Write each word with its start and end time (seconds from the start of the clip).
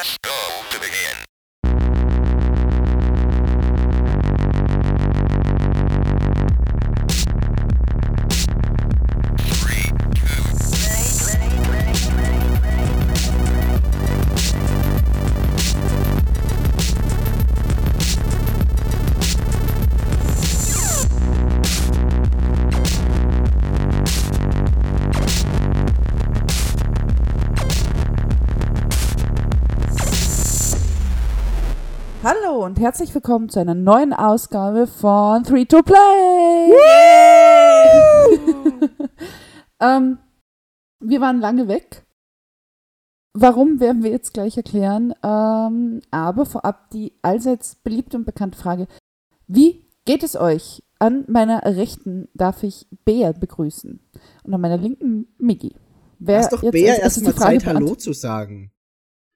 Press 0.00 0.16
go 0.22 0.62
to 0.70 0.80
begin. 0.80 1.29
Herzlich 32.80 33.14
willkommen 33.14 33.50
zu 33.50 33.60
einer 33.60 33.74
neuen 33.74 34.14
Ausgabe 34.14 34.86
von 34.86 35.42
3 35.42 35.64
to 35.66 35.82
Play. 35.82 36.72
ähm, 39.80 40.16
wir 40.98 41.20
waren 41.20 41.40
lange 41.40 41.68
weg. 41.68 42.06
Warum 43.34 43.80
werden 43.80 44.02
wir 44.02 44.10
jetzt 44.10 44.32
gleich 44.32 44.56
erklären. 44.56 45.12
Ähm, 45.22 46.00
aber 46.10 46.46
vorab 46.46 46.88
die 46.88 47.12
allseits 47.20 47.74
beliebte 47.74 48.16
und 48.16 48.24
bekannte 48.24 48.58
Frage: 48.58 48.88
Wie 49.46 49.84
geht 50.06 50.22
es 50.22 50.34
euch? 50.34 50.82
An 50.98 51.24
meiner 51.28 51.62
rechten 51.62 52.28
darf 52.32 52.62
ich 52.62 52.86
Bea 53.04 53.32
begrüßen 53.32 54.00
und 54.42 54.54
an 54.54 54.60
meiner 54.60 54.78
linken 54.78 55.28
Miggi. 55.38 55.74
Wer 56.18 56.38
Lass 56.38 56.48
doch 56.48 56.62
jetzt 56.62 56.72
Bea 56.72 56.94
erstmal 56.94 57.34
Zeit, 57.34 57.66
Hallo 57.66 57.94
zu 57.94 58.14
sagen. 58.14 58.72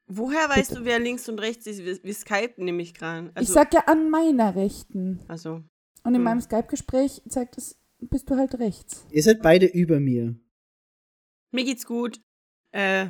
Woher 0.07 0.49
weißt 0.49 0.71
Bitte. 0.71 0.81
du, 0.81 0.87
wer 0.87 0.99
links 0.99 1.29
und 1.29 1.39
rechts 1.39 1.67
ist? 1.67 1.83
Wir, 1.85 2.03
wir 2.03 2.15
skypen 2.15 2.65
nämlich 2.65 2.95
gerade. 2.95 3.33
ich 3.41 3.49
sag 3.49 3.73
ja 3.73 3.81
an 3.87 4.11
meiner 4.11 4.55
rechten. 4.55 5.21
Also, 5.29 5.63
Und 6.03 6.15
in 6.15 6.17
Hm. 6.17 6.23
meinem 6.25 6.41
Skype-Gespräch 6.41 7.23
zeigt 7.29 7.57
es, 7.57 7.79
bist 8.01 8.29
du 8.29 8.37
halt 8.37 8.59
rechts. 8.59 9.07
Ihr 9.11 9.23
seid 9.23 9.41
beide 9.43 9.67
über 9.67 10.01
mir. 10.01 10.35
mir 11.53 11.65
geht's 11.65 11.87
gut. 11.87 12.21
Äh, 12.73 13.07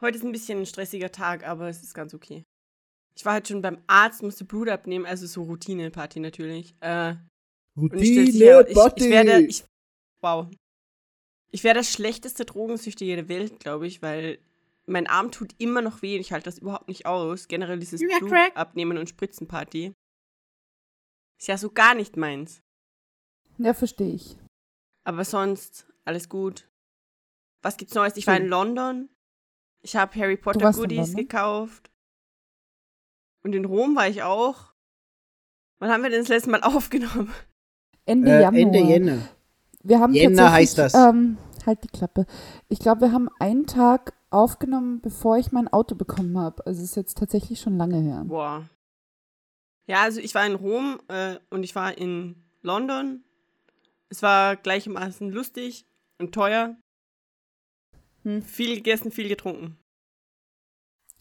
heute 0.00 0.16
ist 0.18 0.24
ein 0.24 0.32
bisschen 0.32 0.58
ein 0.60 0.66
stressiger 0.66 1.12
Tag, 1.12 1.46
aber 1.46 1.68
es 1.68 1.82
ist 1.82 1.94
ganz 1.94 2.14
okay. 2.14 2.42
Ich 3.14 3.24
war 3.24 3.34
halt 3.34 3.46
schon 3.46 3.60
beim 3.62 3.78
Arzt, 3.86 4.22
musste 4.22 4.44
Blut 4.44 4.70
abnehmen, 4.70 5.04
also 5.06 5.26
so 5.26 5.42
Routine-Party 5.42 6.18
natürlich. 6.18 6.74
Äh, 6.80 7.12
ich, 7.12 7.16
Routine, 7.76 8.64
ich, 8.68 8.74
Party. 8.74 9.04
ich 9.04 9.10
werde, 9.10 9.40
ich, 9.42 9.64
wow. 10.22 10.46
Ich 11.50 11.62
wäre 11.62 11.74
das 11.74 11.90
schlechteste 11.92 12.44
Drogensüchtige 12.46 13.14
der 13.16 13.28
Welt, 13.28 13.60
glaube 13.60 13.86
ich, 13.86 14.00
weil 14.02 14.38
mein 14.86 15.06
Arm 15.06 15.30
tut 15.30 15.54
immer 15.58 15.80
noch 15.82 16.02
weh 16.02 16.14
und 16.16 16.20
ich 16.20 16.32
halte 16.32 16.44
das 16.46 16.58
überhaupt 16.58 16.88
nicht 16.88 17.06
aus. 17.06 17.48
Generell 17.48 17.78
dieses 17.78 18.00
Ja, 18.00 18.18
Blut 18.18 18.30
crack. 18.30 18.56
abnehmen 18.56 18.98
und 18.98 19.08
Spritzenparty. 19.08 19.94
Ist 21.38 21.48
ja 21.48 21.56
so 21.56 21.70
gar 21.70 21.94
nicht 21.94 22.16
meins. 22.16 22.60
Ja, 23.58 23.74
verstehe 23.74 24.14
ich. 24.14 24.36
Aber 25.04 25.24
sonst 25.24 25.86
alles 26.04 26.28
gut. 26.28 26.68
Was 27.62 27.76
gibt's 27.76 27.94
Neues? 27.94 28.16
Ich 28.16 28.26
war 28.26 28.36
in. 28.36 28.48
London. 28.48 29.08
Ich 29.82 29.96
habe 29.96 30.14
Harry 30.18 30.36
Potter 30.36 30.72
Goodies 30.72 31.14
gekauft. 31.14 31.90
Und 33.44 33.54
in 33.54 33.64
Rom 33.64 33.96
war 33.96 34.08
ich 34.08 34.22
auch. 34.22 34.72
Wann 35.80 35.90
haben 35.90 36.02
wir 36.02 36.10
denn 36.10 36.20
das 36.20 36.28
letzte 36.28 36.50
Mal 36.50 36.62
aufgenommen? 36.62 37.32
Ende 38.04 38.30
Äh, 38.30 38.42
Januar. 38.42 38.60
Ende 38.62 38.78
Jänner. 38.78 39.28
Wir 39.82 39.98
haben 40.00 40.14
Jänner 40.14 40.36
tatsächlich, 40.36 40.52
heißt 40.60 40.78
das. 40.78 40.94
Ähm, 40.94 41.38
halt 41.66 41.82
die 41.82 41.88
Klappe. 41.88 42.26
Ich 42.68 42.78
glaube, 42.78 43.02
wir 43.02 43.12
haben 43.12 43.28
einen 43.40 43.66
Tag 43.66 44.14
aufgenommen, 44.32 45.00
bevor 45.00 45.38
ich 45.38 45.52
mein 45.52 45.68
Auto 45.68 45.94
bekommen 45.94 46.38
habe. 46.38 46.66
Also 46.66 46.82
es 46.82 46.90
ist 46.90 46.96
jetzt 46.96 47.18
tatsächlich 47.18 47.60
schon 47.60 47.76
lange 47.76 48.00
her. 48.00 48.24
Boah. 48.26 48.68
Ja, 49.86 50.02
also 50.02 50.20
ich 50.20 50.34
war 50.34 50.46
in 50.46 50.54
Rom 50.54 51.00
äh, 51.08 51.38
und 51.50 51.62
ich 51.62 51.74
war 51.74 51.96
in 51.98 52.42
London. 52.62 53.24
Es 54.08 54.22
war 54.22 54.56
gleichermaßen 54.56 55.30
lustig 55.30 55.86
und 56.18 56.34
teuer. 56.34 56.76
Hm. 58.22 58.42
Viel 58.42 58.76
gegessen, 58.76 59.10
viel 59.10 59.28
getrunken. 59.28 59.78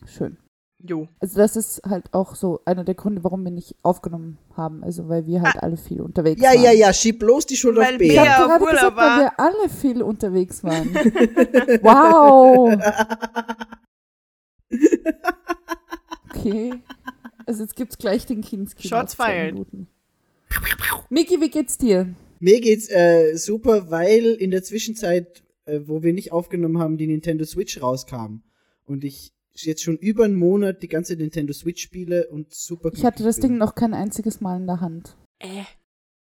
Schön. 0.06 0.38
Jo. 0.84 1.08
Also 1.20 1.38
das 1.38 1.56
ist 1.56 1.82
halt 1.88 2.14
auch 2.14 2.36
so 2.36 2.62
einer 2.66 2.84
der 2.84 2.96
Gründe, 2.96 3.24
warum 3.24 3.44
wir 3.44 3.52
nicht 3.52 3.76
aufgenommen 3.84 4.38
haben. 4.58 4.84
Also 4.84 5.08
weil 5.10 5.28
wir 5.28 5.42
halt 5.42 5.58
alle 5.62 5.78
viel 5.78 6.02
unterwegs 6.02 6.42
Ja, 6.42 6.50
waren. 6.50 6.64
ja, 6.64 6.72
ja, 6.72 6.94
schieb 6.94 7.20
bloß 7.20 7.46
die 7.46 7.56
Schuld 7.56 7.78
Weil 7.78 7.96
auf 7.96 8.02
Ich 8.02 8.10
Bea- 8.14 8.24
Bea. 8.24 8.38
habe 8.38 8.48
gerade 8.66 8.66
gesagt, 8.76 8.98
weil 8.98 9.06
war. 9.06 9.20
wir 9.20 9.40
alle 9.40 9.70
viel 9.70 10.02
unterwegs 10.02 10.64
waren. 10.64 10.94
wow. 11.84 12.82
Okay. 16.30 16.74
Also 17.46 17.64
jetzt 17.64 17.76
gibt's 17.76 17.98
gleich 17.98 18.26
den 18.26 18.42
Kinski. 18.42 18.88
Shots 18.88 19.14
fired. 19.16 19.56
Miki, 21.10 21.40
wie 21.42 21.50
geht's 21.50 21.78
dir? 21.78 22.14
Mir 22.40 22.60
geht's 22.62 22.90
äh, 22.90 23.36
super, 23.36 23.92
weil 23.92 24.34
in 24.34 24.52
der 24.52 24.64
Zwischenzeit, 24.64 25.44
äh, 25.66 25.82
wo 25.86 26.02
wir 26.04 26.14
nicht 26.14 26.32
aufgenommen 26.32 26.80
haben, 26.80 26.98
die 26.98 27.08
Nintendo 27.08 27.46
Switch 27.46 27.82
rauskam. 27.82 28.42
Und 28.86 29.04
ich 29.04 29.32
jetzt 29.56 29.84
schon 29.84 29.98
über 29.98 30.26
einen 30.26 30.36
Monat 30.36 30.82
die 30.82 30.88
ganze 30.88 31.16
Nintendo 31.16 31.54
Switch 31.54 31.82
spiele 31.84 32.28
und 32.30 32.54
super 32.54 32.92
Ich 32.94 33.04
hatte 33.06 33.24
das 33.24 33.38
Ding 33.40 33.58
noch 33.58 33.76
kein 33.76 33.94
einziges 33.94 34.42
Mal 34.42 34.58
in 34.58 34.68
der 34.68 34.82
Hand. 34.82 35.16
Äh, 35.40 35.64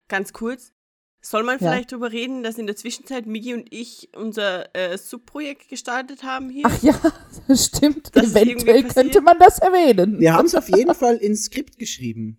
ganz 0.07 0.33
kurz. 0.33 0.73
Soll 1.19 1.43
man 1.43 1.55
Ja. 1.55 1.71
vielleicht 1.71 1.91
drüber 1.91 2.11
reden, 2.11 2.43
dass 2.43 2.57
in 2.57 2.67
der 2.67 2.75
Zwischenzeit 2.75 3.25
Migi 3.25 3.53
und 3.53 3.73
ich 3.73 4.09
unser 4.15 4.73
äh, 4.75 4.97
Subprojekt 4.97 5.67
gestartet 5.67 6.23
haben 6.23 6.49
hier? 6.49 6.63
Ach 6.65 6.83
ja, 6.83 6.93
das 7.47 7.65
stimmt. 7.65 8.15
Das 8.15 8.31
Eventuell 8.35 8.83
könnte 8.83 9.21
man 9.21 9.37
das 9.39 9.59
erwähnen. 9.59 10.19
Wir 10.19 10.33
haben 10.33 10.45
es 10.45 10.55
auf 10.55 10.69
jeden 10.69 10.93
Fall 10.93 11.17
ins 11.17 11.45
Skript 11.45 11.79
geschrieben. 11.79 12.37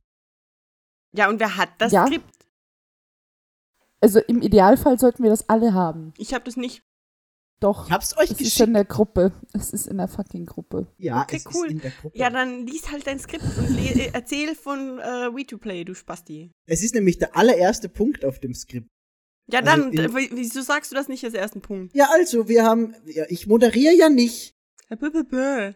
Ja, 1.12 1.28
und 1.28 1.41
wer 1.41 1.56
hat 1.56 1.71
das 1.78 1.93
Ja. 1.93 2.06
Skript? 2.06 2.25
Also 4.00 4.21
im 4.21 4.43
Idealfall 4.43 4.99
sollten 4.99 5.25
wir 5.25 5.31
das 5.31 5.49
alle 5.49 5.75
haben. 5.75 6.15
Ich 6.17 6.33
habe 6.33 6.44
das 6.44 6.56
nicht. 6.56 6.83
Doch. 7.60 7.86
Ich 7.86 7.92
hab's 7.92 8.16
euch 8.16 8.24
es 8.26 8.30
ist 8.32 8.38
geschickt. 8.38 8.69
in 8.69 8.74
der 8.74 8.84
Gruppe. 8.84 9.32
Es 9.52 9.72
ist 9.72 9.88
in 9.88 9.96
der 9.98 10.06
fucking 10.06 10.46
Gruppe. 10.46 10.86
Ja, 10.98 11.22
Okay, 11.22 11.36
es 11.36 11.46
cool. 11.54 11.66
ist 11.66 11.72
in 11.72 11.80
der 11.80 11.91
Gruppe. 11.91 12.16
Ja, 12.16 12.30
dann 12.30 12.66
lies 12.66 12.91
halt 12.91 13.06
dein 13.06 13.19
Skript 13.19 13.42
und 13.58 13.69
le- 13.70 14.00
äh, 14.04 14.10
erzähl 14.12 14.54
von 14.54 14.98
äh, 15.00 15.02
We2Play, 15.28 15.84
du 15.84 15.94
Spasti. 15.94 16.52
Es 16.66 16.84
ist 16.84 16.94
nämlich 16.94 17.19
der 17.19 17.36
allererste 17.36 17.88
Punkt 17.88 18.24
auf 18.24 18.38
dem 18.38 18.54
Skript. 18.54 18.86
Ja, 19.50 19.60
Also 19.60 19.70
dann, 19.82 19.92
in- 19.92 19.98
äh, 19.98 20.28
wieso 20.32 20.62
sagst 20.62 20.92
du 20.92 20.94
das 20.94 21.08
nicht 21.08 21.24
als 21.24 21.34
ersten 21.34 21.60
Punkt? 21.60 21.96
Ja, 21.96 22.08
also, 22.12 22.48
wir 22.48 22.64
haben, 22.64 22.94
ja, 23.06 23.24
ich 23.28 23.46
moderiere 23.48 23.94
ja 23.94 24.08
nicht. 24.08 24.52
Äh. 24.90 24.96
Ähm, 24.96 25.75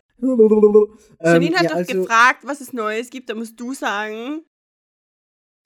Janine 1.21 1.57
hat 1.57 1.65
ja, 1.65 1.69
doch 1.71 1.77
also, 1.77 1.93
gefragt, 1.95 2.41
was 2.45 2.61
es 2.61 2.73
Neues 2.73 3.11
gibt, 3.11 3.29
da 3.29 3.35
musst 3.35 3.59
du 3.59 3.75
sagen. 3.75 4.43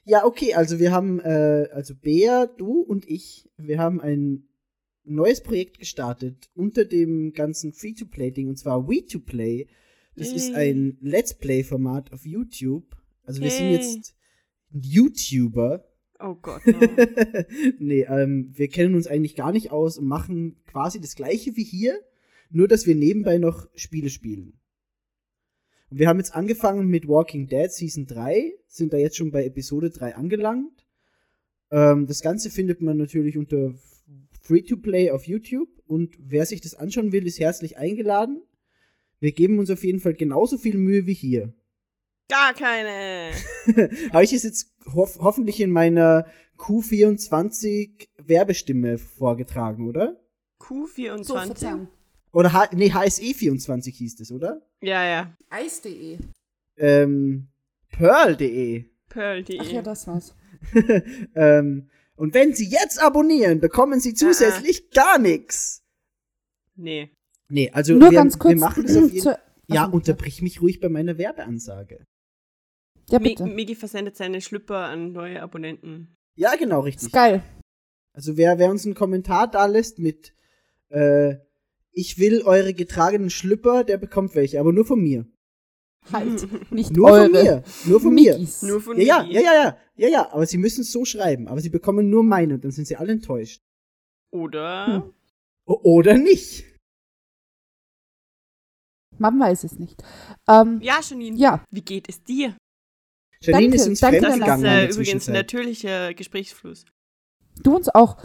Ja, 0.05 0.25
okay, 0.25 0.55
also 0.55 0.79
wir 0.79 0.93
haben, 0.93 1.21
äh, 1.21 1.69
also 1.73 1.95
Bea, 1.95 2.47
du 2.47 2.81
und 2.81 3.09
ich, 3.09 3.49
wir 3.57 3.79
haben 3.79 4.01
ein 4.01 4.49
neues 5.07 5.43
Projekt 5.43 5.79
gestartet 5.79 6.51
unter 6.55 6.85
dem 6.85 7.33
ganzen 7.33 7.73
Free-to-Play-Ding, 7.73 8.49
und 8.49 8.57
zwar 8.57 8.89
We-to-Play. 8.89 9.67
Das 10.17 10.33
ist 10.33 10.51
Yay. 10.51 10.71
ein 10.71 10.99
Let's 11.01 11.35
Play-Format 11.35 12.13
auf 12.13 12.25
YouTube. 12.25 12.97
Also 13.25 13.43
wir 13.43 13.51
sind 13.51 13.71
Yay. 13.71 13.75
jetzt 13.75 14.15
YouTuber. 14.71 15.85
Oh 16.19 16.35
Gott, 16.35 16.67
no. 16.67 16.81
nee, 17.79 18.03
ähm, 18.03 18.51
wir 18.55 18.69
kennen 18.69 18.95
uns 18.95 19.07
eigentlich 19.07 19.37
gar 19.37 19.53
nicht 19.53 19.71
aus 19.71 19.99
und 19.99 20.07
machen 20.07 20.57
quasi 20.67 21.01
das 21.01 21.15
gleiche 21.15 21.57
wie 21.57 21.65
hier, 21.65 22.01
nur 22.51 22.69
dass 22.69 22.87
wir 22.87 22.95
nebenbei 22.95 23.39
noch 23.39 23.69
Spiele 23.75 24.09
spielen. 24.09 24.59
Und 25.91 25.99
wir 25.99 26.09
haben 26.09 26.19
jetzt 26.19 26.35
angefangen 26.35 26.89
mit 26.89 27.07
Walking 27.07 27.49
Dead 27.49 27.71
Season 27.71 28.07
3, 28.07 28.53
sind 28.67 28.93
da 28.93 28.97
jetzt 28.97 29.17
schon 29.17 29.31
bei 29.31 29.45
Episode 29.45 29.91
3 29.91 30.17
angelangt. 30.17 30.87
Ähm, 31.71 32.07
das 32.07 32.23
Ganze 32.23 32.51
findet 32.51 32.81
man 32.81 32.97
natürlich 32.97 33.37
unter 33.37 33.75
Free-to-Play 34.47 35.11
auf 35.11 35.27
YouTube 35.27 35.69
und 35.87 36.17
wer 36.19 36.47
sich 36.47 36.61
das 36.61 36.75
anschauen 36.75 37.13
will, 37.13 37.27
ist 37.27 37.41
herzlich 37.41 37.79
eingeladen. 37.79 38.43
Wir 39.19 39.33
geben 39.33 39.59
uns 39.59 39.71
auf 39.71 39.83
jeden 39.83 40.01
Fall 40.01 40.15
genauso 40.15 40.59
viel 40.59 40.77
Mühe 40.77 41.07
wie 41.07 41.15
hier. 41.15 41.53
Gar 42.29 42.55
keine. 42.55 43.33
Habe 44.13 44.25
ich 44.25 44.33
es 44.33 44.43
jetzt 44.43 44.73
hof 44.93 45.19
hoffentlich 45.21 45.61
in 45.61 45.71
meiner 45.71 46.27
Q24 46.59 48.09
Werbestimme 48.19 48.99
vorgetragen, 48.99 49.89
oder? 49.89 50.21
Q24. 50.61 51.87
Oder 52.33 52.53
H 52.53 52.71
nee, 52.75 52.91
HSE24 52.91 53.93
hieß 53.95 54.21
es, 54.21 54.33
oder? 54.33 54.63
ja, 54.83 55.05
ja. 55.05 55.37
Eis.de. 55.49 56.19
Ähm, 56.77 57.49
Pearl.de. 57.89 58.85
Pearl.de. 59.09 59.61
Ach 59.61 59.71
ja, 59.71 59.83
das 59.83 60.07
war's. 60.07 60.35
ähm, 61.35 61.89
und 62.17 62.35
wenn 62.35 62.55
Sie 62.55 62.69
jetzt 62.69 63.01
abonnieren, 63.03 63.61
bekommen 63.61 64.01
Sie 64.01 64.15
zusätzlich 64.15 64.91
gar 64.91 65.19
nichts. 65.19 65.83
nee. 66.75 67.13
Nee, 67.49 67.71
also 67.71 67.93
Nur 67.95 68.11
wir, 68.11 68.17
ganz 68.19 68.41
kurz. 68.41 68.55
wir 68.55 68.61
machen 68.61 68.83
das 68.87 68.97
auf 68.97 69.05
jeden 69.13 69.21
zur- 69.23 69.39
Ja, 69.69 69.85
unterbrich 69.85 70.43
mich 70.43 70.61
ruhig 70.61 70.81
bei 70.81 70.89
meiner 70.89 71.17
Werbeansage. 71.17 72.05
Ja, 73.09 73.21
bitte. 73.21 73.47
Migi 73.47 73.77
versendet 73.77 74.17
seine 74.17 74.41
Schlüpper 74.41 74.79
an 74.79 75.13
neue 75.13 75.41
Abonnenten. 75.41 76.13
Ja, 76.35 76.57
genau, 76.57 76.81
richtig. 76.81 77.07
Ist 77.07 77.13
geil. 77.13 77.45
Also 78.13 78.37
wer, 78.37 78.59
wer 78.59 78.69
uns 78.71 78.85
einen 78.85 78.97
Kommentar 78.97 79.49
da 79.49 79.67
lässt 79.67 80.01
mit 80.01 80.35
äh, 80.89 81.37
ich 81.93 82.19
will 82.19 82.43
eure 82.43 82.75
getragenen 82.75 83.31
Schlüpper, 83.31 83.85
der 83.85 83.97
bekommt 83.97 84.35
welche, 84.35 84.59
aber 84.59 84.73
nur 84.73 84.85
von 84.85 85.01
mir. 85.01 85.25
Halt, 86.13 86.71
nicht 86.73 86.97
Nur 86.97 87.11
eure. 87.11 87.23
von 87.25 87.33
mir. 87.33 87.63
Nur 87.87 88.01
von 88.01 88.15
mir. 88.15 88.33
Mickis. 88.39 88.63
Nur 88.63 88.81
von 88.81 88.97
Ja, 89.01 89.05
ja, 89.05 89.23
Migi. 89.23 89.35
ja, 89.35 89.41
ja, 89.43 89.53
ja, 89.55 89.77
ja, 89.97 90.09
ja, 90.09 90.33
aber 90.33 90.47
sie 90.47 90.59
müssen 90.59 90.83
es 90.83 90.93
so 90.93 91.05
schreiben, 91.05 91.49
aber 91.49 91.61
sie 91.61 91.71
bekommen 91.71 92.09
nur 92.11 92.23
meine 92.23 92.55
und 92.55 92.65
dann 92.65 92.71
sind 92.71 92.87
sie 92.87 92.97
alle 92.97 93.13
enttäuscht. 93.13 93.61
Oder? 94.31 94.87
Hm. 94.87 95.13
Oder 95.67 96.15
nicht. 96.19 96.65
Man 99.19 99.41
weiß 99.41 99.65
es 99.65 99.79
nicht. 99.79 100.03
Ähm, 100.49 100.81
Ja, 100.83 101.01
Janine. 101.03 101.37
ja, 101.39 101.65
Wie 101.71 101.81
geht 101.83 102.09
es 102.09 102.23
dir? 102.23 102.57
Janine 103.41 103.63
Danke, 103.71 103.77
ist 103.77 103.89
uns 103.89 104.01
danke, 104.01 104.21
Das 104.21 104.29
fremdgegangen 104.31 104.65
ist 104.65 104.71
in 104.71 104.73
äh, 104.73 104.81
der 104.81 104.85
übrigens 104.91 104.97
Zwischenzeit. 105.25 105.35
natürlicher 105.35 106.15
Gesprächsfluss. 106.15 106.85
Du 107.63 107.77
uns 107.77 107.89
auch. 107.89 108.19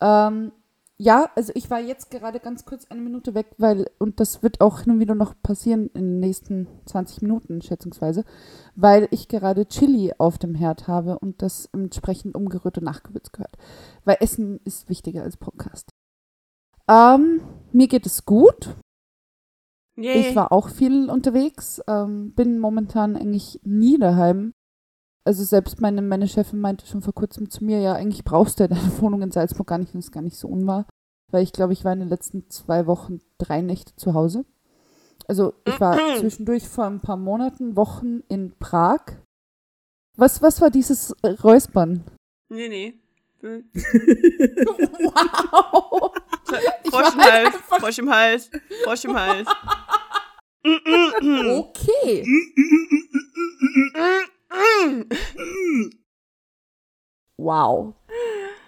Ähm, 0.00 0.52
ja, 1.00 1.30
also 1.36 1.52
ich 1.54 1.70
war 1.70 1.78
jetzt 1.78 2.10
gerade 2.10 2.40
ganz 2.40 2.64
kurz 2.64 2.86
eine 2.90 3.00
Minute 3.00 3.34
weg, 3.34 3.54
weil, 3.56 3.88
und 3.98 4.18
das 4.18 4.42
wird 4.42 4.60
auch 4.60 4.80
hin 4.80 4.94
und 4.94 5.00
wieder 5.00 5.14
noch 5.14 5.34
passieren 5.42 5.86
in 5.94 6.02
den 6.02 6.20
nächsten 6.20 6.66
20 6.86 7.22
Minuten, 7.22 7.62
schätzungsweise, 7.62 8.24
weil 8.74 9.06
ich 9.12 9.28
gerade 9.28 9.66
Chili 9.68 10.12
auf 10.18 10.38
dem 10.38 10.56
Herd 10.56 10.88
habe 10.88 11.20
und 11.20 11.40
das 11.40 11.66
entsprechend 11.72 12.34
umgerührt 12.34 12.78
und 12.78 12.84
nachgewürzt 12.84 13.32
gehört. 13.32 13.56
Weil 14.04 14.16
Essen 14.18 14.58
ist 14.64 14.88
wichtiger 14.88 15.22
als 15.22 15.36
Podcast. 15.36 15.92
Ähm, 16.88 17.42
mir 17.70 17.86
geht 17.86 18.06
es 18.06 18.24
gut. 18.24 18.74
Yay. 19.94 20.30
Ich 20.30 20.36
war 20.36 20.50
auch 20.50 20.68
viel 20.68 21.10
unterwegs, 21.10 21.80
ähm, 21.86 22.32
bin 22.34 22.58
momentan 22.58 23.16
eigentlich 23.16 23.60
nie 23.62 23.98
daheim. 23.98 24.52
Also 25.28 25.44
selbst 25.44 25.82
meine, 25.82 26.00
meine 26.00 26.26
Chefin 26.26 26.58
meinte 26.58 26.86
schon 26.86 27.02
vor 27.02 27.12
kurzem 27.12 27.50
zu 27.50 27.62
mir, 27.62 27.80
ja, 27.80 27.92
eigentlich 27.92 28.24
brauchst 28.24 28.58
du 28.58 28.64
ja 28.64 28.68
deine 28.68 28.80
Wohnung 29.02 29.20
in 29.20 29.30
Salzburg 29.30 29.66
gar 29.66 29.76
nicht, 29.76 29.92
und 29.92 29.98
ist 29.98 30.10
gar 30.10 30.22
nicht 30.22 30.38
so 30.38 30.48
unwahr. 30.48 30.86
Weil 31.30 31.42
ich 31.42 31.52
glaube, 31.52 31.74
ich 31.74 31.84
war 31.84 31.92
in 31.92 31.98
den 31.98 32.08
letzten 32.08 32.48
zwei 32.48 32.86
Wochen 32.86 33.20
drei 33.36 33.60
Nächte 33.60 33.94
zu 33.94 34.14
Hause. 34.14 34.46
Also 35.26 35.52
ich 35.66 35.78
war 35.80 35.98
zwischendurch 36.18 36.66
vor 36.66 36.86
ein 36.86 37.00
paar 37.00 37.18
Monaten, 37.18 37.76
Wochen 37.76 38.20
in 38.28 38.54
Prag. 38.58 39.02
Was, 40.16 40.40
was 40.40 40.62
war 40.62 40.70
dieses 40.70 41.14
äh, 41.20 41.32
Räuspern? 41.44 42.04
Nee, 42.48 42.70
nee. 42.70 42.94
Hm. 43.40 43.68
wow! 45.04 46.10
Frosch 46.88 47.14
im 47.14 47.20
Hals, 47.20 47.54
Frosch 47.68 47.98
im 47.98 48.10
Hals, 48.10 48.50
Frosch 48.82 49.04
im 49.04 49.14
Hals. 49.14 49.46
Mm, 50.64 50.70
mm, 50.70 51.12
mm. 51.20 51.50
Okay. 51.58 52.24
Wow. 57.36 57.94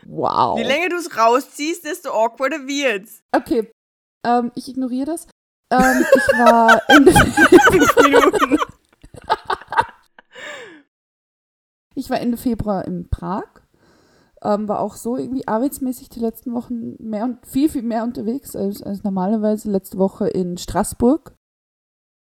Wow. 0.06 0.58
Je 0.58 0.64
länger 0.64 0.88
du 0.90 0.96
es 0.96 1.16
rausziehst, 1.16 1.84
desto 1.84 2.10
awkwarder 2.10 2.66
wird's. 2.66 3.22
Okay, 3.32 3.70
ähm, 4.24 4.52
ich 4.54 4.68
ignoriere 4.68 5.06
das. 5.06 5.26
Ähm, 5.70 6.04
ich 6.14 6.38
war 6.38 6.80
Ende, 6.88 7.12
Fünf 7.12 7.96
Minuten. 7.96 8.58
ich 11.94 12.10
war 12.10 12.20
Ende 12.20 12.36
Februar 12.36 12.84
in 12.84 13.08
Prag. 13.08 13.44
Ähm, 14.42 14.68
war 14.68 14.80
auch 14.80 14.94
so 14.94 15.16
irgendwie 15.16 15.46
arbeitsmäßig 15.46 16.08
die 16.08 16.20
letzten 16.20 16.54
Wochen 16.54 16.96
mehr 16.98 17.24
und 17.24 17.46
viel, 17.46 17.68
viel 17.68 17.82
mehr 17.82 18.04
unterwegs 18.04 18.56
als, 18.56 18.82
als 18.82 19.04
normalerweise. 19.04 19.70
Letzte 19.70 19.98
Woche 19.98 20.28
in 20.28 20.56
Straßburg. 20.56 21.34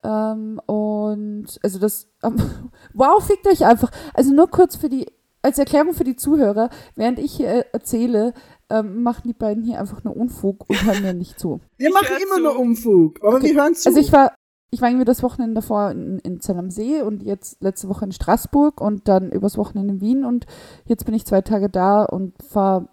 Ähm, 0.04 0.60
und 0.66 1.48
also 1.64 1.80
das, 1.80 2.08
ähm, 2.24 2.36
wow, 2.94 3.24
fickt 3.24 3.48
euch 3.48 3.66
einfach. 3.66 3.92
Also 4.14 4.34
nur 4.34 4.48
kurz 4.50 4.76
für 4.76 4.90
die, 4.90 5.06
als 5.42 5.58
Erklärung 5.60 5.94
für 5.94 6.04
die 6.04 6.16
Zuhörer, 6.16 6.70
während 6.96 7.20
ich 7.20 7.34
hier 7.34 7.50
äh, 7.50 7.64
erzähle, 7.74 8.34
ähm, 8.70 9.02
machen 9.04 9.24
die 9.26 9.34
beiden 9.34 9.64
hier 9.64 9.80
einfach 9.80 10.04
nur 10.04 10.16
Unfug 10.16 10.70
und 10.70 10.84
hören 10.86 11.02
mir 11.02 11.14
nicht 11.14 11.40
zu. 11.40 11.60
Wir 11.78 11.88
Ich 11.90 11.94
machen 11.94 12.08
immer 12.24 12.36
zu. 12.36 12.42
nur 12.42 12.60
Umfug, 12.60 13.20
aber 13.24 13.38
Okay. 13.38 13.54
wir 13.56 13.62
hören 13.64 13.74
zu. 13.76 13.90
Also 13.90 14.00
ich 14.00 14.12
war, 14.12 14.34
ich 14.72 14.82
war 14.82 14.90
irgendwie 14.90 15.06
das 15.06 15.24
Wochenende 15.24 15.56
davor 15.56 15.90
in, 15.92 16.20
in 16.20 16.40
Zell 16.42 16.58
am 16.58 16.70
See 16.70 17.02
und 17.02 17.24
jetzt 17.24 17.62
letzte 17.64 17.90
Woche 17.90 18.06
in 18.06 18.12
Straßburg 18.12 18.80
und 18.82 19.08
dann 19.08 19.32
übers 19.32 19.58
Wochenende 19.58 19.96
in 19.96 20.02
Wien 20.02 20.24
und 20.26 20.46
jetzt 20.86 21.06
bin 21.06 21.16
ich 21.16 21.26
zwei 21.26 21.42
Tage 21.42 21.70
da 21.70 22.04
und 22.04 22.36
fahre, 22.44 22.88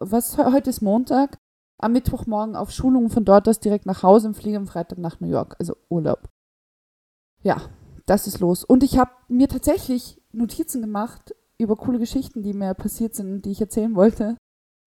was, 0.00 0.38
heute 0.38 0.70
ist 0.70 0.80
Montag, 0.80 1.38
am 1.78 1.92
Mittwochmorgen 1.92 2.56
auf 2.56 2.70
Schulung 2.70 3.10
von 3.10 3.24
dort 3.24 3.48
aus 3.48 3.60
direkt 3.60 3.86
nach 3.86 4.02
Hause 4.02 4.28
und 4.28 4.34
fliege 4.34 4.56
am 4.56 4.66
Freitag 4.66 4.98
nach 4.98 5.20
New 5.20 5.28
York, 5.28 5.56
also 5.58 5.76
Urlaub. 5.88 6.28
Ja, 7.42 7.70
das 8.06 8.26
ist 8.26 8.40
los. 8.40 8.64
Und 8.64 8.82
ich 8.82 8.98
habe 8.98 9.10
mir 9.28 9.48
tatsächlich 9.48 10.22
Notizen 10.32 10.80
gemacht 10.80 11.34
über 11.58 11.76
coole 11.76 11.98
Geschichten, 11.98 12.42
die 12.42 12.52
mir 12.52 12.74
passiert 12.74 13.14
sind 13.14 13.30
und 13.30 13.44
die 13.44 13.50
ich 13.52 13.60
erzählen 13.60 13.94
wollte, 13.94 14.36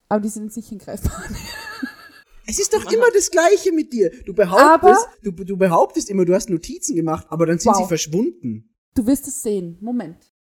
aber 0.07 0.21
die 0.21 0.29
sind 0.29 0.45
jetzt 0.45 0.57
nicht 0.57 0.71
in 0.71 0.79
greifbar. 0.79 1.23
es 2.47 2.59
ist 2.59 2.73
doch 2.73 2.91
immer 2.91 3.07
das 3.13 3.29
Gleiche 3.31 3.71
mit 3.71 3.93
dir. 3.93 4.11
Du 4.25 4.33
behauptest, 4.33 5.07
du, 5.23 5.31
du 5.31 5.57
behauptest 5.57 6.09
immer, 6.09 6.25
du 6.25 6.33
hast 6.33 6.49
Notizen 6.49 6.95
gemacht, 6.95 7.27
aber 7.29 7.45
dann 7.45 7.59
sind 7.59 7.71
Wow. 7.73 7.77
sie 7.83 7.87
verschwunden. 7.87 8.75
Du 8.95 9.05
wirst 9.05 9.27
es 9.27 9.41
sehen. 9.41 9.77
Moment. 9.81 10.33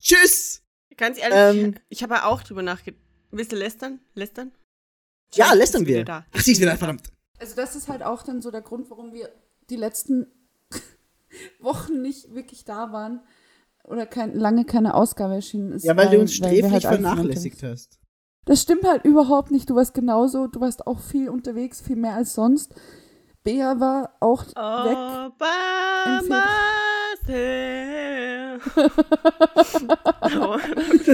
Tschüss! 0.00 0.62
Ganz 0.96 1.18
ehrlich, 1.18 1.64
Ähm. 1.64 1.74
ich 1.88 2.02
habe 2.02 2.24
auch 2.24 2.42
drüber 2.42 2.62
nachgedacht. 2.62 3.00
Willst 3.30 3.52
du 3.52 3.56
lästern? 3.56 4.00
Lästern? 4.14 4.52
Ja, 5.34 5.52
lästern 5.54 5.86
wir. 5.86 6.04
Da. 6.04 6.26
Ach, 6.32 6.40
sie 6.40 6.52
ist 6.52 6.60
wieder, 6.60 6.76
verdammt. 6.76 7.08
Also 7.38 7.56
das 7.56 7.74
ist 7.74 7.88
halt 7.88 8.02
auch 8.02 8.22
dann 8.22 8.40
so 8.42 8.50
der 8.50 8.62
Grund, 8.62 8.90
warum 8.90 9.12
wir 9.12 9.30
die 9.70 9.76
letzten 9.76 10.26
Wochen 11.60 12.02
nicht 12.02 12.34
wirklich 12.34 12.64
da 12.64 12.92
waren 12.92 13.20
oder 13.84 14.06
kein, 14.06 14.34
lange 14.34 14.64
keine 14.64 14.94
Ausgabe 14.94 15.34
erschienen 15.34 15.72
ist. 15.72 15.84
Ja, 15.84 15.96
weil, 15.96 16.10
du 16.10 16.20
uns 16.20 16.40
weil 16.40 16.48
sträflich 16.48 16.72
halt 16.72 16.82
vernachlässigt 16.82 17.62
hast. 17.62 17.98
Das 18.44 18.62
stimmt 18.62 18.84
halt 18.84 19.04
überhaupt 19.04 19.50
nicht. 19.50 19.70
Du 19.70 19.76
warst 19.76 19.94
genauso, 19.94 20.46
du 20.48 20.60
warst 20.60 20.86
auch 20.86 21.00
viel 21.00 21.28
unterwegs, 21.28 21.80
viel 21.80 21.96
mehr 21.96 22.14
als 22.14 22.34
sonst. 22.34 22.74
Bea 23.44 23.80
war 23.80 24.16
auch 24.20 24.46
weg. 24.46 24.56
Obama's 26.16 26.46
hair. 27.26 28.60
Und 30.84 31.06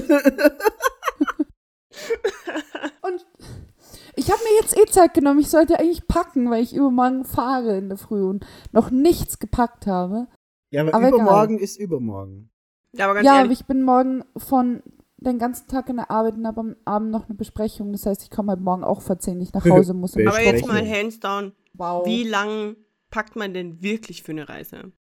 ich 4.19 4.31
habe 4.31 4.43
mir 4.43 4.61
jetzt 4.61 4.77
eh 4.77 4.85
Zeit 4.87 5.15
genommen. 5.15 5.41
Ich 5.41 5.49
sollte 5.49 5.79
eigentlich 5.79 6.07
packen, 6.09 6.51
weil 6.51 6.63
ich 6.63 6.75
übermorgen 6.75 7.25
fahre 7.25 7.77
in 7.79 7.89
der 7.89 7.99
Früh 7.99 8.23
und 8.23 8.45
noch 8.73 8.91
nichts 8.91 9.39
gepackt 9.39 9.87
habe. 9.87 10.27
Ja, 10.71 10.83
aber, 10.83 10.95
Aber 10.95 11.09
übermorgen 11.09 11.59
ist 11.59 11.79
übermorgen. 11.79 12.51
ja, 12.93 13.07
aber 13.07 13.15
ganz 13.15 13.27
ja, 13.27 13.41
aber 13.43 13.51
ich 13.53 13.65
bin 13.67 13.83
morgen 13.83 14.25
von 14.37 14.83
den 15.17 15.39
ganzen 15.39 15.67
Tag 15.69 15.89
in 15.89 15.97
der 15.97 16.11
Arbeit 16.11 16.35
und 16.35 16.47
habe 16.47 16.61
am 16.61 16.77
Abend 16.85 17.11
noch 17.11 17.27
eine 17.27 17.35
Besprechung. 17.35 17.93
Das 17.93 18.07
heißt, 18.07 18.23
ich 18.23 18.31
komme 18.31 18.53
halt 18.53 18.61
morgen 18.61 18.85
auch 18.85 19.01
vor 19.03 19.19
10 19.19 19.39
nicht 19.39 19.55
nach 19.55 19.65
Hause. 19.65 19.95
Muss 19.95 20.15
aber 20.15 20.41
jetzt 20.43 20.67
mal 20.67 20.87
hands 20.89 21.19
down. 21.21 21.53
wow. 21.75 22.07
Wie 22.07 22.25
lang 22.25 22.77
packt 23.11 23.35
man 23.37 23.55
denn 23.55 23.81
wirklich 23.83 24.23
für 24.23 24.33
eine 24.33 24.49
Reise? 24.49 24.93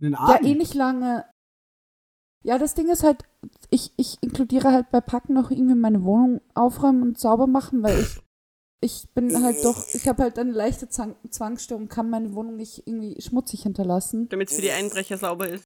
Einen 0.00 0.12
Ja, 0.12 0.18
Abend. 0.18 0.44
eh 0.44 0.54
nicht 0.54 0.74
lange. 0.74 1.24
Ja, 2.44 2.58
das 2.58 2.74
Ding 2.74 2.90
ist 2.90 3.04
halt, 3.04 3.22
ich, 3.70 3.92
ich 3.96 4.18
inkludiere 4.20 4.72
halt 4.72 4.90
bei 4.90 5.00
Packen 5.00 5.32
noch 5.34 5.50
irgendwie 5.52 5.76
meine 5.76 6.02
Wohnung 6.02 6.40
aufräumen 6.54 7.02
und 7.02 7.18
sauber 7.18 7.46
machen, 7.46 7.82
weil 7.84 8.00
ich, 8.00 8.20
ich 8.82 9.08
bin 9.14 9.42
halt 9.42 9.64
doch, 9.64 9.86
ich 9.94 10.08
habe 10.08 10.24
halt 10.24 10.38
eine 10.38 10.50
leichte 10.50 10.88
Zwang, 10.88 11.14
Zwangsstörung, 11.30 11.88
kann 11.88 12.10
meine 12.10 12.34
Wohnung 12.34 12.56
nicht 12.56 12.82
irgendwie 12.86 13.20
schmutzig 13.22 13.62
hinterlassen. 13.62 14.28
Damit 14.28 14.50
es 14.50 14.56
für 14.56 14.62
die 14.62 14.72
Einbrecher 14.72 15.16
sauber 15.16 15.48
ist. 15.48 15.64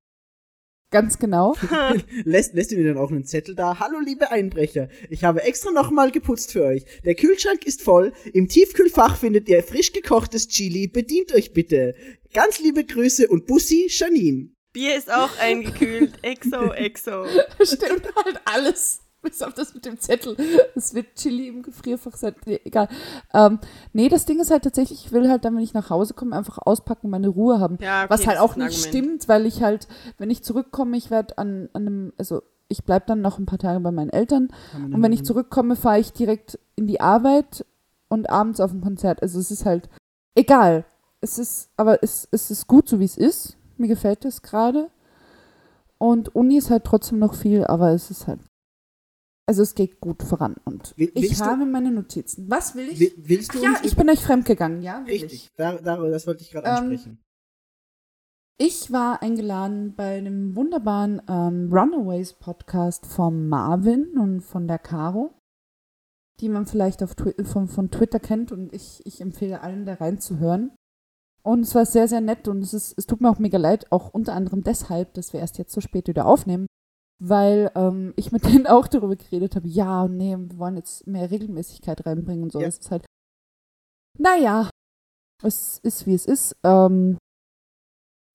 Ganz 0.90 1.18
genau. 1.18 1.56
lässt, 2.25 2.54
lässt 2.54 2.70
du 2.70 2.76
mir 2.76 2.94
dann 2.94 3.02
auch 3.02 3.11
einen 3.11 3.25
Zettel 3.25 3.56
da? 3.56 3.80
Hallo, 3.80 3.99
liebe 3.99 4.30
Einbrecher. 4.30 4.88
Ich 5.11 5.25
habe 5.25 5.42
extra 5.42 5.73
nochmal 5.73 6.12
geputzt 6.12 6.52
für 6.52 6.64
euch. 6.64 6.85
Der 7.04 7.16
Kühlschrank 7.16 7.64
ist 7.64 7.82
voll. 7.82 8.12
Im 8.32 8.49
Tiefkühlfach 8.49 9.16
findet 9.16 9.49
ihr 9.49 9.64
frisch 9.64 9.92
gekochtes 9.92 10.46
Chili. 10.46 10.87
Bedient 10.87 11.35
euch 11.35 11.52
bitte. 11.52 11.94
Ganz 12.32 12.61
liebe 12.61 12.85
Grüße 12.85 13.26
und 13.26 13.46
Bussi, 13.46 13.88
Janine. 13.90 14.50
Bier 14.73 14.96
ist 14.96 15.11
auch 15.11 15.37
eingekühlt. 15.38 16.12
Exo, 16.23 16.73
exo. 16.73 17.25
Stimmt 17.62 18.14
halt 18.14 18.40
alles. 18.44 19.00
Bis 19.26 19.42
auf 19.42 19.54
das 19.54 19.75
mit 19.75 19.85
dem 19.85 19.99
Zettel. 19.99 20.37
Es 20.75 20.95
wird 20.95 21.16
Chili 21.16 21.49
im 21.49 21.62
Gefrierfach 21.62 22.16
sein. 22.16 22.35
Nee, 22.47 22.61
egal. 22.64 22.88
Ähm, 23.35 23.59
nee, 23.92 24.09
das 24.09 24.25
Ding 24.25 24.38
ist 24.40 24.50
halt 24.50 24.62
tatsächlich, 24.64 25.06
ich 25.06 25.12
will 25.12 25.28
halt 25.28 25.45
dann, 25.45 25.56
wenn 25.56 25.62
ich 25.62 25.75
nach 25.75 25.90
Hause 25.90 26.14
komme, 26.14 26.37
einfach 26.37 26.59
auspacken 26.59 27.06
und 27.06 27.11
meine 27.11 27.28
Ruhe 27.28 27.59
haben. 27.61 27.78
Ja, 27.80 28.04
okay, 28.04 28.11
Was 28.11 28.26
halt 28.26 28.38
auch 28.38 28.56
nicht 28.56 28.64
Argument. 28.66 28.87
stimmt, 28.87 29.28
weil 29.28 29.47
ich 29.47 29.62
halt, 29.62 29.88
wenn 30.18 30.30
ich 30.30 30.42
zurückkomme, 30.42 30.97
ich 30.97 31.11
werde 31.11 31.37
an, 31.38 31.68
an 31.73 31.87
einem, 31.87 32.12
also 32.18 32.42
ich 32.68 32.85
bleibe 32.85 33.06
dann 33.06 33.21
noch 33.21 33.38
ein 33.38 33.47
paar 33.47 33.59
Tage 33.59 33.80
bei 33.80 33.92
meinen 33.92 34.11
Eltern 34.11 34.49
und 34.75 35.00
wenn 35.02 35.12
ich 35.12 35.25
zurückkomme, 35.25 35.76
fahre 35.76 36.00
ich 36.00 36.12
direkt 36.12 36.59
in 36.75 36.87
die 36.87 37.00
Arbeit 37.00 37.64
und 38.09 38.28
abends 38.30 38.61
auf 38.61 38.73
ein 38.73 38.80
Konzert. 38.80 39.23
Also 39.23 39.38
es 39.38 39.50
ist 39.50 39.64
halt 39.64 39.88
egal. 40.35 40.85
Es 41.21 41.38
ist, 41.38 41.71
aber 41.76 42.02
es, 42.02 42.28
es 42.30 42.50
ist 42.50 42.66
gut, 42.66 42.88
so 42.88 42.99
wie 43.00 43.04
es 43.04 43.16
ist. 43.16 43.56
Mir 43.76 43.88
gefällt 43.88 44.25
es 44.25 44.42
gerade. 44.42 44.90
Und 45.99 46.35
Uni 46.35 46.59
ist 46.59 46.71
halt 46.71 46.85
trotzdem 46.85 47.18
noch 47.18 47.35
viel, 47.35 47.64
aber 47.64 47.90
es 47.92 48.11
ist 48.11 48.26
halt. 48.26 48.40
Also 49.49 49.62
es 49.62 49.75
geht 49.76 50.00
gut 50.00 50.23
voran. 50.25 50.57
Und 50.65 50.93
Will- 50.99 51.12
ich 51.15 51.38
du- 51.38 51.45
habe 51.45 51.65
meine 51.67 51.93
Notizen. 51.93 52.50
Was 52.50 52.75
will 52.75 52.88
ich? 52.88 52.99
Will, 52.99 53.12
willst 53.17 53.55
du 53.55 53.59
Ach 53.59 53.62
ja, 53.62 53.75
ich 53.85 53.95
bin 53.97 54.11
euch 54.11 54.21
fremdgegangen, 54.25 54.83
ja? 54.83 54.99
Richtig, 55.03 55.33
Ich. 55.33 55.50
da, 55.57 55.76
da, 55.79 55.97
das 56.09 56.26
wollte 56.26 56.43
ich 56.43 56.50
gerade 56.50 56.67
Ähm, 56.67 56.75
ansprechen. 56.75 57.19
ich 58.59 58.91
war 58.91 59.23
eingeladen 59.23 59.95
bei 59.95 60.17
einem 60.19 60.57
wunderbaren 60.57 61.23
ähm, 61.29 61.69
Runaways 61.73 62.33
Podcast 62.33 63.07
von 63.07 63.49
Marvin 63.49 64.19
und 64.19 64.41
von 64.41 64.67
der 64.67 64.79
Caro. 64.79 65.33
die 66.41 66.50
man 66.50 66.67
vielleicht 66.67 67.03
auf 67.03 67.15
Twi 67.15 67.33
von, 67.45 67.67
von 67.67 67.91
Twitter 67.91 68.21
kennt 68.21 68.53
und 68.53 68.71
ich, 68.75 69.00
ich 69.07 69.23
empfehle 69.23 69.62
allen 69.62 69.87
da 69.87 69.95
reinzuhören. 69.95 70.71
Und 71.43 71.61
es 71.61 71.75
war 71.75 71.87
sehr, 71.87 72.09
sehr 72.09 72.21
nett 72.21 72.47
und 72.47 72.61
es, 72.62 72.75
ist, 72.75 72.93
es 72.99 73.07
tut 73.07 73.23
mir 73.23 73.31
auch 73.31 73.38
mega 73.38 73.57
leid, 73.57 73.91
auch 73.91 74.12
unter 74.12 74.35
anderem 74.35 74.62
deshalb, 74.62 75.15
dass 75.15 75.33
wir 75.33 75.41
erst 75.41 75.57
jetzt 75.57 75.73
so 75.73 75.81
spät 75.81 76.09
wieder 76.09 76.26
aufnehmen, 76.26 76.67
weil 77.18 77.70
ähm, 77.75 78.12
ich 78.16 78.32
mit 78.32 78.44
denen 78.52 78.66
auch 78.66 78.87
darüber 78.87 79.16
geredet 79.16 79.56
habe, 79.56 79.68
ja, 79.68 80.08
nee, 80.08 80.37
wir 80.37 80.58
wollen 80.58 80.76
jetzt 80.76 81.06
mehr 81.06 81.30
Regelmäßigkeit 81.30 82.04
reinbringen 82.06 82.44
und 82.44 82.52
so. 82.52 82.61
Ja. 82.61 82.68
Es 82.68 82.78
ist 82.78 82.90
halt, 82.90 83.04
naja, 84.18 84.70
es 85.42 85.78
ist 85.82 86.06
wie 86.06 86.14
es 86.14 86.26
ist. 86.26 86.56
Ähm, 86.64 87.18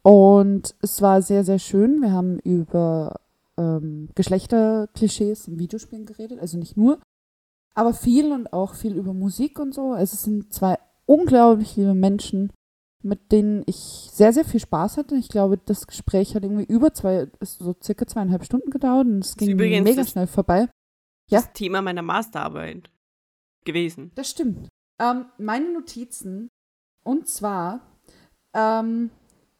und 0.03 0.75
es 0.81 1.01
war 1.01 1.21
sehr, 1.21 1.43
sehr 1.43 1.59
schön. 1.59 2.01
Wir 2.01 2.11
haben 2.11 2.39
über 2.39 3.19
ähm, 3.57 4.09
Geschlechterklischees 4.15 5.47
in 5.47 5.59
Videospielen 5.59 6.05
geredet, 6.05 6.39
also 6.39 6.57
nicht 6.57 6.77
nur, 6.77 6.99
aber 7.75 7.93
viel 7.93 8.31
und 8.31 8.51
auch 8.51 8.73
viel 8.73 8.95
über 8.95 9.13
Musik 9.13 9.59
und 9.59 9.73
so. 9.73 9.91
Also 9.91 10.15
es 10.15 10.23
sind 10.23 10.53
zwei 10.53 10.77
unglaublich 11.05 11.75
liebe 11.75 11.93
Menschen, 11.93 12.51
mit 13.03 13.31
denen 13.31 13.63
ich 13.65 13.75
sehr, 13.75 14.33
sehr 14.33 14.45
viel 14.45 14.59
Spaß 14.59 14.97
hatte. 14.97 15.15
Ich 15.15 15.29
glaube, 15.29 15.57
das 15.57 15.87
Gespräch 15.87 16.35
hat 16.35 16.43
irgendwie 16.43 16.71
über 16.71 16.93
zwei, 16.93 17.27
ist 17.39 17.59
so 17.59 17.75
circa 17.81 18.05
zweieinhalb 18.05 18.43
Stunden 18.43 18.69
gedauert 18.69 19.07
und 19.07 19.19
es 19.19 19.35
ging 19.35 19.51
übrigens 19.51 19.83
mega 19.83 20.01
das- 20.01 20.11
schnell 20.11 20.27
vorbei. 20.27 20.67
Ja. 21.29 21.39
Das 21.39 21.53
Thema 21.53 21.81
meiner 21.81 22.01
Masterarbeit 22.01 22.89
gewesen. 23.65 24.11
Das 24.15 24.29
stimmt. 24.29 24.67
Ähm, 24.99 25.25
meine 25.37 25.71
Notizen, 25.71 26.49
und 27.03 27.27
zwar, 27.27 27.81
ähm, 28.53 29.09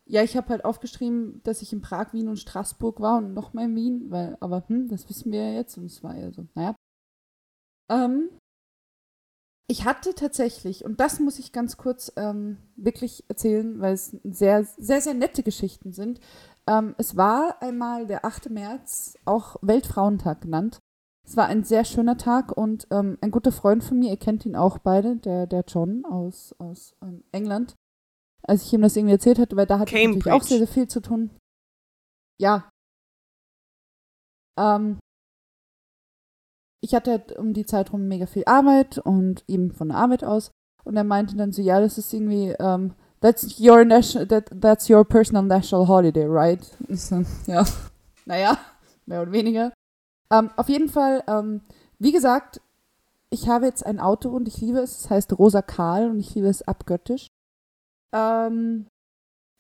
ja, 0.05 0.21
ich 0.23 0.35
habe 0.35 0.49
halt 0.49 0.65
aufgeschrieben, 0.65 1.41
dass 1.43 1.61
ich 1.61 1.71
in 1.71 1.81
Prag, 1.81 2.11
Wien 2.13 2.27
und 2.27 2.37
Straßburg 2.37 2.99
war 2.99 3.17
und 3.19 3.33
nochmal 3.33 3.65
in 3.65 3.75
Wien, 3.75 4.05
weil, 4.11 4.35
aber 4.41 4.67
hm, 4.67 4.89
das 4.89 5.07
wissen 5.09 5.31
wir 5.31 5.43
ja 5.49 5.53
jetzt 5.53 5.77
und 5.77 5.85
es 5.85 6.03
war 6.03 6.17
ja 6.17 6.31
so, 6.31 6.45
naja. 6.55 6.75
Ähm, 7.89 8.29
ich 9.67 9.85
hatte 9.85 10.13
tatsächlich, 10.15 10.83
und 10.83 10.99
das 10.99 11.19
muss 11.19 11.39
ich 11.39 11.51
ganz 11.53 11.77
kurz 11.77 12.11
ähm, 12.17 12.57
wirklich 12.75 13.23
erzählen, 13.29 13.79
weil 13.79 13.93
es 13.93 14.17
sehr, 14.23 14.65
sehr, 14.65 15.01
sehr 15.01 15.13
nette 15.13 15.43
Geschichten 15.43 15.93
sind. 15.93 16.19
Ähm, 16.67 16.95
es 16.97 17.15
war 17.15 17.61
einmal 17.61 18.05
der 18.05 18.25
8. 18.25 18.49
März, 18.49 19.17
auch 19.25 19.55
Weltfrauentag 19.61 20.41
genannt. 20.41 20.79
Es 21.25 21.37
war 21.37 21.45
ein 21.45 21.63
sehr 21.63 21.85
schöner 21.85 22.17
Tag 22.17 22.51
und 22.51 22.87
ähm, 22.91 23.17
ein 23.21 23.31
guter 23.31 23.51
Freund 23.51 23.83
von 23.83 23.99
mir, 23.99 24.09
ihr 24.09 24.17
kennt 24.17 24.45
ihn 24.45 24.55
auch 24.55 24.79
beide, 24.79 25.15
der, 25.17 25.47
der 25.47 25.63
John 25.67 26.03
aus, 26.05 26.53
aus 26.57 26.95
ähm, 27.01 27.23
England, 27.31 27.75
als 28.43 28.63
ich 28.63 28.73
ihm 28.73 28.81
das 28.81 28.95
irgendwie 28.95 29.13
erzählt 29.13 29.39
hatte, 29.39 29.55
weil 29.55 29.67
da 29.67 29.79
hatte 29.79 29.95
ich 29.95 30.07
natürlich 30.07 30.31
auch 30.31 30.43
sehr, 30.43 30.57
sehr 30.57 30.67
viel 30.67 30.87
zu 30.87 30.99
tun. 30.99 31.29
Ja. 32.39 32.69
Ähm, 34.59 34.99
ich 36.81 36.95
hatte 36.95 37.11
halt 37.11 37.37
um 37.37 37.53
die 37.53 37.65
Zeit 37.65 37.93
rum 37.93 38.07
mega 38.07 38.25
viel 38.25 38.43
Arbeit 38.45 38.97
und 38.97 39.43
eben 39.47 39.71
von 39.71 39.89
der 39.89 39.97
Arbeit 39.97 40.23
aus. 40.23 40.51
Und 40.83 40.97
er 40.97 41.03
meinte 41.03 41.35
dann 41.35 41.51
so, 41.51 41.61
ja, 41.61 41.79
das 41.79 41.97
ist 41.97 42.11
irgendwie, 42.11 42.55
ähm, 42.59 42.93
that's 43.21 43.59
your 43.59 43.85
national, 43.85 44.27
that, 44.27 44.49
that's 44.59 44.89
your 44.89 45.05
personal 45.05 45.43
national 45.43 45.87
holiday, 45.87 46.25
right? 46.25 46.59
So, 46.89 47.23
ja, 47.45 47.63
naja, 48.25 48.57
mehr 49.05 49.21
oder 49.21 49.31
weniger. 49.31 49.71
Ähm, 50.31 50.49
auf 50.57 50.69
jeden 50.69 50.89
Fall, 50.89 51.23
ähm, 51.27 51.61
wie 51.99 52.11
gesagt, 52.11 52.61
ich 53.29 53.47
habe 53.47 53.65
jetzt 53.65 53.85
ein 53.85 53.99
Auto 53.99 54.29
und 54.29 54.47
ich 54.47 54.59
liebe 54.59 54.79
es. 54.79 55.01
Es 55.01 55.09
heißt 55.09 55.37
Rosa 55.37 55.61
Karl 55.61 56.09
und 56.09 56.19
ich 56.19 56.33
liebe 56.35 56.47
es 56.47 56.67
abgöttisch. 56.67 57.27
Ähm, 58.11 58.87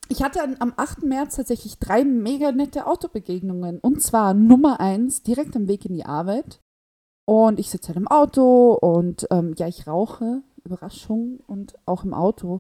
ich 0.09 0.23
hatte 0.23 0.41
am 0.59 0.73
8. 0.75 1.03
März 1.03 1.37
tatsächlich 1.37 1.79
drei 1.79 2.03
mega 2.03 2.51
nette 2.51 2.85
Autobegegnungen. 2.85 3.79
Und 3.79 4.01
zwar 4.01 4.33
Nummer 4.33 4.79
eins 4.79 5.23
direkt 5.23 5.55
am 5.55 5.67
Weg 5.67 5.85
in 5.85 5.93
die 5.93 6.05
Arbeit. 6.05 6.59
Und 7.31 7.59
ich 7.61 7.69
sitze 7.69 7.87
halt 7.87 7.97
im 7.97 8.09
Auto 8.09 8.73
und 8.73 9.25
ähm, 9.31 9.53
ja, 9.57 9.65
ich 9.65 9.87
rauche. 9.87 10.41
Überraschung 10.65 11.39
und 11.47 11.75
auch 11.85 12.03
im 12.03 12.13
Auto. 12.13 12.57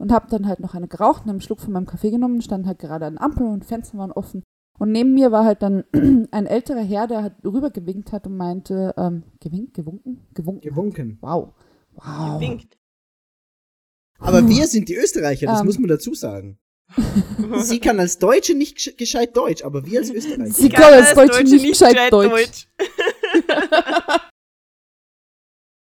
Und 0.00 0.10
habe 0.10 0.26
dann 0.28 0.48
halt 0.48 0.58
noch 0.58 0.74
eine 0.74 0.88
geraucht 0.88 1.22
und 1.22 1.30
einen 1.30 1.40
Schluck 1.40 1.60
von 1.60 1.72
meinem 1.72 1.86
Kaffee 1.86 2.10
genommen, 2.10 2.42
stand 2.42 2.66
halt 2.66 2.80
gerade 2.80 3.06
an 3.06 3.14
der 3.14 3.22
Ampel 3.22 3.46
und 3.46 3.64
Fenster 3.64 3.96
waren 3.96 4.10
offen. 4.10 4.42
Und 4.76 4.90
neben 4.90 5.14
mir 5.14 5.30
war 5.30 5.44
halt 5.44 5.62
dann 5.62 5.84
ein 6.32 6.46
älterer 6.46 6.82
Herr, 6.82 7.06
der 7.06 7.22
halt 7.22 7.34
rüber 7.44 7.70
gewinkt 7.70 8.10
hat 8.10 8.26
und 8.26 8.36
meinte, 8.36 8.92
ähm, 8.96 9.22
gewinkt, 9.40 9.74
gewunken, 9.74 10.26
gewunken. 10.34 10.68
Gewunken. 10.68 11.18
Wow. 11.20 11.52
Wow. 11.92 12.40
Winkt. 12.40 12.76
Aber 14.18 14.48
wir 14.48 14.66
sind 14.66 14.88
die 14.88 14.96
Österreicher, 14.96 15.46
das 15.46 15.60
Ähm. 15.60 15.66
muss 15.66 15.78
man 15.78 15.88
dazu 15.88 16.12
sagen. 16.14 16.58
Sie 17.58 17.78
kann 17.78 18.00
als 18.00 18.18
Deutsche 18.18 18.54
nicht 18.56 18.78
gesch- 18.78 18.96
gescheit 18.96 19.36
Deutsch, 19.36 19.62
aber 19.64 19.86
wir 19.86 20.00
als 20.00 20.10
Österreicher. 20.18 20.52
Sie 20.54 20.68
kann 20.70 20.82
kann 20.82 20.94
als 20.94 21.14
Deutsche 21.14 21.38
Deutsche 21.44 21.54
nicht 21.54 21.66
gescheit 21.68 22.12
Deutsch. 22.12 22.68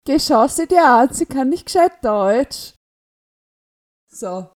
Geh, 0.07 0.19
schau 0.19 0.49
sie 0.49 0.67
dir 0.67 0.85
an, 0.85 1.13
sie 1.13 1.27
kann 1.27 1.51
nicht 1.51 1.67
gescheit 1.67 2.03
Deutsch. 2.03 2.75
So. 4.09 4.51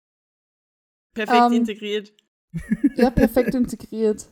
Perfekt 1.14 1.42
Ähm, 1.46 1.52
integriert. 1.52 2.12
Ja, 2.96 3.10
perfekt 3.10 3.54
integriert. 3.54 4.28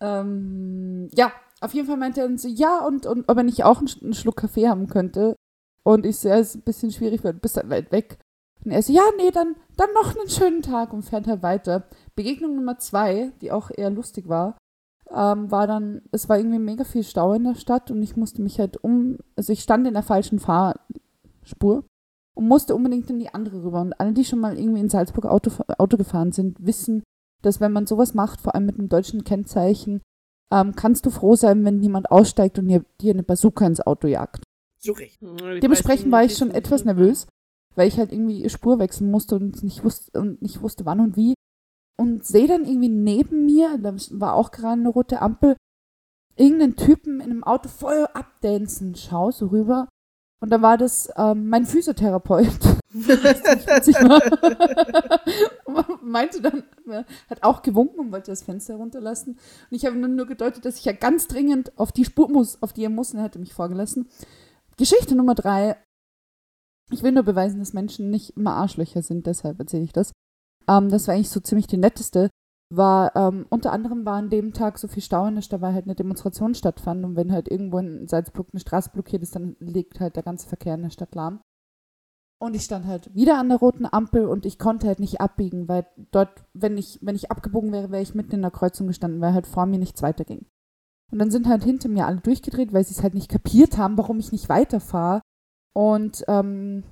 Ähm, 0.00 1.08
ja, 1.12 1.32
auf 1.60 1.72
jeden 1.72 1.86
Fall 1.86 1.96
meinte 1.96 2.20
er 2.20 2.28
dann 2.28 2.38
so, 2.38 2.48
ja, 2.48 2.84
und, 2.84 3.06
und 3.06 3.28
ob 3.28 3.36
er 3.36 3.42
nicht 3.42 3.64
auch 3.64 3.78
einen, 3.78 3.88
einen 4.02 4.14
Schluck 4.14 4.36
Kaffee 4.36 4.68
haben 4.68 4.88
könnte. 4.88 5.34
Und 5.82 6.04
ich 6.06 6.18
so, 6.18 6.28
ja, 6.28 6.36
ist 6.36 6.56
ein 6.56 6.62
bisschen 6.62 6.90
schwierig, 6.90 7.24
weil 7.24 7.34
du 7.34 7.40
bist 7.40 7.56
halt 7.56 7.70
weit 7.70 7.92
weg. 7.92 8.18
Und 8.64 8.70
er 8.70 8.82
so, 8.82 8.92
ja, 8.92 9.02
nee, 9.16 9.30
dann, 9.30 9.56
dann 9.76 9.92
noch 9.92 10.16
einen 10.16 10.28
schönen 10.28 10.62
Tag 10.62 10.92
und 10.92 11.02
fährt 11.02 11.26
halt 11.26 11.42
weiter. 11.42 11.88
Begegnung 12.16 12.56
Nummer 12.56 12.78
zwei, 12.78 13.32
die 13.40 13.52
auch 13.52 13.70
eher 13.70 13.90
lustig 13.90 14.28
war, 14.28 14.56
ähm, 15.10 15.50
war 15.50 15.66
dann, 15.66 16.02
es 16.12 16.28
war 16.28 16.38
irgendwie 16.38 16.58
mega 16.58 16.84
viel 16.84 17.04
Stau 17.04 17.34
in 17.34 17.44
der 17.44 17.54
Stadt 17.54 17.90
und 17.90 18.02
ich 18.02 18.16
musste 18.16 18.42
mich 18.42 18.58
halt 18.58 18.82
um, 18.82 19.18
also 19.36 19.52
ich 19.52 19.62
stand 19.62 19.86
in 19.86 19.94
der 19.94 20.02
falschen 20.02 20.38
Fahrspur 20.38 21.84
und 22.34 22.48
musste 22.48 22.74
unbedingt 22.74 23.08
in 23.10 23.18
die 23.18 23.32
andere 23.32 23.62
rüber. 23.62 23.80
Und 23.80 23.98
alle, 24.00 24.12
die 24.12 24.24
schon 24.24 24.40
mal 24.40 24.58
irgendwie 24.58 24.80
in 24.80 24.88
Salzburg 24.88 25.26
Auto, 25.26 25.50
Auto 25.78 25.96
gefahren 25.96 26.32
sind, 26.32 26.64
wissen, 26.64 27.02
dass 27.42 27.60
wenn 27.60 27.72
man 27.72 27.86
sowas 27.86 28.14
macht, 28.14 28.40
vor 28.40 28.54
allem 28.54 28.66
mit 28.66 28.78
einem 28.78 28.88
deutschen 28.88 29.24
Kennzeichen, 29.24 30.02
ähm, 30.50 30.74
kannst 30.74 31.06
du 31.06 31.10
froh 31.10 31.36
sein, 31.36 31.64
wenn 31.64 31.78
niemand 31.78 32.10
aussteigt 32.10 32.58
und 32.58 32.68
dir, 32.68 32.84
dir 33.00 33.12
eine 33.12 33.22
Bazooka 33.22 33.66
ins 33.66 33.80
Auto 33.80 34.08
jagt. 34.08 34.44
So 34.78 34.92
recht. 34.92 35.20
Dementsprechend 35.62 36.12
war 36.12 36.24
ich 36.24 36.36
schon 36.36 36.50
etwas 36.50 36.84
nervös, 36.84 37.26
weil 37.74 37.88
ich 37.88 37.98
halt 37.98 38.12
irgendwie 38.12 38.48
Spur 38.48 38.78
wechseln 38.78 39.10
musste 39.10 39.36
und 39.36 39.62
nicht 39.62 39.84
wusste, 39.84 40.18
und 40.20 40.42
nicht 40.42 40.62
wusste 40.62 40.84
wann 40.84 41.00
und 41.00 41.16
wie. 41.16 41.33
Und 41.96 42.24
sehe 42.24 42.48
dann 42.48 42.64
irgendwie 42.64 42.88
neben 42.88 43.44
mir, 43.44 43.78
da 43.78 43.94
war 44.10 44.34
auch 44.34 44.50
gerade 44.50 44.80
eine 44.80 44.88
rote 44.88 45.22
Ampel, 45.22 45.56
irgendeinen 46.36 46.76
Typen 46.76 47.20
in 47.20 47.30
einem 47.30 47.44
Auto 47.44 47.68
voll 47.68 48.06
abdancen. 48.12 48.94
Schau 48.96 49.30
so 49.30 49.46
rüber. 49.46 49.88
Und 50.40 50.50
da 50.50 50.60
war 50.60 50.76
das 50.76 51.08
ähm, 51.16 51.48
mein 51.48 51.64
Physiotherapeut. 51.64 52.46
Meinte 56.02 56.42
dann, 56.42 56.64
äh, 56.86 57.04
hat 57.30 57.42
auch 57.42 57.62
gewunken 57.62 57.98
und 57.98 58.12
wollte 58.12 58.30
das 58.30 58.42
Fenster 58.42 58.76
runterlassen. 58.76 59.38
Und 59.70 59.76
ich 59.76 59.86
habe 59.86 59.96
nur, 59.96 60.08
nur 60.08 60.26
gedeutet, 60.26 60.66
dass 60.66 60.76
ich 60.76 60.84
ja 60.84 60.92
ganz 60.92 61.28
dringend 61.28 61.72
auf 61.78 61.92
die 61.92 62.04
Spur 62.04 62.28
muss, 62.28 62.62
auf 62.62 62.74
die 62.74 62.84
er 62.84 62.90
muss, 62.90 63.12
und 63.12 63.20
er 63.20 63.24
hatte 63.24 63.38
mich 63.38 63.54
vorgelassen. 63.54 64.06
Geschichte 64.76 65.14
Nummer 65.14 65.34
drei. 65.34 65.76
Ich 66.90 67.02
will 67.02 67.12
nur 67.12 67.22
beweisen, 67.22 67.60
dass 67.60 67.72
Menschen 67.72 68.10
nicht 68.10 68.36
immer 68.36 68.52
Arschlöcher 68.52 69.00
sind, 69.00 69.26
deshalb 69.26 69.58
erzähle 69.58 69.84
ich 69.84 69.94
das. 69.94 70.12
Ähm, 70.68 70.88
das 70.88 71.08
war 71.08 71.14
eigentlich 71.14 71.30
so 71.30 71.40
ziemlich 71.40 71.66
die 71.66 71.76
netteste. 71.76 72.30
War, 72.70 73.14
ähm, 73.14 73.46
unter 73.50 73.72
anderem 73.72 74.04
war 74.04 74.16
an 74.16 74.30
dem 74.30 74.52
Tag 74.52 74.78
so 74.78 74.88
viel 74.88 75.02
Stau 75.02 75.26
in 75.26 75.34
der 75.36 75.42
Stadt, 75.42 75.60
weil 75.60 75.74
halt 75.74 75.84
eine 75.84 75.94
Demonstration 75.94 76.54
stattfand 76.54 77.04
und 77.04 77.14
wenn 77.14 77.30
halt 77.30 77.48
irgendwo 77.48 77.78
in 77.78 78.08
Salzburg 78.08 78.48
eine 78.52 78.60
Straße 78.60 78.90
blockiert 78.90 79.22
ist, 79.22 79.36
dann 79.36 79.56
liegt 79.60 80.00
halt 80.00 80.16
der 80.16 80.22
ganze 80.22 80.48
Verkehr 80.48 80.74
in 80.74 80.82
der 80.82 80.90
Stadt 80.90 81.14
lahm. 81.14 81.40
Und 82.40 82.54
ich 82.54 82.62
stand 82.62 82.86
halt 82.86 83.14
wieder 83.14 83.38
an 83.38 83.48
der 83.48 83.58
roten 83.58 83.86
Ampel 83.86 84.26
und 84.26 84.44
ich 84.44 84.58
konnte 84.58 84.86
halt 84.86 84.98
nicht 84.98 85.20
abbiegen, 85.20 85.68
weil 85.68 85.86
dort, 86.10 86.44
wenn 86.52 86.76
ich, 86.76 86.98
wenn 87.00 87.14
ich 87.14 87.30
abgebogen 87.30 87.72
wäre, 87.72 87.90
wäre 87.90 88.02
ich 88.02 88.14
mitten 88.14 88.34
in 88.34 88.42
der 88.42 88.50
Kreuzung 88.50 88.86
gestanden, 88.86 89.20
weil 89.20 89.34
halt 89.34 89.46
vor 89.46 89.66
mir 89.66 89.78
nichts 89.78 90.02
weiterging. 90.02 90.46
Und 91.12 91.18
dann 91.18 91.30
sind 91.30 91.46
halt 91.46 91.62
hinter 91.62 91.88
mir 91.88 92.06
alle 92.06 92.20
durchgedreht, 92.20 92.72
weil 92.72 92.84
sie 92.84 92.94
es 92.94 93.02
halt 93.02 93.14
nicht 93.14 93.30
kapiert 93.30 93.78
haben, 93.78 93.96
warum 93.96 94.18
ich 94.18 94.32
nicht 94.32 94.48
weiterfahre. 94.48 95.20
Und 95.74 96.24
ähm, 96.28 96.82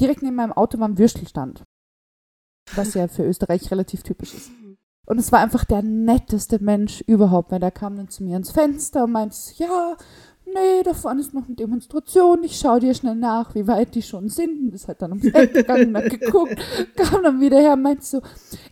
direkt 0.00 0.22
neben 0.22 0.36
meinem 0.36 0.52
Auto 0.52 0.78
war 0.78 0.88
ein 0.88 0.98
Würstelstand. 0.98 1.64
Was 2.74 2.94
ja 2.94 3.08
für 3.08 3.24
Österreich 3.24 3.70
relativ 3.70 4.02
typisch 4.02 4.34
ist. 4.34 4.50
Und 5.04 5.18
es 5.18 5.32
war 5.32 5.40
einfach 5.40 5.64
der 5.64 5.82
netteste 5.82 6.62
Mensch 6.62 7.02
überhaupt, 7.02 7.50
weil 7.50 7.60
der 7.60 7.72
kam 7.72 7.96
dann 7.96 8.08
zu 8.08 8.22
mir 8.22 8.36
ins 8.36 8.52
Fenster 8.52 9.04
und 9.04 9.12
meinte, 9.12 9.34
so, 9.34 9.52
ja, 9.62 9.96
nee, 10.46 10.82
da 10.84 10.94
vorne 10.94 11.20
ist 11.20 11.34
noch 11.34 11.46
eine 11.46 11.56
Demonstration, 11.56 12.44
ich 12.44 12.58
schaue 12.58 12.80
dir 12.80 12.94
schnell 12.94 13.14
nach, 13.14 13.54
wie 13.54 13.66
weit 13.66 13.94
die 13.94 14.02
schon 14.02 14.28
sind. 14.28 14.60
Und 14.60 14.74
ist 14.74 14.88
halt 14.88 15.02
dann 15.02 15.12
ums 15.12 15.26
Eck 15.26 15.54
gegangen, 15.54 15.96
hat 15.96 16.10
geguckt, 16.10 16.56
kam 16.96 17.22
dann 17.22 17.40
wieder 17.40 17.58
her 17.58 17.74
und 17.74 17.82
meinte 17.82 18.04
so, 18.04 18.22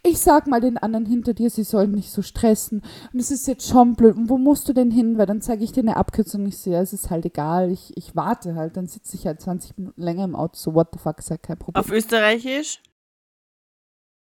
ich 0.03 0.21
sag 0.21 0.47
mal 0.47 0.61
den 0.61 0.79
anderen 0.79 1.07
hinter 1.07 1.35
dir, 1.35 1.51
sie 1.51 1.65
sollen 1.65 1.93
nicht 1.93 2.13
so 2.13 2.23
stressen. 2.23 2.83
Und 3.13 3.21
es 3.21 3.31
ist 3.31 3.47
jetzt 3.47 3.69
schon 3.69 3.95
blöd. 3.95 4.17
Und 4.17 4.29
wo 4.29 4.39
musst 4.39 4.69
du 4.69 4.73
denn 4.73 4.91
hin? 4.91 5.19
Weil 5.19 5.27
dann 5.27 5.43
zeige 5.43 5.65
ich 5.65 5.73
dir 5.73 5.83
eine 5.83 5.97
Abkürzung. 5.97 6.47
Ich 6.47 6.59
sehe, 6.59 6.75
ja, 6.75 6.81
es 6.81 6.93
ist 6.93 7.11
halt 7.11 7.27
egal, 7.27 7.71
ich, 7.71 7.97
ich 7.97 8.15
warte 8.15 8.55
halt, 8.55 8.77
dann 8.77 8.87
sitze 8.87 9.17
ich 9.17 9.27
halt 9.27 9.41
20 9.41 9.79
Minuten 9.79 10.01
länger 10.01 10.25
im 10.25 10.37
Auto, 10.37 10.55
so 10.55 10.75
what 10.75 10.89
the 10.93 10.99
fuck, 10.99 11.19
ist 11.19 11.31
halt 11.31 11.43
kein 11.43 11.59
Problem. 11.59 11.81
Auf 11.83 11.91
Österreichisch? 11.91 12.81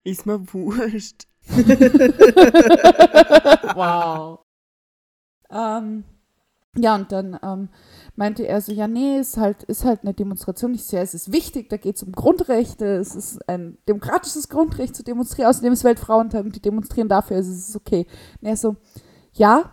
Ist 0.05 0.25
mir 0.25 0.53
wurscht. 0.53 1.27
wow. 3.75 4.39
Ähm, 5.49 6.03
ja, 6.77 6.93
und 6.95 7.11
dann 7.11 7.39
ähm, 7.41 7.69
meinte 8.15 8.47
er 8.47 8.61
so, 8.61 8.71
ja, 8.71 8.87
nee, 8.87 9.17
ist 9.17 9.37
halt, 9.37 9.63
ist 9.63 9.83
halt 9.83 10.01
eine 10.03 10.13
Demonstration. 10.13 10.75
Ich 10.75 10.91
ja, 10.91 11.01
es 11.01 11.15
ist 11.15 11.31
wichtig, 11.31 11.69
da 11.69 11.77
geht 11.77 11.95
es 11.95 12.03
um 12.03 12.11
Grundrechte, 12.11 12.85
es 12.97 13.15
ist 13.15 13.49
ein 13.49 13.79
demokratisches 13.87 14.47
Grundrecht 14.47 14.95
zu 14.95 15.03
demonstrieren, 15.03 15.49
außerdem 15.49 15.73
ist 15.73 15.83
Weltfrauentag 15.83 16.45
und 16.45 16.55
die 16.55 16.61
demonstrieren 16.61 17.09
dafür, 17.09 17.37
also 17.37 17.51
es 17.51 17.69
ist 17.69 17.75
okay. 17.75 18.05
Und 18.41 18.47
er 18.47 18.57
so, 18.57 18.75
ja, 19.33 19.71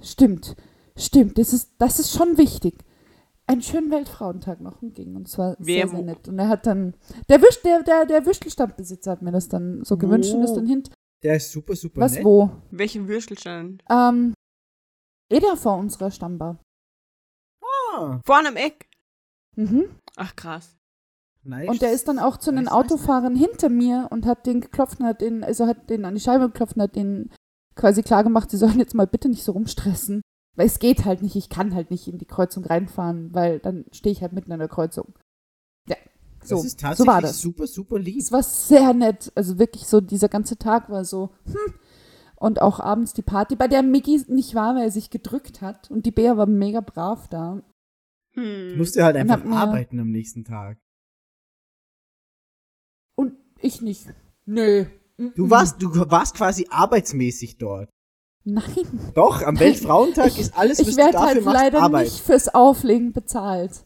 stimmt, 0.00 0.56
stimmt, 0.96 1.36
das 1.36 1.52
ist, 1.52 1.72
das 1.78 1.98
ist 1.98 2.16
schon 2.16 2.38
wichtig. 2.38 2.84
Einen 3.46 3.60
schönen 3.62 3.90
Weltfrauentag 3.90 4.60
noch 4.60 4.80
und 4.80 4.94
ging 4.94 5.16
und 5.16 5.28
es 5.28 5.36
war 5.36 5.54
Wer 5.58 5.86
sehr, 5.86 5.88
sehr 5.88 6.02
nett. 6.02 6.28
Und 6.28 6.38
er 6.38 6.48
hat 6.48 6.66
dann, 6.66 6.94
der 7.28 7.42
Wisch, 7.42 7.60
der, 7.62 7.82
der, 7.82 8.06
der 8.06 8.24
Würstelstandbesitzer 8.24 9.10
hat 9.12 9.22
mir 9.22 9.32
das 9.32 9.48
dann 9.48 9.84
so 9.84 9.98
gewünscht 9.98 10.32
und 10.32 10.42
ist 10.42 10.52
Oh. 10.52 10.56
dann 10.56 10.66
hin. 10.66 10.82
Der 11.22 11.36
ist 11.36 11.52
super, 11.52 11.76
super 11.76 12.00
Was, 12.00 12.14
nett. 12.14 12.24
wo? 12.24 12.50
Welche 12.70 13.06
Würstelstand? 13.06 13.82
Ähm, 13.90 14.32
Eda 15.30 15.56
vor 15.56 15.76
unserer 15.76 16.10
Stammbar. 16.10 16.58
Ah, 17.94 18.20
Vorne 18.24 18.48
am 18.48 18.56
Eck. 18.56 18.88
Mhm. 19.56 19.90
Ach, 20.16 20.34
krass. 20.36 20.76
nice. 21.42 21.68
Und 21.68 21.82
der 21.82 21.92
ist 21.92 22.08
dann 22.08 22.18
auch 22.18 22.38
zu 22.38 22.50
Nice, 22.50 22.56
den 22.60 22.64
nice, 22.64 22.74
Autofahrern 22.74 23.36
hinter 23.36 23.68
mir 23.68 24.08
und 24.10 24.24
hat 24.26 24.46
den 24.46 24.60
geklopft 24.62 25.00
und 25.00 25.06
hat 25.06 25.20
den, 25.20 25.44
also 25.44 25.66
hat 25.66 25.90
den 25.90 26.04
an 26.06 26.14
die 26.14 26.20
Scheibe 26.20 26.46
geklopft 26.48 26.76
und 26.76 26.82
hat 26.82 26.96
den 26.96 27.30
quasi 27.76 28.02
klar 28.02 28.24
gemacht, 28.24 28.50
sie 28.50 28.56
sollen 28.56 28.78
jetzt 28.78 28.94
mal 28.94 29.06
bitte 29.06 29.28
nicht 29.28 29.44
so 29.44 29.52
rumstressen. 29.52 30.22
Weil 30.56 30.66
es 30.66 30.78
geht 30.78 31.04
halt 31.04 31.22
nicht, 31.22 31.36
ich 31.36 31.48
kann 31.48 31.74
halt 31.74 31.90
nicht 31.90 32.06
in 32.06 32.18
die 32.18 32.26
Kreuzung 32.26 32.64
reinfahren, 32.64 33.34
weil 33.34 33.58
dann 33.58 33.86
stehe 33.92 34.12
ich 34.12 34.22
halt 34.22 34.32
mitten 34.32 34.52
in 34.52 34.58
der 34.58 34.68
Kreuzung. 34.68 35.14
Ja, 35.88 35.96
so, 36.42 36.56
das 36.56 36.64
ist 36.64 36.80
so 36.80 36.86
tatsächlich 36.86 37.12
war 37.12 37.20
das. 37.20 37.40
super, 37.40 37.66
super 37.66 37.98
lieb. 37.98 38.20
Es 38.20 38.30
war 38.30 38.42
sehr 38.42 38.94
nett, 38.94 39.32
also 39.34 39.58
wirklich 39.58 39.86
so, 39.86 40.00
dieser 40.00 40.28
ganze 40.28 40.56
Tag 40.56 40.90
war 40.90 41.04
so, 41.04 41.30
hm. 41.46 41.74
Und 42.36 42.60
auch 42.60 42.78
abends 42.78 43.14
die 43.14 43.22
Party, 43.22 43.56
bei 43.56 43.68
der 43.68 43.82
Miggy 43.82 44.22
nicht 44.28 44.54
war, 44.54 44.74
weil 44.74 44.82
er 44.82 44.90
sich 44.90 45.08
gedrückt 45.08 45.62
hat. 45.62 45.90
Und 45.90 46.04
die 46.04 46.10
Bea 46.10 46.36
war 46.36 46.44
mega 46.44 46.80
brav 46.80 47.26
da. 47.28 47.62
Hm. 48.34 48.76
Musste 48.76 49.02
halt 49.02 49.16
einfach 49.16 49.42
arbeiten 49.46 49.98
am 49.98 50.10
nächsten 50.10 50.44
Tag. 50.44 50.78
Und 53.16 53.34
ich 53.60 53.80
nicht. 53.80 54.12
Nö. 54.44 54.84
Du 55.16 55.48
warst, 55.48 55.80
du 55.80 55.88
warst 56.10 56.36
quasi 56.36 56.66
arbeitsmäßig 56.70 57.56
dort. 57.56 57.88
Nein. 58.44 59.12
Doch, 59.14 59.42
am 59.42 59.58
Weltfrauentag 59.58 60.38
ist 60.38 60.56
alles, 60.56 60.78
was 60.78 60.88
ich 60.88 60.94
du 60.94 61.00
werde 61.00 61.12
dafür 61.12 61.28
halt 61.28 61.44
machst, 61.44 61.56
leider 61.56 61.82
Arbeit. 61.82 62.04
nicht 62.04 62.20
fürs 62.20 62.54
Auflegen 62.54 63.12
bezahlt. 63.12 63.82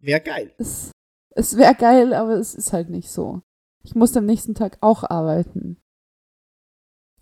Wäre 0.00 0.20
geil. 0.20 0.52
Es, 0.58 0.90
es 1.30 1.56
wäre 1.56 1.74
geil, 1.74 2.12
aber 2.12 2.32
es 2.32 2.54
ist 2.54 2.72
halt 2.72 2.90
nicht 2.90 3.10
so. 3.10 3.40
Ich 3.82 3.94
muss 3.94 4.16
am 4.16 4.26
nächsten 4.26 4.54
Tag 4.54 4.76
auch 4.82 5.04
arbeiten. 5.04 5.78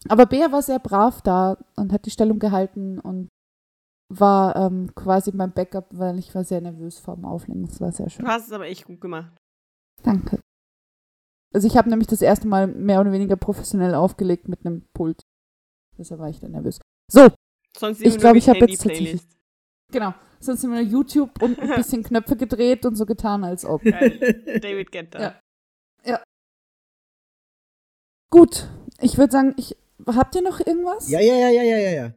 Aber 0.08 0.26
Bea 0.26 0.50
war 0.50 0.62
sehr 0.62 0.80
brav 0.80 1.22
da 1.22 1.58
und 1.76 1.92
hat 1.92 2.06
die 2.06 2.10
Stellung 2.10 2.40
gehalten 2.40 2.98
und 2.98 3.28
war 4.08 4.56
ähm, 4.56 4.92
quasi 4.94 5.30
mein 5.32 5.52
Backup, 5.52 5.86
weil 5.92 6.18
ich 6.18 6.34
war 6.34 6.42
sehr 6.44 6.60
nervös 6.60 6.98
vor 6.98 7.14
dem 7.14 7.24
Auflegen. 7.24 7.66
Das 7.66 7.80
war 7.80 7.92
sehr 7.92 8.10
schön. 8.10 8.24
Du 8.24 8.30
hast 8.30 8.46
es 8.46 8.52
aber 8.52 8.66
echt 8.66 8.84
gut 8.84 9.00
gemacht. 9.00 9.32
Danke. 10.02 10.40
Also 11.54 11.66
ich 11.66 11.76
habe 11.76 11.88
nämlich 11.88 12.08
das 12.08 12.22
erste 12.22 12.48
Mal 12.48 12.66
mehr 12.66 13.00
oder 13.00 13.12
weniger 13.12 13.36
professionell 13.36 13.94
aufgelegt 13.94 14.48
mit 14.48 14.66
einem 14.66 14.88
Pult. 14.94 15.22
Deshalb 16.02 16.20
war 16.20 16.28
ich 16.28 16.40
dann 16.40 16.50
nervös. 16.50 16.80
So, 17.10 17.28
Sonst 17.78 18.00
Ich 18.00 18.06
immer 18.06 18.16
glaub, 18.18 18.32
nur 18.32 18.38
ich 18.38 18.48
hab 18.48 18.60
mit 18.60 18.70
jetzt 18.70 18.84
Handy-Playlist. 18.84 19.28
genau. 19.90 20.14
Sonst 20.40 20.64
immer 20.64 20.82
nur 20.82 20.90
YouTube 20.90 21.40
und 21.40 21.58
ein 21.60 21.68
bisschen 21.76 22.02
Knöpfe 22.02 22.36
gedreht 22.36 22.84
und 22.84 22.96
so 22.96 23.06
getan, 23.06 23.44
als 23.44 23.64
ob. 23.64 23.82
Geil. 23.82 24.60
David 24.60 24.90
Guetta. 24.90 25.40
Ja. 26.04 26.22
Gut, 28.30 28.68
ich 29.00 29.18
würde 29.18 29.30
sagen, 29.32 29.54
ich, 29.58 29.76
habt 30.06 30.34
ihr 30.34 30.42
noch 30.42 30.58
irgendwas? 30.58 31.08
Ja, 31.10 31.20
ja, 31.20 31.34
ja, 31.36 31.50
ja, 31.50 31.62
ja, 31.62 31.78
ja, 31.78 31.90
ja. 31.90 32.14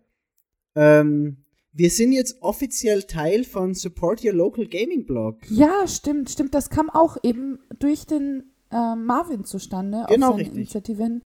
Ähm, 0.75 1.43
wir 1.73 1.89
sind 1.89 2.13
jetzt 2.13 2.41
offiziell 2.41 3.03
Teil 3.03 3.43
von 3.43 3.73
Support 3.73 4.23
Your 4.23 4.33
Local 4.33 4.65
Gaming 4.65 5.05
Blog. 5.05 5.39
Ja, 5.49 5.85
stimmt, 5.87 6.29
stimmt. 6.29 6.53
Das 6.53 6.69
kam 6.69 6.89
auch 6.89 7.17
eben 7.21 7.59
durch 7.79 8.05
den 8.05 8.53
äh, 8.71 8.95
Marvin 8.95 9.43
zustande. 9.43 10.05
Genau, 10.07 10.27
auf 10.27 10.31
seine 10.33 10.41
richtig. 10.41 10.55
Initiative 10.55 11.03
hin. 11.03 11.21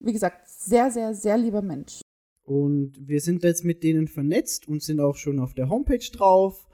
Wie 0.00 0.12
gesagt, 0.12 0.43
sehr, 0.64 0.90
sehr, 0.90 1.14
sehr 1.14 1.38
lieber 1.38 1.62
Mensch. 1.62 2.00
Und 2.42 2.92
wir 3.08 3.20
sind 3.20 3.42
jetzt 3.42 3.64
mit 3.64 3.82
denen 3.82 4.06
vernetzt 4.08 4.68
und 4.68 4.82
sind 4.82 5.00
auch 5.00 5.16
schon 5.16 5.38
auf 5.40 5.54
der 5.54 5.68
Homepage 5.70 5.98
drauf. 6.12 6.66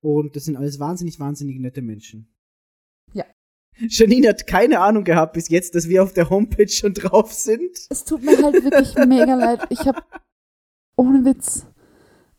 Und 0.00 0.36
das 0.36 0.44
sind 0.44 0.56
alles 0.56 0.78
wahnsinnig, 0.78 1.18
wahnsinnig 1.18 1.58
nette 1.58 1.82
Menschen. 1.82 2.32
Ja. 3.12 3.24
Janine 3.88 4.28
hat 4.28 4.46
keine 4.46 4.80
Ahnung 4.80 5.04
gehabt 5.04 5.32
bis 5.34 5.48
jetzt, 5.48 5.74
dass 5.74 5.88
wir 5.88 6.02
auf 6.02 6.12
der 6.12 6.30
Homepage 6.30 6.68
schon 6.68 6.94
drauf 6.94 7.32
sind. 7.32 7.76
Es 7.90 8.04
tut 8.04 8.22
mir 8.22 8.40
halt 8.42 8.62
wirklich 8.64 8.94
mega 9.06 9.34
leid. 9.34 9.60
Ich 9.70 9.80
habe 9.80 10.00
ohne 10.96 11.24
Witz. 11.24 11.66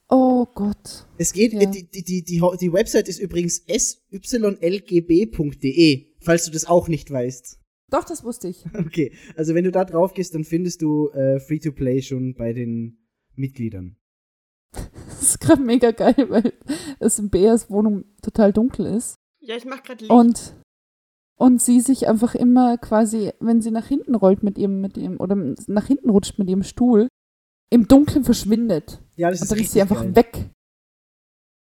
Oh 0.09 0.45
Gott. 0.53 1.07
Es 1.17 1.31
geht, 1.33 1.53
Ja. 1.53 1.65
die, 1.69 1.89
die, 1.89 2.03
die, 2.03 2.23
die 2.23 2.73
Website 2.73 3.07
ist 3.07 3.19
übrigens 3.19 3.63
sylgb.de, 4.91 6.05
falls 6.19 6.45
du 6.45 6.51
das 6.51 6.65
auch 6.65 6.87
nicht 6.87 7.09
weißt. 7.11 7.59
Doch, 7.91 8.03
das 8.05 8.23
wusste 8.23 8.47
ich. 8.47 8.65
Okay, 8.73 9.13
also 9.35 9.53
wenn 9.53 9.63
du 9.65 9.71
da 9.71 9.85
drauf 9.85 10.13
gehst, 10.13 10.33
dann 10.33 10.43
findest 10.43 10.81
du 10.81 11.09
äh, 11.09 11.39
Free-to-Play 11.39 12.01
schon 12.01 12.33
bei 12.33 12.53
den 12.53 12.97
Mitgliedern. 13.35 13.97
Das 14.71 15.21
ist 15.21 15.39
gerade 15.41 15.61
mega 15.61 15.91
geil, 15.91 16.15
weil 16.29 16.53
es 16.99 17.19
in 17.19 17.29
Beas 17.29 17.69
Wohnung 17.69 18.05
total 18.21 18.53
dunkel 18.53 18.85
ist. 18.87 19.15
Ja, 19.39 19.55
ich 19.55 19.65
mach 19.65 19.83
gerade 19.83 19.99
Licht. 20.05 20.11
Und, 20.11 20.55
und 21.37 21.61
sie 21.61 21.81
sich 21.81 22.07
einfach 22.07 22.33
immer 22.35 22.77
quasi, 22.77 23.31
wenn 23.39 23.61
sie 23.61 23.71
nach 23.71 23.87
hinten 23.87 24.15
rollt 24.15 24.41
mit 24.43 24.57
ihrem, 24.57 24.81
mit 24.81 24.97
ihrem, 24.97 25.19
oder 25.19 25.35
nach 25.67 25.87
hinten 25.87 26.09
rutscht 26.09 26.39
mit 26.39 26.49
ihrem 26.49 26.63
Stuhl, 26.63 27.07
im 27.69 27.87
Dunkeln 27.87 28.23
verschwindet. 28.23 29.01
Ja, 29.15 29.29
das 29.29 29.39
Und 29.41 29.43
ist 29.45 29.51
dann 29.51 29.59
ist 29.59 29.71
sie 29.73 29.81
einfach 29.81 30.01
geil. 30.03 30.15
weg. 30.15 30.49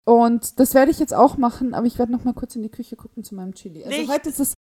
Und 0.05 0.61
das 0.61 0.75
werde 0.75 0.91
ich 0.91 0.99
jetzt 1.01 1.15
auch 1.15 1.37
machen, 1.37 1.75
aber 1.75 1.87
ich 1.87 1.99
werde 1.99 2.13
noch 2.13 2.25
mal 2.25 2.35
kurz 2.35 2.55
in 2.57 2.63
die 2.63 2.71
Küche 2.71 2.95
gucken 2.97 3.25
zu 3.25 3.35
meinem 3.35 3.55
Chili. 3.55 3.85
Also 3.85 3.97
Licht. 3.99 4.11
heute 4.13 4.29
ist 4.29 4.39
es 4.41 4.55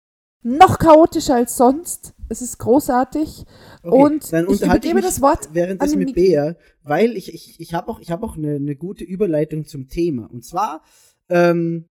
noch 0.46 0.78
chaotischer 0.78 1.36
als 1.36 1.58
sonst. 1.58 2.14
Es 2.30 2.42
ist 2.42 2.60
großartig. 2.60 3.46
Okay, 3.82 4.04
und 4.04 4.32
dann 4.32 4.48
ich 4.50 4.62
übergebe 4.62 4.96
mich 4.96 5.06
das 5.06 5.22
Wort 5.22 5.50
währenddessen 5.54 5.94
an 5.94 6.00
mit. 6.00 6.16
Bea, 6.16 6.56
weil 6.84 7.18
ich, 7.18 7.34
ich, 7.34 7.60
ich 7.60 7.74
habe 7.74 7.90
auch, 7.90 8.00
ich 8.00 8.12
hab 8.12 8.22
auch 8.24 8.38
eine, 8.38 8.56
eine 8.56 8.76
gute 8.76 9.04
Überleitung 9.04 9.66
zum 9.66 9.88
Thema. 9.88 10.30
Und 10.32 10.46
zwar, 10.46 10.84
ähm, 11.30 11.88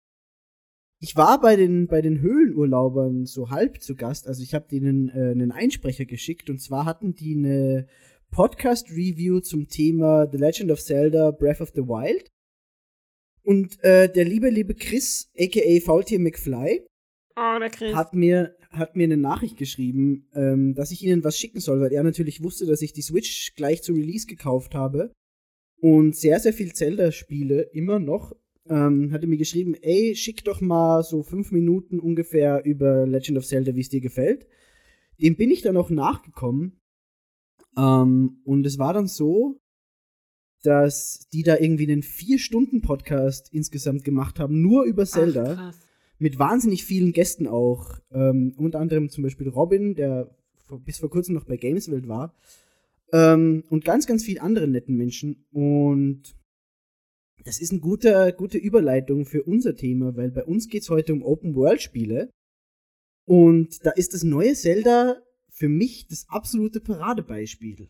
ich 1.00 1.16
war 1.16 1.40
bei 1.40 1.56
den, 1.56 1.88
bei 1.88 2.02
den 2.02 2.20
Höhlenurlaubern 2.20 3.26
so 3.26 3.50
halb 3.50 3.82
zu 3.82 3.96
Gast. 3.96 4.28
Also 4.28 4.44
ich 4.44 4.54
habe 4.54 4.68
denen 4.70 5.10
äh, 5.10 5.32
einen 5.32 5.52
Einsprecher 5.54 6.06
geschickt. 6.06 6.50
Und 6.50 6.60
zwar 6.60 6.86
hatten 6.86 7.16
die 7.16 7.36
eine 7.36 7.88
Podcast-Review 8.32 9.40
zum 9.40 9.70
Thema 9.70 10.28
The 10.30 10.38
Legend 10.38 10.72
of 10.72 10.82
Zelda 10.82 11.32
Breath 11.32 11.62
of 11.62 11.72
the 11.74 11.84
Wild. 11.84 12.30
Und 13.44 13.82
äh, 13.84 14.12
der 14.12 14.26
liebe, 14.26 14.50
liebe 14.50 14.76
Chris, 14.76 15.32
aka 15.38 15.80
Faultier 15.84 16.20
McFly, 16.20 16.86
oh, 17.36 17.60
der 17.60 17.70
Chris. 17.70 17.94
hat 17.94 18.14
mir, 18.14 18.56
hat 18.72 18.96
mir 18.96 19.06
eine 19.06 19.18
Nachricht 19.18 19.58
geschrieben, 19.58 20.28
ähm, 20.34 20.74
dass 20.76 20.92
ich 20.92 21.04
ihnen 21.04 21.24
was 21.24 21.38
schicken 21.38 21.60
soll, 21.60 21.82
weil 21.82 21.92
er 21.92 22.04
natürlich 22.04 22.44
wusste, 22.44 22.66
dass 22.66 22.82
ich 22.82 22.94
die 22.94 23.02
Switch 23.02 23.54
gleich 23.56 23.84
zu 23.84 23.94
Release 23.94 24.28
gekauft 24.28 24.76
habe 24.76 25.12
und 25.82 26.16
sehr, 26.16 26.40
sehr 26.40 26.54
viel 26.54 26.74
Zelda 26.74 27.12
spiele, 27.12 27.62
immer 27.74 28.00
noch. 28.00 28.34
Ähm, 28.70 29.12
hatte 29.12 29.28
mir 29.28 29.38
geschrieben, 29.38 29.74
ey, 29.82 30.16
schick 30.16 30.44
doch 30.44 30.62
mal 30.62 31.04
so 31.04 31.24
fünf 31.24 31.52
Minuten 31.52 32.00
ungefähr 32.00 32.64
über 32.64 33.08
Legend 33.08 33.40
of 33.40 33.48
Zelda, 33.48 33.76
wie 33.76 33.82
es 33.82 33.90
dir 33.90 34.02
gefällt. 34.02 34.46
Dem 35.20 35.36
bin 35.36 35.50
ich 35.50 35.62
dann 35.62 35.78
auch 35.78 35.90
nachgekommen. 35.90 36.80
Ähm, 37.76 38.42
und 38.44 38.66
es 38.66 38.78
war 38.78 38.94
dann 38.94 39.08
so, 39.08 39.60
dass 40.64 41.28
die 41.34 41.44
da 41.44 41.58
irgendwie 41.58 41.92
einen 41.92 42.04
Vier-Stunden-Podcast 42.04 43.52
insgesamt 43.52 44.04
gemacht 44.04 44.40
haben, 44.40 44.62
nur 44.62 44.84
über 44.84 45.06
Zelda 45.06 45.54
Ach, 45.54 45.56
krass. 45.56 45.80
Mit 46.22 46.38
wahnsinnig 46.38 46.86
vielen 46.86 47.14
Gästen 47.14 47.48
auch. 47.48 48.00
Ähm, 48.12 48.54
unter 48.58 48.80
anderem 48.80 49.10
zum 49.10 49.24
Beispiel 49.24 49.50
Robin, 49.50 49.96
der 49.96 50.30
bis 50.86 51.00
vor 51.00 51.10
kurzem 51.10 51.34
noch 51.34 51.46
bei 51.46 51.58
Gameswelt 51.58 52.08
war. 52.08 52.36
Ähm, 53.12 53.64
und 53.70 53.84
ganz, 53.84 54.06
ganz 54.06 54.24
viel 54.24 54.40
andere 54.40 54.68
netten 54.68 54.96
Menschen. 54.96 55.46
Und 55.52 56.36
das 57.44 57.60
ist 57.60 57.72
eine 57.72 57.82
gute, 57.82 58.34
gute 58.38 58.60
Überleitung 58.60 59.26
für 59.26 59.44
unser 59.44 59.76
Thema, 59.76 60.16
weil 60.16 60.30
bei 60.30 60.46
uns 60.46 60.68
geht 60.68 60.84
es 60.84 60.90
heute 60.92 61.12
um 61.12 61.24
Open-World-Spiele. 61.24 62.30
Und 63.26 63.84
da 63.84 63.90
ist 63.90 64.14
das 64.14 64.24
neue 64.24 64.54
Zelda 64.54 65.22
für 65.50 65.70
mich 65.70 66.08
das 66.08 66.28
absolute 66.30 66.82
Paradebeispiel. 66.82 67.90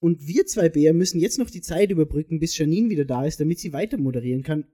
Und 0.00 0.26
wir 0.26 0.46
zwei 0.46 0.70
Bär 0.70 0.94
müssen 0.94 1.20
jetzt 1.20 1.38
noch 1.38 1.50
die 1.50 1.60
Zeit 1.60 1.90
überbrücken, 1.90 2.40
bis 2.40 2.56
Janine 2.56 2.88
wieder 2.88 3.04
da 3.04 3.26
ist, 3.26 3.40
damit 3.40 3.58
sie 3.58 3.74
weiter 3.74 3.98
moderieren 3.98 4.42
kann 4.42 4.64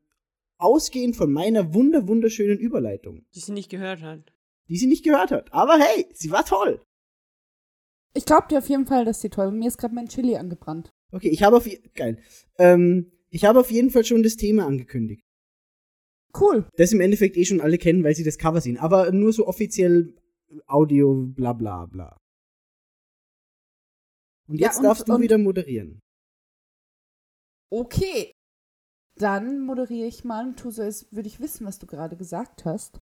ausgehend 0.63 1.17
von 1.17 1.33
meiner 1.33 1.75
wunder 1.75 2.07
wunderschönen 2.09 2.59
Überleitung, 2.59 3.25
Die 3.35 3.41
sie 3.41 3.53
nicht 3.53 3.71
gehört 3.71 4.03
hat. 4.03 4.33
die 4.69 4.77
sie 4.77 4.87
nicht 4.87 5.05
gehört 5.05 5.31
hat. 5.31 5.53
Aber 5.53 5.79
hey, 5.79 6.07
sie 6.15 6.31
war 6.31 6.45
toll. 6.45 6.81
Ich 8.15 8.25
glaube 8.27 8.49
dir 8.49 8.59
auf 8.59 8.69
jeden 8.69 8.87
Fall, 8.87 9.05
dass 9.05 9.21
sie 9.21 9.31
toll 9.31 9.49
ist. 9.49 9.55
Mir 9.59 9.69
ist 9.69 9.79
gerade 9.79 9.95
mein 9.95 10.09
Chili 10.09 10.37
angebrannt. 10.37 10.91
Okay, 11.13 11.29
ich 11.29 11.43
habe 11.43 11.57
auf 11.57 11.69
geil. 11.95 12.23
Ähm, 12.59 13.11
ich 13.31 13.45
habe 13.45 13.61
auf 13.61 13.71
jeden 13.71 13.91
Fall 13.91 14.05
schon 14.05 14.23
das 14.23 14.37
Thema 14.37 14.67
angekündigt. 14.67 15.23
Cool. 16.39 16.67
Das 16.77 16.93
im 16.93 17.01
Endeffekt 17.01 17.37
eh 17.37 17.45
schon 17.45 17.61
alle 17.61 17.79
kennen, 17.79 18.05
weil 18.05 18.15
sie 18.15 18.25
das 18.25 18.39
Cover 18.39 18.61
sehen. 18.61 18.79
Aber 18.79 19.11
nur 19.13 19.33
so 19.33 19.47
offiziell 19.47 20.15
Audio, 20.67 21.15
bla 21.27 21.53
bla 21.55 21.87
bla. 21.87 22.17
Und 24.49 24.59
Ja, 24.59 24.69
jetzt 24.69 24.79
und- 24.79 24.85
darfst 24.85 25.09
du 25.09 25.15
und- 25.15 25.23
wieder 25.23 25.39
moderieren. 25.39 26.01
Okay. 27.71 28.33
Dann 29.17 29.61
moderiere 29.61 30.07
ich 30.09 30.25
mal 30.25 30.47
und 30.47 30.59
tue 30.59 30.73
so, 30.73 30.83
als 30.83 31.07
würde 31.13 31.29
ich 31.29 31.41
wissen, 31.41 31.67
was 31.67 31.79
du 31.79 31.87
gerade 31.87 32.17
gesagt 32.17 32.65
hast. 32.65 32.99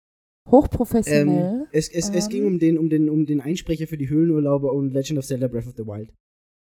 Hochprofessionell. 0.50 1.62
Ähm, 1.62 1.68
es 1.72 1.88
es, 1.90 2.10
es 2.10 2.26
Ähm. 2.26 2.30
ging 2.32 2.46
um 2.48 2.60
den, 2.60 2.78
um, 2.80 2.90
den, 2.90 3.10
um 3.10 3.26
den 3.26 3.42
Einsprecher 3.42 3.86
für 3.88 3.98
die 3.98 4.10
Höhlenurlauber 4.10 4.74
und 4.74 4.92
Legend 4.92 5.20
of 5.20 5.26
Zelda 5.28 5.48
Breath 5.48 5.68
of 5.68 5.76
the 5.78 5.86
Wild. 5.86 6.12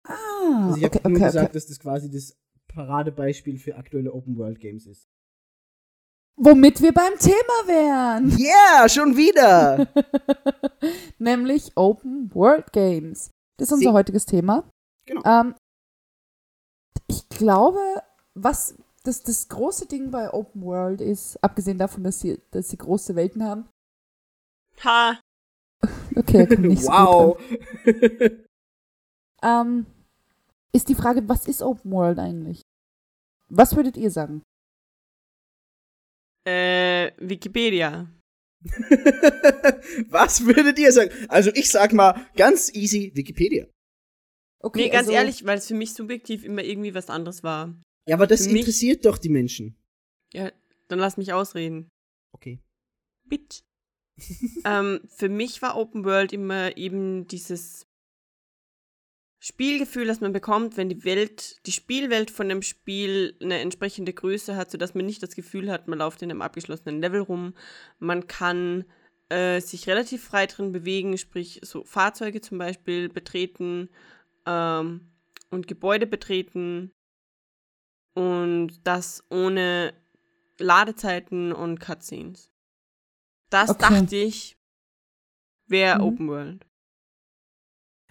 ah, 0.07 0.67
Also 0.67 0.77
ich 0.77 0.83
habe 0.83 0.97
okay, 0.97 1.07
nur 1.09 1.17
okay, 1.17 1.25
gesagt, 1.25 1.45
okay. 1.45 1.53
dass 1.53 1.65
das 1.67 1.79
quasi 1.79 2.11
das 2.11 2.35
Paradebeispiel 2.67 3.57
für 3.57 3.75
aktuelle 3.75 4.13
Open-World-Games 4.13 4.85
ist. 4.85 5.07
Womit 6.35 6.81
wir 6.81 6.91
beim 6.93 7.13
Thema 7.19 7.67
wären. 7.67 8.37
Yeah, 8.39 8.89
schon 8.89 9.15
wieder! 9.17 9.87
Nämlich 11.19 11.71
Open 11.75 12.33
World 12.33 12.71
Games. 12.73 13.29
Das 13.57 13.67
ist 13.69 13.73
unser 13.73 13.89
Sie- 13.89 13.93
heutiges 13.93 14.25
Thema. 14.25 14.67
Genau. 15.05 15.21
Ähm, 15.25 15.55
ich 17.07 17.27
glaube, 17.29 17.79
was 18.35 18.75
das, 19.03 19.23
das 19.23 19.49
große 19.49 19.87
Ding 19.87 20.11
bei 20.11 20.33
Open 20.33 20.63
World 20.63 21.01
ist, 21.01 21.41
abgesehen 21.43 21.77
davon, 21.77 22.03
dass 22.03 22.19
sie, 22.19 22.41
dass 22.51 22.69
sie 22.69 22.77
große 22.77 23.15
Welten 23.15 23.43
haben. 23.43 23.69
Ha! 24.83 25.19
Okay, 26.15 26.47
kommt 26.47 26.61
nicht 26.61 26.83
so 26.83 26.91
wow! 26.91 27.41
Ähm, 29.43 29.85
ist 30.73 30.87
die 30.87 30.95
Frage, 30.95 31.27
was 31.27 31.47
ist 31.47 31.61
Open 31.61 31.91
World 31.91 32.17
eigentlich? 32.19 32.61
Was 33.49 33.75
würdet 33.75 33.97
ihr 33.97 34.09
sagen? 34.09 34.41
Äh, 36.47 37.11
Wikipedia. 37.17 38.09
Was 40.09 40.45
würdet 40.45 40.79
ihr 40.79 40.91
sagen? 40.93 41.11
Also 41.27 41.51
ich 41.53 41.69
sag 41.69 41.91
mal 41.91 42.25
ganz 42.35 42.73
easy 42.73 43.11
Wikipedia. 43.13 43.67
Okay, 44.61 44.83
nee, 44.83 44.89
ganz 44.89 45.07
also- 45.07 45.11
ehrlich, 45.17 45.45
weil 45.45 45.57
es 45.57 45.67
für 45.67 45.73
mich 45.73 45.93
subjektiv 45.93 46.45
immer 46.45 46.63
irgendwie 46.63 46.95
was 46.95 47.09
anderes 47.09 47.43
war. 47.43 47.75
Ja, 48.05 48.15
aber 48.15 48.27
das 48.27 48.45
Für 48.45 48.51
mich- 48.51 48.61
interessiert 48.61 49.05
doch 49.05 49.17
die 49.17 49.29
Menschen. 49.29 49.75
Ja, 50.33 50.51
dann 50.87 50.99
lass 50.99 51.17
mich 51.17 51.33
ausreden. 51.33 51.89
Okay. 52.33 52.59
Bitch. 53.25 53.61
ähm, 54.65 55.01
für 55.07 55.29
mich 55.29 55.61
war 55.61 55.77
Open 55.77 56.05
World 56.05 56.33
immer 56.33 56.77
eben 56.77 57.27
dieses 57.27 57.87
Spielgefühl, 59.39 60.05
das 60.05 60.21
man 60.21 60.31
bekommt, 60.31 60.77
wenn 60.77 60.87
die 60.87 61.03
Welt, 61.03 61.57
die 61.65 61.71
Spielwelt 61.71 62.31
von 62.31 62.47
dem 62.47 62.61
Spiel 62.61 63.35
eine 63.41 63.59
entsprechende 63.59 64.13
Größe 64.13 64.55
hat, 64.55 64.71
sodass 64.71 64.95
man 64.95 65.05
nicht 65.05 65.21
das 65.21 65.35
Gefühl 65.35 65.69
hat, 65.69 65.87
man 65.87 65.99
läuft 65.99 66.21
in 66.21 66.31
einem 66.31 66.41
abgeschlossenen 66.41 67.01
Level 67.01 67.21
rum. 67.21 67.53
Man 67.99 68.27
kann 68.27 68.85
äh, 69.29 69.59
sich 69.59 69.87
relativ 69.87 70.23
frei 70.23 70.45
drin 70.45 70.71
bewegen, 70.71 71.17
sprich 71.17 71.59
so 71.63 71.83
Fahrzeuge 71.83 72.39
zum 72.39 72.57
Beispiel 72.57 73.09
betreten 73.09 73.89
ähm, 74.45 75.11
und 75.49 75.67
Gebäude 75.67 76.07
betreten 76.07 76.91
und 78.13 78.85
das 78.85 79.23
ohne 79.29 79.93
Ladezeiten 80.59 81.51
und 81.51 81.79
Cutscenes. 81.79 82.49
Das 83.49 83.71
Okay. 83.71 83.79
dachte 83.81 84.15
ich, 84.15 84.57
wäre 85.67 85.99
Mhm. 85.99 86.03
Open 86.03 86.27
World. 86.27 86.65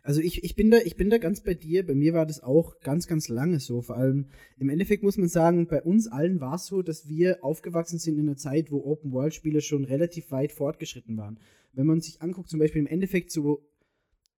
Also 0.04 0.20
ich, 0.20 0.42
ich, 0.42 0.56
bin 0.56 0.70
da, 0.72 0.78
ich 0.78 0.96
bin 0.96 1.10
da 1.10 1.18
ganz 1.18 1.42
bei 1.42 1.54
dir. 1.54 1.86
Bei 1.86 1.94
mir 1.94 2.12
war 2.12 2.26
das 2.26 2.42
auch 2.42 2.80
ganz, 2.80 3.06
ganz 3.06 3.28
lange 3.28 3.60
so. 3.60 3.82
Vor 3.82 3.96
allem 3.96 4.26
im 4.58 4.68
Endeffekt 4.68 5.04
muss 5.04 5.16
man 5.16 5.28
sagen, 5.28 5.68
bei 5.68 5.80
uns 5.80 6.08
allen 6.08 6.40
war 6.40 6.56
es 6.56 6.66
so, 6.66 6.82
dass 6.82 7.08
wir 7.08 7.44
aufgewachsen 7.44 8.00
sind 8.00 8.18
in 8.18 8.28
einer 8.28 8.36
Zeit, 8.36 8.72
wo 8.72 8.84
Open-World-Spiele 8.84 9.60
schon 9.60 9.84
relativ 9.84 10.32
weit 10.32 10.50
fortgeschritten 10.50 11.16
waren. 11.16 11.38
Wenn 11.72 11.86
man 11.86 12.00
sich 12.00 12.20
anguckt, 12.20 12.50
zum 12.50 12.58
Beispiel 12.58 12.80
im 12.80 12.88
Endeffekt 12.88 13.30
so, 13.30 13.64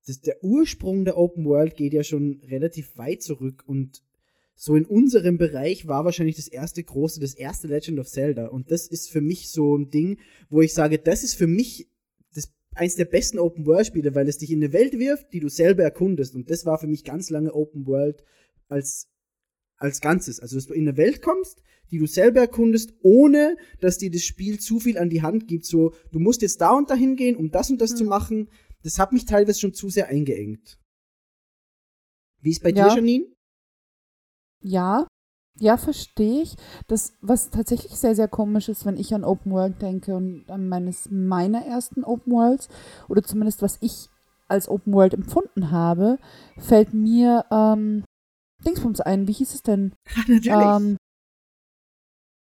das, 0.06 0.20
der 0.20 0.44
Ursprung 0.44 1.06
der 1.06 1.16
Open 1.16 1.46
World 1.46 1.76
geht 1.76 1.94
ja 1.94 2.04
schon 2.04 2.42
relativ 2.46 2.98
weit 2.98 3.22
zurück 3.22 3.64
und 3.66 4.02
so 4.56 4.76
in 4.76 4.84
unserem 4.86 5.36
Bereich 5.36 5.86
war 5.88 6.04
wahrscheinlich 6.04 6.36
das 6.36 6.48
erste 6.48 6.82
große, 6.82 7.20
das 7.20 7.34
erste 7.34 7.66
Legend 7.66 7.98
of 7.98 8.08
Zelda. 8.08 8.46
Und 8.46 8.70
das 8.70 8.86
ist 8.86 9.10
für 9.10 9.20
mich 9.20 9.50
so 9.50 9.76
ein 9.76 9.90
Ding, 9.90 10.18
wo 10.48 10.60
ich 10.60 10.72
sage, 10.72 10.98
das 10.98 11.24
ist 11.24 11.34
für 11.34 11.48
mich 11.48 11.88
das, 12.34 12.52
eins 12.74 12.94
der 12.94 13.06
besten 13.06 13.38
Open-World-Spiele, 13.38 14.14
weil 14.14 14.28
es 14.28 14.38
dich 14.38 14.50
in 14.50 14.62
eine 14.62 14.72
Welt 14.72 14.98
wirft, 14.98 15.32
die 15.32 15.40
du 15.40 15.48
selber 15.48 15.82
erkundest. 15.82 16.34
Und 16.34 16.50
das 16.50 16.64
war 16.66 16.78
für 16.78 16.86
mich 16.86 17.04
ganz 17.04 17.30
lange 17.30 17.52
Open 17.52 17.86
World 17.86 18.22
als, 18.68 19.08
als 19.76 20.00
Ganzes. 20.00 20.38
Also, 20.40 20.56
dass 20.56 20.66
du 20.66 20.74
in 20.74 20.86
eine 20.88 20.96
Welt 20.96 21.20
kommst, 21.20 21.60
die 21.90 21.98
du 21.98 22.06
selber 22.06 22.40
erkundest, 22.40 22.94
ohne 23.02 23.56
dass 23.80 23.98
dir 23.98 24.10
das 24.10 24.22
Spiel 24.22 24.58
zu 24.60 24.78
viel 24.80 24.98
an 24.98 25.10
die 25.10 25.22
Hand 25.22 25.48
gibt. 25.48 25.66
So, 25.66 25.94
du 26.12 26.20
musst 26.20 26.42
jetzt 26.42 26.60
da 26.60 26.70
und 26.76 26.90
dahin 26.90 27.16
gehen, 27.16 27.36
um 27.36 27.50
das 27.50 27.70
und 27.70 27.80
das 27.80 27.90
Hm. 27.90 27.96
zu 27.96 28.04
machen. 28.04 28.48
Das 28.84 28.98
hat 28.98 29.12
mich 29.12 29.24
teilweise 29.24 29.58
schon 29.60 29.74
zu 29.74 29.90
sehr 29.90 30.08
eingeengt. 30.08 30.78
Wie 32.40 32.50
ist 32.50 32.62
bei 32.62 32.70
Ja. 32.70 32.88
dir, 32.88 32.96
Janine? 32.96 33.33
Ja, 34.64 35.06
ja, 35.60 35.76
verstehe 35.76 36.42
ich. 36.42 36.56
Das, 36.88 37.12
was 37.20 37.50
tatsächlich 37.50 37.92
sehr, 37.92 38.14
sehr 38.16 38.28
komisch 38.28 38.68
ist, 38.68 38.86
wenn 38.86 38.96
ich 38.96 39.14
an 39.14 39.24
Open 39.24 39.52
World 39.52 39.80
denke 39.80 40.16
und 40.16 40.50
an 40.50 40.68
meines 40.68 41.08
meiner 41.10 41.64
ersten 41.64 42.02
Open 42.02 42.32
Worlds, 42.32 42.68
oder 43.08 43.22
zumindest 43.22 43.62
was 43.62 43.78
ich 43.80 44.08
als 44.48 44.68
Open 44.68 44.92
World 44.92 45.14
empfunden 45.14 45.70
habe, 45.70 46.18
fällt 46.58 46.92
mir 46.92 47.44
ähm, 47.52 48.04
Dingsbums 48.66 49.00
ein. 49.00 49.28
Wie 49.28 49.32
hieß 49.32 49.54
es 49.54 49.62
denn? 49.62 49.94
Natürlich. 50.26 50.50
Ähm, 50.50 50.96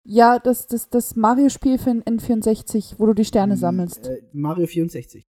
ja, 0.08 0.39
das, 0.39 0.67
das, 0.67 0.89
das 0.89 1.15
Mario-Spiel 1.15 1.78
für 1.78 1.91
den 1.91 2.04
N64, 2.04 2.95
wo 2.97 3.08
du 3.08 3.13
die 3.13 3.25
Sterne 3.25 3.58
sammelst. 3.58 4.08
Äh, 4.08 4.21
Mario 4.34 4.67
64. 4.67 5.25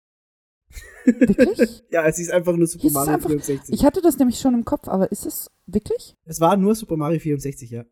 Wirklich? 1.04 1.84
Ja, 1.90 2.06
es 2.06 2.18
ist 2.18 2.30
einfach 2.30 2.56
nur 2.56 2.66
Super 2.66 2.90
Mario 2.90 3.14
einfach- 3.14 3.28
64. 3.30 3.74
Ich 3.74 3.84
hatte 3.84 4.00
das 4.02 4.18
nämlich 4.18 4.38
schon 4.40 4.54
im 4.54 4.64
Kopf, 4.64 4.88
aber 4.88 5.10
ist 5.12 5.24
es 5.26 5.50
wirklich? 5.66 6.14
es 6.24 6.40
war 6.40 6.56
nur 6.56 6.74
Super 6.74 6.96
Mario 6.96 7.20
64, 7.20 7.70
ja. 7.70 7.84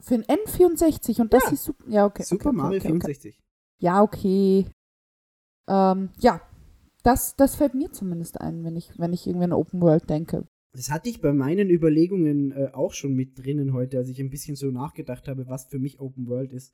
Für 0.00 0.16
den 0.18 0.24
N64 0.24 1.20
und 1.20 1.32
das 1.34 1.44
Ja. 1.44 1.50
hieß 1.50 1.64
Super. 1.64 1.84
Ja, 1.88 2.06
okay. 2.06 2.22
Super 2.22 2.48
okay, 2.48 2.48
okay, 2.48 2.56
Mario 2.56 2.78
okay, 2.78 2.88
okay. 2.88 3.00
64. 3.00 3.40
Ja, 3.80 4.02
okay. 4.02 4.66
Ähm, 5.68 6.10
ja, 6.18 6.40
das, 7.02 7.36
das 7.36 7.54
fällt 7.56 7.74
mir 7.74 7.92
zumindest 7.92 8.40
ein, 8.40 8.64
wenn 8.64 8.76
ich, 8.76 8.98
wenn 8.98 9.12
ich 9.12 9.26
irgendwie 9.26 9.44
an 9.44 9.52
Open 9.52 9.80
World 9.82 10.08
denke. 10.08 10.46
Das 10.72 10.90
hatte 10.90 11.08
ich 11.08 11.20
bei 11.20 11.32
meinen 11.32 11.68
Überlegungen 11.68 12.52
äh, 12.52 12.70
auch 12.72 12.92
schon 12.94 13.14
mit 13.14 13.38
drinnen 13.38 13.72
heute, 13.72 13.98
als 13.98 14.08
ich 14.08 14.20
ein 14.20 14.30
bisschen 14.30 14.56
so 14.56 14.70
nachgedacht 14.70 15.28
habe, 15.28 15.46
was 15.48 15.66
für 15.66 15.78
mich 15.78 16.00
Open 16.00 16.26
World 16.28 16.52
ist. 16.52 16.72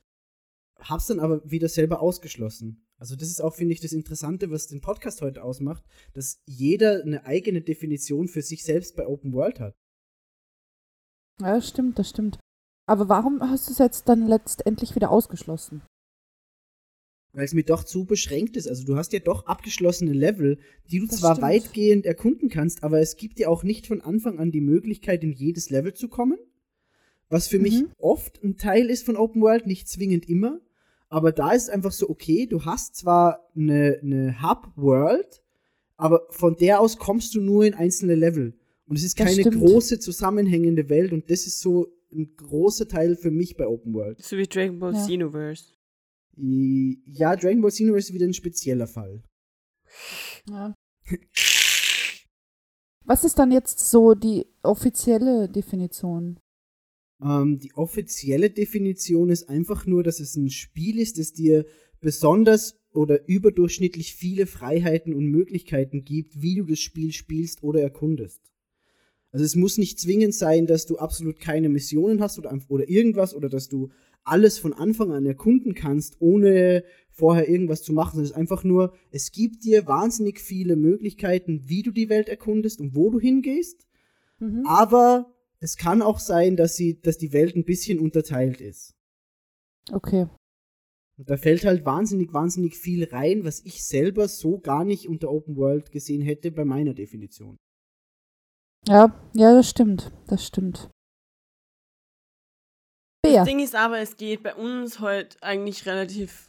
Hab's 0.79 1.07
dann 1.07 1.19
aber 1.19 1.41
wieder 1.49 1.69
selber 1.69 2.01
ausgeschlossen. 2.01 2.85
Also 2.97 3.15
das 3.15 3.29
ist 3.29 3.41
auch, 3.41 3.55
finde 3.55 3.73
ich, 3.73 3.79
das 3.81 3.91
Interessante, 3.93 4.49
was 4.51 4.67
den 4.67 4.81
Podcast 4.81 5.21
heute 5.21 5.43
ausmacht, 5.43 5.83
dass 6.13 6.41
jeder 6.45 7.01
eine 7.03 7.25
eigene 7.25 7.61
Definition 7.61 8.27
für 8.27 8.41
sich 8.41 8.63
selbst 8.63 8.95
bei 8.95 9.05
Open 9.07 9.33
World 9.33 9.59
hat. 9.59 9.75
Ja, 11.39 11.55
das 11.55 11.69
stimmt, 11.69 11.99
das 11.99 12.09
stimmt. 12.09 12.39
Aber 12.87 13.09
warum 13.09 13.41
hast 13.41 13.67
du 13.67 13.71
es 13.73 13.77
jetzt 13.79 14.07
dann 14.09 14.27
letztendlich 14.27 14.95
wieder 14.95 15.11
ausgeschlossen? 15.11 15.83
Weil 17.33 17.45
es 17.45 17.53
mir 17.53 17.63
doch 17.65 17.83
zu 17.83 18.05
beschränkt 18.05 18.55
ist. 18.57 18.67
Also 18.67 18.83
du 18.85 18.95
hast 18.95 19.13
ja 19.13 19.19
doch 19.19 19.45
abgeschlossene 19.45 20.13
Level, 20.13 20.57
die 20.89 20.99
du 20.99 21.07
Das 21.07 21.17
zwar 21.17 21.35
stimmt. 21.35 21.47
weitgehend 21.47 22.05
erkunden 22.05 22.49
kannst, 22.49 22.83
aber 22.83 22.99
es 22.99 23.15
gibt 23.17 23.37
dir 23.37 23.51
auch 23.51 23.63
nicht 23.63 23.85
von 23.85 24.01
Anfang 24.01 24.39
an 24.39 24.51
die 24.51 24.61
Möglichkeit, 24.61 25.23
in 25.23 25.33
jedes 25.33 25.69
Level 25.69 25.93
zu 25.93 26.07
kommen. 26.07 26.39
Was 27.29 27.47
für 27.47 27.59
mich 27.59 27.81
Mhm. 27.81 27.91
oft 27.97 28.41
ein 28.43 28.57
Teil 28.57 28.89
ist 28.89 29.05
von 29.05 29.17
Open 29.17 29.41
World, 29.41 29.67
nicht 29.67 29.87
zwingend 29.89 30.27
immer. 30.29 30.61
Aber 31.09 31.31
da 31.31 31.51
ist 31.51 31.63
es 31.63 31.69
einfach 31.69 31.91
so, 31.91 32.09
okay, 32.09 32.47
du 32.47 32.65
hast 32.65 32.95
zwar 32.95 33.49
eine, 33.55 33.99
eine 34.01 34.41
Hub-World, 34.41 35.41
aber 35.95 36.27
von 36.29 36.55
der 36.55 36.81
aus 36.81 36.97
kommst 36.97 37.33
du 37.35 37.41
nur 37.41 37.65
in 37.65 37.73
einzelne 37.73 38.15
Level. 38.15 38.57
Und 38.87 38.97
es 38.97 39.03
ist 39.03 39.17
keine 39.17 39.43
große 39.43 39.99
zusammenhängende 39.99 40.89
Welt 40.89 41.11
und 41.11 41.29
das 41.29 41.45
ist 41.45 41.59
so 41.59 41.87
ein 42.11 42.35
großer 42.37 42.87
Teil 42.87 43.15
für 43.15 43.31
mich 43.31 43.57
bei 43.57 43.67
Open 43.67 43.93
World. 43.93 44.21
So 44.23 44.37
wie 44.37 44.47
Dragon 44.47 44.79
Ball 44.79 44.93
Ja. 44.93 45.01
Xenoverse. 45.01 45.73
Ja, 46.37 47.35
Dragon 47.35 47.61
Ball 47.61 47.71
Xenoverse 47.71 48.09
ist 48.09 48.13
wieder 48.13 48.25
ein 48.25 48.33
spezieller 48.33 48.87
Fall. 48.87 49.23
Ja. 50.49 50.73
Was 53.05 53.23
ist 53.23 53.39
dann 53.39 53.51
jetzt 53.51 53.79
so 53.79 54.13
die 54.13 54.45
offizielle 54.61 55.49
Definition? 55.49 56.39
Ähm, 57.21 57.57
die 57.59 57.73
offizielle 57.73 58.49
Definition 58.49 59.29
ist 59.29 59.49
einfach 59.49 59.85
nur, 59.85 60.03
dass 60.03 60.19
es 60.19 60.35
ein 60.35 60.49
Spiel 60.49 60.99
ist, 60.99 61.17
das 61.17 61.33
dir 61.33 61.65
besonders 61.99 62.79
oder 62.93 63.27
überdurchschnittlich 63.27 64.15
viele 64.15 64.45
Freiheiten 64.45 65.13
und 65.13 65.25
Möglichkeiten 65.25 66.03
gibt, 66.03 66.41
wie 66.41 66.55
du 66.55 66.65
das 66.65 66.79
Spiel 66.79 67.11
spielst 67.11 67.63
oder 67.63 67.81
erkundest. 67.81 68.41
Also 69.31 69.45
es 69.45 69.55
muss 69.55 69.77
nicht 69.77 69.99
zwingend 69.99 70.33
sein, 70.33 70.67
dass 70.67 70.85
du 70.85 70.97
absolut 70.97 71.39
keine 71.39 71.69
Missionen 71.69 72.21
hast 72.21 72.39
oder, 72.39 72.57
oder 72.69 72.89
irgendwas 72.89 73.35
oder 73.35 73.49
dass 73.49 73.67
du 73.67 73.89
alles 74.23 74.57
von 74.57 74.73
Anfang 74.73 75.11
an 75.11 75.25
erkunden 75.25 75.73
kannst, 75.73 76.17
ohne 76.19 76.83
vorher 77.11 77.47
irgendwas 77.47 77.81
zu 77.81 77.93
machen. 77.93 78.21
Es 78.21 78.31
ist 78.31 78.35
einfach 78.35 78.63
nur, 78.63 78.93
es 79.11 79.31
gibt 79.31 79.63
dir 79.63 79.87
wahnsinnig 79.87 80.39
viele 80.39 80.75
Möglichkeiten, 80.75 81.63
wie 81.65 81.81
du 81.81 81.91
die 81.91 82.09
Welt 82.09 82.29
erkundest 82.29 82.81
und 82.81 82.95
wo 82.95 83.09
du 83.09 83.19
hingehst. 83.19 83.87
Mhm. 84.39 84.65
Aber 84.65 85.33
es 85.59 85.75
kann 85.75 86.01
auch 86.01 86.19
sein, 86.19 86.55
dass, 86.55 86.75
sie, 86.75 86.99
dass 87.01 87.17
die 87.17 87.33
Welt 87.33 87.55
ein 87.55 87.65
bisschen 87.65 87.99
unterteilt 87.99 88.61
ist. 88.61 88.93
Okay. 89.91 90.27
Und 91.17 91.29
da 91.29 91.37
fällt 91.37 91.65
halt 91.65 91.83
wahnsinnig, 91.85 92.33
wahnsinnig 92.33 92.75
viel 92.75 93.05
rein, 93.05 93.43
was 93.43 93.61
ich 93.61 93.83
selber 93.83 94.27
so 94.27 94.59
gar 94.59 94.85
nicht 94.85 95.07
unter 95.07 95.31
Open 95.31 95.55
World 95.55 95.91
gesehen 95.91 96.21
hätte 96.21 96.51
bei 96.51 96.63
meiner 96.63 96.93
Definition. 96.93 97.57
Ja, 98.87 99.19
ja, 99.33 99.53
das 99.53 99.69
stimmt. 99.69 100.11
Das 100.27 100.45
stimmt. 100.45 100.89
Bär. 103.23 103.39
Das 103.39 103.47
Ding 103.47 103.59
ist 103.59 103.75
aber, 103.75 103.99
es 103.99 104.15
geht 104.17 104.43
bei 104.43 104.53
uns 104.53 104.99
heute 104.99 105.41
eigentlich 105.41 105.85
relativ 105.87 106.47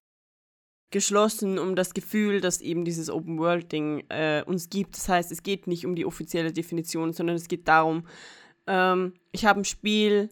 geschlossen 0.90 1.58
um 1.58 1.76
das 1.76 1.92
Gefühl, 1.92 2.40
dass 2.40 2.60
eben 2.60 2.84
dieses 2.84 3.10
Open-World-Ding 3.10 4.04
äh, 4.08 4.42
uns 4.46 4.70
gibt. 4.70 4.96
Das 4.96 5.08
heißt, 5.08 5.32
es 5.32 5.42
geht 5.42 5.66
nicht 5.66 5.84
um 5.84 5.94
die 5.94 6.06
offizielle 6.06 6.52
Definition, 6.52 7.12
sondern 7.12 7.36
es 7.36 7.48
geht 7.48 7.68
darum, 7.68 8.06
ähm, 8.68 9.14
ich 9.32 9.44
habe 9.44 9.60
ein 9.60 9.64
Spiel 9.64 10.28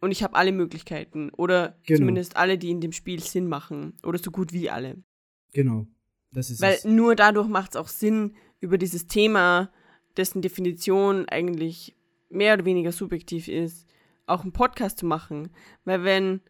und 0.00 0.10
ich 0.10 0.22
habe 0.22 0.34
alle 0.36 0.52
Möglichkeiten. 0.52 1.30
Oder 1.30 1.78
Genau. 1.86 1.98
zumindest 2.00 2.36
alle, 2.36 2.58
die 2.58 2.70
in 2.70 2.80
dem 2.80 2.92
Spiel 2.92 3.20
Sinn 3.22 3.48
machen. 3.48 3.94
Oder 4.04 4.18
so 4.18 4.30
gut 4.30 4.52
wie 4.52 4.68
alle. 4.70 4.96
Genau. 5.52 5.86
Das 6.32 6.50
ist 6.50 6.60
Weil 6.60 6.74
es. 6.74 6.84
nur 6.84 7.14
dadurch 7.16 7.48
macht 7.48 7.70
es 7.70 7.76
auch 7.76 7.88
Sinn, 7.88 8.34
über 8.60 8.76
dieses 8.78 9.06
Thema, 9.06 9.70
dessen 10.16 10.42
Definition 10.42 11.26
eigentlich 11.28 11.94
mehr 12.28 12.54
oder 12.54 12.64
weniger 12.64 12.92
subjektiv 12.92 13.48
ist, 13.48 13.86
auch 14.26 14.42
einen 14.42 14.52
Podcast 14.52 14.98
zu 14.98 15.06
machen. 15.06 15.50
Weil 15.84 16.04
wenn 16.04 16.40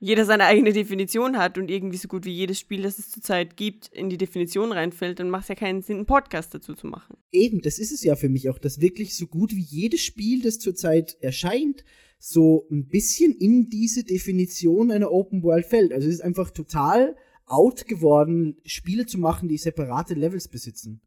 jeder 0.00 0.24
seine 0.24 0.44
eigene 0.44 0.72
Definition 0.72 1.36
hat 1.38 1.58
und 1.58 1.70
irgendwie 1.70 1.96
so 1.96 2.06
gut 2.06 2.24
wie 2.24 2.32
jedes 2.32 2.58
Spiel, 2.60 2.82
das 2.82 2.98
es 2.98 3.10
zurzeit 3.10 3.56
gibt, 3.56 3.88
in 3.88 4.08
die 4.08 4.16
Definition 4.16 4.70
reinfällt, 4.70 5.18
dann 5.18 5.30
macht 5.30 5.42
es 5.42 5.48
ja 5.48 5.54
keinen 5.56 5.82
Sinn, 5.82 5.96
einen 5.96 6.06
Podcast 6.06 6.54
dazu 6.54 6.74
zu 6.74 6.86
machen. 6.86 7.16
Eben, 7.32 7.60
das 7.62 7.78
ist 7.78 7.90
es 7.90 8.04
ja 8.04 8.14
für 8.14 8.28
mich 8.28 8.48
auch, 8.48 8.58
dass 8.58 8.80
wirklich 8.80 9.16
so 9.16 9.26
gut 9.26 9.52
wie 9.52 9.62
jedes 9.62 10.02
Spiel, 10.02 10.42
das 10.42 10.58
zurzeit 10.60 11.16
erscheint, 11.20 11.84
so 12.20 12.66
ein 12.70 12.86
bisschen 12.88 13.32
in 13.32 13.68
diese 13.70 14.04
Definition 14.04 14.90
einer 14.90 15.10
Open 15.10 15.42
World 15.42 15.66
fällt. 15.66 15.92
Also 15.92 16.08
es 16.08 16.14
ist 16.14 16.20
einfach 16.20 16.50
total 16.50 17.16
out 17.46 17.86
geworden, 17.86 18.56
Spiele 18.64 19.06
zu 19.06 19.18
machen, 19.18 19.48
die 19.48 19.58
separate 19.58 20.14
Levels 20.14 20.48
besitzen. 20.48 21.00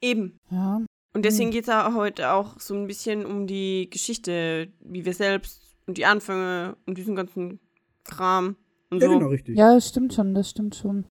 Eben. 0.00 0.38
Ja. 0.50 0.84
Und 1.14 1.24
deswegen 1.24 1.48
Hm. 1.48 1.52
geht 1.52 1.62
es 1.62 1.68
ja 1.68 1.94
heute 1.94 2.32
auch 2.32 2.58
so 2.60 2.74
ein 2.74 2.86
bisschen 2.86 3.24
um 3.24 3.46
die 3.46 3.88
Geschichte, 3.90 4.72
wie 4.80 5.04
wir 5.04 5.14
selbst 5.14 5.62
und 5.86 5.98
die 5.98 6.04
Anfänge 6.04 6.76
und 6.86 6.98
diesen 6.98 7.14
ganzen 7.16 7.60
Kram 8.06 8.56
und 8.90 9.02
Ja, 9.02 9.08
so. 9.08 9.14
genau, 9.18 9.28
richtig. 9.30 9.56
ja, 9.56 9.74
das 9.74 9.88
stimmt 9.88 10.14
schon, 10.14 10.34
das 10.34 10.50
stimmt 10.50 10.74
schon. 10.74 11.06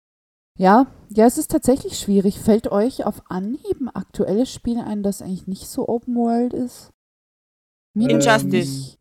Ja, 0.58 0.86
ja, 1.08 1.26
es 1.26 1.38
ist 1.38 1.50
tatsächlich 1.50 1.98
schwierig. 1.98 2.38
Fällt 2.38 2.70
euch 2.70 3.04
auf 3.06 3.22
Anhieb 3.30 3.80
ein 3.80 3.88
aktuelles 3.88 4.52
Spiel 4.52 4.78
ein, 4.78 5.02
das 5.02 5.22
eigentlich 5.22 5.46
nicht 5.46 5.66
so 5.66 5.88
Open 5.88 6.14
World 6.14 6.52
ist? 6.52 6.90
Mir 7.94 8.10
Ähm, 8.10 8.16
Injustice. 8.20 8.44
nicht. 8.52 8.98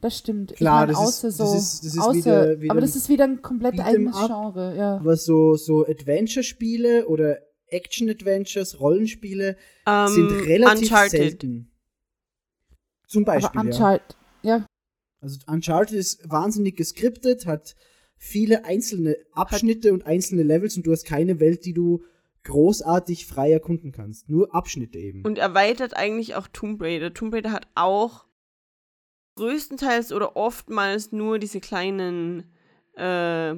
Das 0.00 0.18
stimmt. 0.18 0.54
Klar, 0.54 0.88
ich 0.88 0.94
mein, 0.96 1.04
das 1.04 1.08
ist- 1.10 1.24
außer 1.24 1.26
das 1.28 1.36
so, 1.50 1.56
ist- 1.56 1.84
das 1.84 1.94
ist 1.94 1.98
außer, 2.00 2.14
wieder- 2.14 2.60
wieder 2.60 2.70
aber 2.72 2.80
das 2.80 2.94
ist 2.94 3.08
wieder 3.08 3.24
ein 3.24 3.42
komplett 3.42 3.80
eigenes 3.80 4.14
up. 4.16 4.26
Genre, 4.28 4.76
ja. 4.76 4.96
Aber 4.98 5.16
so, 5.16 5.54
so 5.56 5.84
Adventure-Spiele 5.86 7.08
oder 7.08 7.38
Action-Adventures, 7.68 8.78
Rollenspiele 8.78 9.56
Ähm, 9.86 10.08
sind 10.08 10.30
relativ 10.46 10.82
Uncharted. 10.82 11.10
selten. 11.10 11.70
Zum 13.08 13.24
Beispiel, 13.24 13.58
aber. 13.60 13.68
Uncharted, 13.68 14.12
ja. 14.12 14.16
Also 15.24 15.38
Uncharted 15.46 15.96
ist 15.96 16.30
wahnsinnig 16.30 16.76
geskriptet, 16.76 17.46
hat 17.46 17.76
viele 18.18 18.66
einzelne 18.66 19.16
Abschnitte 19.32 19.94
und 19.94 20.04
einzelne 20.06 20.42
Levels 20.42 20.76
und 20.76 20.86
du 20.86 20.92
hast 20.92 21.06
keine 21.06 21.40
Welt, 21.40 21.64
die 21.64 21.72
du 21.72 22.04
großartig 22.44 23.24
frei 23.24 23.50
erkunden 23.50 23.90
kannst. 23.90 24.28
Nur 24.28 24.54
Abschnitte 24.54 24.98
eben. 24.98 25.22
Und 25.24 25.38
erweitert 25.38 25.96
eigentlich 25.96 26.34
auch 26.34 26.46
Tomb 26.46 26.82
Raider. 26.82 27.14
Tomb 27.14 27.32
Raider 27.32 27.52
hat 27.52 27.68
auch 27.74 28.26
größtenteils 29.36 30.12
oder 30.12 30.36
oftmals 30.36 31.10
nur 31.10 31.38
diese 31.38 31.60
kleinen 31.60 32.44
äh, 32.96 33.54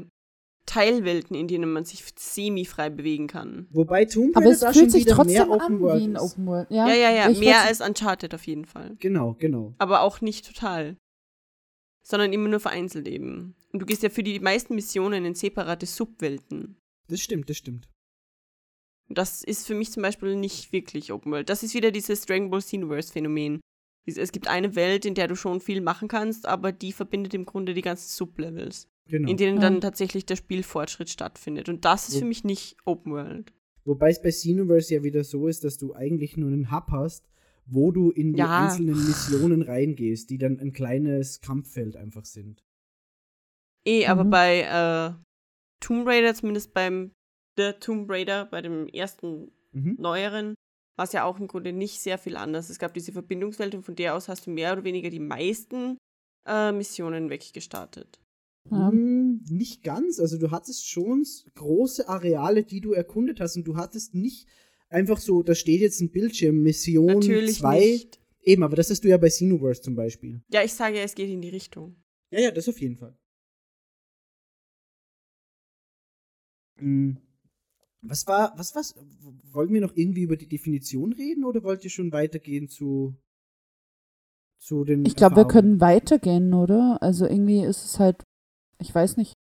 Teilwelten, 0.67 1.35
in 1.35 1.49
denen 1.49 1.73
man 1.73 1.85
sich 1.85 2.05
semi-frei 2.17 2.91
bewegen 2.91 3.27
kann. 3.27 3.67
Wobei 3.71 4.05
Tomb 4.05 4.37
Aber 4.37 4.45
Raider 4.45 4.55
es 4.55 4.61
da 4.61 4.73
fühlt 4.73 4.93
sich 4.93 5.05
trotzdem 5.07 5.49
mehr 5.49 5.51
Open 5.51 5.63
an 5.63 5.81
World 5.81 6.01
wie 6.01 6.05
ein. 6.05 6.17
Open 6.17 6.47
World. 6.47 6.71
Ja, 6.71 6.87
Ja, 6.87 6.95
ja, 6.95 7.11
ja, 7.11 7.41
mehr 7.41 7.63
als 7.63 7.81
Uncharted 7.81 8.35
auf 8.37 8.47
jeden 8.47 8.67
Fall. 8.67 8.95
Genau, 9.01 9.35
genau. 9.37 9.75
Aber 9.79 10.03
auch 10.03 10.21
nicht 10.21 10.47
total. 10.47 10.97
Sondern 12.09 12.33
immer 12.33 12.49
nur 12.49 12.61
vereinzelt 12.61 13.09
eben. 13.09 13.57
Und 13.73 13.81
du 13.81 13.87
gehst 13.87 14.03
ja 14.05 14.11
für 14.11 14.23
die 14.23 14.39
meisten 14.39 14.77
Missionen 14.77 15.25
in 15.25 15.35
separate 15.35 15.87
Subwelten. 15.87 16.77
Das 17.09 17.21
stimmt, 17.21 17.51
das 17.51 17.57
stimmt. 17.57 17.89
Das 19.09 19.43
ist 19.45 19.67
für 19.67 19.75
mich 19.75 19.91
zum 19.93 20.03
Beispiel 20.03 20.37
nicht 20.37 20.73
wirklich 20.73 21.13
Open 21.13 21.33
World. 21.33 21.49
Das 21.49 21.63
ist 21.63 21.75
wieder 21.75 21.91
dieses 21.91 22.23
Dragon 22.27 22.51
Ball 22.51 22.61
Xenoverse 22.61 23.13
Phänomen. 23.13 23.61
Es 24.05 24.31
gibt 24.31 24.47
eine 24.49 24.77
Welt, 24.77 25.05
in 25.05 25.15
der 25.15 25.27
du 25.27 25.35
schon 25.35 25.61
viel 25.61 25.81
machen 25.81 26.07
kannst, 26.07 26.47
aber 26.47 26.71
die 26.71 26.93
verbindet 26.93 27.35
im 27.35 27.45
Grunde 27.45 27.75
die 27.75 27.83
ganzen 27.83 28.09
Sublevels, 28.09 28.89
Genau. 29.09 29.29
in 29.29 29.37
denen 29.37 29.61
dann 29.61 29.81
tatsächlich 29.81 30.27
der 30.27 30.37
Spielfortschritt 30.37 31.11
stattfindet. 31.11 31.69
Und 31.69 31.85
das 31.85 32.09
ist 32.09 32.17
Wo- 32.17 32.19
für 32.21 32.25
mich 32.27 32.45
nicht 32.45 32.77
Open 32.85 33.13
World. 33.13 33.53
Wobei 33.85 34.11
es 34.11 34.23
bei 34.23 34.31
Xenoverse 34.31 34.95
ja 34.95 35.03
wieder 35.05 35.25
so 35.25 35.49
ist, 35.49 35.65
dass 35.65 35.77
du 35.77 35.93
eigentlich 35.95 36.37
nur 36.37 36.51
einen 36.53 36.71
Hub 36.71 36.87
hast, 36.91 37.25
wo 37.67 37.91
du 37.93 38.11
in 38.11 38.33
die 38.33 38.39
Ja. 38.39 38.65
einzelnen 38.65 39.05
Missionen 39.05 39.63
reingehst, 39.63 40.31
die 40.31 40.39
dann 40.39 40.59
ein 40.61 40.73
kleines 40.73 41.41
Kampffeld 41.41 41.97
einfach 41.97 42.25
sind. 42.25 42.63
Eh, 43.87 44.07
aber 44.07 44.25
Mhm. 44.25 44.31
bei 44.31 44.61
äh, 44.63 45.15
Tomb 45.81 46.07
Raider, 46.07 46.35
zumindest 46.35 46.75
beim 46.75 47.13
The 47.57 47.73
Tomb 47.79 48.11
Raider, 48.11 48.47
bei 48.47 48.61
dem 48.63 48.89
ersten 48.89 49.53
Mhm. 49.73 49.97
neueren, 49.99 50.55
war 50.97 51.05
es 51.05 51.13
ja 51.13 51.25
auch 51.25 51.39
im 51.39 51.47
Grunde 51.47 51.73
nicht 51.73 52.01
sehr 52.01 52.19
viel 52.19 52.37
anders. 52.37 52.71
Es 52.71 52.79
gab 52.79 52.95
diese 52.95 53.13
Verbindungswelt 53.13 53.75
und 53.75 53.83
von 53.85 53.95
der 53.97 54.15
aus 54.15 54.29
hast 54.29 54.47
du 54.47 54.51
mehr 54.51 54.73
oder 54.73 54.85
weniger 54.85 55.11
die 55.11 55.21
meisten 55.21 55.99
äh, 56.47 56.73
Missionen 56.73 57.31
weggestartet. 57.31 58.19
Ja. 58.71 58.91
Hm, 58.91 59.45
nicht 59.49 59.85
ganz. 59.85 60.19
Also 60.19 60.39
du 60.39 60.51
hattest 60.51 60.89
schon 60.89 61.25
große 61.55 62.09
Areale, 62.09 62.65
die 62.65 62.81
du 62.81 62.93
erkundet 62.93 63.41
hast 63.41 63.57
und 63.57 63.65
du 63.65 63.77
hattest 63.77 64.15
nicht 64.15 64.49
einfach 64.89 65.19
so, 65.19 65.43
da 65.43 65.55
steht 65.55 65.81
jetzt 65.81 66.01
ein 66.01 66.11
Bildschirm, 66.11 66.63
Mission 66.63 67.07
Natürlich 67.07 67.59
2. 67.59 67.79
nicht. 67.79 68.21
Eben, 68.43 68.63
aber 68.63 68.77
das 68.77 68.91
hast 68.91 69.03
du 69.03 69.09
ja 69.09 69.17
bei 69.17 69.29
Xenoverse 69.29 69.83
zum 69.83 69.97
Beispiel. 69.97 70.41
Ja, 70.53 70.63
ich 70.63 70.73
sage 70.73 70.99
ja, 70.99 71.03
es 71.03 71.15
geht 71.15 71.29
in 71.29 71.43
die 71.43 71.49
Richtung. 71.49 71.97
Ja, 72.31 72.41
ja, 72.41 72.51
das 72.51 72.69
auf 72.69 72.81
jeden 72.81 72.97
Fall. 72.97 73.19
Hm. 76.79 77.19
Was 78.03 78.27
war, 78.27 78.53
was 78.57 78.75
was? 78.77 78.95
Wollen 79.53 79.73
wir 79.73 79.81
noch 79.81 79.97
irgendwie 79.97 80.23
über 80.23 80.37
die 80.37 80.49
Definition 80.49 81.13
reden 81.13 81.45
oder 81.45 81.65
wollt 81.65 81.83
ihr 81.83 81.91
schon 81.91 82.13
weitergehen 82.13 82.69
zu, 82.69 83.17
zu 84.59 84.85
den 84.85 85.05
Ich 85.05 85.17
glaube, 85.17 85.37
wir 85.37 85.49
können 85.49 85.81
weitergehen, 85.81 86.55
oder? 86.55 87.03
Also 87.03 87.27
irgendwie 87.27 87.65
ist 87.65 87.85
es 87.85 87.99
halt, 87.99 88.23
ich 88.81 88.95
weiß 88.95 89.17
nicht. 89.17 89.33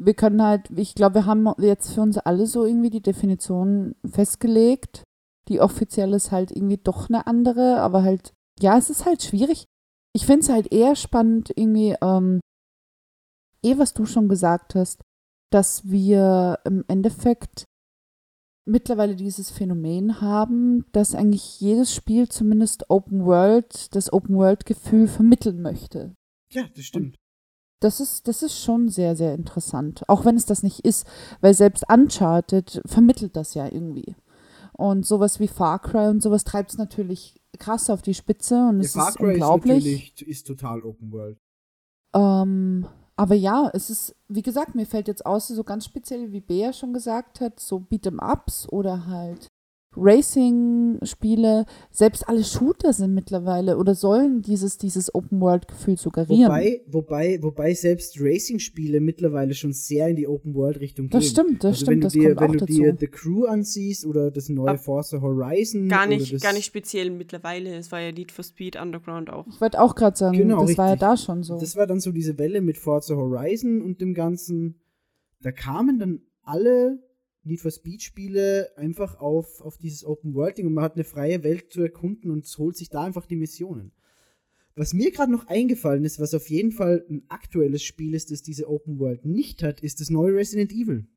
Wir 0.00 0.14
können 0.14 0.42
halt, 0.42 0.70
ich 0.76 0.94
glaube, 0.94 1.16
wir 1.16 1.26
haben 1.26 1.52
jetzt 1.58 1.92
für 1.92 2.02
uns 2.02 2.18
alle 2.18 2.46
so 2.46 2.64
irgendwie 2.64 2.90
die 2.90 3.02
Definition 3.02 3.96
festgelegt. 4.08 5.02
Die 5.48 5.60
offizielle 5.60 6.16
ist 6.16 6.30
halt 6.30 6.50
irgendwie 6.52 6.78
doch 6.78 7.08
eine 7.08 7.26
andere, 7.26 7.80
aber 7.80 8.02
halt, 8.02 8.32
ja, 8.60 8.78
es 8.78 8.90
ist 8.90 9.06
halt 9.06 9.22
schwierig. 9.22 9.64
Ich 10.14 10.26
finde 10.26 10.40
es 10.40 10.48
halt 10.48 10.72
eher 10.72 10.94
spannend, 10.94 11.50
irgendwie, 11.56 11.96
ähm, 12.00 12.40
eh, 13.64 13.78
was 13.78 13.92
du 13.94 14.04
schon 14.04 14.28
gesagt 14.28 14.74
hast, 14.74 15.02
dass 15.50 15.88
wir 15.88 16.58
im 16.64 16.84
Endeffekt 16.88 17.64
mittlerweile 18.68 19.16
dieses 19.16 19.50
Phänomen 19.50 20.20
haben, 20.20 20.84
dass 20.92 21.14
eigentlich 21.14 21.60
jedes 21.60 21.94
Spiel 21.94 22.28
zumindest 22.28 22.90
Open 22.90 23.24
World, 23.24 23.94
das 23.94 24.12
Open 24.12 24.36
World-Gefühl 24.36 25.08
vermitteln 25.08 25.62
möchte. 25.62 26.14
Ja, 26.52 26.64
das 26.74 26.84
stimmt. 26.84 27.16
Das 27.80 28.00
ist, 28.00 28.26
das 28.26 28.42
ist 28.42 28.58
schon 28.60 28.88
sehr, 28.88 29.14
sehr 29.14 29.34
interessant. 29.34 30.02
Auch 30.08 30.24
wenn 30.24 30.36
es 30.36 30.46
das 30.46 30.62
nicht 30.62 30.80
ist, 30.84 31.06
weil 31.40 31.54
selbst 31.54 31.84
Uncharted 31.88 32.82
vermittelt 32.86 33.36
das 33.36 33.54
ja 33.54 33.66
irgendwie. 33.66 34.16
Und 34.72 35.06
sowas 35.06 35.38
wie 35.40 35.48
Far 35.48 35.80
Cry 35.80 36.08
und 36.08 36.22
sowas 36.22 36.44
treibt 36.44 36.70
es 36.70 36.78
natürlich 36.78 37.34
krass 37.58 37.90
auf 37.90 38.02
die 38.02 38.14
Spitze 38.14 38.54
und 38.68 38.78
Der 38.78 38.86
es 38.86 38.92
Far 38.92 39.08
ist 39.10 39.16
Cry 39.16 39.26
ist 39.26 39.32
unglaublich. 39.34 39.74
natürlich 39.84 40.28
ist 40.28 40.46
total 40.46 40.82
Open 40.82 41.12
World. 41.12 41.38
Ähm, 42.14 42.86
aber 43.16 43.34
ja, 43.34 43.70
es 43.74 43.90
ist, 43.90 44.14
wie 44.28 44.42
gesagt, 44.42 44.74
mir 44.74 44.86
fällt 44.86 45.08
jetzt 45.08 45.26
aus, 45.26 45.48
so 45.48 45.64
ganz 45.64 45.84
speziell, 45.84 46.30
wie 46.32 46.40
Bea 46.40 46.72
schon 46.72 46.92
gesagt 46.92 47.40
hat, 47.40 47.58
so 47.58 47.78
Beat'em-Ups 47.78 48.68
oder 48.68 49.06
halt 49.06 49.48
Racing-Spiele, 49.96 51.64
selbst 51.90 52.28
alle 52.28 52.44
Shooter 52.44 52.92
sind 52.92 53.14
mittlerweile 53.14 53.78
oder 53.78 53.94
sollen 53.94 54.42
dieses, 54.42 54.78
dieses 54.78 55.14
Open-World-Gefühl 55.14 55.96
suggerieren. 55.96 56.48
Wobei, 56.50 56.80
wobei, 56.86 57.38
wobei 57.42 57.74
selbst 57.74 58.16
Racing-Spiele 58.20 59.00
mittlerweile 59.00 59.54
schon 59.54 59.72
sehr 59.72 60.08
in 60.08 60.16
die 60.16 60.26
Open-World-Richtung 60.28 61.06
gehen. 61.08 61.18
das 61.18 61.28
stimmt, 61.28 61.64
das 61.64 61.72
also 61.72 61.76
stimmt, 61.84 61.88
wenn 61.90 62.00
du 62.00 62.06
das 62.06 62.12
dir, 62.12 62.34
kommt 62.34 62.40
wenn 62.40 62.50
auch 62.62 62.66
du 62.66 62.72
dir 62.72 62.86
dazu. 62.92 62.98
The 63.00 63.06
Crew 63.08 63.44
ansiehst 63.46 64.06
oder 64.06 64.30
das 64.30 64.48
neue 64.48 64.68
Ab- 64.70 64.80
Forza 64.84 65.20
Horizon. 65.20 65.88
Gar 65.88 66.06
nicht, 66.06 66.40
gar 66.42 66.52
nicht 66.52 66.66
speziell 66.66 67.10
mittlerweile. 67.10 67.74
Es 67.76 67.90
war 67.92 68.00
ja 68.00 68.12
Need 68.12 68.32
for 68.32 68.44
Speed 68.44 68.76
Underground 68.80 69.30
auch. 69.30 69.46
Ich 69.48 69.60
wollte 69.60 69.80
auch 69.80 69.94
gerade 69.94 70.16
sagen, 70.16 70.36
Genau, 70.36 70.64
das 70.64 70.76
war 70.78 70.86
ja 70.86 70.92
richtig. 70.92 71.08
da 71.08 71.16
schon 71.16 71.42
so. 71.42 71.58
Das 71.58 71.76
war 71.76 71.86
dann 71.86 72.00
so 72.00 72.12
diese 72.12 72.38
Welle 72.38 72.60
mit 72.60 72.78
Forza 72.78 73.14
Horizon 73.14 73.82
und 73.82 74.00
dem 74.00 74.14
Ganzen. 74.14 74.80
Da 75.40 75.52
kamen 75.52 75.98
dann 75.98 76.20
alle 76.42 76.98
Need 77.48 77.60
for 77.60 77.70
Speed 77.70 78.02
Spiele 78.02 78.70
einfach 78.76 79.18
auf, 79.20 79.60
auf 79.60 79.78
dieses 79.78 80.04
Open 80.04 80.34
World 80.34 80.58
Ding 80.58 80.66
und 80.66 80.74
man 80.74 80.84
hat 80.84 80.94
eine 80.94 81.04
freie 81.04 81.42
Welt 81.42 81.72
zu 81.72 81.82
erkunden 81.82 82.30
und 82.30 82.46
holt 82.58 82.76
sich 82.76 82.88
da 82.90 83.02
einfach 83.02 83.26
die 83.26 83.36
Missionen. 83.36 83.92
Was 84.76 84.92
mir 84.94 85.10
gerade 85.10 85.32
noch 85.32 85.48
eingefallen 85.48 86.04
ist, 86.04 86.20
was 86.20 86.34
auf 86.34 86.48
jeden 86.48 86.70
Fall 86.70 87.04
ein 87.10 87.24
aktuelles 87.28 87.82
Spiel 87.82 88.14
ist, 88.14 88.30
das 88.30 88.42
diese 88.42 88.68
Open 88.68 89.00
World 89.00 89.24
nicht 89.24 89.62
hat, 89.64 89.80
ist 89.80 90.00
das 90.00 90.08
neue 90.10 90.34
Resident 90.34 90.70
Evil. 90.72 91.08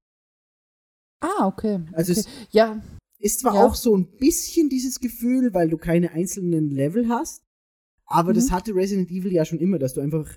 ah, 1.19 1.45
okay. 1.47 1.81
Also 1.93 2.11
okay. 2.13 2.21
es 2.21 2.27
ja, 2.51 2.81
ist 3.19 3.41
zwar 3.41 3.55
Ja. 3.55 3.65
auch 3.65 3.75
so 3.75 3.95
ein 3.95 4.07
bisschen 4.17 4.69
dieses 4.69 4.99
Gefühl, 4.99 5.53
weil 5.53 5.69
du 5.69 5.77
keine 5.77 6.11
einzelnen 6.11 6.71
Level 6.71 7.09
hast, 7.09 7.43
Aber 8.13 8.33
das 8.33 8.47
Mhm. 8.47 8.51
hatte 8.51 8.75
Resident 8.75 9.09
Evil 9.09 9.31
ja 9.31 9.45
schon 9.45 9.59
immer, 9.59 9.79
dass 9.79 9.93
du 9.93 10.01
einfach 10.01 10.35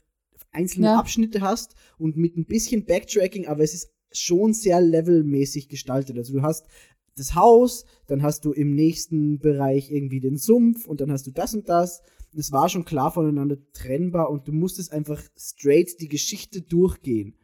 einzelne 0.52 0.86
Ja. 0.88 0.98
Abschnitte 0.98 1.40
hast 1.40 1.74
und 1.98 2.16
mit 2.16 2.36
ein 2.36 2.44
bisschen 2.46 2.84
Backtracking, 2.84 3.46
aber 3.48 3.64
es 3.64 3.74
ist 3.74 3.90
schon 4.14 4.52
sehr 4.52 4.80
levelmäßig 4.80 5.68
gestaltet. 5.68 6.16
Also 6.16 6.32
du 6.32 6.42
hast 6.42 6.66
das 7.16 7.34
Haus, 7.34 7.84
dann 8.06 8.22
hast 8.22 8.44
du 8.44 8.52
im 8.52 8.74
nächsten 8.74 9.38
Bereich 9.38 9.90
irgendwie 9.90 10.20
den 10.20 10.36
Sumpf 10.36 10.86
und 10.86 11.00
dann 11.00 11.12
hast 11.12 11.26
du 11.26 11.30
das 11.30 11.54
und 11.54 11.68
das. 11.68 12.02
Das 12.32 12.50
war 12.50 12.68
schon 12.68 12.84
klar 12.84 13.12
voneinander 13.12 13.56
trennbar 13.72 14.30
und 14.30 14.48
du 14.48 14.52
musstest 14.52 14.92
einfach 14.92 15.22
straight 15.36 16.00
die 16.00 16.08
Geschichte 16.08 16.62
durchgehen. 16.62 17.38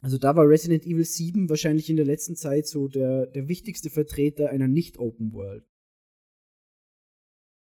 Also 0.00 0.16
da 0.16 0.34
war 0.34 0.48
Resident 0.48 0.86
Evil 0.86 1.04
7 1.04 1.50
wahrscheinlich 1.50 1.90
in 1.90 1.96
der 1.96 2.06
letzten 2.06 2.34
Zeit 2.34 2.66
so 2.66 2.88
der, 2.88 3.26
der 3.26 3.48
wichtigste 3.48 3.90
Vertreter 3.90 4.48
einer 4.48 4.66
nicht-Open 4.68 5.34
World. 5.34 5.64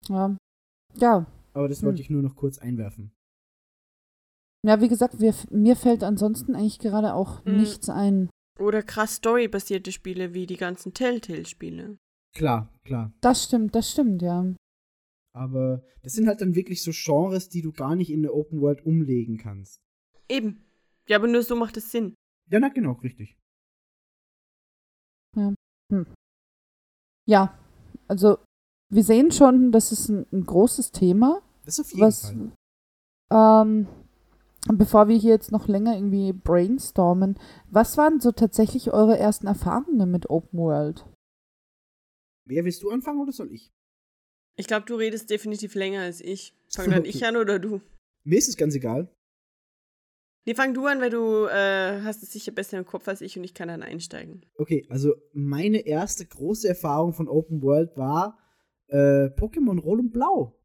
Ja. 0.10 0.38
Ja, 0.96 1.28
Aber 1.54 1.68
das 1.68 1.80
Hm. 1.80 1.88
wollte 1.88 2.02
ich 2.02 2.10
nur 2.10 2.22
noch 2.22 2.36
kurz 2.36 2.58
einwerfen. 2.60 3.12
Ja 4.66 4.82
wie 4.82 4.88
gesagt, 4.88 5.20
wir, 5.20 5.34
mir 5.52 5.76
fällt 5.76 6.04
ansonsten 6.04 6.56
eigentlich 6.56 6.80
gerade 6.80 7.14
auch 7.14 7.44
Mhm. 7.46 7.58
nichts 7.58 7.90
ein. 7.90 8.30
Oder 8.60 8.82
krass 8.84 9.16
storybasierte 9.16 9.92
Spiele 9.92 10.34
wie 10.34 10.46
die 10.48 10.58
ganzen 10.58 10.94
Telltale-Spiele. 10.94 11.98
Klar, 12.34 12.74
klar. 12.84 13.14
Das 13.22 13.44
stimmt, 13.44 13.76
das 13.76 13.92
stimmt, 13.92 14.22
ja. 14.22 14.54
Aber 15.36 15.84
das 16.02 16.14
sind 16.14 16.28
halt 16.28 16.42
dann 16.42 16.56
wirklich 16.56 16.82
so 16.84 16.92
Genres, 16.92 17.50
die 17.50 17.62
du 17.62 17.72
gar 17.72 17.96
nicht 17.96 18.10
in 18.10 18.24
der 18.24 18.34
Open 18.34 18.60
World 18.62 18.84
umlegen 18.86 19.38
kannst. 19.38 19.80
Eben. 20.28 20.64
Ja, 21.08 21.18
aber 21.18 21.28
nur 21.28 21.44
so 21.44 21.56
macht 21.56 21.78
es 21.78 21.92
Sinn. 21.92 22.16
Ja, 22.50 22.60
na 22.60 22.70
genau, 22.70 22.94
richtig. 22.94 23.38
Ja, 27.28 27.54
also 28.08 28.38
wir 28.90 29.04
sehen 29.04 29.32
schon, 29.32 29.72
das 29.72 29.92
ist 29.92 30.10
ein, 30.10 30.26
ein 30.32 30.46
großes 30.46 30.92
Thema. 30.92 31.42
Das 31.66 31.80
auf 31.80 31.92
jeden 31.92 32.02
was, 32.02 32.32
Fall. 32.32 32.52
ähm, 33.66 33.88
bevor 34.74 35.08
wir 35.08 35.18
hier 35.18 35.32
jetzt 35.32 35.52
noch 35.52 35.68
länger 35.68 35.96
irgendwie 35.96 36.34
brainstormen, 36.34 37.38
was 37.70 37.98
waren 37.98 38.20
so 38.20 38.32
tatsächlich 38.32 38.92
eure 38.92 39.18
ersten 39.18 39.48
Erfahrungen 39.48 40.12
mit 40.12 40.30
Open 40.30 40.60
World? 40.60 41.06
Wer 42.46 42.66
willst 42.66 42.84
du 42.84 42.90
anfangen 42.90 43.20
oder 43.22 43.32
soll 43.32 43.52
ich? 43.52 43.72
Ich 44.58 44.68
glaube, 44.68 44.86
du 44.86 44.96
redest 44.96 45.30
definitiv 45.30 45.76
länger 45.76 46.02
als 46.02 46.22
ich. 46.22 46.54
Fang 46.70 46.86
dann 46.90 47.00
Okay. 47.02 47.10
ich 47.10 47.26
an 47.26 47.38
oder 47.38 47.60
du? 47.60 47.82
Mir 48.24 48.38
ist 48.38 48.48
es 48.50 48.58
ganz 48.58 48.76
egal. 48.76 49.10
Nee, 50.46 50.56
fang 50.56 50.74
du 50.74 50.86
an, 50.86 51.02
weil 51.02 51.10
du 51.10 51.46
äh, 51.46 52.02
hast 52.04 52.24
es 52.24 52.32
sicher 52.32 52.54
besser 52.54 52.78
im 52.78 52.86
Kopf 52.86 53.06
als 53.10 53.20
ich 53.20 53.38
und 53.38 53.44
ich 53.44 53.54
kann 53.54 53.68
dann 53.68 53.84
einsteigen. 53.84 54.46
Okay, 54.58 54.86
also 54.90 55.14
meine 55.34 55.86
erste 55.86 56.26
große 56.26 56.68
Erfahrung 56.70 57.12
von 57.14 57.28
Open 57.28 57.62
World 57.62 57.98
war 57.98 58.40
äh, 58.88 59.26
Pokémon 59.28 59.78
Rot 59.80 60.00
und 60.00 60.12
Blau. 60.14 60.57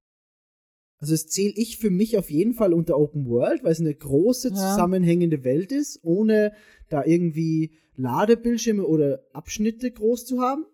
Also 1.03 1.15
das 1.15 1.27
zähle 1.27 1.53
ich 1.57 1.79
für 1.79 1.91
mich 1.91 2.17
auf 2.17 2.31
jeden 2.31 2.55
Fall 2.55 2.73
unter 2.73 2.97
Open 2.97 3.27
World, 3.27 3.65
weil 3.65 3.73
es 3.73 3.81
eine 3.81 3.93
große 3.93 4.51
Ja. 4.51 4.55
zusammenhängende 4.55 5.43
Welt 5.43 5.73
ist, 5.73 5.99
ohne 6.05 6.53
da 6.91 7.05
irgendwie 7.05 7.73
Ladebildschirme 7.97 8.87
oder 8.87 9.21
Abschnitte 9.33 9.91
groß 9.91 10.25
zu 10.25 10.41
haben. 10.41 10.65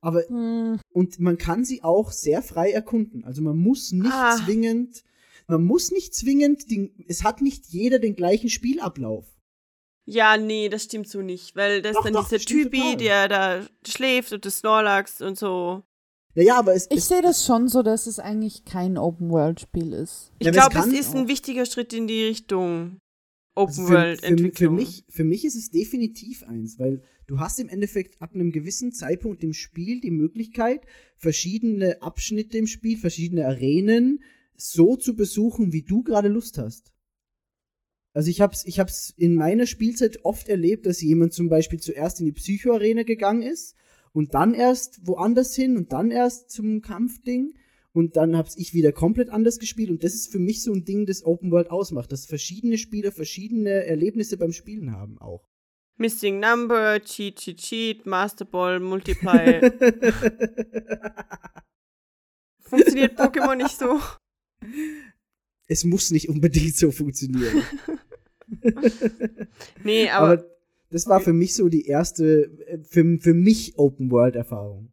Aber 0.00 0.24
Hm, 0.26 0.80
und 0.92 1.20
man 1.20 1.38
kann 1.38 1.64
sie 1.64 1.84
auch 1.84 2.10
sehr 2.10 2.42
frei 2.42 2.72
erkunden. 2.72 3.22
Also 3.24 3.42
man 3.42 3.56
muss 3.58 3.92
nicht 3.92 4.10
Ah. 4.12 4.36
zwingend, 4.44 5.04
man 5.46 5.62
muss 5.62 5.92
nicht 5.92 6.14
zwingend, 6.16 6.68
den, 6.68 6.90
es 7.06 7.22
hat 7.22 7.40
nicht 7.40 7.66
jeder 7.68 8.00
den 8.00 8.16
gleichen 8.16 8.48
Spielablauf. 8.50 9.26
Ja, 10.06 10.36
nee, 10.36 10.68
das 10.68 10.84
stimmt 10.84 11.06
so 11.06 11.22
nicht, 11.22 11.54
weil 11.54 11.80
das 11.82 11.92
Doch, 11.92 12.00
ist 12.00 12.04
dann 12.06 12.14
doch, 12.14 12.28
dieser 12.28 12.44
Typi, 12.44 12.78
total. 12.78 12.96
der 12.96 13.28
da 13.28 13.66
schläft 13.86 14.32
und 14.32 14.44
das 14.44 14.58
Snorlax 14.58 15.20
und 15.20 15.38
so. 15.38 15.84
Naja, 16.34 16.58
aber 16.58 16.74
es, 16.74 16.86
ich 16.90 16.98
es 16.98 17.08
sehe 17.08 17.22
das 17.22 17.44
schon 17.44 17.68
so, 17.68 17.82
dass 17.82 18.06
es 18.06 18.18
eigentlich 18.18 18.64
kein 18.64 18.96
Open 18.96 19.30
World 19.30 19.60
Spiel 19.60 19.92
ist. 19.92 20.32
Ich 20.38 20.46
Ja, 20.46 20.50
es 20.52 20.56
glaube, 20.56 20.78
es 20.78 20.84
kann 20.84 20.94
ist 20.94 21.14
ein 21.14 21.24
auch- 21.24 21.28
wichtiger 21.28 21.66
Schritt 21.66 21.92
in 21.92 22.06
die 22.06 22.22
Richtung 22.24 22.98
also 23.56 23.82
Open 23.82 23.86
für, 23.88 23.92
World 23.94 24.20
für, 24.20 24.26
für, 24.26 24.32
Entwicklung. 24.32 24.74
mich, 24.76 25.04
für 25.08 25.24
mich 25.24 25.44
ist 25.44 25.56
es 25.56 25.70
definitiv 25.70 26.44
eins, 26.44 26.78
weil 26.78 27.02
du 27.26 27.40
hast 27.40 27.58
im 27.58 27.68
Endeffekt 27.68 28.22
ab 28.22 28.34
einem 28.34 28.52
gewissen 28.52 28.92
Zeitpunkt 28.92 29.42
im 29.42 29.52
Spiel 29.52 30.00
die 30.00 30.12
Möglichkeit, 30.12 30.82
verschiedene 31.16 32.00
Abschnitte 32.00 32.58
im 32.58 32.66
Spiel, 32.68 32.96
verschiedene 32.96 33.46
Arenen 33.46 34.22
so 34.56 34.96
zu 34.96 35.16
besuchen, 35.16 35.72
wie 35.72 35.82
du 35.82 36.02
gerade 36.04 36.28
Lust 36.28 36.58
hast. 36.58 36.92
Also 38.12 38.30
ich 38.30 38.40
hab's, 38.40 38.64
ich 38.66 38.78
hab's 38.80 39.12
in 39.16 39.34
meiner 39.34 39.66
Spielzeit 39.66 40.24
oft 40.24 40.48
erlebt, 40.48 40.86
dass 40.86 41.00
jemand 41.00 41.32
zum 41.32 41.48
Beispiel 41.48 41.80
zuerst 41.80 42.20
in 42.20 42.26
die 42.26 42.32
Psycho-Arena 42.32 43.02
gegangen 43.04 43.42
ist 43.42 43.74
und 44.12 44.34
dann 44.34 44.54
erst 44.54 45.06
woanders 45.06 45.54
hin 45.54 45.76
und 45.76 45.92
dann 45.92 46.10
erst 46.10 46.50
zum 46.50 46.82
Kampfding 46.82 47.54
und 47.92 48.16
dann 48.16 48.36
hab's 48.36 48.56
ich 48.56 48.74
wieder 48.74 48.92
komplett 48.92 49.30
anders 49.30 49.58
gespielt 49.58 49.90
und 49.90 50.04
das 50.04 50.14
ist 50.14 50.30
für 50.32 50.38
mich 50.38 50.62
so 50.62 50.72
ein 50.72 50.84
Ding, 50.84 51.06
das 51.06 51.24
Open 51.24 51.50
World 51.50 51.70
ausmacht, 51.70 52.12
dass 52.12 52.26
verschiedene 52.26 52.78
Spieler 52.78 53.12
verschiedene 53.12 53.84
Erlebnisse 53.84 54.36
beim 54.36 54.52
Spielen 54.52 54.92
haben 54.92 55.18
auch. 55.18 55.48
Missing 55.96 56.40
Number, 56.40 57.00
Cheat, 57.04 57.36
Cheat, 57.36 57.58
Cheat, 57.58 58.06
Master 58.06 58.46
Ball, 58.46 58.80
Multiply. 58.80 59.60
Funktioniert 62.60 63.18
Pokémon 63.18 63.56
nicht 63.56 63.78
so? 63.78 64.00
es 65.70 65.84
muss 65.84 66.10
nicht 66.10 66.28
unbedingt 66.28 66.76
so 66.76 66.90
funktionieren. 66.90 67.62
Nee, 69.84 70.10
aber, 70.10 70.32
Aber 70.32 70.49
das 70.90 71.06
war 71.06 71.20
für 71.20 71.32
mich 71.32 71.54
so 71.54 71.68
die 71.68 71.86
erste, 71.86 72.44
äh, 72.66 72.78
für, 72.82 73.18
für 73.20 73.34
mich 73.34 73.78
Open 73.78 74.10
World 74.10 74.36
Erfahrung. 74.36 74.92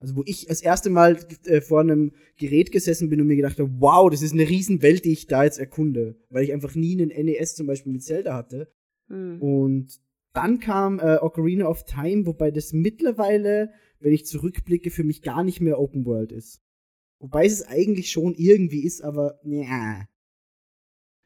Also 0.00 0.16
wo 0.16 0.22
ich 0.24 0.46
das 0.46 0.62
erste 0.62 0.88
Mal 0.88 1.18
äh, 1.44 1.60
vor 1.60 1.80
einem 1.80 2.12
Gerät 2.38 2.72
gesessen 2.72 3.10
bin 3.10 3.20
und 3.20 3.26
mir 3.26 3.36
gedacht 3.36 3.58
habe, 3.58 3.70
wow, 3.78 4.08
das 4.10 4.22
ist 4.22 4.32
eine 4.32 4.48
Riesenwelt, 4.48 5.04
die 5.04 5.12
ich 5.12 5.26
da 5.26 5.44
jetzt 5.44 5.58
erkunde. 5.58 6.16
Weil 6.30 6.44
ich 6.44 6.52
einfach 6.52 6.74
nie 6.74 6.92
einen 6.92 7.08
NES 7.08 7.54
zum 7.54 7.66
Beispiel 7.66 7.92
mit 7.92 8.02
Zelda 8.02 8.34
hatte. 8.34 8.72
hm. 9.08 9.42
Und 9.42 10.00
dann 10.32 10.60
kam 10.60 11.00
äh, 11.00 11.18
Ocarina 11.20 11.66
of 11.66 11.84
Time, 11.84 12.24
wobei 12.24 12.50
das 12.50 12.72
mittlerweile, 12.72 13.72
wenn 13.98 14.12
ich 14.12 14.26
zurückblicke, 14.26 14.90
für 14.90 15.04
mich 15.04 15.22
gar 15.22 15.42
nicht 15.42 15.60
mehr 15.60 15.78
Open 15.78 16.06
World 16.06 16.32
ist. 16.32 16.62
Wobei 17.18 17.44
es 17.44 17.66
eigentlich 17.66 18.10
schon 18.10 18.34
irgendwie 18.34 18.84
ist, 18.84 19.02
aber 19.02 19.40
ja. 19.44 20.06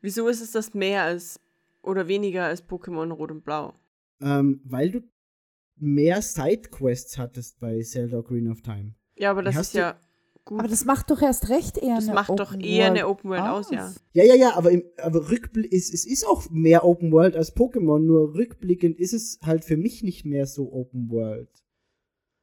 wieso 0.01 0.27
ist 0.27 0.41
es 0.41 0.51
das 0.51 0.75
mehr 0.75 1.05
als 1.05 1.39
oder 1.85 2.09
weniger 2.09 2.45
als 2.45 2.67
Pokémon 2.67 3.13
Rot 3.13 3.31
und 3.31 3.45
Blau? 3.45 3.75
Ähm, 4.21 4.61
weil 4.65 4.91
du 4.91 5.01
mehr 5.77 6.23
Sidequests 6.23 7.19
hattest 7.19 7.61
bei 7.61 7.81
Zelda 7.83 8.19
Ocarina 8.19 8.53
of 8.53 8.63
Time. 8.63 8.95
Ja, 9.17 9.31
aber 9.31 9.43
das 9.43 9.57
ist 9.57 9.75
ja 9.75 9.99
gut. 10.45 10.61
Aber 10.61 10.69
das 10.69 10.85
macht 10.85 11.11
doch 11.11 11.21
erst 11.23 11.49
recht 11.49 11.79
eher 11.79 11.97
Das 11.97 12.05
eine 12.05 12.15
macht 12.15 12.31
Open 12.31 12.37
doch 12.37 12.55
eher 12.59 12.87
eine 12.87 13.05
World 13.05 13.19
Open 13.19 13.31
World 13.31 13.43
aus, 13.43 13.71
ja. 13.71 13.93
Ja, 14.13 14.25
ja, 14.25 14.35
ja, 14.35 14.57
aber, 14.57 14.71
im, 14.71 14.85
aber 14.99 15.31
Rückblick 15.31 15.73
ist, 15.73 15.93
es 15.93 16.07
ist 16.07 16.27
auch 16.27 16.49
mehr 16.51 16.85
Open 16.85 17.13
World 17.13 17.37
als 17.37 17.57
Pokémon, 17.57 18.01
nur 18.01 18.35
rückblickend 18.35 18.99
ist 18.99 19.13
es 19.13 19.39
halt 19.43 19.65
für 19.65 19.77
mich 19.77 20.03
nicht 20.03 20.25
mehr 20.25 20.47
so 20.47 20.73
Open 20.73 21.11
World. 21.11 21.51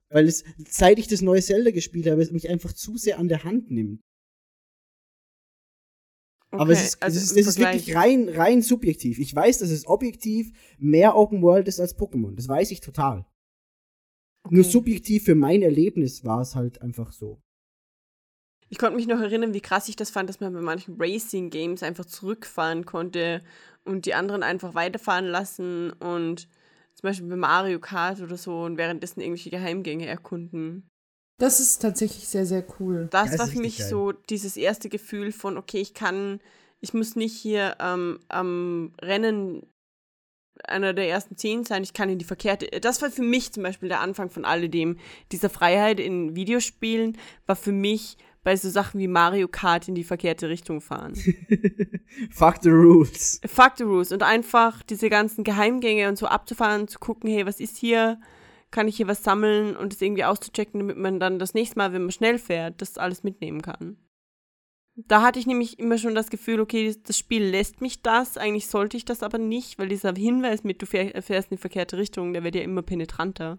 Weil 0.10 0.28
es, 0.28 0.44
seit 0.68 1.00
ich 1.00 1.08
das 1.08 1.22
neue 1.22 1.42
Zelda 1.42 1.72
gespielt 1.72 2.08
habe, 2.08 2.22
es 2.22 2.32
mich 2.32 2.50
einfach 2.50 2.74
zu 2.74 2.98
sehr 2.98 3.18
an 3.18 3.30
der 3.30 3.44
Hand 3.44 3.72
nimmt. 3.72 4.02
Aber 6.58 6.72
es 6.74 6.80
Okay, 6.80 6.88
ist, 6.88 7.02
also 7.04 7.18
es 7.18 7.24
ist, 7.32 7.38
es 7.38 7.48
ist 7.48 7.60
wirklich 7.60 7.96
rein, 7.96 8.30
rein 8.30 8.62
subjektiv. 8.62 9.20
Ich 9.20 9.34
weiß, 9.36 9.60
dass 9.60 9.70
es 9.70 9.88
objektiv 9.88 10.52
mehr 10.78 11.16
Open 11.16 11.42
World 11.42 11.68
ist 11.68 11.80
als 11.80 11.98
Pokémon. 11.98 12.36
Das 12.36 12.48
weiß 12.48 12.72
ich 12.72 12.82
total. 12.82 13.26
Nur 14.50 14.64
Okay. 14.64 14.72
subjektiv 14.72 15.24
für 15.24 15.34
mein 15.34 15.64
Erlebnis 15.64 16.24
war 16.24 16.42
es 16.42 16.56
halt 16.56 16.82
einfach 16.82 17.12
so. 17.12 17.42
Ich 18.70 18.78
konnte 18.78 18.96
mich 18.96 19.08
noch 19.08 19.20
erinnern, 19.20 19.54
wie 19.54 19.62
krass 19.62 19.90
ich 19.90 19.96
das 19.98 20.10
fand, 20.12 20.30
dass 20.30 20.40
man 20.40 20.54
bei 20.54 20.62
manchen 20.62 20.96
Racing-Games 20.98 21.84
einfach 21.84 22.06
zurückfahren 22.06 22.86
konnte 22.86 23.42
und 23.84 24.06
die 24.06 24.14
anderen 24.14 24.44
einfach 24.44 24.74
weiterfahren 24.76 25.26
lassen 25.26 25.92
und 25.92 26.48
zum 26.94 27.02
Beispiel 27.04 27.28
bei 27.28 27.36
Mario 27.36 27.80
Kart 27.80 28.22
oder 28.22 28.38
so 28.38 28.62
und 28.64 28.78
währenddessen 28.78 29.20
irgendwelche 29.22 29.50
Geheimgänge 29.50 30.06
erkunden. 30.08 30.88
Das 31.42 31.60
ist 31.60 31.80
tatsächlich 31.80 32.28
sehr, 32.28 32.46
sehr 32.46 32.64
cool. 32.80 33.08
Das 33.10 33.34
Ja, 33.34 33.40
war 33.40 33.48
für 33.48 33.60
mich 33.60 33.80
geil. 33.80 33.88
so 33.90 34.12
dieses 34.12 34.58
erste 34.58 34.90
Gefühl 34.90 35.32
von, 35.32 35.58
okay, 35.58 35.80
ich 35.80 35.94
kann, 35.94 36.40
ich 36.82 36.94
muss 36.94 37.16
nicht 37.16 37.36
hier 37.36 37.78
ähm, 37.80 38.20
am 38.28 38.94
Rennen 39.02 39.66
einer 40.64 40.94
der 40.94 41.10
ersten 41.10 41.38
zehn 41.38 41.64
sein, 41.64 41.82
ich 41.82 41.94
kann 41.94 42.10
in 42.10 42.20
die 42.20 42.26
verkehrte. 42.26 42.68
Das 42.82 43.02
war 43.02 43.10
für 43.10 43.24
mich 43.24 43.52
zum 43.52 43.64
Beispiel 43.64 43.90
der 43.90 44.02
Anfang 44.02 44.30
von 44.30 44.46
alledem. 44.46 45.00
Diese 45.32 45.50
Freiheit 45.50 46.00
in 46.00 46.36
Videospielen 46.36 47.18
war 47.48 47.56
für 47.56 47.72
mich 47.72 48.18
bei 48.44 48.56
so 48.56 48.70
Sachen 48.70 49.00
wie 49.00 49.08
Mario 49.08 49.48
Kart 49.48 49.88
in 49.88 49.96
die 49.96 50.04
verkehrte 50.04 50.50
Richtung 50.50 50.82
fahren. 50.82 51.16
Fuck 52.32 52.58
the 52.62 52.70
rules. 52.70 53.40
Fuck 53.48 53.74
the 53.78 53.84
rules 53.84 54.12
und 54.12 54.22
einfach 54.22 54.84
diese 54.84 55.10
ganzen 55.10 55.44
Geheimgänge 55.44 56.08
und 56.08 56.18
so 56.18 56.28
abzufahren, 56.28 56.88
zu 56.88 57.00
gucken, 57.00 57.30
hey, 57.32 57.46
was 57.46 57.60
ist 57.60 57.78
hier? 57.78 58.20
Kann 58.72 58.88
ich 58.88 58.96
hier 58.98 59.08
was 59.08 59.24
sammeln 59.24 59.76
und 59.76 59.94
es 59.94 60.02
irgendwie 60.02 60.24
auszuchecken, 60.24 60.80
damit 60.80 60.98
man 60.98 61.20
dann 61.20 61.40
das 61.40 61.54
nächste 61.54 61.78
Mal, 61.78 61.92
wenn 61.94 62.04
man 62.04 62.12
schnell 62.12 62.40
fährt, 62.40 62.82
das 62.82 62.98
alles 62.98 63.24
mitnehmen 63.24 63.62
kann. 63.62 63.98
Da 64.96 65.22
hatte 65.22 65.40
ich 65.40 65.48
nämlich 65.48 65.80
immer 65.80 65.98
schon 65.98 66.16
das 66.16 66.30
Gefühl, 66.30 66.60
okay, 66.60 66.96
das 67.04 67.18
Spiel 67.18 67.44
lässt 67.44 67.82
mich 67.82 68.02
das, 68.02 68.38
eigentlich 68.38 68.68
sollte 68.68 68.98
ich 68.98 69.06
das 69.06 69.24
aber 69.24 69.38
nicht, 69.38 69.80
weil 69.80 69.88
dieser 69.88 70.14
Hinweis 70.14 70.64
mit, 70.64 70.82
du 70.82 70.86
fähr- 70.86 71.22
fährst 71.22 71.50
in 71.52 71.58
die 71.58 71.62
verkehrte 71.62 71.98
Richtung, 71.98 72.34
der 72.34 72.44
wird 72.44 72.56
ja 72.56 72.62
immer 72.62 72.82
penetranter. 72.82 73.58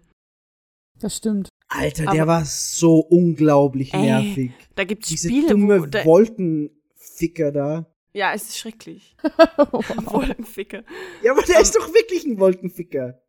Das 0.99 1.17
stimmt. 1.17 1.49
Alter, 1.69 2.03
Aber- 2.03 2.13
der 2.13 2.27
war 2.27 2.45
so 2.45 2.99
unglaublich 2.99 3.93
Ey, 3.93 4.01
nervig. 4.01 4.51
Da 4.75 4.83
gibt's 4.83 5.09
Diese 5.09 5.27
Spiele, 5.27 5.47
dumme 5.49 5.81
wo. 5.81 5.85
Da, 5.87 6.05
Wolkenficker 6.05 7.51
da. 7.51 7.91
ja, 8.13 8.33
es 8.33 8.43
ist 8.49 8.57
schrecklich. 8.59 9.15
Wolkenficker. 9.71 10.83
Ja, 11.23 11.31
aber 11.31 11.41
der 11.41 11.59
ist 11.61 11.75
doch 11.75 11.87
wirklich 11.93 12.25
ein 12.25 12.39
Wolkenficker. 12.39 13.19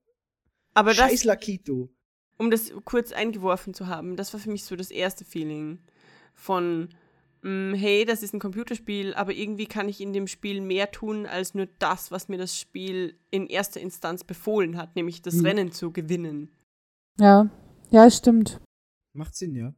Aber 0.74 0.90
das, 0.90 0.98
Scheiß 1.10 1.24
Lakito. 1.24 1.88
um 2.36 2.50
das 2.50 2.72
kurz 2.84 3.12
eingeworfen 3.12 3.74
zu 3.74 3.86
haben, 3.86 4.16
das 4.16 4.32
war 4.32 4.40
für 4.40 4.50
mich 4.50 4.64
so 4.64 4.76
das 4.76 4.90
erste 4.90 5.24
Feeling 5.24 5.78
von, 6.34 6.88
mh, 7.42 7.76
hey, 7.76 8.04
das 8.04 8.22
ist 8.22 8.34
ein 8.34 8.40
Computerspiel, 8.40 9.14
aber 9.14 9.32
irgendwie 9.32 9.66
kann 9.66 9.88
ich 9.88 10.00
in 10.00 10.12
dem 10.12 10.26
Spiel 10.26 10.60
mehr 10.60 10.90
tun 10.90 11.26
als 11.26 11.54
nur 11.54 11.66
das, 11.78 12.10
was 12.10 12.28
mir 12.28 12.38
das 12.38 12.58
Spiel 12.58 13.18
in 13.30 13.46
erster 13.46 13.80
Instanz 13.80 14.24
befohlen 14.24 14.76
hat, 14.76 14.96
nämlich 14.96 15.22
das 15.22 15.34
Mhm. 15.36 15.46
Rennen 15.46 15.72
zu 15.72 15.92
gewinnen. 15.92 16.50
Ja, 17.18 17.48
ja, 17.90 18.10
stimmt. 18.10 18.60
Macht 19.12 19.36
Sinn, 19.36 19.54
ja. 19.54 19.74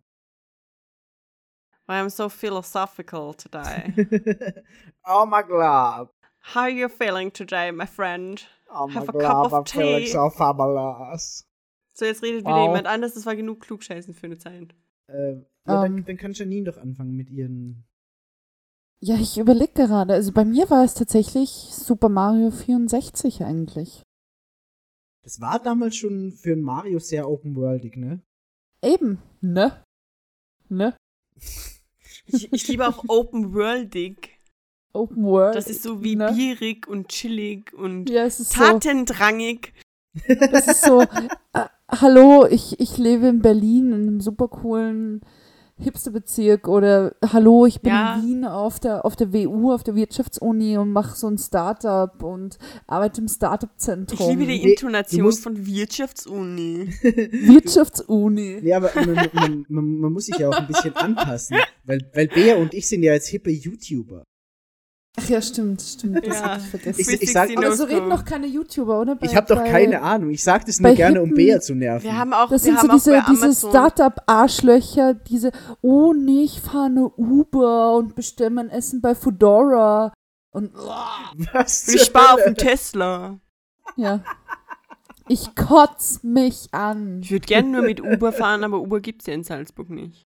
I 1.88 1.92
am 2.00 2.08
so 2.08 2.28
philosophical 2.28 3.34
today. 3.34 3.92
oh 5.06 5.24
my 5.26 5.42
god. 5.42 6.08
How 6.54 6.62
are 6.62 6.68
you 6.70 6.88
feeling 6.88 7.32
today, 7.32 7.70
my 7.70 7.86
friend? 7.86 8.48
Oh 8.68 8.86
my 8.88 8.94
Have 8.94 9.08
a 9.08 9.12
cup 9.12 9.52
of 9.52 9.52
I'm 9.52 9.64
tea. 9.64 10.06
so 10.08 10.28
fabulous. 10.30 11.46
So, 11.94 12.04
jetzt 12.04 12.22
redet 12.22 12.42
wieder 12.42 12.54
Wow. 12.56 12.66
jemand 12.68 12.86
anders, 12.86 13.14
das 13.14 13.24
war 13.26 13.36
genug 13.36 13.60
Klugscheißen 13.60 14.12
für 14.14 14.26
eine 14.26 14.38
Zeit. 14.38 14.74
Äh, 15.08 15.34
ja, 15.36 15.44
dann, 15.64 15.98
Ähm. 15.98 16.04
dann 16.04 16.16
kann 16.16 16.32
Janine 16.32 16.64
doch 16.70 16.76
anfangen 16.78 17.12
mit 17.16 17.30
ihren. 17.30 17.84
Ja, 19.00 19.14
ich 19.16 19.38
überlege 19.38 19.72
gerade. 19.72 20.14
Also 20.14 20.32
bei 20.32 20.44
mir 20.44 20.68
war 20.70 20.84
es 20.84 20.94
tatsächlich 20.94 21.48
Super 21.50 22.08
Mario 22.08 22.50
64 22.50 23.42
eigentlich. 23.44 24.02
Das 25.22 25.40
war 25.40 25.58
damals 25.62 25.96
schon 25.96 26.32
für 26.32 26.52
ein 26.52 26.62
Mario 26.62 26.98
sehr 26.98 27.28
open-worldig, 27.28 27.96
ne? 27.96 28.22
Eben, 28.82 29.20
ne? 29.40 29.82
Ne? 30.68 30.96
Ich, 32.26 32.52
ich 32.52 32.68
liebe 32.68 32.86
auch 32.88 33.04
Open 33.08 33.54
Worldig. 33.54 34.35
Open 34.96 35.24
World. 35.24 35.54
Das 35.54 35.68
ist 35.68 35.82
so 35.82 36.02
wie 36.02 36.16
ne? 36.16 36.32
bierig 36.34 36.88
und 36.88 37.08
chillig 37.08 37.72
und 37.74 38.08
Ja, 38.10 38.24
es 38.24 38.40
ist 38.40 38.52
so. 38.52 38.60
tatendrangig. 38.62 39.72
Das 40.50 40.66
ist 40.66 40.82
so, 40.84 41.00
äh, 41.52 41.64
hallo, 41.90 42.46
ich, 42.48 42.80
ich 42.80 42.96
lebe 42.98 43.26
in 43.26 43.40
Berlin 43.42 43.88
in 43.92 44.08
einem 44.08 44.20
super 44.20 44.48
coolen 44.48 45.20
Hipsterbezirk 45.78 46.68
oder 46.68 47.14
hallo, 47.32 47.66
ich 47.66 47.82
bin 47.82 47.92
Ja. 47.92 48.14
in 48.16 48.22
Wien 48.26 48.44
auf 48.46 48.80
der, 48.80 49.04
auf 49.04 49.14
der 49.14 49.34
WU, 49.34 49.72
auf 49.72 49.84
der 49.84 49.94
Wirtschaftsuni 49.94 50.78
und 50.78 50.90
mache 50.90 51.14
so 51.16 51.26
ein 51.28 51.36
Startup 51.36 52.22
und 52.22 52.58
arbeite 52.86 53.20
im 53.20 53.28
Startup-Zentrum. 53.28 54.18
Ich 54.18 54.26
liebe 54.26 54.46
die 54.46 54.70
Intonation 54.70 55.30
von 55.32 55.66
Wirtschaftsuni. 55.66 56.88
Wirtschaftsuni. 57.02 58.60
Nee, 58.62 58.72
aber 58.72 58.90
man, 58.94 59.14
man, 59.34 59.66
man, 59.68 59.98
man 59.98 60.12
muss 60.14 60.26
sich 60.26 60.38
ja 60.38 60.48
auch 60.48 60.56
ein 60.56 60.66
bisschen 60.66 60.96
anpassen. 60.96 61.58
Weil, 61.84 62.10
weil 62.14 62.28
Bea 62.28 62.56
und 62.56 62.72
ich 62.72 62.88
sind 62.88 63.02
ja 63.02 63.12
jetzt 63.12 63.28
hippe 63.28 63.50
YouTuber. 63.50 64.24
Ach 65.18 65.28
ja, 65.30 65.40
stimmt, 65.40 65.80
stimmt. 65.80 66.26
Das 66.26 66.40
Ja. 66.40 66.50
hab 66.50 66.58
ich 66.58 66.66
vergessen. 66.66 67.00
Ich- 67.00 67.22
ich 67.22 67.32
sag- 67.32 67.56
Aber 67.56 67.72
so 67.74 67.84
reden 67.84 68.10
doch 68.10 68.24
keine 68.24 68.46
YouTuber, 68.46 69.00
oder? 69.00 69.14
Bei- 69.16 69.26
Ich 69.26 69.34
habe 69.34 69.46
doch 69.46 69.64
keine 69.64 70.02
Ahnung. 70.02 70.28
Ich 70.30 70.44
sag 70.44 70.66
das 70.66 70.78
nur 70.78 70.92
gerne, 70.92 71.22
um 71.22 71.28
hippen- 71.30 71.36
Bea 71.46 71.60
zu 71.60 71.74
nerven. 71.74 72.04
Wir 72.04 72.18
haben 72.18 72.34
auch, 72.34 72.50
Das 72.50 72.64
wir 72.64 72.72
sind 72.72 72.78
haben 72.90 72.98
so 72.98 73.10
diese, 73.12 73.24
diese. 73.48 73.68
Startup-Arschlöcher, 73.68 75.14
diese, 75.14 75.52
oh 75.80 76.12
nee, 76.12 76.42
ich 76.42 76.60
fahre 76.60 76.86
eine 76.86 77.08
Uber 77.08 77.96
und 77.96 78.14
bestelle 78.14 78.50
mein 78.50 78.68
Essen 78.68 79.00
bei 79.00 79.14
Foodora. 79.14 80.12
Und 80.50 80.74
Was? 80.74 81.88
Und 81.88 81.94
ich 81.94 82.02
spare 82.02 82.34
auf 82.34 82.44
den 82.44 82.54
Tesla. 82.54 83.38
ja. 83.96 84.20
Ich 85.28 85.56
kotz 85.56 86.20
mich 86.22 86.68
an. 86.72 87.20
Ich 87.22 87.32
würde 87.32 87.46
gerne 87.46 87.68
nur 87.68 87.82
mit 87.82 88.00
Uber 88.00 88.32
fahren, 88.32 88.62
aber 88.62 88.80
Uber 88.80 89.00
gibt 89.00 89.22
es 89.22 89.26
ja 89.26 89.34
in 89.34 89.42
Salzburg 89.42 89.90
nicht. 89.90 90.25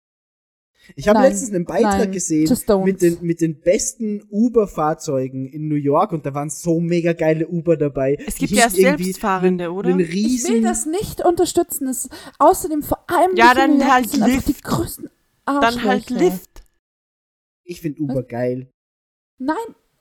Ich 0.96 1.08
habe 1.08 1.20
letztens 1.20 1.54
einen 1.54 1.66
Beitrag 1.66 2.00
nein, 2.00 2.12
gesehen 2.12 2.50
mit 2.84 3.02
den, 3.02 3.18
mit 3.22 3.42
den 3.42 3.60
besten 3.60 4.24
Uber-Fahrzeugen 4.30 5.48
in 5.48 5.68
New 5.68 5.76
York 5.76 6.12
und 6.12 6.26
da 6.26 6.34
waren 6.34 6.50
so 6.50 6.80
mega 6.80 7.14
geile 7.14 7.48
Uber 7.48 7.78
dabei. 7.78 8.18
Es 8.26 8.36
gibt 8.36 8.52
ja 8.52 8.70
Selbstfahrende, 8.70 9.72
oder? 9.72 9.90
Einen 9.90 10.00
Ich 10.00 10.44
will 10.48 10.62
das 10.62 10.86
nicht 10.86 11.24
unterstützen. 11.24 11.88
Es, 11.88 12.10
außerdem 12.40 12.84
vor 12.84 13.04
allem 13.08 13.36
Ja, 13.36 13.54
dann 13.54 13.72
New 13.72 13.80
York, 13.80 13.92
halt 13.92 14.10
sind 14.10 14.24
einfach 14.24 14.44
die 14.44 14.52
Lyft. 14.52 14.64
größten 14.64 15.10
Dann 15.46 15.84
halt 15.84 16.04
Arschlöcher. 16.04 16.24
Lift. 16.24 16.64
ich 17.64 17.82
finde 17.82 18.02
Uber 18.02 18.24
geil. 18.24 18.72
Nein, 19.38 19.56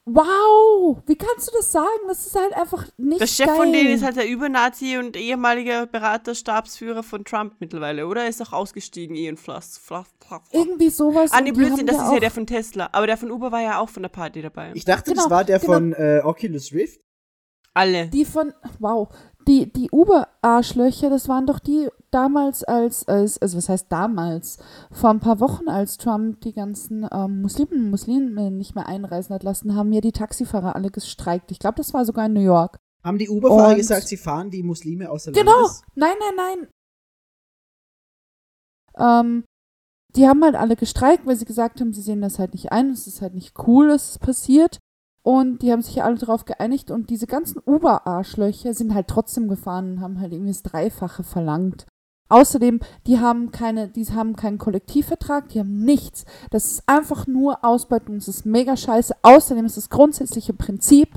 wow. 0.05 1.01
Wie 1.05 1.15
kannst 1.15 1.47
du 1.49 1.51
das 1.57 1.71
sagen? 1.71 1.87
Das 2.07 2.25
ist 2.25 2.35
halt 2.35 2.53
einfach 2.53 2.87
nicht 2.97 3.21
Der 3.21 3.27
Chef 3.27 3.47
geil. 3.47 3.55
von 3.55 3.71
denen 3.71 3.89
ist 3.91 4.03
halt 4.03 4.15
der 4.17 4.27
Übernazi 4.27 4.97
und 4.97 5.15
ehemaliger 5.15 5.85
Berater, 5.87 6.35
Stabsführer 6.35 7.03
von 7.03 7.23
Trump 7.25 7.55
mittlerweile, 7.59 8.07
oder? 8.07 8.23
Er 8.23 8.29
ist 8.29 8.41
auch 8.41 8.53
ausgestiegen, 8.53 9.15
Ian 9.15 9.37
Fluss. 9.37 9.77
Fluss, 9.77 10.07
Fluss. 10.27 10.41
irgendwie 10.51 10.89
sowas. 10.89 11.31
Ah, 11.31 11.39
nee, 11.41 11.51
die 11.51 11.51
Blödsinn, 11.53 11.85
das 11.87 11.97
ja 11.97 12.07
ist 12.07 12.13
ja 12.13 12.19
der 12.19 12.31
von 12.31 12.47
Tesla. 12.47 12.89
Aber 12.91 13.07
der 13.07 13.17
von 13.17 13.31
Uber 13.31 13.51
war 13.51 13.61
ja 13.61 13.79
auch 13.79 13.89
von 13.89 14.03
der 14.03 14.09
Party 14.09 14.41
dabei. 14.41 14.71
Ich 14.73 14.85
dachte, 14.85 15.13
das 15.13 15.23
Genau, 15.25 15.35
war 15.35 15.43
der 15.43 15.59
genau. 15.59 15.73
von 15.73 15.93
äh, 15.93 16.21
Oculus 16.23 16.71
Rift. 16.73 17.01
Alle. 17.73 18.07
Die 18.07 18.25
von, 18.25 18.53
wow, 18.79 19.07
die, 19.47 19.71
die 19.71 19.89
Uber-Arschlöcher, 19.91 21.09
das 21.09 21.29
waren 21.29 21.45
doch 21.45 21.59
die 21.59 21.87
damals 22.11 22.63
als, 22.63 23.07
als, 23.07 23.37
also 23.41 23.57
was 23.57 23.69
heißt 23.69 23.87
damals, 23.91 24.57
vor 24.91 25.09
ein 25.09 25.19
paar 25.19 25.39
Wochen, 25.39 25.67
als 25.69 25.97
Trump 25.97 26.41
die 26.41 26.53
ganzen 26.53 27.07
ähm, 27.11 27.41
Muslimen, 27.41 27.89
Muslime 27.89 28.51
nicht 28.51 28.75
mehr 28.75 28.87
einreisen 28.87 29.33
hat 29.33 29.43
lassen, 29.43 29.75
haben 29.75 29.91
ja 29.93 30.01
die 30.01 30.11
Taxifahrer 30.11 30.75
alle 30.75 30.91
gestreikt. 30.91 31.51
Ich 31.51 31.59
glaube, 31.59 31.77
das 31.77 31.93
war 31.93 32.05
sogar 32.05 32.25
in 32.27 32.33
New 32.33 32.41
York. 32.41 32.77
Haben 33.03 33.17
die 33.17 33.29
Uber-Fahrer 33.29 33.75
gesagt, 33.75 34.07
sie 34.07 34.17
fahren 34.17 34.51
die 34.51 34.61
Muslime 34.61 35.09
außer 35.09 35.31
Genau, 35.31 35.51
Landes? 35.53 35.81
nein, 35.95 36.13
nein, 36.19 36.35
nein. 36.35 36.67
Ähm, 38.97 39.43
die 40.15 40.27
haben 40.27 40.43
halt 40.43 40.55
alle 40.55 40.75
gestreikt, 40.75 41.25
weil 41.25 41.35
sie 41.35 41.45
gesagt 41.45 41.79
haben, 41.79 41.93
sie 41.93 42.01
sehen 42.01 42.21
das 42.21 42.37
halt 42.37 42.53
nicht 42.53 42.71
ein, 42.71 42.89
es 42.91 43.07
ist 43.07 43.21
halt 43.21 43.33
nicht 43.33 43.57
cool, 43.67 43.87
dass 43.87 44.11
es 44.11 44.19
passiert. 44.19 44.77
Und 45.23 45.59
die 45.61 45.71
haben 45.71 45.81
sich 45.83 45.95
ja 45.95 46.05
alle 46.05 46.17
darauf 46.17 46.45
geeinigt 46.45 46.89
und 46.89 47.11
diese 47.11 47.27
ganzen 47.27 47.61
Uber-Arschlöcher 47.63 48.73
sind 48.73 48.93
halt 48.95 49.07
trotzdem 49.07 49.47
gefahren 49.47 49.93
und 49.93 50.01
haben 50.01 50.19
halt 50.19 50.33
irgendwie 50.33 50.51
das 50.51 50.63
Dreifache 50.63 51.23
verlangt. 51.23 51.85
Außerdem, 52.31 52.79
die 53.07 53.19
haben 53.19 53.51
keine, 53.51 53.89
die 53.89 54.05
haben 54.05 54.37
keinen 54.37 54.57
Kollektivvertrag, 54.57 55.49
die 55.49 55.59
haben 55.59 55.83
nichts. 55.83 56.23
Das 56.49 56.65
ist 56.65 56.83
einfach 56.87 57.27
nur 57.27 57.65
Ausbeutung, 57.65 58.15
das 58.15 58.29
ist 58.29 58.45
mega 58.45 58.77
scheiße. 58.77 59.15
Außerdem 59.21 59.65
ist 59.65 59.75
das 59.75 59.89
grundsätzliche 59.89 60.53
Prinzip, 60.53 61.09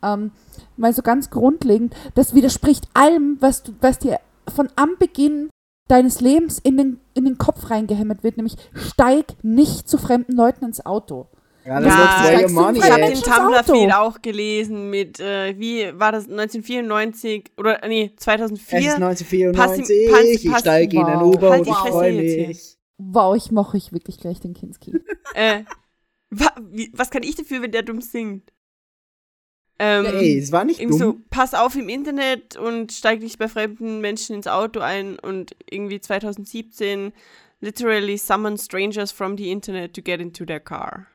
ähm, 0.00 0.30
mal 0.76 0.92
so 0.92 1.02
ganz 1.02 1.28
grundlegend, 1.30 1.94
das 2.14 2.34
widerspricht 2.34 2.88
allem, 2.94 3.36
was 3.40 3.64
du, 3.64 3.72
was 3.80 3.98
dir 3.98 4.20
von 4.48 4.68
am 4.76 4.90
Beginn 4.98 5.50
deines 5.88 6.20
Lebens 6.20 6.60
in 6.60 6.76
den, 6.76 7.00
in 7.14 7.24
den 7.24 7.36
Kopf 7.36 7.68
reingehämmert 7.68 8.22
wird, 8.22 8.36
nämlich 8.36 8.56
steig 8.72 9.34
nicht 9.42 9.88
zu 9.88 9.98
fremden 9.98 10.34
Leuten 10.34 10.64
ins 10.64 10.86
Auto. 10.86 11.26
Ja, 11.70 11.80
das 11.80 12.32
Ja, 12.32 12.48
du 12.48 12.52
money 12.52 12.78
Ich 12.80 12.90
habe 12.90 13.02
den. 13.02 13.22
Tumblr-Feed 13.22 13.92
auch 13.94 14.20
gelesen 14.22 14.90
mit, 14.90 15.20
äh, 15.20 15.56
wie 15.58 15.88
war 15.98 16.10
das, 16.10 16.24
1994 16.26 17.52
oder, 17.56 17.80
nee, 17.86 18.06
Es 18.06 18.10
ist 18.12 18.20
2004? 18.20 18.94
1994, 18.96 19.84
Passi- 19.86 20.10
Pass- 20.10 20.24
ich 20.24 20.58
steige 20.58 20.96
in 20.96 21.04
ein 21.04 21.20
Wow. 21.20 21.34
Uber 21.36 21.50
Halt 21.50 21.60
und 21.60 21.68
ich 21.68 21.74
Fresse 21.74 21.92
freue 21.92 22.12
mich. 22.12 22.76
Wow, 22.98 23.36
ich 23.36 23.50
mochte 23.52 23.76
ich 23.76 23.92
wirklich 23.92 24.18
gleich 24.18 24.40
den 24.40 24.52
Kinski. 24.54 24.92
Äh, 25.34 25.62
wa, 26.30 26.48
wie, 26.72 26.90
was 26.92 27.10
kann 27.10 27.22
ich 27.22 27.36
dafür, 27.36 27.62
wenn 27.62 27.70
der 27.70 27.82
dumm 27.84 28.00
singt? 28.00 28.52
Ähm, 29.78 30.04
Ja, 30.04 30.10
ey, 30.10 30.38
es 30.38 30.50
war 30.52 30.64
nicht 30.64 30.80
irgendwie 30.80 30.98
so, 30.98 31.04
dumm. 31.12 31.24
pass 31.30 31.54
auf 31.54 31.76
im 31.76 31.88
Internet 31.88 32.56
und 32.56 32.90
steig 32.92 33.20
nicht 33.22 33.38
bei 33.38 33.46
fremden 33.48 34.00
Menschen 34.00 34.34
ins 34.34 34.48
Auto 34.48 34.80
ein 34.80 35.18
und 35.20 35.54
irgendwie 35.70 36.00
2017 36.00 37.12
literally 37.60 38.18
summon 38.18 38.58
strangers 38.58 39.12
from 39.12 39.38
the 39.38 39.50
internet 39.52 39.94
to 39.94 40.02
get 40.02 40.20
into 40.20 40.44
their 40.44 40.60
car. 40.60 41.06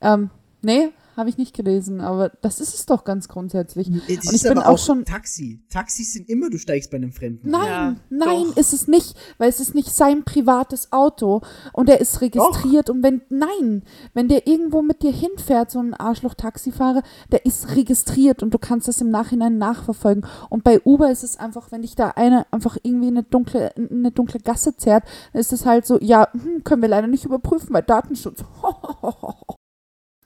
Ähm, 0.00 0.30
nee, 0.62 0.90
habe 1.16 1.30
ich 1.30 1.36
nicht 1.36 1.52
gelesen, 1.56 2.00
aber 2.00 2.28
das 2.42 2.60
ist 2.60 2.74
es 2.74 2.86
doch 2.86 3.02
ganz 3.02 3.26
grundsätzlich. 3.26 3.88
Es 3.88 3.92
Und 3.92 4.08
ist 4.08 4.32
ich 4.32 4.42
bin 4.48 4.56
auch 4.58 4.66
auch 4.66 4.78
schon- 4.78 5.04
Taxi. 5.04 5.60
Taxis 5.68 6.12
sind 6.12 6.28
immer, 6.28 6.48
du 6.48 6.58
steigst 6.58 6.92
bei 6.92 6.96
einem 6.96 7.10
Fremden. 7.10 7.50
Nein, 7.50 7.66
Ja, 7.66 7.96
nein, 8.08 8.44
doch. 8.50 8.56
ist 8.56 8.72
es 8.72 8.86
nicht, 8.86 9.16
weil 9.36 9.48
es 9.48 9.58
ist 9.58 9.74
nicht 9.74 9.90
sein 9.92 10.22
privates 10.22 10.92
Auto 10.92 11.40
und 11.72 11.88
er 11.88 12.00
ist 12.00 12.20
registriert 12.20 12.88
und 12.88 13.02
wenn, 13.02 13.22
nein, 13.30 13.82
wenn 14.14 14.28
der 14.28 14.46
irgendwo 14.46 14.80
mit 14.80 15.02
dir 15.02 15.10
hinfährt, 15.10 15.72
so 15.72 15.80
ein 15.80 15.92
Arschloch-Taxifahrer, 15.92 17.02
der 17.32 17.44
ist 17.44 17.74
registriert 17.74 18.44
und 18.44 18.54
du 18.54 18.58
kannst 18.60 18.86
das 18.86 19.00
im 19.00 19.10
Nachhinein 19.10 19.58
nachverfolgen 19.58 20.24
und 20.50 20.62
bei 20.62 20.80
Uber 20.84 21.10
ist 21.10 21.24
es 21.24 21.36
einfach, 21.36 21.72
wenn 21.72 21.82
dich 21.82 21.96
da 21.96 22.10
einer 22.10 22.46
einfach 22.52 22.76
irgendwie 22.84 23.08
in 23.08 23.16
eine 23.16 23.24
dunkle, 23.24 23.72
in 23.74 23.90
eine 23.90 24.12
dunkle 24.12 24.38
Gasse 24.38 24.76
zerrt, 24.76 25.02
dann 25.32 25.40
ist 25.40 25.52
es 25.52 25.66
halt 25.66 25.84
so, 25.84 25.98
ja, 26.00 26.28
hm, 26.30 26.62
können 26.62 26.80
wir 26.82 26.88
leider 26.88 27.08
nicht 27.08 27.24
überprüfen, 27.24 27.74
weil 27.74 27.82
Datenschutz. 27.82 28.44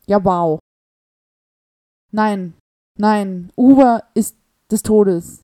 ja, 0.06 0.24
wow. 0.24 0.58
Nein, 2.10 2.54
nein, 2.98 3.50
Uber 3.56 4.04
ist 4.14 4.36
des 4.70 4.82
Todes. 4.82 5.40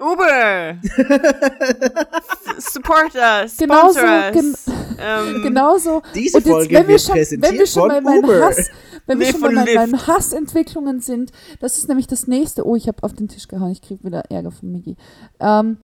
Uber! 0.00 0.76
Support 2.58 3.14
us! 3.14 3.56
Genauso, 3.56 4.00
gen 4.00 4.50
us! 4.50 4.66
ähm, 4.98 5.42
Genauso. 5.42 6.02
Diese 6.14 6.38
Und 6.38 6.46
jetzt, 6.46 6.52
Folge 6.52 6.74
wenn 6.74 6.88
wir 6.88 6.98
schon, 6.98 7.14
wenn 7.14 7.54
wir 7.54 7.66
schon 7.66 7.88
bei 7.88 7.94
von 7.96 8.04
meinen 8.04 8.24
Uber. 8.24 8.46
Hass, 8.46 8.70
wenn 9.06 9.20
wir 9.20 9.26
schon 9.26 9.40
bei 9.40 9.46
von 9.46 9.54
meinen, 9.54 9.74
meinen 9.74 10.06
Hassentwicklungen 10.06 11.00
sind, 11.00 11.30
das 11.60 11.78
ist 11.78 11.88
nämlich 11.88 12.08
das 12.08 12.26
nächste. 12.26 12.66
Oh, 12.66 12.74
ich 12.74 12.88
habe 12.88 13.02
auf 13.02 13.12
den 13.12 13.28
Tisch 13.28 13.46
gehauen, 13.46 13.70
ich 13.70 13.82
kriege 13.82 14.02
wieder 14.02 14.24
Ärger 14.30 14.50
von 14.50 14.72
Migi. 14.72 14.96
Ähm, 15.38 15.78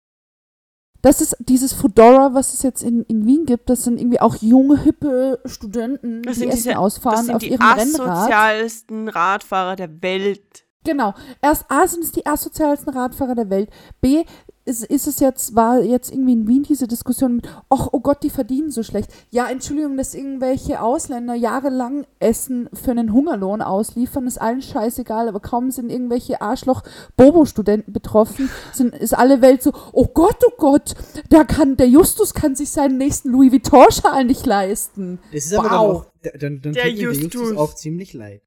Das 1.02 1.22
ist 1.22 1.36
dieses 1.39 1.74
Fedora, 1.74 2.34
was 2.34 2.54
es 2.54 2.64
jetzt 2.64 2.82
in, 2.84 3.04
in 3.04 3.26
Wien 3.26 3.45
gibt. 3.45 3.70
Das 3.70 3.84
sind 3.84 4.00
irgendwie 4.00 4.20
auch 4.20 4.36
junge, 4.38 4.78
hippe 4.82 5.39
Studenten, 5.45 6.24
Das 6.24 6.38
die 6.39 6.48
Essen 6.48 6.56
diese- 6.58 6.78
ausfahren 6.80 7.18
das 7.18 7.26
sind 7.28 7.36
auf 7.36 7.41
die 7.41 7.52
ihrem 7.52 7.62
Rennrad. 7.62 8.10
asozialsten 8.10 9.08
Radfahrer 9.10 9.76
der 9.76 10.02
Welt. 10.02 10.66
Genau. 10.84 11.14
Erst 11.41 11.66
A 11.70 11.86
sind 11.86 12.04
es 12.04 12.14
die 12.14 12.26
asozialsten 12.26 12.89
Radfahrer 12.91 13.36
der 13.36 13.50
Welt. 13.50 13.70
B 14.02 14.24
ist, 14.68 14.84
ist 14.84 15.07
es 15.07 15.20
jetzt, 15.20 15.55
war 15.55 15.82
jetzt 15.82 16.11
irgendwie 16.11 16.34
in 16.34 16.47
Wien 16.47 16.63
diese 16.63 16.88
Diskussion 16.88 17.38
mit, 17.38 17.47
ach, 17.70 17.88
oh 17.91 17.99
Gott, 18.01 18.22
die 18.24 18.30
verdienen 18.30 18.70
so 18.72 18.84
schlecht. 18.84 19.09
Ja, 19.32 19.47
Entschuldigung, 19.49 19.97
dass 19.97 20.13
irgendwelche 20.13 20.82
Ausländer 20.82 21.34
jahrelang 21.34 22.05
Essen 22.20 22.70
für 22.74 22.91
einen 22.91 23.13
Hungerlohn 23.13 23.61
ausliefern, 23.61 24.28
ist 24.28 24.39
allen 24.41 24.61
scheißegal, 24.61 25.28
aber 25.30 25.39
kaum 25.39 25.72
sind 25.72 25.89
irgendwelche 25.89 26.41
Arschloch-Bobo-Studenten 26.41 27.93
betroffen, 27.93 28.49
sind, 28.74 28.93
ist 28.95 29.18
alle 29.18 29.41
Welt 29.41 29.63
so, 29.63 29.72
oh 29.93 30.07
Gott, 30.13 30.38
oh 30.45 30.53
Gott, 30.57 30.95
da 31.30 31.43
kann, 31.43 31.78
der 31.78 31.88
Justus 31.88 32.34
kann 32.34 32.55
sich 32.55 32.70
seinen 32.70 32.97
nächsten 32.97 33.30
Louis 33.30 33.51
Vuitton-Schal 33.51 34.26
nicht 34.26 34.45
leisten. 34.45 35.20
Das 35.34 35.45
ist 35.45 35.53
aber 35.53 35.70
dann 35.70 35.78
Wow. 35.80 35.97
auch, 35.97 36.05
da- 36.24 36.38
dann, 36.39 36.61
dann 36.61 36.74
Der 36.74 36.84
tut 36.89 36.97
Justus. 36.97 37.34
Justus 37.34 37.57
auch 37.57 37.74
ziemlich 37.76 38.13
leid. 38.13 38.41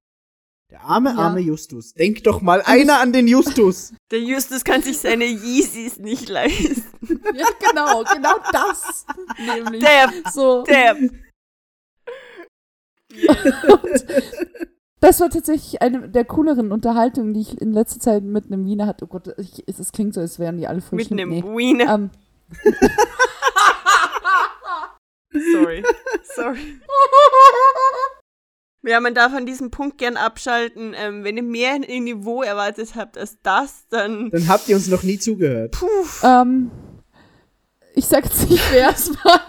Der 0.70 0.82
arme, 0.84 1.10
Ja. 1.10 1.16
arme 1.16 1.40
Justus. 1.40 1.94
Denk 1.94 2.22
doch 2.24 2.40
mal 2.42 2.62
einer 2.64 3.00
an 3.00 3.12
den 3.12 3.26
Justus. 3.26 3.92
Der 4.10 4.20
Justus 4.20 4.62
kann 4.64 4.82
sich 4.82 4.98
seine 4.98 5.24
Yeezys 5.24 5.98
nicht 5.98 6.28
leisten. 6.28 6.84
Ja, 7.34 7.46
genau, 7.58 8.04
genau 8.04 8.36
das. 8.52 9.04
Nämlich. 9.38 9.82
Der, 9.82 10.12
so. 10.32 10.62
der. 10.64 10.96
Das 15.00 15.20
war 15.20 15.30
tatsächlich 15.30 15.80
eine 15.82 16.08
der 16.08 16.24
cooleren 16.24 16.70
Unterhaltungen, 16.72 17.34
die 17.34 17.40
ich 17.40 17.60
in 17.60 17.72
letzter 17.72 17.98
Zeit 18.00 18.22
mit 18.22 18.46
einem 18.46 18.64
Wiener 18.66 18.86
hatte. 18.86 19.04
Oh 19.06 19.08
Gott, 19.08 19.28
ich, 19.38 19.64
es, 19.66 19.78
es 19.78 19.92
klingt 19.92 20.14
so, 20.14 20.20
als 20.20 20.38
wären 20.38 20.58
die 20.58 20.66
alle 20.68 20.80
voll 20.82 20.96
Mit 20.98 21.10
einem 21.10 21.30
Nee. 21.30 21.42
Wiener. 21.42 21.94
Ähm, 21.94 22.10
Sorry. 25.52 25.82
Sorry. 26.34 26.80
Ja, 28.82 28.98
man 29.00 29.14
darf 29.14 29.34
an 29.34 29.44
diesem 29.44 29.70
Punkt 29.70 29.98
gern 29.98 30.16
abschalten. 30.16 30.94
Ähm, 30.96 31.22
wenn 31.22 31.36
ihr 31.36 31.42
mehr 31.42 31.72
ein 31.72 32.04
Niveau 32.04 32.42
erwartet 32.42 32.94
habt 32.94 33.18
als 33.18 33.38
das, 33.42 33.86
dann. 33.90 34.30
Dann 34.30 34.48
habt 34.48 34.68
ihr 34.68 34.76
uns 34.76 34.88
noch 34.88 35.02
nie 35.02 35.18
zugehört. 35.18 35.72
Puh. 35.72 35.86
ähm, 36.24 36.70
ich 37.94 38.06
sag 38.06 38.24
jetzt 38.24 38.48
nicht, 38.48 38.62
wer 38.72 38.90
es 38.90 39.10
war. 39.24 39.42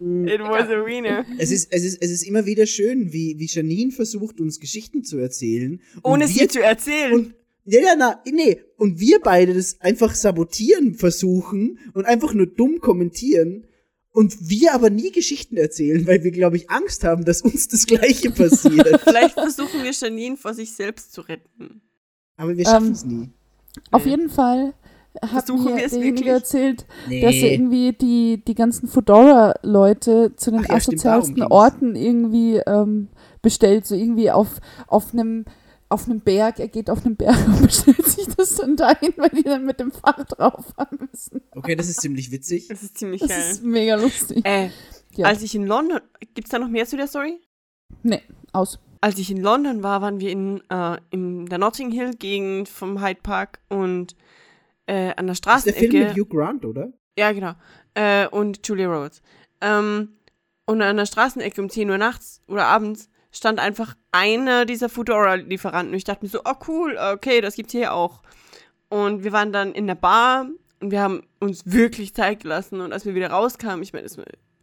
It 0.00 0.40
was 0.40 0.68
a 0.68 0.84
wiener. 0.86 1.26
Es 1.38 1.50
ist, 1.50 1.70
es, 1.72 1.84
ist, 1.84 1.98
es 2.00 2.10
ist 2.10 2.22
immer 2.22 2.46
wieder 2.46 2.66
schön, 2.66 3.12
wie, 3.12 3.38
wie 3.38 3.46
Janine 3.46 3.92
versucht, 3.92 4.40
uns 4.40 4.58
Geschichten 4.58 5.04
zu 5.04 5.18
erzählen. 5.18 5.80
Ohne 6.02 6.20
wir, 6.20 6.28
sie 6.28 6.48
zu 6.48 6.62
erzählen. 6.62 7.12
Und, 7.12 7.34
ja, 7.66 7.80
ja, 7.80 7.94
na, 7.96 8.22
nee. 8.30 8.60
Und 8.76 8.98
wir 8.98 9.20
beide 9.20 9.52
das 9.52 9.78
einfach 9.80 10.14
sabotieren 10.14 10.94
versuchen 10.94 11.78
und 11.92 12.06
einfach 12.06 12.32
nur 12.32 12.46
dumm 12.46 12.80
kommentieren. 12.80 13.66
Und 14.12 14.48
wir 14.48 14.74
aber 14.74 14.90
nie 14.90 15.12
Geschichten 15.12 15.56
erzählen, 15.56 16.04
weil 16.06 16.24
wir, 16.24 16.32
glaube 16.32 16.56
ich, 16.56 16.68
Angst 16.68 17.04
haben, 17.04 17.24
dass 17.24 17.42
uns 17.42 17.68
das 17.68 17.86
Gleiche 17.86 18.30
passiert. 18.32 19.00
Vielleicht 19.02 19.34
versuchen 19.34 19.82
wir 19.84 19.92
Janine 19.92 20.36
vor 20.36 20.52
sich 20.52 20.72
selbst 20.72 21.12
zu 21.12 21.20
retten. 21.20 21.80
aber 22.36 22.56
wir 22.56 22.66
Ähm, 22.66 22.70
schaffen 22.72 22.92
es 22.92 23.04
nie. 23.04 23.30
Auf 23.92 24.04
Nee. 24.04 24.10
jeden 24.10 24.28
Fall 24.30 24.74
hat 25.22 25.30
Versuchen 25.46 25.64
mir 25.64 25.76
wir 25.76 25.84
es 25.84 25.92
derjenige 25.92 26.28
erzählt, 26.30 26.86
Nee. 27.08 27.20
dass 27.20 27.34
er 27.34 27.52
irgendwie 27.52 27.92
die, 27.92 28.42
die 28.46 28.54
ganzen 28.54 28.88
Fedora-Leute 28.88 30.32
zu 30.36 30.50
den 30.50 30.60
Ach 30.64 30.68
ja, 30.68 30.74
asozialsten. 30.76 31.42
Orten 31.44 31.94
irgendwie 31.96 32.56
ähm, 32.66 33.08
bestellt. 33.42 33.86
So 33.86 33.94
irgendwie 33.94 34.30
auf, 34.30 34.60
auf 34.86 35.12
einem 35.12 35.44
auf 35.90 36.06
einem 36.06 36.20
Berg, 36.20 36.58
er 36.60 36.68
geht 36.68 36.88
auf 36.88 37.04
einen 37.04 37.16
Berg 37.16 37.36
und 37.46 37.62
bestellt 37.62 38.06
sich 38.06 38.26
das 38.36 38.54
dann 38.56 38.76
dahin, 38.76 39.12
weil 39.16 39.28
die 39.30 39.42
dann 39.42 39.66
mit 39.66 39.78
dem 39.80 39.90
Fahrrad 39.92 40.38
rauffahren 40.38 40.98
müssen. 41.10 41.42
Okay, 41.52 41.76
das 41.76 41.88
ist 41.88 42.00
ziemlich 42.00 42.30
witzig. 42.30 42.68
Das 42.68 42.82
ist 42.82 42.96
ziemlich 42.96 43.20
Das 43.20 43.30
geil. 43.30 43.50
ist 43.50 43.62
mega 43.64 43.94
lustig. 43.96 44.44
Äh, 44.46 44.70
Ja. 45.16 45.26
als 45.26 45.42
ich 45.42 45.54
in 45.54 45.66
London. 45.66 46.00
Gibt's 46.34 46.50
da 46.50 46.58
noch 46.58 46.68
mehr 46.68 46.86
zu 46.86 46.96
der 46.96 47.08
Story? 47.08 47.40
Nee, 48.02 48.22
aus. 48.52 48.78
Als 49.02 49.18
ich 49.18 49.30
in 49.30 49.38
London 49.42 49.82
war, 49.82 50.00
waren 50.02 50.20
wir 50.20 50.30
in, 50.30 50.62
äh, 50.70 50.98
in 51.10 51.46
der 51.46 51.58
Notting 51.58 51.90
Hill 51.90 52.12
Gegend 52.14 52.68
vom 52.68 53.02
Hyde 53.02 53.20
Park 53.22 53.58
und 53.68 54.14
äh, 54.86 55.12
an 55.16 55.26
der 55.26 55.34
Das 55.34 55.38
ist 55.38 55.44
der 55.44 55.52
Straßenecke. 55.72 55.90
Film 55.90 56.04
mit 56.08 56.16
Hugh 56.16 56.28
Grant, 56.28 56.64
oder? 56.64 56.92
Ja, 57.18 57.32
genau. 57.32 57.52
Äh, 57.94 58.28
und 58.28 58.66
Julia 58.66 58.88
Rhodes. 58.94 59.22
Ähm, 59.60 60.16
und 60.66 60.82
an 60.82 60.96
der 60.98 61.06
Straßenecke 61.06 61.60
um 61.60 61.68
10 61.68 61.90
Uhr 61.90 61.98
nachts 61.98 62.42
oder 62.46 62.66
abends 62.66 63.08
stand 63.32 63.58
einfach 63.58 63.96
einer 64.12 64.64
dieser 64.64 64.88
Foodora-Lieferanten. 64.88 65.92
Und 65.92 65.96
ich 65.96 66.04
dachte 66.04 66.24
mir 66.24 66.30
so, 66.30 66.40
oh 66.44 66.54
cool, 66.68 66.98
okay, 66.98 67.40
das 67.40 67.54
gibt's 67.56 67.72
hier 67.72 67.92
auch. 67.92 68.22
Und 68.88 69.22
wir 69.24 69.32
waren 69.32 69.52
dann 69.52 69.72
in 69.72 69.86
der 69.86 69.94
Bar 69.94 70.48
und 70.80 70.90
wir 70.90 71.00
haben 71.00 71.22
uns 71.38 71.62
wirklich 71.64 72.14
Zeit 72.14 72.40
gelassen. 72.40 72.80
Und 72.80 72.92
als 72.92 73.04
wir 73.04 73.14
wieder 73.14 73.30
rauskamen, 73.30 73.82
ich 73.82 73.92
meine, 73.92 74.06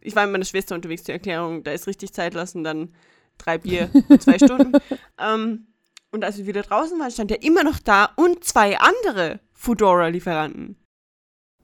ich 0.00 0.16
war 0.16 0.24
mit 0.26 0.32
meiner 0.32 0.44
Schwester 0.44 0.74
unterwegs 0.74 1.04
zur 1.04 1.14
Erklärung, 1.14 1.64
da 1.64 1.72
ist 1.72 1.86
richtig 1.86 2.12
Zeit 2.12 2.34
lassen, 2.34 2.62
dann 2.62 2.94
drei 3.38 3.58
Bier 3.58 3.90
in 4.08 4.20
zwei 4.20 4.38
Stunden. 4.38 4.72
Ähm, 5.20 5.66
und 6.12 6.24
als 6.24 6.38
wir 6.38 6.46
wieder 6.46 6.62
draußen 6.62 6.98
waren, 7.00 7.10
stand 7.10 7.32
er 7.32 7.42
immer 7.42 7.64
noch 7.64 7.80
da 7.80 8.10
und 8.16 8.44
zwei 8.44 8.78
andere 8.78 9.40
Foodora-Lieferanten. 9.52 10.76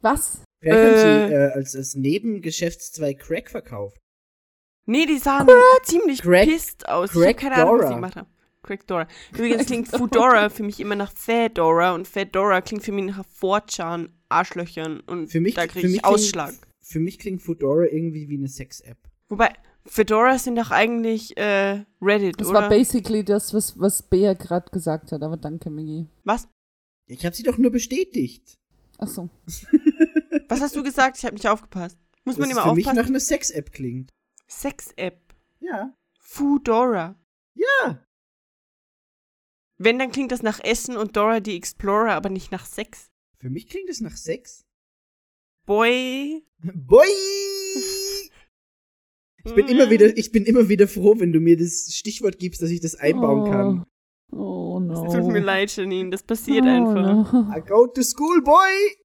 Was? 0.00 0.42
Wer 0.60 0.74
kann 0.74 0.94
Äh. 0.94 1.28
sie 1.28 1.34
äh, 1.34 1.52
als, 1.52 1.76
als 1.76 1.94
Nebengeschäftszweig 1.94 3.20
Crack 3.20 3.48
verkaufen? 3.50 3.96
Nee, 4.86 5.06
die 5.06 5.18
sahen 5.18 5.48
ziemlich 5.84 6.20
Crack- 6.22 6.46
pisst 6.48 6.88
aus. 6.88 7.14
ich 7.14 7.26
hab 7.26 7.36
keine 7.36 7.54
Ahnung, 7.56 7.74
was 7.74 7.80
Dora. 7.80 7.88
die 7.88 7.94
gemacht 7.94 8.16
haben. 8.16 8.28
Crackdora. 8.62 9.06
Übrigens 9.32 9.66
klingt 9.66 9.88
Foodora 9.88 10.48
für 10.48 10.62
mich 10.62 10.80
immer 10.80 10.96
nach 10.96 11.12
Fedora 11.12 11.94
und 11.94 12.08
Fedora 12.08 12.60
klingt 12.62 12.82
für 12.82 12.92
mich 12.92 13.04
nach 13.04 13.22
4chan, 13.40 14.08
Arschlöchern 14.30 15.00
und 15.00 15.28
Für 15.30 15.40
mich, 15.40 15.54
da 15.54 15.62
für 15.62 15.68
kriege 15.68 15.88
mich 15.88 15.96
ich 15.96 16.04
Ausschlag. 16.04 16.48
Klingt, 16.48 16.66
für 16.82 17.00
mich 17.00 17.18
klingt 17.18 17.42
Fedora 17.42 17.84
irgendwie 17.84 18.28
wie 18.28 18.38
eine 18.38 18.48
Sex-App. 18.48 18.96
Wobei, 19.28 19.52
Fedora 19.84 20.38
sind 20.38 20.56
doch 20.56 20.70
eigentlich 20.70 21.36
äh, 21.36 21.84
Reddit, 22.00 22.40
Das 22.40 22.48
oder? 22.48 22.62
war 22.62 22.68
basically 22.70 23.22
das, 23.22 23.52
was, 23.52 23.78
was 23.78 24.02
Bea 24.02 24.32
gerade 24.32 24.70
gesagt 24.70 25.12
hat, 25.12 25.22
aber 25.22 25.36
danke, 25.36 25.68
Migi. 25.68 26.06
Was? 26.24 26.48
Ich 27.06 27.26
habe 27.26 27.36
sie 27.36 27.42
doch 27.42 27.58
nur 27.58 27.70
bestätigt. 27.70 28.54
Achso. 28.96 29.28
Was 30.48 30.60
hast 30.60 30.76
du 30.76 30.82
gesagt? 30.82 31.18
Ich 31.18 31.24
habe 31.24 31.34
nicht 31.34 31.48
aufgepasst. 31.48 31.98
Muss 32.24 32.38
man 32.38 32.48
immer 32.50 32.62
für 32.62 32.74
mich 32.74 32.84
nach 32.86 32.92
aufpassen? 32.92 33.10
einer 33.10 33.20
Sex-App 33.20 33.72
klingt. 33.72 34.10
Sex-App. 34.46 35.34
Ja. 35.60 35.94
Foodora. 36.20 37.18
Ja. 37.54 38.04
Wenn, 39.76 39.98
dann 39.98 40.10
klingt 40.10 40.32
das 40.32 40.42
nach 40.42 40.60
Essen 40.62 40.96
und 40.96 41.16
Dora 41.16 41.40
die 41.40 41.56
Explorer, 41.56 42.12
aber 42.12 42.30
nicht 42.30 42.52
nach 42.52 42.66
Sex. 42.66 43.10
Für 43.38 43.50
mich 43.50 43.68
klingt 43.68 43.90
es 43.90 44.00
nach 44.00 44.16
Sex. 44.16 44.64
Boy. 45.66 46.46
Boy! 46.58 47.08
Ich 49.46 49.54
bin 49.54 49.68
immer 49.68 49.90
wieder, 49.90 50.16
ich 50.16 50.32
bin 50.32 50.46
immer 50.46 50.70
wieder 50.70 50.88
froh, 50.88 51.16
wenn 51.18 51.30
du 51.30 51.38
mir 51.38 51.58
das 51.58 51.94
Stichwort 51.94 52.38
gibst, 52.38 52.62
dass 52.62 52.70
ich 52.70 52.80
das 52.80 52.94
einbauen 52.94 53.50
kann. 53.50 53.84
Oh 54.32 54.80
no. 54.80 55.04
Es 55.04 55.12
tut 55.12 55.26
mir 55.26 55.40
leid, 55.40 55.76
Janine, 55.76 56.08
das 56.08 56.22
passiert 56.22 56.64
oh, 56.64 56.68
einfach. 56.68 57.32
No. 57.32 57.52
I 57.54 57.60
go 57.60 57.86
to 57.86 58.02
school, 58.02 58.42
boy! 58.42 58.96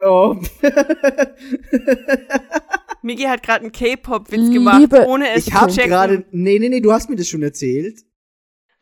Oh. 0.00 0.36
Migi 3.02 3.24
hat 3.24 3.42
gerade 3.42 3.64
einen 3.64 3.72
K-Pop-Witz 3.72 4.50
gemacht, 4.52 4.80
Liebe- 4.80 5.06
ohne 5.06 5.30
es 5.30 5.46
ich 5.46 5.54
habe 5.54 5.70
zu 5.70 5.76
checken. 5.76 5.90
gerade. 5.90 6.24
Nee, 6.30 6.58
nee, 6.58 6.68
nee, 6.68 6.80
du 6.80 6.92
hast 6.92 7.08
mir 7.10 7.16
das 7.16 7.28
schon 7.28 7.42
erzählt. 7.42 8.00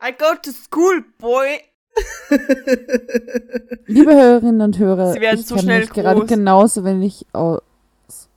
I 0.03 0.13
go 0.17 0.35
to 0.43 0.51
school, 0.53 1.05
boy. 1.19 1.59
Liebe 3.87 4.15
Hörerinnen 4.15 4.61
und 4.61 4.79
Hörer, 4.79 5.13
Sie 5.13 5.21
werden 5.21 5.41
ich 5.41 5.47
so 5.47 5.59
schnell 5.59 5.81
mich 5.81 5.91
gerade 5.91 6.21
groß. 6.21 6.29
genauso 6.29 6.85
wenig 6.85 7.27
aus 7.33 7.61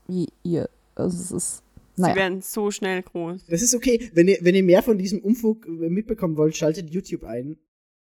wie 0.07 0.27
ihr. 0.43 0.69
Also 0.95 1.17
es 1.21 1.31
ist, 1.31 1.63
Sie 1.95 2.01
naja. 2.01 2.15
werden 2.15 2.41
so 2.41 2.71
schnell 2.71 3.03
groß. 3.03 3.45
Das 3.47 3.61
ist 3.61 3.75
okay. 3.75 4.09
Wenn 4.13 4.27
ihr, 4.27 4.37
wenn 4.41 4.55
ihr 4.55 4.63
mehr 4.63 4.81
von 4.83 4.97
diesem 4.97 5.19
Umfug 5.19 5.65
äh, 5.67 5.69
mitbekommen 5.89 6.35
wollt, 6.37 6.57
schaltet 6.57 6.89
YouTube 6.89 7.23
ein. 7.23 7.57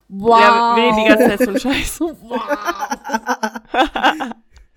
Wow. 0.08 0.40
Ja, 0.40 0.76
wir 0.76 0.84
reden 0.84 0.98
die 1.04 1.10
ganze 1.10 1.38
Zeit 1.38 1.50
so 1.50 1.60
Scheiß. 1.70 2.00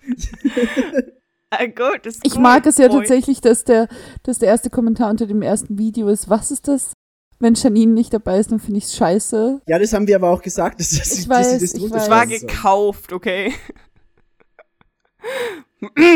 I 0.06 1.02
go 1.74 1.90
to 2.02 2.10
school, 2.10 2.20
Ich 2.24 2.38
mag 2.38 2.66
es 2.66 2.78
ja 2.78 2.88
boy. 2.88 2.98
tatsächlich, 2.98 3.40
dass 3.40 3.64
der, 3.64 3.88
dass 4.22 4.38
der 4.38 4.48
erste 4.48 4.70
Kommentar 4.70 5.10
unter 5.10 5.26
dem 5.26 5.42
ersten 5.42 5.78
Video 5.78 6.08
ist. 6.08 6.28
Was 6.28 6.50
ist 6.50 6.68
das? 6.68 6.92
Wenn 7.38 7.54
Janine 7.54 7.92
nicht 7.92 8.14
dabei 8.14 8.38
ist, 8.38 8.50
dann 8.50 8.60
finde 8.60 8.78
ich 8.78 8.84
es 8.84 8.96
scheiße. 8.96 9.60
Ja, 9.66 9.78
das 9.78 9.92
haben 9.92 10.06
wir 10.06 10.16
aber 10.16 10.30
auch 10.30 10.40
gesagt, 10.42 10.80
dass, 10.80 10.90
dass, 10.90 11.18
Ich 11.18 11.28
weiß, 11.28 11.52
sie 11.52 11.58
das 11.60 11.74
ich. 11.74 11.84
Es 11.84 12.08
war 12.10 12.26
gekauft, 12.26 13.12
okay? 13.12 13.52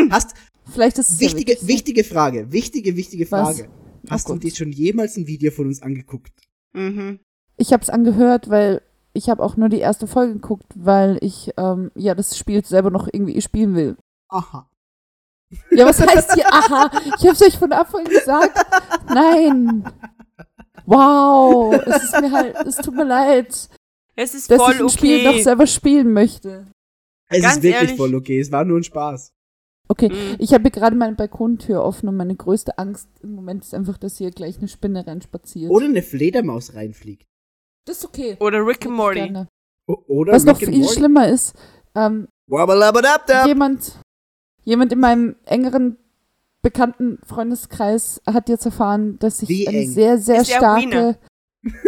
Hast, 0.09 0.33
Vielleicht 0.71 0.97
ist 0.99 1.11
es 1.11 1.19
ja 1.19 1.27
wichtige, 1.27 1.51
wirklich 1.51 1.59
so. 1.61 1.67
wichtige 1.67 2.03
Frage, 2.03 2.51
wichtige, 2.51 2.95
wichtige 2.95 3.29
Was? 3.31 3.57
Frage. 3.57 3.69
Hast 4.09 4.29
Oh 4.29 4.33
du 4.33 4.39
dir 4.39 4.55
schon 4.55 4.71
jemals 4.71 5.17
ein 5.17 5.27
Video 5.27 5.51
von 5.51 5.67
uns 5.67 5.81
angeguckt? 5.81 6.31
Mhm. 6.73 7.19
Ich 7.57 7.71
habe 7.73 7.83
es 7.83 7.89
angehört, 7.89 8.49
weil 8.49 8.81
ich 9.13 9.29
habe 9.29 9.43
auch 9.43 9.57
nur 9.57 9.69
die 9.69 9.79
erste 9.79 10.07
Folge 10.07 10.33
geguckt, 10.33 10.65
weil 10.75 11.17
ich 11.21 11.51
ähm, 11.57 11.91
ja 11.95 12.15
das 12.15 12.37
Spiel 12.37 12.65
selber 12.65 12.89
noch 12.89 13.07
irgendwie 13.11 13.39
spielen 13.41 13.75
will. 13.75 13.97
Aha. 14.29 14.67
Ja, 15.71 15.85
was 15.85 15.99
heißt 15.99 16.33
hier? 16.33 16.45
Aha, 16.47 16.89
ich 17.17 17.23
habe 17.27 17.31
es 17.31 17.41
euch 17.41 17.57
von 17.57 17.71
Anfang 17.73 18.03
gesagt. 18.05 18.57
Nein. 19.09 19.83
Wow, 20.85 21.73
es 21.85 22.03
ist 22.05 22.21
mir 22.21 22.31
halt, 22.31 22.55
es 22.65 22.75
tut 22.77 22.95
mir 22.95 23.03
leid, 23.05 23.69
Es 24.15 24.33
ist 24.33 24.49
dass 24.51 24.57
voll 24.61 24.73
ich 24.73 24.81
ein 24.81 24.89
Spiel 24.89 25.23
noch 25.23 25.31
okay. 25.31 25.43
selber 25.43 25.67
spielen 25.67 26.13
möchte. 26.13 26.67
Es 27.29 27.41
Ganz 27.41 27.57
ist 27.57 27.63
wirklich 27.63 27.81
ehrlich- 27.83 27.97
voll 27.97 28.15
okay. 28.15 28.39
Es 28.39 28.51
war 28.51 28.65
nur 28.65 28.79
ein 28.79 28.83
Spaß. 28.83 29.31
Okay, 29.87 30.09
Mhm. 30.09 30.35
ich 30.39 30.53
habe 30.53 30.71
gerade 30.71 30.95
meine 30.95 31.15
Balkontür 31.15 31.83
offen 31.83 32.07
und 32.09 32.15
meine 32.15 32.35
größte 32.35 32.77
Angst 32.77 33.09
im 33.21 33.33
Moment 33.35 33.63
ist 33.63 33.73
einfach, 33.73 33.97
dass 33.97 34.17
hier 34.17 34.31
gleich 34.31 34.57
eine 34.57 34.67
Spinne 34.69 35.05
reinspaziert. 35.05 35.69
Oder 35.69 35.85
eine 35.85 36.01
Fledermaus 36.01 36.73
reinfliegt. 36.75 37.25
das 37.85 37.97
ist 37.97 38.05
okay. 38.05 38.37
Oder 38.39 38.65
Rick 38.65 38.85
and 38.85 38.95
Morty. 38.95 39.33
Oder 39.87 40.33
Was 40.33 40.45
noch 40.45 40.59
Rick 40.61 40.69
and 40.69 40.77
viel 40.77 40.87
schlimmer 40.87 41.27
ist, 41.27 41.53
ähm, 41.95 42.27
Wabbalabadabdab. 42.47 43.47
jemand, 43.47 43.99
jemand 44.63 44.91
in 44.93 44.99
meinem 44.99 45.35
engeren 45.45 45.97
bekannten 46.61 47.19
Freundeskreis 47.25 48.21
hat 48.27 48.49
jetzt 48.49 48.65
erfahren, 48.65 49.17
dass 49.19 49.41
ich 49.41 49.49
Wie 49.49 49.67
eine 49.67 49.79
eng? 49.79 49.89
sehr, 49.89 50.17
sehr 50.17 50.41
Ist 50.41 50.51
starke. 50.51 51.17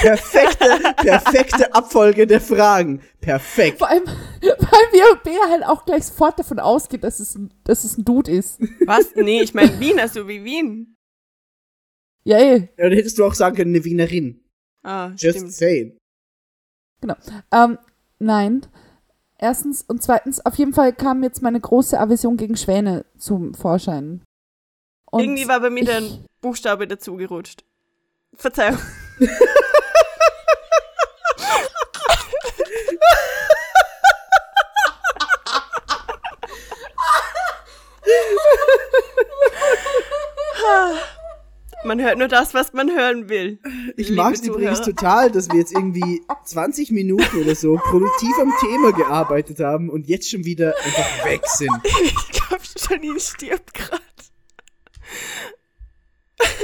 Perfekte, 0.00 0.94
perfekte 0.96 1.74
Abfolge 1.74 2.26
der 2.26 2.40
Fragen. 2.40 3.02
Perfekt. 3.20 3.78
Vor 3.78 3.88
allem, 3.88 4.04
weil 4.06 4.92
wir 4.92 5.16
Bea 5.22 5.50
halt 5.50 5.64
auch 5.64 5.84
gleich 5.84 6.06
sofort 6.06 6.38
davon 6.38 6.58
ausgeht, 6.58 7.04
dass 7.04 7.20
es 7.20 7.34
ein, 7.34 7.52
dass 7.64 7.84
es 7.84 7.98
ein 7.98 8.04
Dude 8.04 8.30
ist. 8.30 8.60
Was? 8.86 9.14
Nee, 9.14 9.42
ich 9.42 9.54
meine 9.54 9.78
Wiener, 9.78 10.08
so 10.08 10.26
wie 10.26 10.42
Wien. 10.42 10.96
Ja, 12.24 12.38
eh. 12.38 12.56
Ja, 12.76 12.84
dann 12.88 12.92
hättest 12.92 13.18
du 13.18 13.24
auch 13.24 13.34
sagen 13.34 13.56
können, 13.56 13.74
eine 13.74 13.84
Wienerin. 13.84 14.42
Ah, 14.82 15.10
Just 15.16 15.38
stimmt. 15.38 15.52
saying. 15.52 15.98
Ähm, 17.52 17.78
nein. 18.18 18.66
Erstens 19.42 19.82
und 19.82 20.00
zweitens, 20.00 20.46
auf 20.46 20.54
jeden 20.54 20.72
Fall 20.72 20.92
kam 20.92 21.24
jetzt 21.24 21.42
meine 21.42 21.58
große 21.58 21.98
Aversion 21.98 22.36
gegen 22.36 22.56
Schwäne 22.56 23.04
zum 23.18 23.54
Vorschein. 23.54 24.22
Und 25.10 25.20
Irgendwie 25.20 25.48
war 25.48 25.58
bei 25.58 25.68
mir 25.68 25.84
der 25.84 26.00
Buchstabe 26.40 26.86
dazugerutscht. 26.86 27.64
Verzeihung. 28.34 28.78
Man 41.84 42.00
hört 42.00 42.18
nur 42.18 42.28
das, 42.28 42.54
was 42.54 42.72
man 42.72 42.90
hören 42.90 43.28
will. 43.28 43.58
Ich 43.96 44.10
mag 44.10 44.34
es 44.34 44.42
übrigens 44.42 44.82
total, 44.82 45.30
dass 45.30 45.48
wir 45.50 45.58
jetzt 45.58 45.72
irgendwie 45.72 46.22
20 46.44 46.92
Minuten 46.92 47.36
oder 47.38 47.56
so 47.56 47.76
produktiv 47.76 48.30
am 48.40 48.52
Thema 48.60 48.92
gearbeitet 48.92 49.58
haben 49.58 49.90
und 49.90 50.06
jetzt 50.08 50.30
schon 50.30 50.44
wieder 50.44 50.74
einfach 50.84 51.24
weg 51.24 51.42
sind. 51.46 51.70
Ich 52.04 52.48
glaube, 52.48 52.62
Janine 52.76 53.20
stirbt 53.20 53.74
gerade. 53.74 54.02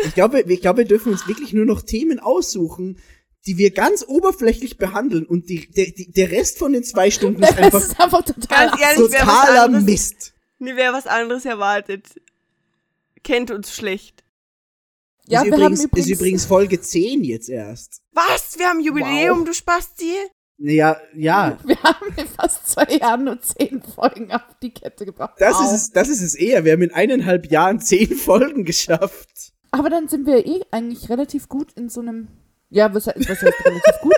Ich 0.05 0.15
glaube, 0.15 0.41
ich 0.41 0.61
glaube, 0.61 0.79
wir 0.79 0.85
dürfen 0.85 1.13
uns 1.13 1.27
wirklich 1.27 1.53
nur 1.53 1.65
noch 1.65 1.83
Themen 1.83 2.19
aussuchen, 2.19 2.99
die 3.47 3.59
wir 3.59 3.71
ganz 3.71 4.05
oberflächlich 4.07 4.77
behandeln 4.77 5.25
und 5.25 5.49
die, 5.49 5.71
der, 5.71 5.87
die, 5.87 6.11
der 6.11 6.31
Rest 6.31 6.59
von 6.59 6.73
den 6.73 6.85
zwei 6.85 7.11
Stunden 7.11 7.43
ist 7.43 7.57
einfach 7.59 7.81
ist 7.81 7.99
einfach 7.99 8.23
total. 8.23 8.71
Ehrlich, 8.81 8.97
totaler 8.97 9.65
anderes, 9.65 9.85
Mist. 9.85 10.35
nee, 10.59 10.73
wer 10.75 10.93
was 10.93 11.07
anderes 11.07 11.45
erwartet, 11.45 12.21
kennt 13.23 13.51
uns 13.51 13.75
schlecht. 13.75 14.23
Ja, 15.29 15.41
ist, 15.43 15.47
wir 15.47 15.53
übrigens, 15.57 15.81
haben 15.81 15.87
übrigens, 15.89 16.07
ist 16.11 16.13
übrigens 16.21 16.45
Folge 16.47 16.81
10 16.81 17.25
jetzt 17.25 17.49
erst. 17.49 18.01
Was? 18.13 18.59
Wir 18.59 18.69
haben 18.69 18.81
Jubiläum, 18.81 19.41
Wow. 19.41 19.47
du 19.47 19.53
Spasti? 19.55 20.13
Ja, 20.61 20.97
ja, 21.15 21.57
wir 21.65 21.81
haben 21.85 22.07
in 22.17 22.27
fast 22.27 22.67
zwei 22.69 22.97
Jahren 22.97 23.25
nur 23.25 23.41
zehn 23.41 23.81
Folgen 23.81 24.33
auf 24.33 24.43
die 24.61 24.75
Kette 24.75 25.05
gebracht. 25.07 25.35
das 25.39 25.55
Wow. 25.55 25.67
ist, 25.67 25.73
es, 25.73 25.91
das 25.93 26.09
ist 26.09 26.21
es 26.21 26.35
eher. 26.35 26.65
Wir 26.65 26.73
haben 26.73 26.83
in 26.83 26.93
eineinhalb 26.93 27.49
Jahren 27.51 27.81
zehn 27.81 28.13
Folgen 28.17 28.65
geschafft. 28.65 29.53
Aber 29.71 29.89
dann 29.91 30.09
sind 30.09 30.27
wir 30.27 30.45
eh 30.47 30.63
eigentlich 30.73 31.09
relativ 31.11 31.49
gut 31.49 31.73
in 31.75 31.89
so 31.89 32.01
einem. 32.01 32.27
Ja, 32.71 32.93
was, 32.93 33.07
was 33.07 33.15
heißt 33.29 33.43
relativ 33.65 34.01
gut? 34.03 34.15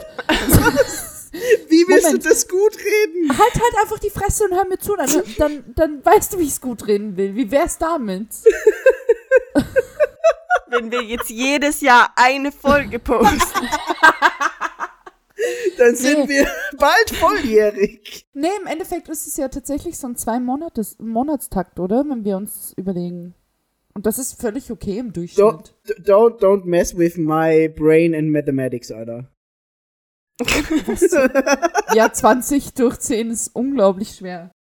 Wie 1.68 1.86
willst 1.86 2.06
Moment. 2.06 2.24
du 2.24 2.28
das 2.28 2.48
gut 2.48 2.76
reden? 2.78 3.28
halt 3.38 3.54
halt 3.54 3.74
einfach 3.82 3.98
die 4.00 4.10
Fresse 4.10 4.44
und 4.44 4.54
hör 4.54 4.66
mir 4.66 4.78
zu, 4.78 4.96
dann, 4.96 5.08
dann, 5.38 5.64
dann 5.76 6.04
weißt 6.04 6.32
du, 6.32 6.38
wie 6.38 6.44
ich 6.44 6.50
es 6.50 6.60
gut 6.60 6.86
reden 6.88 7.16
will. 7.16 7.36
Wie 7.36 7.50
wär's 7.50 7.78
damit? 7.78 8.28
Wenn 10.70 10.90
wir 10.90 11.02
jetzt 11.02 11.30
jedes 11.30 11.80
Jahr 11.80 12.12
eine 12.16 12.52
Folge 12.52 12.98
posten. 12.98 13.66
Dann 15.78 15.96
sind 15.96 16.28
Nee. 16.28 16.28
wir 16.28 16.46
bald 16.78 17.10
volljährig. 17.10 18.26
Nee, 18.34 18.48
im 18.60 18.66
Endeffekt 18.66 19.08
ist 19.08 19.26
es 19.26 19.36
ja 19.38 19.48
tatsächlich 19.48 19.96
so 19.98 20.06
ein 20.06 20.16
zwei-Monates- 20.16 20.98
Monatstakt, 20.98 21.80
oder? 21.80 22.04
Wenn 22.08 22.24
wir 22.24 22.36
uns 22.36 22.74
überlegen. 22.76 23.34
Und 23.94 24.04
das 24.06 24.18
ist 24.18 24.40
völlig 24.40 24.70
okay 24.70 24.98
im 24.98 25.08
Don't, 25.08 25.12
Durchschnitt. 25.14 25.74
don't, 26.06 26.38
don't 26.40 26.64
mess 26.64 26.96
with 26.96 27.16
my 27.16 27.68
brain 27.68 28.14
and 28.14 28.30
mathematics, 28.30 28.90
Alter. 28.92 29.30
Ja, 31.94 32.12
20 32.12 32.74
durch 32.74 32.98
10 32.98 33.30
ist 33.30 33.48
unglaublich 33.54 34.14
schwer. 34.16 34.52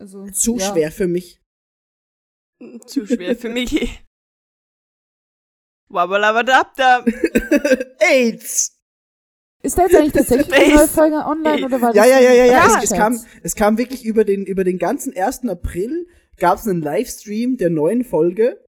Also, 0.00 0.26
Zu 0.30 0.56
ja. 0.58 0.72
schwer 0.72 0.90
für 0.92 1.06
mich. 1.06 1.40
Zu 2.86 3.06
schwer 3.06 3.36
für 3.36 3.48
mich. 3.48 4.02
Wabbalabadabda. 5.88 7.04
AIDS! 8.00 8.70
Ist 9.62 9.78
da 9.78 9.82
jetzt 9.84 9.96
eigentlich 9.96 10.12
tatsächlich 10.12 10.52
eine 10.52 10.74
neue. 10.74 10.88
Folge 10.88 11.16
online 11.24 11.64
oder 11.64 11.80
war 11.80 11.92
das 11.92 11.96
Ja, 11.96 12.04
ja, 12.04 12.20
ja, 12.20 12.32
ja, 12.32 12.44
ja. 12.44 12.52
Ja, 12.52 12.78
Es, 12.82 12.90
es, 12.90 12.96
kam, 12.96 13.20
es 13.42 13.54
kam 13.54 13.78
wirklich 13.78 14.04
über 14.04 14.24
den, 14.24 14.44
über 14.44 14.62
den 14.64 14.78
ganzen 14.78 15.16
1. 15.16 15.48
April 15.48 16.06
gab 16.36 16.58
es 16.58 16.66
einen 16.68 16.82
Livestream 16.82 17.56
der 17.56 17.70
neuen 17.70 18.04
Folge, 18.04 18.62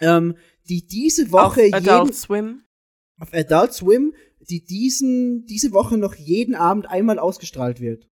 ähm, 0.00 0.36
die 0.68 0.86
diese 0.86 1.24
Auf 1.24 1.32
Woche 1.32 1.70
Adult 1.72 1.86
jeden, 2.04 2.12
Swim. 2.12 2.64
auf 3.20 3.32
Adult 3.32 3.72
Swim, 3.72 4.14
die 4.48 4.64
diesen, 4.64 5.44
diese 5.46 5.72
Woche 5.72 5.96
noch 5.98 6.14
jeden 6.14 6.54
Abend 6.54 6.86
einmal 6.88 7.18
ausgestrahlt 7.18 7.80
wird. 7.80 8.06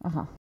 Aha. 0.00 0.34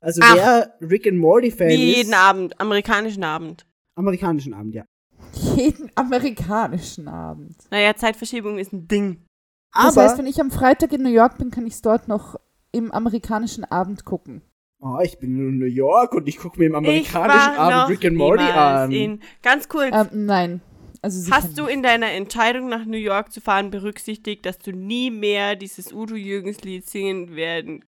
Also 0.00 0.20
Ach. 0.24 0.36
wer 0.36 0.74
Rick 0.80 1.06
and 1.06 1.18
Morty 1.18 1.50
Fan 1.50 1.68
Wie 1.68 1.90
ist, 1.90 1.96
jeden 1.98 2.14
Abend, 2.14 2.58
amerikanischen 2.60 3.24
Abend. 3.24 3.66
amerikanischen 3.96 4.54
Abend, 4.54 4.74
ja. 4.74 4.84
Jeden 5.32 5.90
amerikanischen 5.94 7.08
Abend. 7.08 7.56
Naja, 7.70 7.94
Zeitverschiebung 7.94 8.58
ist 8.58 8.72
ein 8.72 8.88
Ding. 8.88 9.24
Das 9.72 9.96
Aber 9.96 10.08
heißt, 10.08 10.18
wenn 10.18 10.26
ich 10.26 10.40
am 10.40 10.50
Freitag 10.50 10.92
in 10.92 11.02
New 11.02 11.10
York 11.10 11.38
bin, 11.38 11.50
kann 11.50 11.66
ich 11.66 11.74
es 11.74 11.82
dort 11.82 12.08
noch 12.08 12.36
im 12.72 12.90
amerikanischen 12.92 13.64
Abend 13.64 14.04
gucken. 14.04 14.42
oh, 14.80 14.98
ich 15.02 15.18
bin 15.18 15.36
in 15.36 15.58
New 15.58 15.66
York 15.66 16.14
und 16.14 16.28
ich 16.28 16.38
gucke 16.38 16.58
mir 16.58 16.66
im 16.66 16.74
amerikanischen 16.74 17.56
Abend 17.56 17.90
Rick 17.90 18.04
and 18.04 18.16
Morty 18.16 18.42
an. 18.44 18.92
In, 18.92 19.20
ganz 19.42 19.68
kurz. 19.68 19.94
Ähm, 19.94 20.26
nein. 20.26 20.60
Also 21.00 21.30
Hast 21.30 21.56
du 21.56 21.66
in 21.66 21.82
deiner 21.82 22.10
Entscheidung 22.10 22.68
nach 22.68 22.84
New 22.84 22.96
York 22.98 23.32
zu 23.32 23.40
fahren 23.40 23.70
berücksichtigt, 23.70 24.44
dass 24.44 24.58
du 24.58 24.72
nie 24.72 25.10
mehr 25.12 25.54
dieses 25.54 25.92
Udo 25.92 26.16
Jürgens 26.16 26.60
Lied 26.62 26.88
singen 26.88 27.36
werden 27.36 27.84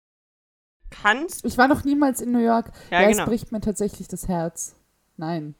kannst? 0.90 1.44
Ich 1.44 1.56
war 1.56 1.68
noch 1.68 1.84
niemals 1.84 2.20
in 2.20 2.32
New 2.32 2.38
York. 2.44 2.70
Ja, 2.90 3.02
Ja, 3.02 3.08
genau. 3.08 3.22
es 3.22 3.28
bricht 3.28 3.52
mir 3.52 3.60
tatsächlich 3.60 4.08
das 4.08 4.28
Herz. 4.28 4.76
Nein. 5.16 5.54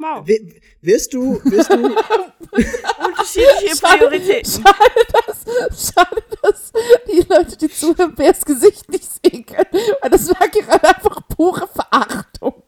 Wow. 0.00 0.26
Wi- 0.26 0.60
Wirst 0.82 1.12
du, 1.12 1.40
wirst 1.44 1.70
du, 1.70 1.76
Unterschiedliche 3.06 3.76
Schade. 3.76 3.98
Prioritäten. 3.98 4.50
Schade, 4.62 5.06
dass, 5.12 5.92
schade, 5.92 6.22
dass 6.42 6.72
die 7.06 7.24
Leute, 7.28 7.56
die 7.56 7.68
zuhören, 7.68 8.14
Bärs 8.14 8.44
Gesicht 8.44 8.88
nicht 8.90 9.04
sehen 9.04 9.44
können. 9.46 9.66
Weil 10.00 10.10
das 10.10 10.28
war 10.28 10.48
gerade 10.48 10.88
einfach 10.96 11.20
pure 11.28 11.68
Verachtung. 11.68 12.62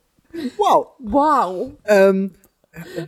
wow, 0.57 0.89
Wow. 0.99 1.73
ähm, 1.87 2.35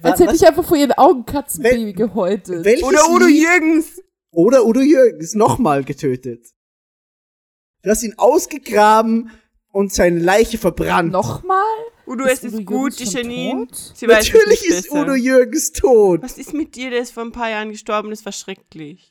Als 0.03 0.20
hätte 0.20 0.35
ich 0.35 0.47
einfach 0.47 0.64
vor 0.64 0.77
ihren 0.77 0.93
Augen 0.93 1.25
Katzenbaby 1.27 1.93
gehäutet. 1.93 2.64
welches 2.64 2.83
Oder 2.85 3.09
Udo 3.11 3.27
Lied- 3.27 3.43
Jürgens. 3.43 4.01
Oder 4.31 4.64
Udo 4.64 4.81
Jürgens 4.81 5.35
nochmal 5.35 5.85
getötet. 5.85 6.47
Du 7.83 7.91
hast 7.91 8.03
ihn 8.03 8.14
ausgegraben 8.16 9.31
und 9.70 9.93
seine 9.93 10.18
Leiche 10.18 10.57
verbrannt. 10.59 11.12
Nochmal? 11.12 11.62
Udo, 12.07 12.24
es 12.24 12.42
Udo 12.44 12.59
ist 12.59 12.66
gut, 12.66 12.92
Jürgens 12.92 12.96
die 12.96 13.16
Janine. 13.16 13.66
Sie 13.72 14.09
weiß 14.09 14.20
es 14.20 14.32
Natürlich 14.32 14.62
nicht 14.62 14.70
ist 14.70 14.90
besser. 14.90 15.02
Udo 15.02 15.14
Jürgens 15.14 15.72
tot. 15.72 16.22
Was 16.22 16.38
ist 16.38 16.52
mit 16.52 16.76
dir? 16.76 16.90
Der 16.90 17.00
ist 17.00 17.12
vor 17.12 17.24
ein 17.24 17.32
paar 17.32 17.50
Jahren 17.50 17.70
gestorben, 17.70 18.11
das 18.11 18.24
war 18.24 18.32
schrecklich. 18.32 19.11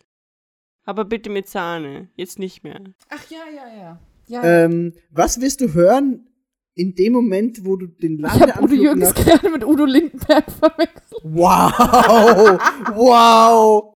Aber 0.85 1.05
bitte 1.05 1.29
mit 1.29 1.47
Sahne. 1.47 2.09
Jetzt 2.15 2.39
nicht 2.39 2.63
mehr. 2.63 2.81
Ach 3.09 3.29
ja, 3.29 3.43
ja, 3.53 3.75
ja. 3.75 3.99
ja. 4.27 4.43
Ähm, 4.43 4.93
was 5.11 5.39
wirst 5.41 5.61
du 5.61 5.73
hören 5.73 6.27
in 6.75 6.95
dem 6.95 7.13
Moment, 7.13 7.65
wo 7.65 7.75
du 7.75 7.87
den 7.87 8.19
ich 8.19 8.25
habe 8.25 8.35
Udo 8.35 8.45
Landeanflug 8.45 8.81
Jürgens 8.81 9.09
nach... 9.09 9.25
gerade 9.25 9.49
mit 9.49 9.63
Udo 9.63 9.85
Lindenberg 9.85 10.51
verwechselt. 10.51 11.21
Wow! 11.23 12.59
wow! 12.95 13.93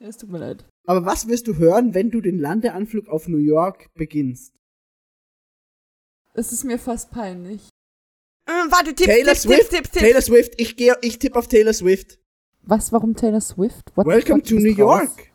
Ja, 0.00 0.08
Es 0.08 0.16
tut 0.16 0.30
mir 0.30 0.38
leid. 0.38 0.64
Aber 0.86 1.04
was 1.04 1.28
wirst 1.28 1.46
du 1.46 1.56
hören, 1.56 1.94
wenn 1.94 2.10
du 2.10 2.20
den 2.20 2.38
Landeanflug 2.38 3.08
auf 3.08 3.28
New 3.28 3.38
York 3.38 3.92
beginnst? 3.94 4.54
Es 6.34 6.52
ist 6.52 6.64
mir 6.64 6.78
fast 6.78 7.10
peinlich. 7.10 7.68
Ähm, 8.48 8.70
warte, 8.70 8.94
Tipps, 8.94 9.08
Taylor 9.08 9.32
Tipps, 9.32 9.42
Swift? 9.42 9.58
Tipps, 9.60 9.70
Tipps, 9.70 9.90
Tipps. 9.90 10.04
Taylor 10.04 10.22
Swift, 10.22 10.54
ich 10.56 10.76
gehe, 10.76 10.96
ich 11.02 11.18
tippe 11.18 11.38
auf 11.38 11.46
Taylor 11.48 11.72
Swift. 11.72 12.18
Was, 12.62 12.92
warum 12.92 13.14
Taylor 13.14 13.40
Swift? 13.40 13.94
What 13.96 14.06
the 14.06 14.12
Welcome 14.12 14.40
fuck, 14.40 14.48
to 14.48 14.54
New 14.56 14.70
raus? 14.84 15.02
York. 15.02 15.30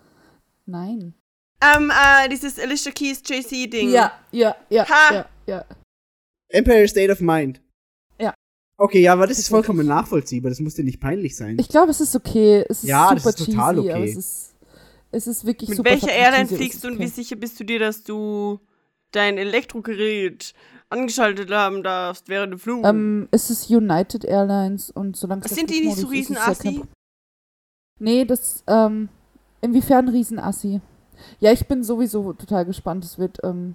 Nein. 0.66 1.14
Ähm, 1.62 1.92
äh, 1.92 2.30
dieses 2.30 2.60
Alicia 2.60 2.92
Keys 2.92 3.22
JC-Ding. 3.26 3.90
Ja, 3.90 4.12
ja, 4.32 4.56
ja, 4.70 4.88
Ha! 4.88 5.14
ja, 5.14 5.30
ja. 5.48 5.66
Empire 6.50 6.88
State 6.88 7.12
of 7.12 7.20
Mind. 7.20 7.62
Ja. 8.20 8.34
Okay, 8.78 9.02
ja, 9.02 9.14
aber 9.14 9.28
das 9.28 9.40
ist 9.40 9.50
vollkommen 9.50 9.88
nachvollziehbar. 9.88 10.50
Das 10.50 10.60
muss 10.60 10.76
dir 10.76 10.84
nicht 10.84 11.00
peinlich 11.00 11.36
sein. 11.36 11.58
Ich 11.60 11.70
glaube, 11.70 11.92
es 11.92 12.00
ist 12.02 12.16
okay. 12.16 12.64
Es 12.70 12.84
ist 12.84 12.90
Ja, 12.90 13.14
das 13.14 13.26
ist 13.26 13.46
total 13.46 13.76
cheesy, 13.76 13.90
aber 13.92 14.00
okay. 14.02 14.10
es 14.12 14.18
ist, 14.18 14.56
Es 15.12 15.28
ist 15.28 15.46
wirklich 15.46 15.70
Mit 15.70 15.78
super. 15.78 15.90
welcher 15.92 16.08
fucking 16.08 16.22
Airline 16.22 16.48
fliegst 16.48 16.84
du 16.84 16.88
und 16.90 16.96
okay. 16.96 17.04
wie 17.04 17.08
sicher 17.08 17.36
bist 17.36 17.60
du 17.60 17.64
dir, 17.64 17.80
dass 17.80 18.04
du 18.04 18.60
dein 19.12 19.38
Elektrogerät 19.38 20.54
angeschaltet 20.90 21.52
haben 21.52 21.84
darfst 21.84 22.30
während 22.30 22.54
dem 22.54 22.60
Flug? 22.60 22.86
Ähm, 22.86 23.28
es 23.32 23.50
ist 23.50 23.70
United 23.70 24.24
Airlines 24.26 24.90
und 24.92 25.16
solange 25.18 25.44
es 25.46 25.52
sind 25.52 25.70
die 25.70 25.82
nicht 25.82 25.96
so 25.98 26.04
es 26.04 26.04
ja 26.04 26.10
Riesenassi? 26.10 26.80
Pro- 26.80 26.88
Nee, 28.00 28.26
das, 28.26 28.64
ähm, 28.68 29.10
inwiefern 29.62 30.08
Riesenassi? 30.10 30.82
Ja, 31.40 31.52
ich 31.52 31.68
bin 31.68 31.84
sowieso 31.84 32.34
total 32.34 32.64
gespannt. 32.66 33.04
Es 33.04 33.18
wird, 33.18 33.40
ähm, 33.44 33.74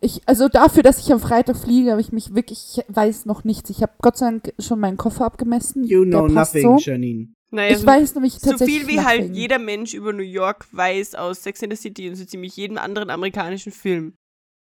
ich, 0.00 0.20
also 0.26 0.48
dafür, 0.48 0.84
dass 0.84 1.00
ich 1.00 1.12
am 1.12 1.18
Freitag 1.18 1.56
fliege, 1.56 1.90
habe 1.90 2.00
ich 2.00 2.12
mich 2.12 2.34
wirklich, 2.36 2.78
ich 2.78 2.84
weiß 2.94 3.26
noch 3.26 3.42
nichts. 3.42 3.68
Ich 3.70 3.82
habe 3.82 3.92
Gott 4.00 4.16
sei 4.16 4.26
Dank 4.26 4.54
schon 4.60 4.78
meinen 4.78 4.96
Koffer 4.96 5.24
abgemessen. 5.24 5.82
You 5.84 6.04
Der 6.04 6.20
know 6.20 6.32
passt 6.32 6.54
nothing, 6.54 6.78
so. 6.78 6.90
Janine. 6.90 7.28
naja, 7.50 7.72
Ich 7.72 7.78
so, 7.78 7.86
weiß 7.86 8.14
nämlich 8.14 8.34
so 8.34 8.50
tatsächlich 8.50 8.84
viel 8.84 8.86
wie 8.88 9.00
halt 9.00 9.20
nothing. 9.22 9.34
jeder 9.34 9.58
Mensch 9.58 9.92
über 9.94 10.12
New 10.12 10.22
York 10.22 10.68
weiß 10.70 11.16
aus 11.16 11.42
Sex 11.42 11.60
and 11.64 11.72
the 11.72 11.76
City 11.76 12.08
und 12.08 12.14
so 12.14 12.24
ziemlich 12.24 12.54
jedem 12.56 12.78
anderen 12.78 13.10
amerikanischen 13.10 13.72
Film. 13.72 14.14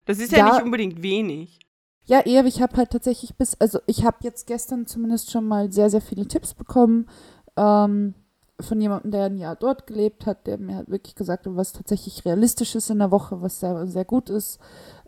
Das 0.05 0.19
ist 0.19 0.31
ja, 0.31 0.39
Ja. 0.39 0.53
nicht 0.53 0.63
unbedingt 0.63 1.01
wenig. 1.03 1.59
Ja, 2.05 2.21
eher, 2.21 2.43
ich 2.45 2.61
habe 2.61 2.75
halt 2.77 2.89
tatsächlich 2.89 3.35
bis, 3.35 3.55
also 3.61 3.79
ich 3.85 4.03
habe 4.03 4.17
jetzt 4.21 4.47
gestern 4.47 4.87
zumindest 4.87 5.29
schon 5.29 5.45
mal 5.47 5.71
sehr, 5.71 5.89
sehr 5.91 6.01
viele 6.01 6.27
Tipps 6.27 6.55
bekommen 6.55 7.07
ähm, 7.55 8.15
von 8.59 8.81
jemandem, 8.81 9.11
der 9.11 9.25
ein 9.25 9.37
Jahr 9.37 9.55
dort 9.55 9.85
gelebt 9.85 10.25
hat, 10.25 10.47
der 10.47 10.57
mir 10.57 10.75
halt 10.75 10.89
wirklich 10.89 11.13
gesagt 11.15 11.45
hat, 11.45 11.55
was 11.55 11.71
tatsächlich 11.71 12.25
realistisch 12.25 12.73
ist 12.75 12.89
in 12.89 12.97
der 12.99 13.11
Woche, 13.11 13.41
was 13.41 13.59
sehr, 13.59 13.85
sehr 13.87 14.05
gut 14.05 14.29
ist, 14.31 14.59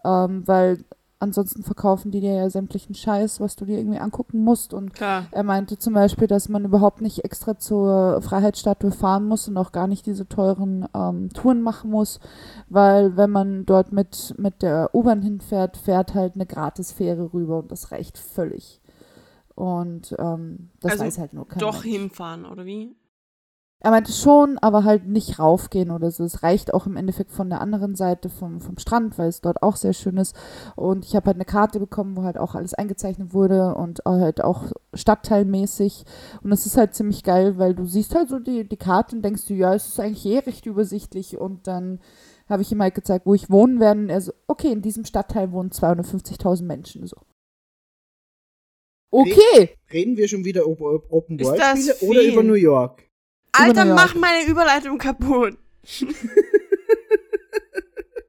ähm, 0.06 0.48
weil 0.48 0.86
ansonsten 1.22 1.64
verkaufen 1.64 2.12
die 2.12 2.20
dir 2.20 2.34
ja 2.34 2.50
sämtlichen 2.50 2.96
Scheiß, 2.96 3.40
was 3.40 3.56
du 3.56 3.66
dir 3.66 3.78
irgendwie 3.78 4.00
angucken 4.00 4.44
musst 4.44 4.74
und 4.74 4.94
Klar. 4.94 5.26
er 5.32 5.44
meinte 5.44 5.78
zum 5.78 5.94
Beispiel, 5.94 6.28
dass 6.28 6.50
man 6.50 6.66
überhaupt 6.66 7.02
nicht 7.02 7.24
extra 7.24 7.58
zur 7.58 8.22
Freiheitsstatue 8.22 8.92
fahren 8.92 9.26
muss 9.26 9.48
und 9.48 9.58
auch 9.58 9.72
gar 9.72 9.88
nicht 9.88 10.06
diese 10.06 10.28
teuren 10.28 10.88
ähm, 10.94 11.30
Touren 11.34 11.62
machen 11.62 11.92
muss, 11.92 12.20
weil 12.70 13.16
wenn 13.18 13.30
man 13.30 13.66
dort 13.66 13.92
mit, 13.92 14.34
mit 14.38 14.62
der 14.62 14.90
U-Bahn 14.94 15.22
hinfährt, 15.22 15.78
fährt 15.78 16.14
halt 16.16 16.36
eine 16.36 16.46
Gratisfähre 16.46 17.34
rüber 17.34 17.60
und 17.60 17.72
das 17.72 17.92
reicht 17.92 18.18
völlig. 18.18 18.82
Und 19.56 20.16
ähm, 20.18 20.70
das 20.80 20.94
Also 20.94 21.04
weiß 21.06 21.18
halt 21.20 21.34
nur 21.34 21.48
kein 21.48 21.60
Doch 21.60 21.84
hinfahren, 21.84 22.46
oder 22.46 22.66
wie? 22.66 22.96
Er 23.84 23.90
meinte 23.90 24.12
schon, 24.12 24.60
aber 24.60 24.84
halt 24.84 25.08
nicht 25.08 25.40
raufgehen 25.40 25.90
oder 25.90 26.12
so. 26.12 26.24
Es 26.24 26.44
reicht 26.44 26.72
auch 26.72 26.86
im 26.86 26.98
Endeffekt 26.98 27.32
von 27.32 27.50
der 27.50 27.62
anderen 27.62 27.96
Seite 27.96 28.30
vom, 28.30 28.62
vom 28.62 28.78
Strand, 28.78 29.18
weil 29.18 29.28
es 29.28 29.42
dort 29.42 29.64
auch 29.64 29.76
sehr 29.76 29.94
schön 29.94 30.18
ist. 30.18 30.36
Und 30.76 31.04
ich 31.04 31.16
habe 31.16 31.26
halt 31.26 31.38
eine 31.38 31.46
Karte 31.46 31.80
bekommen, 31.80 32.16
wo 32.16 32.22
halt 32.22 32.38
auch 32.38 32.54
alles 32.54 32.76
eingezeichnet 32.76 33.34
wurde 33.34 33.74
und 33.74 34.02
halt 34.06 34.44
auch 34.44 34.66
stadtteilmäßig. 34.94 36.06
Und 36.44 36.52
das 36.52 36.68
ist 36.68 36.78
halt 36.78 36.94
ziemlich 36.94 37.24
geil, 37.24 37.58
weil 37.58 37.74
du 37.74 37.88
siehst 37.88 38.14
halt 38.14 38.30
so 38.30 38.38
die, 38.38 38.70
die 38.70 38.78
Karte 38.78 39.16
und 39.16 39.24
denkst 39.24 39.48
du, 39.48 39.56
ja, 39.56 39.74
es 39.74 39.88
ist 39.88 40.00
eigentlich 40.00 40.28
eh 40.28 40.38
recht 40.38 40.68
übersichtlich. 40.68 41.40
Und 41.40 41.66
dann 41.66 42.00
habe 42.48 42.62
ich 42.62 42.72
ihm 42.72 42.84
halt 42.84 42.94
gezeigt, 42.94 43.26
wo 43.26 43.34
ich 43.34 43.50
wohnen 43.50 43.80
werde. 43.80 44.00
Und 44.00 44.10
er 44.10 44.22
so, 44.22 44.32
okay, 44.46 44.72
in 44.72 44.84
diesem 44.84 45.06
Stadtteil 45.06 45.52
wohnen 45.52 45.72
250.000 45.72 46.66
Menschen. 46.66 47.08
So. 47.08 47.18
Okay. 49.10 49.72
Reden 49.92 50.18
wir 50.18 50.28
schon 50.28 50.46
wieder 50.46 50.66
über 50.66 51.02
Open 51.10 51.40
World 51.40 51.60
Spiele 51.62 51.96
oder 52.02 52.22
über 52.22 52.44
New 52.44 52.54
York? 52.54 53.11
Alter, 53.54 53.86
mach 53.86 54.16
meine 54.16 54.48
Überleitung 54.48 54.98
kaputt. 54.98 55.58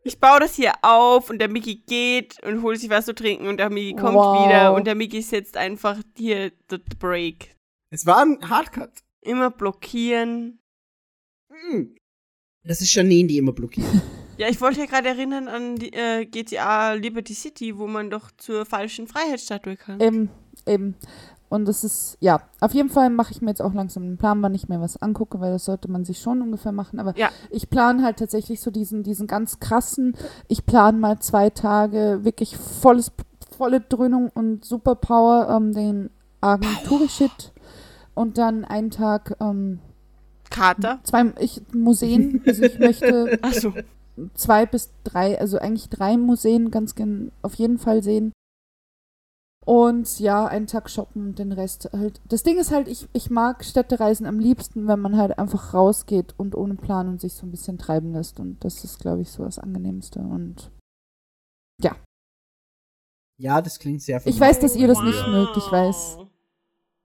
ich 0.04 0.18
baue 0.18 0.40
das 0.40 0.54
hier 0.54 0.72
auf 0.82 1.30
und 1.30 1.38
der 1.38 1.48
Mickey 1.48 1.76
geht 1.86 2.42
und 2.44 2.62
holt 2.62 2.80
sich 2.80 2.90
was 2.90 3.04
zu 3.04 3.14
trinken 3.14 3.46
und 3.46 3.58
der 3.58 3.70
Mickey 3.70 3.94
kommt 3.94 4.14
Wow. 4.16 4.46
wieder 4.46 4.74
und 4.74 4.86
der 4.86 4.94
Mickey 4.94 5.22
setzt 5.22 5.56
einfach 5.56 5.98
hier 6.16 6.50
the 6.70 6.78
the 6.90 6.96
break. 6.98 7.54
Es 7.90 8.06
war 8.06 8.22
ein 8.24 8.38
Hardcut. 8.48 8.90
Immer 9.20 9.50
blockieren. 9.50 10.58
Hm. 11.50 11.94
Das 12.64 12.80
ist 12.80 12.92
Janine, 12.94 13.28
die 13.28 13.38
immer 13.38 13.52
blockiert. 13.52 13.86
Ja, 14.38 14.48
ich 14.48 14.60
wollte 14.62 14.80
ja 14.80 14.86
gerade 14.86 15.08
erinnern 15.08 15.46
an 15.46 15.76
die, 15.76 15.92
äh, 15.92 16.24
GTA 16.24 16.94
Liberty 16.94 17.34
City, 17.34 17.76
wo 17.78 17.86
man 17.86 18.08
doch 18.08 18.30
zur 18.38 18.64
falschen 18.64 19.06
Freiheitsstatue 19.06 19.76
kann. 19.76 20.00
Eben, 20.00 20.30
eben. 20.66 20.96
Und 21.52 21.66
das 21.66 21.84
ist, 21.84 22.16
ja, 22.20 22.40
auf 22.60 22.72
jeden 22.72 22.88
Fall 22.88 23.10
mache 23.10 23.30
ich 23.32 23.42
mir 23.42 23.50
jetzt 23.50 23.60
auch 23.60 23.74
langsam 23.74 24.04
einen 24.04 24.16
Plan, 24.16 24.40
wann 24.40 24.54
ich 24.54 24.70
mir 24.70 24.80
was 24.80 24.96
angucke, 25.02 25.38
weil 25.38 25.52
das 25.52 25.66
sollte 25.66 25.90
man 25.90 26.06
sich 26.06 26.18
schon 26.18 26.40
ungefähr 26.40 26.72
machen. 26.72 26.98
Aber 26.98 27.12
Ja. 27.18 27.28
ich 27.50 27.68
plane 27.68 28.02
halt 28.02 28.16
tatsächlich 28.18 28.62
so 28.62 28.70
diesen, 28.70 29.02
diesen 29.02 29.26
ganz 29.26 29.60
krassen, 29.60 30.16
ich 30.48 30.64
plane 30.64 30.96
mal 30.96 31.18
zwei 31.18 31.50
Tage 31.50 32.20
wirklich 32.22 32.56
volles, 32.56 33.12
volle 33.54 33.80
Dröhnung 33.82 34.30
und 34.32 34.64
Superpower, 34.64 35.48
ähm, 35.54 35.74
den 35.74 36.10
Argenturi-Shit. 36.40 37.52
Und 38.14 38.38
dann 38.38 38.64
einen 38.64 38.90
Tag, 38.90 39.36
ähm, 39.40 39.78
Kater. 40.50 41.00
zwei 41.02 41.32
ich, 41.38 41.60
Museen. 41.74 42.42
Also 42.46 42.62
ich 42.62 42.78
möchte 42.78 43.38
Achso. 43.42 43.74
zwei 44.34 44.64
bis 44.66 44.90
drei, 45.04 45.38
also 45.38 45.58
eigentlich 45.58 45.90
drei 45.90 46.16
Museen 46.16 46.70
ganz 46.70 46.94
gen 46.94 47.30
auf 47.42 47.54
jeden 47.56 47.76
Fall 47.78 48.02
sehen. 48.02 48.32
Und 49.64 50.18
ja, 50.18 50.46
einen 50.46 50.66
Tag 50.66 50.90
shoppen 50.90 51.28
und 51.28 51.38
den 51.38 51.52
Rest 51.52 51.88
halt. 51.92 52.20
Das 52.28 52.42
Ding 52.42 52.58
ist 52.58 52.72
halt, 52.72 52.88
ich, 52.88 53.08
ich 53.12 53.30
mag 53.30 53.64
Städtereisen 53.64 54.26
am 54.26 54.40
liebsten, 54.40 54.88
wenn 54.88 54.98
man 54.98 55.16
halt 55.16 55.38
einfach 55.38 55.72
rausgeht 55.72 56.34
und 56.36 56.56
ohne 56.56 56.74
Plan 56.74 57.08
und 57.08 57.20
sich 57.20 57.34
so 57.34 57.46
ein 57.46 57.52
bisschen 57.52 57.78
treiben 57.78 58.12
lässt. 58.12 58.40
Und 58.40 58.64
das 58.64 58.82
ist, 58.82 58.98
glaube 58.98 59.22
ich, 59.22 59.30
so 59.30 59.44
das 59.44 59.58
Angenehmste. 59.58 60.18
Und 60.18 60.70
Ja, 63.38 63.60
das 63.60 63.78
klingt 63.78 64.02
sehr 64.02 64.24
Ich 64.24 64.38
weiß, 64.38 64.60
dass 64.60 64.76
ihr 64.76 64.86
das 64.86 65.00
nicht 65.02 65.26
mögt, 65.26 65.56
ich 65.56 65.72
weiß. 65.72 66.18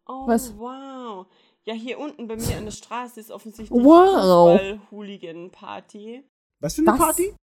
Oh, 0.08 0.28
Was? 0.28 0.56
wow. 0.58 1.26
Ja, 1.64 1.74
hier 1.74 1.98
unten 2.00 2.28
bei 2.28 2.36
mir 2.36 2.58
an 2.58 2.66
der 2.66 2.72
Straße 2.72 3.20
ist 3.20 3.32
offensichtlich 3.32 3.84
Wow. 3.84 4.60
Fußball-Hooligan-Party. 4.60 6.24
Was 6.60 6.76
für 6.76 6.82
eine 6.82 6.92
Was? 6.92 7.00
Party? 7.00 7.36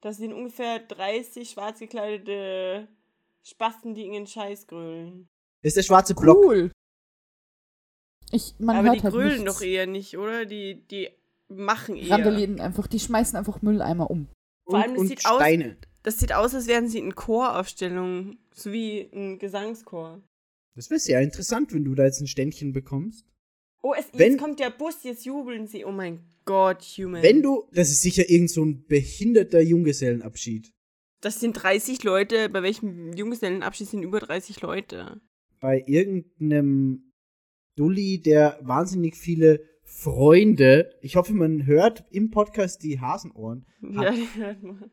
Das 0.00 0.18
sind 0.18 0.32
ungefähr 0.32 0.80
30 0.80 1.50
schwarz 1.50 1.78
gekleidete 1.78 2.88
Spasten, 3.44 3.94
die 3.94 4.02
irgendeinen 4.02 4.26
Scheiß 4.26 4.66
grölen. 4.66 5.28
Ist 5.62 5.76
der 5.76 5.82
schwarze 5.82 6.14
Block. 6.14 6.36
cool. 6.38 6.70
Ich, 8.30 8.54
man 8.58 8.76
Aber 8.76 8.88
hört 8.88 8.96
die 8.98 9.02
halt 9.02 9.14
grölen 9.14 9.42
nichts. 9.44 9.54
doch 9.54 9.60
eher 9.62 9.86
nicht, 9.86 10.16
oder? 10.16 10.46
Die, 10.46 10.86
die 10.88 11.10
machen 11.48 11.96
eher. 11.96 12.10
Randalieren 12.12 12.60
einfach, 12.60 12.86
die 12.86 13.00
schmeißen 13.00 13.36
einfach 13.36 13.60
Mülleimer 13.62 14.10
um. 14.10 14.28
Vor 14.64 14.78
allem, 14.78 14.92
das 14.92 15.00
und 15.00 15.08
sieht 15.08 15.26
aus- 15.26 15.36
Steine. 15.36 15.76
Das 16.04 16.18
sieht 16.18 16.32
aus, 16.32 16.52
als 16.54 16.66
wären 16.66 16.88
sie 16.88 16.98
in 16.98 17.14
Choraufstellung, 17.14 18.38
so 18.52 18.72
wie 18.72 19.08
ein 19.12 19.38
Gesangschor. 19.38 20.20
Das 20.74 20.90
wäre 20.90 20.98
sehr 20.98 21.20
interessant, 21.20 21.72
wenn 21.72 21.84
du 21.84 21.94
da 21.94 22.04
jetzt 22.04 22.20
ein 22.20 22.26
Ständchen 22.26 22.72
bekommst. 22.72 23.24
Oh, 23.82 23.94
es, 23.96 24.06
Wenn- 24.12 24.32
jetzt 24.32 24.40
kommt 24.40 24.58
der 24.60 24.70
Bus, 24.70 25.02
jetzt 25.04 25.24
jubeln 25.26 25.66
sie. 25.68 25.84
Oh 25.84 25.92
mein 25.92 26.24
Gott, 26.44 26.82
Human. 26.96 27.22
Wenn 27.22 27.42
du, 27.42 27.68
das 27.72 27.90
ist 27.90 28.02
sicher 28.02 28.28
irgend 28.28 28.50
so 28.50 28.64
ein 28.64 28.84
behinderter 28.86 29.60
Junggesellenabschied. 29.60 30.72
Das 31.22 31.38
sind 31.38 31.52
30 31.52 32.02
Leute, 32.02 32.48
bei 32.48 32.64
welchem 32.64 33.12
Junggesellenabschied 33.12 33.88
sind 33.88 34.02
über 34.02 34.18
30 34.18 34.60
Leute. 34.60 35.20
Bei 35.60 35.80
irgendeinem 35.86 37.12
Dulli, 37.76 38.20
der 38.20 38.58
wahnsinnig 38.60 39.16
viele 39.16 39.64
Freunde, 39.84 40.90
ich 41.00 41.14
hoffe, 41.14 41.32
man 41.32 41.64
hört 41.64 42.04
im 42.10 42.32
Podcast 42.32 42.82
die 42.82 43.00
Hasenohren. 43.00 43.64
Ja, 43.80 44.10
die 44.10 44.26
hört 44.34 44.64
man. 44.64 44.90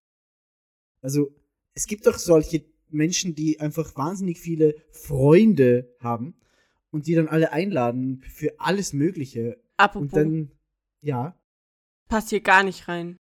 Also, 1.01 1.35
es 1.73 1.87
gibt 1.87 2.05
doch 2.05 2.19
solche 2.19 2.63
Menschen, 2.89 3.33
die 3.33 3.59
einfach 3.59 3.95
wahnsinnig 3.95 4.39
viele 4.39 4.75
Freunde 4.91 5.95
haben 5.99 6.39
und 6.91 7.07
die 7.07 7.15
dann 7.15 7.27
alle 7.27 7.53
einladen 7.53 8.21
für 8.21 8.59
alles 8.59 8.93
Mögliche. 8.93 9.55
Und 9.55 9.63
Apropos, 9.77 10.11
dann, 10.11 10.51
ja, 11.01 11.35
passt 12.07 12.29
hier 12.29 12.41
gar 12.41 12.63
nicht 12.63 12.87
rein. 12.87 13.17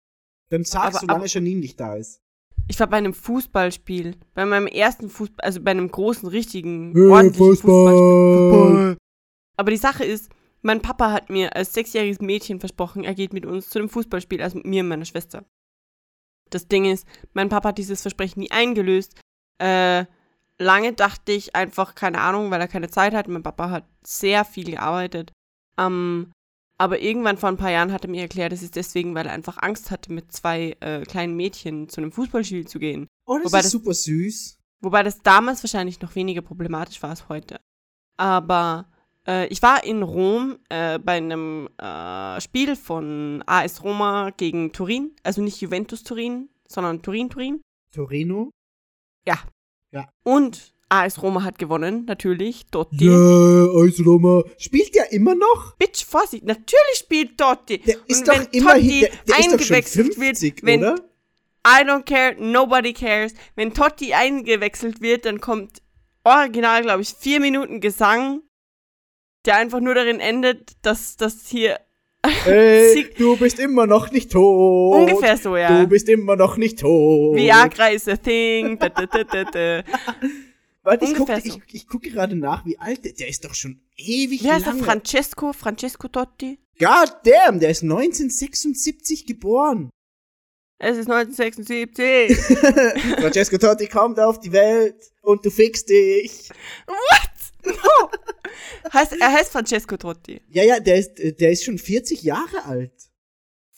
dann 0.49 0.63
sagst 0.63 1.03
du, 1.03 1.05
solange 1.05 1.27
Janine 1.27 1.59
nicht 1.59 1.79
da 1.79 1.95
ist. 1.97 2.24
Ich 2.67 2.79
war 2.79 2.87
bei 2.87 2.97
einem 2.97 3.13
Fußballspiel. 3.13 4.15
Bei 4.33 4.45
meinem 4.45 4.67
ersten 4.67 5.09
Fußball, 5.09 5.45
also 5.45 5.61
bei 5.61 5.71
einem 5.71 5.89
großen, 5.89 6.27
richtigen, 6.27 6.93
Hey, 6.93 7.07
ordentlichen 7.07 7.55
Fußball. 7.55 7.93
Fußballspiel. 7.93 8.97
Aber 9.57 9.71
die 9.71 9.77
Sache 9.77 10.03
ist, 10.03 10.29
mein 10.61 10.81
Papa 10.81 11.11
hat 11.11 11.29
mir 11.29 11.55
als 11.55 11.73
sechsjähriges 11.73 12.19
Mädchen 12.21 12.59
versprochen, 12.59 13.03
er 13.03 13.13
geht 13.13 13.33
mit 13.33 13.45
uns 13.45 13.69
zu 13.69 13.79
einem 13.79 13.89
Fußballspiel, 13.89 14.41
also 14.41 14.57
mit 14.57 14.65
mir 14.65 14.81
und 14.81 14.89
meiner 14.89 15.05
Schwester. 15.05 15.45
Das 16.49 16.67
Ding 16.67 16.85
ist, 16.85 17.07
mein 17.33 17.49
Papa 17.49 17.69
hat 17.69 17.77
dieses 17.77 18.01
Versprechen 18.01 18.39
nie 18.39 18.51
eingelöst. 18.51 19.19
Äh, 19.61 20.05
lange 20.57 20.93
dachte 20.93 21.31
ich 21.31 21.55
einfach, 21.55 21.95
keine 21.95 22.19
Ahnung, 22.19 22.51
weil 22.51 22.61
er 22.61 22.67
keine 22.67 22.89
Zeit 22.89 23.13
hat. 23.13 23.27
Mein 23.27 23.43
Papa 23.43 23.69
hat 23.69 23.85
sehr 24.05 24.45
viel 24.45 24.71
gearbeitet. 24.71 25.31
Ähm, 25.77 26.31
aber 26.77 26.99
irgendwann 26.99 27.37
vor 27.37 27.49
ein 27.49 27.57
paar 27.57 27.71
Jahren 27.71 27.91
hat 27.91 28.03
er 28.03 28.09
mir 28.09 28.21
erklärt, 28.21 28.51
es 28.53 28.61
ist 28.63 28.75
deswegen, 28.75 29.15
weil 29.15 29.25
er 29.27 29.31
einfach 29.33 29.57
Angst 29.61 29.91
hatte, 29.91 30.11
mit 30.11 30.31
zwei 30.31 30.75
äh, 30.81 31.01
kleinen 31.03 31.35
Mädchen 31.35 31.87
zu 31.89 32.01
einem 32.01 32.11
Fußballspiel 32.11 32.67
zu 32.67 32.79
gehen. 32.79 33.07
Oh, 33.25 33.37
das 33.37 33.45
Wobei 33.51 33.59
ist 33.59 33.65
das- 33.65 33.71
super 33.71 33.93
süß. 33.93 34.57
Wobei 34.81 35.01
das 35.03 35.21
damals 35.21 35.63
wahrscheinlich 35.63 36.01
noch 36.01 36.15
weniger 36.15 36.41
problematisch 36.41 37.01
war 37.01 37.09
als 37.11 37.27
heute. 37.29 37.59
Aber 38.17 38.91
äh, 39.27 39.47
ich 39.47 39.61
war 39.63 39.83
in 39.83 40.03
Rom 40.03 40.59
äh, 40.69 40.99
bei 40.99 41.13
einem 41.13 41.69
äh, 41.81 42.39
Spiel 42.41 42.75
von 42.75 43.41
AS 43.47 43.83
Roma 43.83 44.29
gegen 44.37 44.73
Turin. 44.73 45.15
Also 45.23 45.41
nicht 45.41 45.59
Juventus 45.61 46.03
Turin, 46.03 46.49
sondern 46.67 47.01
Turin 47.01 47.29
Turin. 47.29 47.61
Torino? 47.93 48.51
Und 50.23 50.74
AS 50.89 51.21
Roma 51.21 51.43
hat 51.43 51.57
gewonnen, 51.57 52.05
natürlich. 52.05 52.65
Totti. 52.71 53.05
Ja, 53.05 53.11
also 53.11 54.03
Roma. 54.03 54.43
Spielt 54.57 54.93
der 54.93 55.11
immer 55.11 55.35
noch? 55.35 55.75
Bitch, 55.77 56.05
Vorsicht, 56.05 56.43
natürlich 56.45 56.95
spielt 56.95 57.37
Totti. 57.37 57.79
Der 57.79 57.95
ist 58.07 58.19
Und 58.19 58.27
doch 58.27 58.39
wenn 58.39 58.47
immerhin, 58.51 58.81
Totti 58.81 58.99
der, 58.99 59.09
der 59.09 59.39
ist 59.39 59.45
doch 59.53 59.59
schon 59.59 59.75
eingewechselt 59.75 60.15
50, 60.15 60.41
wird, 60.43 60.63
wenn 60.63 60.79
oder? 60.81 60.95
I 61.67 61.81
don't 61.83 62.03
care, 62.03 62.35
nobody 62.39 62.93
cares. 62.93 63.33
Wenn 63.55 63.73
Totti 63.73 64.13
eingewechselt 64.13 65.01
wird, 65.01 65.25
dann 65.25 65.41
kommt 65.41 65.81
original, 66.23 66.83
glaube 66.83 67.01
ich, 67.01 67.15
vier 67.17 67.39
Minuten 67.39 67.81
Gesang, 67.81 68.41
der 69.45 69.57
einfach 69.57 69.79
nur 69.79 69.95
darin 69.95 70.19
endet, 70.19 70.73
dass 70.83 71.17
das 71.17 71.47
hier 71.47 71.79
Ey, 72.45 73.07
du 73.17 73.37
bist 73.37 73.59
immer 73.59 73.85
noch 73.85 74.11
nicht 74.11 74.31
tot. 74.31 74.95
ungefähr 74.95 75.37
so, 75.37 75.57
ja. 75.57 75.81
Du 75.81 75.87
bist 75.87 76.09
immer 76.09 76.35
noch 76.35 76.57
nicht 76.57 76.79
tot. 76.79 77.35
Viagra 77.35 77.89
is 77.89 78.07
a 78.07 78.15
thing. 78.15 78.79
Da, 78.79 78.89
da, 78.89 79.05
da, 79.05 79.23
da, 79.23 79.43
da. 79.43 79.83
Warte, 80.85 81.05
ich 81.05 81.15
gucke 81.15 81.41
so. 81.43 81.59
guck 81.89 82.03
gerade 82.03 82.35
nach, 82.35 82.63
wie 82.63 82.77
alt 82.77 83.03
der, 83.03 83.13
der 83.13 83.27
ist 83.27 83.43
doch 83.43 83.55
schon 83.55 83.81
ewig 83.97 84.43
Wie 84.43 84.51
heißt 84.51 84.67
er? 84.67 84.73
lange. 84.73 84.83
Francesco? 84.83 85.51
Francesco 85.51 86.07
Totti? 86.07 86.59
God 86.77 87.11
damn, 87.23 87.59
der 87.59 87.71
ist 87.71 87.81
1976 87.81 89.25
geboren. 89.25 89.89
Es 90.77 90.97
ist 90.97 91.09
1976. 91.09 92.37
Francesco 93.19 93.57
Totti 93.57 93.87
kommt 93.87 94.19
auf 94.19 94.39
die 94.39 94.51
Welt 94.51 95.11
und 95.23 95.43
du 95.43 95.49
fixst 95.49 95.89
dich. 95.89 96.49
no. 97.65 98.09
heißt, 98.93 99.13
er 99.19 99.33
heißt 99.33 99.51
Francesco 99.51 99.97
Totti. 99.97 100.39
Ja, 100.49 100.63
ja, 100.63 100.79
der 100.79 100.97
ist, 100.99 101.15
der 101.17 101.49
ist 101.49 101.63
schon 101.63 101.79
40 101.79 102.21
Jahre 102.21 102.65
alt. 102.65 102.93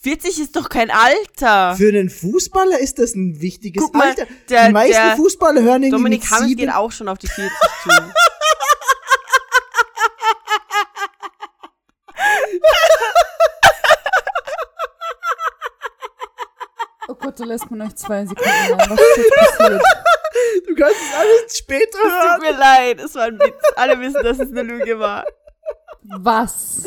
40 0.02 0.40
ist 0.40 0.56
doch 0.56 0.70
kein 0.70 0.92
Alter. 0.92 1.76
Für 1.76 1.90
einen 1.90 2.10
Fußballer 2.10 2.80
ist 2.80 3.00
das 3.00 3.16
ein 3.16 3.42
wichtiges 3.42 3.84
Guck 3.84 3.96
mal, 3.96 4.10
Alter. 4.10 4.26
der- 4.50 4.68
die 4.68 4.74
meisten 4.74 4.92
der 4.94 5.16
Fußballer 5.18 5.62
hören 5.64 5.84
irgendwie 5.84 5.90
Dominik 5.92 6.22
mit 6.22 6.32
Hammes 6.32 6.48
sieben. 6.50 6.62
geht 6.62 6.74
auch 6.74 6.92
schon 6.92 7.08
auf 7.10 7.18
die 7.18 7.28
40 7.28 7.52
zu. 7.84 7.90
Oh 17.10 17.16
Gott, 17.16 17.40
da 17.40 17.46
lässt 17.46 17.70
man 17.72 17.82
euch 17.82 17.96
zwei 17.96 18.26
Sekunden 18.26 18.50
rein. 18.52 18.90
Was 18.90 19.00
ist 19.00 19.18
jetzt 19.18 19.36
passiert? 19.58 19.82
Du 20.68 20.76
kannst 20.76 20.96
es 21.02 21.16
alles 21.18 21.58
später 21.58 21.98
Es 22.06 22.12
hören. 22.12 22.36
tut 22.36 22.42
mir 22.52 22.58
leid, 22.58 23.00
es 23.02 23.16
war 23.16 23.24
ein 23.24 23.40
Witz. 23.40 23.56
Alle 23.76 24.00
wissen, 24.00 24.22
dass 24.24 24.40
es 24.40 24.50
eine 24.52 24.64
Lüge 24.64 25.00
war. 25.00 25.26
Was? 26.04 26.84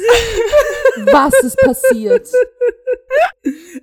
Was 1.13 1.35
ist 1.43 1.57
passiert? 1.59 2.29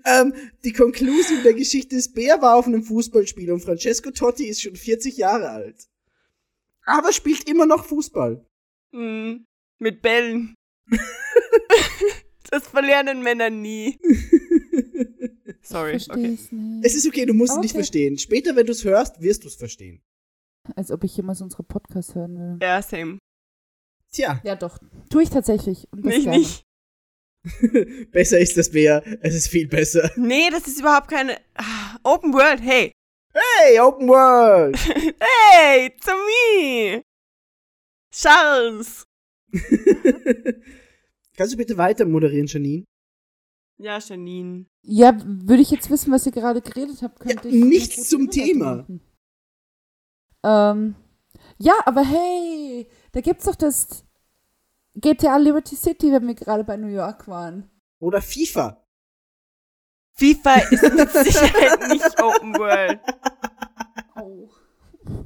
Ähm, 0.06 0.34
die 0.64 0.74
Konklusion 0.74 1.44
der 1.44 1.54
Geschichte 1.54 1.96
ist, 1.96 2.14
Bär 2.14 2.42
war 2.42 2.56
auf 2.56 2.68
einem 2.68 2.84
Fußballspiel 2.84 3.52
und 3.52 3.62
Francesco 3.62 4.12
Totti 4.12 4.46
ist 4.48 4.62
schon 4.62 4.76
40 4.76 5.18
Jahre 5.18 5.50
alt. 5.50 5.88
Aber 6.86 7.12
spielt 7.12 7.50
immer 7.50 7.66
noch 7.66 7.86
Fußball. 7.86 8.46
Hm, 8.94 9.46
mit 9.80 10.02
Bällen. 10.02 10.56
das 12.52 12.68
verlernen 12.68 13.22
Männer 13.22 13.50
nie. 13.50 14.00
Sorry, 15.62 15.96
okay. 15.96 16.34
es 16.34 16.52
nicht. 16.52 16.86
Es 16.86 16.96
ist 16.96 17.06
okay, 17.08 17.26
du 17.26 17.34
musst 17.34 17.52
es 17.52 17.58
Okay. 17.58 17.66
nicht 17.66 17.74
verstehen. 17.74 18.18
Später, 18.18 18.56
wenn 18.56 18.66
du 18.66 18.72
es 18.72 18.86
hörst, 18.86 19.22
wirst 19.22 19.44
du 19.44 19.50
es 19.50 19.56
verstehen. 19.56 20.02
Als 20.76 20.92
ob 20.92 21.04
ich 21.04 21.16
jemals 21.18 21.42
unsere 21.42 21.64
Podcasts 21.64 22.16
hören 22.16 22.38
will. 22.38 22.58
Ja, 22.62 22.82
same. 22.82 23.18
Tja, 24.18 24.42
Ja, 24.44 24.56
doch. 24.56 24.80
Tue 25.12 25.22
ich 25.24 25.30
tatsächlich. 25.30 25.88
Gerne. 25.92 26.40
nicht. 26.40 26.64
besser 28.12 28.40
ist 28.40 28.58
das 28.58 28.72
Bär. 28.72 29.04
Es 29.22 29.36
ist 29.36 29.48
viel 29.48 29.68
besser. 29.68 30.10
Nee, 30.16 30.50
das 30.50 30.68
ist 30.68 30.80
überhaupt 30.80 31.08
keine. 31.10 31.38
Ah, 31.54 31.98
Open 32.04 32.34
World, 32.34 32.62
hey. 32.62 32.92
Hey, 33.34 33.80
Open 33.80 34.08
World! 34.10 34.76
Hey, 35.52 35.92
to 36.04 36.12
me. 36.12 37.04
Charles. 38.12 39.04
Kannst 41.38 41.54
du 41.54 41.58
bitte 41.58 41.78
weiter 41.78 42.06
moderieren, 42.06 42.48
Janine? 42.48 42.86
Ja, 43.80 44.00
Janine. 44.00 44.66
Ja, 44.82 45.16
würde 45.24 45.62
ich 45.62 45.70
jetzt 45.70 45.92
wissen, 45.92 46.12
was 46.12 46.26
ihr 46.26 46.32
gerade 46.32 46.62
geredet 46.62 47.04
habt, 47.04 47.20
könnte 47.20 47.48
Ja, 47.50 47.54
ich. 47.56 47.64
nichts 47.64 48.10
zum 48.10 48.32
Thema. 48.32 48.88
Ähm, 50.44 50.96
ja, 51.60 51.74
aber 51.86 52.04
hey, 52.04 52.88
da 53.12 53.22
gibt's 53.22 53.46
doch 53.46 53.56
das 53.56 54.04
GTA 55.00 55.38
Liberty 55.38 55.76
City, 55.76 56.12
wenn 56.12 56.28
wir 56.28 56.36
gerade 56.36 56.64
bei 56.64 56.76
New 56.78 56.88
York 56.88 57.28
waren. 57.28 57.70
Oder 58.00 58.22
FIFA. 58.22 58.84
FIFA 60.14 60.54
ist 60.72 60.82
mit 60.94 61.12
Sicherheit 61.26 61.88
nicht 61.90 62.20
Open 62.22 62.54
World. 62.56 63.00
Oh. 64.16 64.50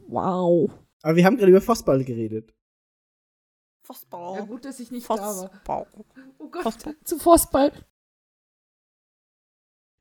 Wow. 0.07 0.71
Aber 1.01 1.15
wir 1.15 1.25
haben 1.25 1.37
gerade 1.37 1.51
über 1.51 1.61
Fußball 1.61 2.03
geredet. 2.03 2.49
Ja, 2.51 2.55
Fußball. 3.87 4.45
gut, 4.47 4.65
dass 4.65 4.79
ich 4.79 4.91
nicht 4.91 5.09
da 5.09 5.15
war. 5.17 5.49
Fußball. 5.49 5.87
Oh 6.37 6.49
Gott, 6.49 6.63
Fußball. 6.63 6.95
zu 7.03 7.17
Fußball. 7.17 7.71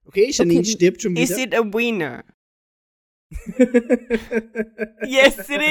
Okay, 0.06 0.30
Janine 0.30 0.60
Okay, 0.60 0.70
stirbt 0.70 1.02
schon 1.02 1.16
Is 1.16 1.30
wieder. 1.36 1.42
it 1.42 1.54
a 1.54 1.62
winner? 1.72 2.24
Yes, 5.06 5.38
it 5.48 5.62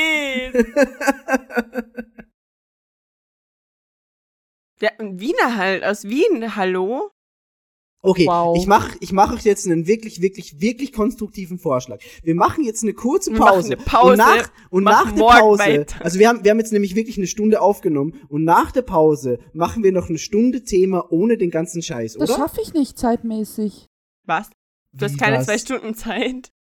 is. 0.56 0.66
Ja, 4.82 4.90
ein 4.98 5.20
Wiener 5.20 5.58
halt, 5.58 5.84
aus 5.84 6.06
Wien, 6.06 6.56
hallo? 6.56 7.12
Okay, 8.02 8.28
Wow. 8.28 8.58
ich 8.58 8.66
mache 8.66 8.96
ich 9.02 9.12
mach 9.12 9.34
euch 9.34 9.44
jetzt 9.44 9.66
einen 9.66 9.86
wirklich, 9.86 10.22
wirklich, 10.22 10.62
wirklich 10.62 10.94
konstruktiven 10.94 11.60
Vorschlag. 11.60 12.00
Wir 12.24 12.34
machen 12.34 12.64
jetzt 12.64 12.82
eine 12.82 12.94
kurze 12.94 13.32
Wir 13.34 13.40
machen 13.40 13.56
Pause. 13.56 13.74
eine 13.74 13.76
Pause, 13.84 14.12
Und 14.12 14.18
nach, 14.18 14.52
und 14.70 14.84
nach 14.86 15.12
der 15.12 15.22
Pause, 15.22 15.60
weiter. 15.64 16.02
also 16.06 16.18
wir 16.18 16.30
haben, 16.30 16.46
wir 16.46 16.52
haben 16.52 16.60
jetzt 16.60 16.72
nämlich 16.72 16.96
wirklich 16.96 17.18
eine 17.18 17.28
Stunde 17.28 17.60
aufgenommen 17.62 18.18
und 18.30 18.46
nach 18.46 18.72
der 18.72 18.84
Pause 18.84 19.40
machen 19.52 19.84
wir 19.84 19.92
noch 19.92 20.08
eine 20.08 20.18
Stunde 20.18 20.64
Thema 20.64 21.12
ohne 21.12 21.38
den 21.38 21.52
ganzen 21.52 21.82
Scheiß, 21.82 22.14
Das 22.14 22.30
oder? 22.30 22.40
schaffe 22.40 22.62
ich 22.62 22.74
nicht 22.74 22.98
zeitmäßig. 22.98 23.88
Was? 24.26 24.50
Du 24.94 25.04
hast 25.04 25.16
Wie 25.16 25.18
keine 25.18 25.38
was? 25.40 25.46
zwei 25.46 25.58
Stunden 25.58 25.94
Zeit. 25.94 26.52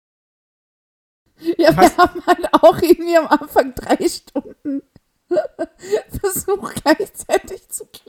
Ja, 1.57 1.69
Was? 1.77 1.95
wir 1.95 1.97
haben 1.97 2.25
halt 2.27 2.53
auch 2.53 2.81
irgendwie 2.81 3.15
am 3.15 3.27
Anfang 3.27 3.73
drei 3.75 4.09
Stunden 4.09 4.81
versucht 6.19 6.83
gleichzeitig 6.83 7.69
zu 7.69 7.85
klatschen. 7.85 8.08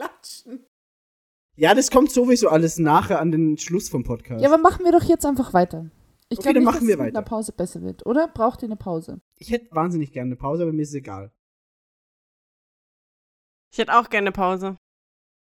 Ja, 1.60 1.74
das 1.74 1.90
kommt 1.90 2.10
sowieso 2.10 2.48
alles 2.48 2.78
nachher 2.78 3.20
an 3.20 3.30
den 3.32 3.58
Schluss 3.58 3.90
vom 3.90 4.02
Podcast. 4.02 4.42
Ja, 4.42 4.50
aber 4.50 4.56
machen 4.56 4.82
wir 4.82 4.92
doch 4.92 5.02
jetzt 5.02 5.26
einfach 5.26 5.52
weiter. 5.52 5.90
Ich 6.30 6.38
Okay, 6.38 6.54
glaube 6.54 6.58
nicht, 6.60 6.64
machen 6.64 6.78
dass 6.78 6.86
wir 6.88 6.94
es 6.94 7.00
mit 7.04 7.16
einer. 7.16 7.22
Pause 7.22 7.52
besser 7.52 7.82
wird, 7.82 8.06
oder? 8.06 8.28
Braucht 8.28 8.62
ihr 8.62 8.68
eine 8.68 8.76
Pause? 8.76 9.20
ich 9.36 9.50
hätte 9.50 9.66
wahnsinnig 9.70 10.10
gerne 10.10 10.28
eine 10.28 10.36
Pause, 10.36 10.62
aber 10.62 10.72
mir 10.72 10.80
ist 10.80 10.88
es 10.88 10.94
egal. 10.94 11.30
Ich 13.72 13.78
hätte 13.78 13.94
auch 13.94 14.08
gerne 14.08 14.32
Pause. 14.32 14.78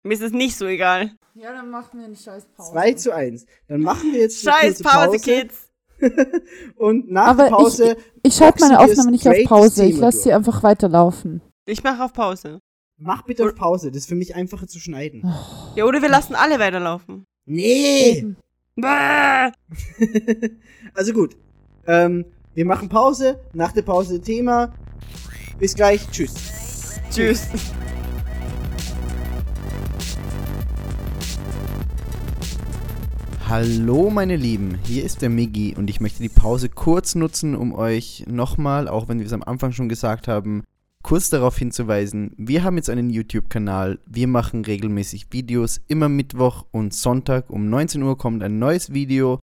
Mir 0.03 0.13
ist 0.13 0.23
es 0.23 0.31
nicht 0.31 0.57
so 0.57 0.65
egal. 0.65 1.11
Ja, 1.35 1.53
dann 1.53 1.69
machen 1.69 1.99
wir 1.99 2.05
eine 2.07 2.15
scheiß 2.15 2.47
Pause. 2.47 2.71
2 2.71 2.93
zu 2.93 3.13
1. 3.13 3.45
Dann 3.67 3.81
machen 3.81 4.11
wir 4.11 4.19
jetzt 4.19 4.47
eine 4.47 4.55
Scheiß 4.55 4.81
kurze 4.81 4.97
Pause, 4.97 5.19
Kids. 5.19 5.69
Und 6.77 7.11
nach 7.11 7.27
Aber 7.27 7.43
der 7.43 7.49
Pause 7.51 7.97
Ich 8.23 8.33
schalte 8.33 8.59
boxen 8.59 8.69
meine 8.69 8.79
Aufnahme 8.79 9.11
nicht 9.11 9.27
auf 9.27 9.35
Pause. 9.45 9.85
Ich 9.85 9.97
lasse 9.97 10.19
sie 10.23 10.33
einfach 10.33 10.63
weiterlaufen. 10.63 11.41
Ich 11.67 11.83
mache 11.83 12.03
auf 12.03 12.13
Pause. 12.13 12.59
Mach 12.97 13.23
bitte 13.23 13.45
auf 13.45 13.55
Pause. 13.55 13.91
Das 13.91 14.03
ist 14.03 14.09
für 14.09 14.15
mich 14.15 14.35
einfacher 14.35 14.67
zu 14.67 14.79
schneiden. 14.79 15.23
Ja, 15.75 15.85
oder 15.85 16.01
wir 16.01 16.09
lassen 16.09 16.35
alle 16.35 16.59
weiterlaufen. 16.59 17.25
Nee! 17.45 18.25
Also 20.93 21.13
gut. 21.13 21.35
Ähm, 21.87 22.25
wir 22.53 22.65
machen 22.65 22.89
Pause. 22.89 23.39
Nach 23.53 23.71
der 23.71 23.81
Pause 23.81 24.21
Thema. 24.21 24.73
Bis 25.57 25.73
gleich. 25.73 26.07
Tschüss. 26.11 26.99
Tschüss. 27.09 27.47
Hallo 33.47 34.09
meine 34.09 34.35
Lieben, 34.35 34.77
hier 34.83 35.05
ist 35.05 35.21
der 35.21 35.29
Miggi 35.29 35.73
und 35.75 35.89
ich 35.89 36.01
möchte 36.01 36.21
die 36.21 36.29
Pause 36.29 36.67
kurz 36.67 37.15
nutzen, 37.15 37.55
um 37.55 37.73
euch 37.73 38.25
nochmal, 38.27 38.89
auch 38.89 39.07
wenn 39.07 39.19
wir 39.19 39.25
es 39.25 39.31
am 39.31 39.41
Anfang 39.41 39.71
schon 39.71 39.87
gesagt 39.87 40.27
haben, 40.27 40.63
kurz 41.07 41.29
darauf 41.29 41.57
hinzuweisen, 41.57 42.33
wir 42.35 42.65
haben 42.65 42.75
jetzt 42.75 42.89
einen 42.89 43.09
YouTube-Kanal, 43.09 43.97
wir 44.05 44.27
machen 44.27 44.65
regelmäßig 44.65 45.27
Videos, 45.31 45.79
immer 45.87 46.09
Mittwoch 46.09 46.65
und 46.71 46.93
Sonntag 46.93 47.49
um 47.49 47.69
19 47.69 48.03
Uhr 48.03 48.17
kommt 48.17 48.43
ein 48.43 48.59
neues 48.59 48.91
Video. 48.91 49.39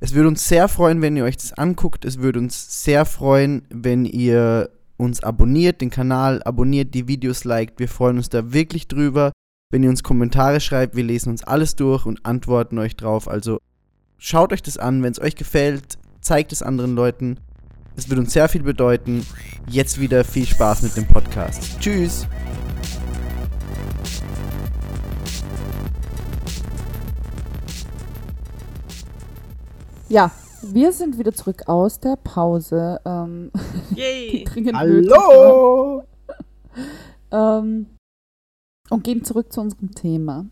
Es 0.00 0.14
würde 0.14 0.28
uns 0.28 0.46
sehr 0.46 0.68
freuen, 0.68 1.02
wenn 1.02 1.16
ihr 1.16 1.24
euch 1.24 1.36
das 1.36 1.54
anguckt, 1.54 2.04
es 2.04 2.20
würde 2.20 2.38
uns 2.38 2.84
sehr 2.84 3.04
freuen, 3.04 3.66
wenn 3.68 4.04
ihr 4.04 4.70
uns 4.96 5.20
abonniert, 5.20 5.80
den 5.80 5.90
Kanal 5.90 6.40
abonniert, 6.44 6.94
die 6.94 7.08
Videos 7.08 7.42
liked, 7.42 7.80
wir 7.80 7.88
freuen 7.88 8.18
uns 8.18 8.28
da 8.28 8.52
wirklich 8.52 8.86
drüber. 8.86 9.32
Wenn 9.72 9.82
ihr 9.82 9.90
uns 9.90 10.04
Kommentare 10.04 10.60
schreibt, 10.60 10.94
wir 10.94 11.02
lesen 11.02 11.30
uns 11.30 11.42
alles 11.42 11.74
durch 11.74 12.06
und 12.06 12.24
antworten 12.26 12.78
euch 12.78 12.94
drauf. 12.94 13.26
Also 13.26 13.58
schaut 14.18 14.52
euch 14.52 14.62
das 14.62 14.78
an, 14.78 15.02
wenn 15.02 15.10
es 15.10 15.20
euch 15.20 15.34
gefällt, 15.34 15.98
zeigt 16.20 16.52
es 16.52 16.62
anderen 16.62 16.94
Leuten. 16.94 17.40
Es 17.98 18.08
wird 18.08 18.20
uns 18.20 18.32
sehr 18.32 18.48
viel 18.48 18.62
bedeuten. 18.62 19.26
Jetzt 19.68 20.00
wieder 20.00 20.22
viel 20.22 20.46
Spaß 20.46 20.82
mit 20.82 20.96
dem 20.96 21.08
Podcast. 21.08 21.80
Tschüss! 21.80 22.28
Ja, 30.08 30.30
Wir 30.62 30.92
sind 30.92 31.18
wieder 31.18 31.34
zurück 31.34 31.64
aus 31.66 31.98
der 31.98 32.14
Pause. 32.22 33.00
Ähm, 33.04 33.50
Yay. 33.96 34.44
Hallo! 34.74 36.04
Ähm, 37.32 37.86
und 38.90 39.02
gehen 39.02 39.24
zurück 39.24 39.52
zu 39.52 39.60
unserem 39.60 39.92
Thema. 39.92 40.46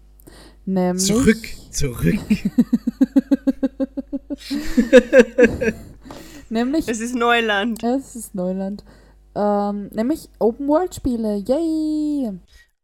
Nämlich. 0.65 1.07
Zurück, 1.07 1.47
zurück. 1.71 2.19
nämlich. 6.51 6.89
Es 6.89 7.01
ist 7.01 7.15
Neuland. 7.15 7.83
Es 7.83 8.17
ist 8.17 8.35
Neuland. 8.35 8.85
Ähm, 9.35 9.89
nämlich 9.93 10.29
Open 10.39 10.69
World 10.69 10.95
Spiele. 10.95 11.37
Yay! 11.37 12.33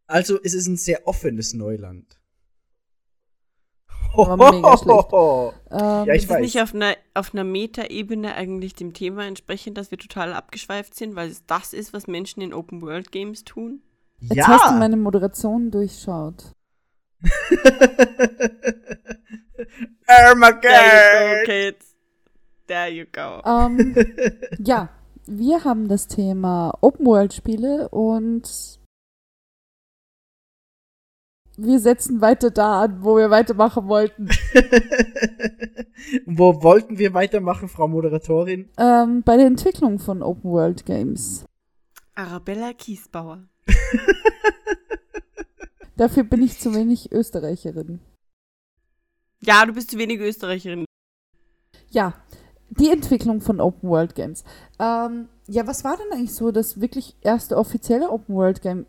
Also, 0.07 0.39
es 0.43 0.53
ist 0.55 0.67
ein 0.67 0.77
sehr 0.77 1.07
offenes 1.07 1.55
Neuland. 1.55 2.19
Aber 4.15 4.53
mega 4.53 4.77
schlecht. 4.77 5.09
Ähm, 5.73 6.05
Ja, 6.07 6.15
ich 6.15 6.17
ist 6.17 6.25
es 6.25 6.29
weiß. 6.31 6.41
nicht 6.43 6.61
auf 6.61 6.75
einer, 6.75 6.95
auf 7.15 7.33
einer 7.33 7.45
Metaebene 7.45 8.35
eigentlich 8.35 8.75
dem 8.75 8.93
Thema 8.93 9.25
entsprechend, 9.27 9.79
dass 9.79 9.91
wir 9.91 9.97
total 9.97 10.35
abgeschweift 10.35 10.95
sind, 10.95 11.17
weil 11.17 11.31
es 11.31 11.47
das 11.47 11.73
ist, 11.73 11.95
was 11.95 12.07
Menschen 12.07 12.43
in 12.43 12.53
Open 12.53 12.83
World 12.83 13.11
Games 13.11 13.45
tun? 13.45 13.81
Jetzt 14.21 14.47
hast 14.47 14.69
du 14.71 14.75
meine 14.79 14.99
Moderation 14.99 15.71
durchschaut. 15.71 16.53
oh 17.23 17.29
my 20.37 20.53
There 20.61 20.61
you 20.61 20.61
go, 20.61 21.39
god! 21.39 21.47
kids. 21.47 21.92
There 22.73 22.89
you 22.89 23.05
go. 23.05 23.43
Ähm, 23.45 23.95
ja, 24.59 24.89
wir 25.27 25.63
haben 25.63 25.89
das 25.89 26.07
Thema 26.07 26.73
Open 26.81 27.05
World 27.05 27.35
Spiele 27.35 27.91
und 27.91 28.81
wir 31.59 31.79
setzen 31.81 32.23
weiter 32.23 32.51
da 32.51 32.85
an, 32.85 33.05
wo 33.05 33.19
wir 33.19 33.29
weitermachen 33.29 33.89
wollten. 33.89 34.31
Wo 36.27 36.63
wollten 36.63 36.99
wir 36.99 37.15
weitermachen, 37.15 37.69
Frau 37.69 37.87
Moderatorin? 37.89 38.71
ähm, 38.79 39.23
bei 39.23 39.37
der 39.37 39.47
Entwicklung 39.47 39.99
von 39.99 40.23
Open 40.23 40.51
World 40.51 40.87
Games. 40.87 41.45
Arabella 42.15 42.73
Kiesbauer. 42.73 43.45
Dafür 45.97 46.25
bin 46.25 46.43
ich 46.43 46.59
zu 46.59 46.75
wenig 46.75 47.13
Österreicherin. 47.13 48.01
Ja, 49.41 49.65
du 49.67 49.75
bist 49.75 49.91
zu 49.91 49.99
wenig 49.99 50.21
Österreicherin. 50.21 50.87
Ja, 51.91 52.15
die 52.79 52.91
Entwicklung 52.91 53.41
von 53.41 53.61
Open 53.61 53.89
World 53.89 54.15
Games. 54.15 54.45
Ähm, 54.79 55.29
ja, 55.47 55.67
was 55.67 55.85
war 55.85 55.97
denn 55.97 56.13
eigentlich 56.13 56.35
so 56.35 56.51
das 56.51 56.81
wirklich 56.81 57.17
erste 57.21 57.57
offizielle 57.57 58.11
Open 58.11 58.35
World 58.35 58.63
Game? 58.63 58.87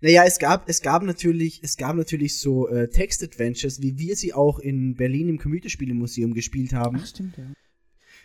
Naja, 0.00 0.24
es 0.24 0.38
gab, 0.38 0.68
es 0.68 0.82
gab 0.82 1.02
natürlich, 1.02 1.60
es 1.62 1.76
gab 1.76 1.96
natürlich 1.96 2.38
so 2.38 2.68
äh, 2.68 2.88
Text-Adventures, 2.88 3.80
wie 3.80 3.98
wir 3.98 4.16
sie 4.16 4.34
auch 4.34 4.58
in 4.58 4.96
Berlin 4.96 5.28
im 5.28 5.38
Computerspielemuseum 5.38 6.34
gespielt 6.34 6.72
haben. 6.72 6.98
Ach, 7.00 7.06
stimmt, 7.06 7.36
ja. 7.38 7.44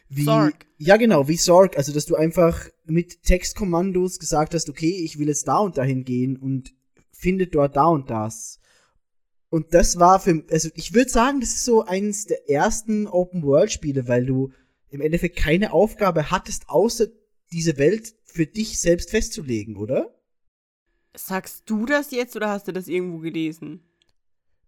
Wie, 0.09 0.25
Zorg. 0.25 0.65
Ja, 0.77 0.97
genau, 0.97 1.27
wie 1.27 1.37
Sorg. 1.37 1.77
Also, 1.77 1.93
dass 1.93 2.05
du 2.05 2.15
einfach 2.15 2.67
mit 2.85 3.23
Textkommandos 3.23 4.19
gesagt 4.19 4.55
hast, 4.55 4.67
okay, 4.69 4.89
ich 5.03 5.19
will 5.19 5.27
jetzt 5.27 5.47
da 5.47 5.59
und 5.59 5.77
dahin 5.77 6.03
gehen 6.03 6.35
und 6.35 6.73
finde 7.11 7.47
dort 7.47 7.75
da 7.75 7.85
und 7.85 8.09
das. 8.09 8.58
Und 9.49 9.73
das 9.73 9.99
war 9.99 10.19
für, 10.19 10.43
also 10.51 10.69
ich 10.75 10.93
würde 10.93 11.09
sagen, 11.09 11.39
das 11.39 11.49
ist 11.49 11.65
so 11.65 11.83
eines 11.83 12.25
der 12.25 12.49
ersten 12.49 13.07
Open-World-Spiele, 13.07 14.07
weil 14.07 14.25
du 14.25 14.51
im 14.89 15.01
Endeffekt 15.01 15.37
keine 15.37 15.73
Aufgabe 15.73 16.29
hattest, 16.31 16.69
außer 16.69 17.07
diese 17.51 17.77
Welt 17.77 18.13
für 18.23 18.45
dich 18.45 18.79
selbst 18.79 19.09
festzulegen, 19.09 19.75
oder? 19.75 20.13
Sagst 21.15 21.63
du 21.65 21.85
das 21.85 22.11
jetzt 22.11 22.35
oder 22.35 22.49
hast 22.49 22.67
du 22.67 22.71
das 22.71 22.87
irgendwo 22.87 23.17
gelesen? 23.17 23.81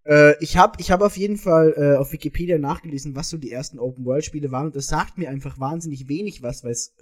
Äh, 0.03 0.34
ich 0.43 0.57
habe 0.57 0.77
ich 0.79 0.89
hab 0.89 1.01
auf 1.01 1.15
jeden 1.15 1.38
Fall 1.38 1.73
äh, 1.77 1.97
auf 1.97 2.11
Wikipedia 2.11 2.57
nachgelesen, 2.57 3.15
was 3.15 3.29
so 3.29 3.38
die 3.38 3.51
ersten 3.51 3.77
Open-World-Spiele 3.77 4.51
waren. 4.51 4.67
Und 4.67 4.75
das 4.75 4.88
sagt 4.88 5.19
mir 5.19 5.29
einfach 5.29 5.59
wahnsinnig 5.59 6.07
wenig 6.07 6.41
was, 6.41 6.63
weil 6.63 6.71
es 6.71 6.95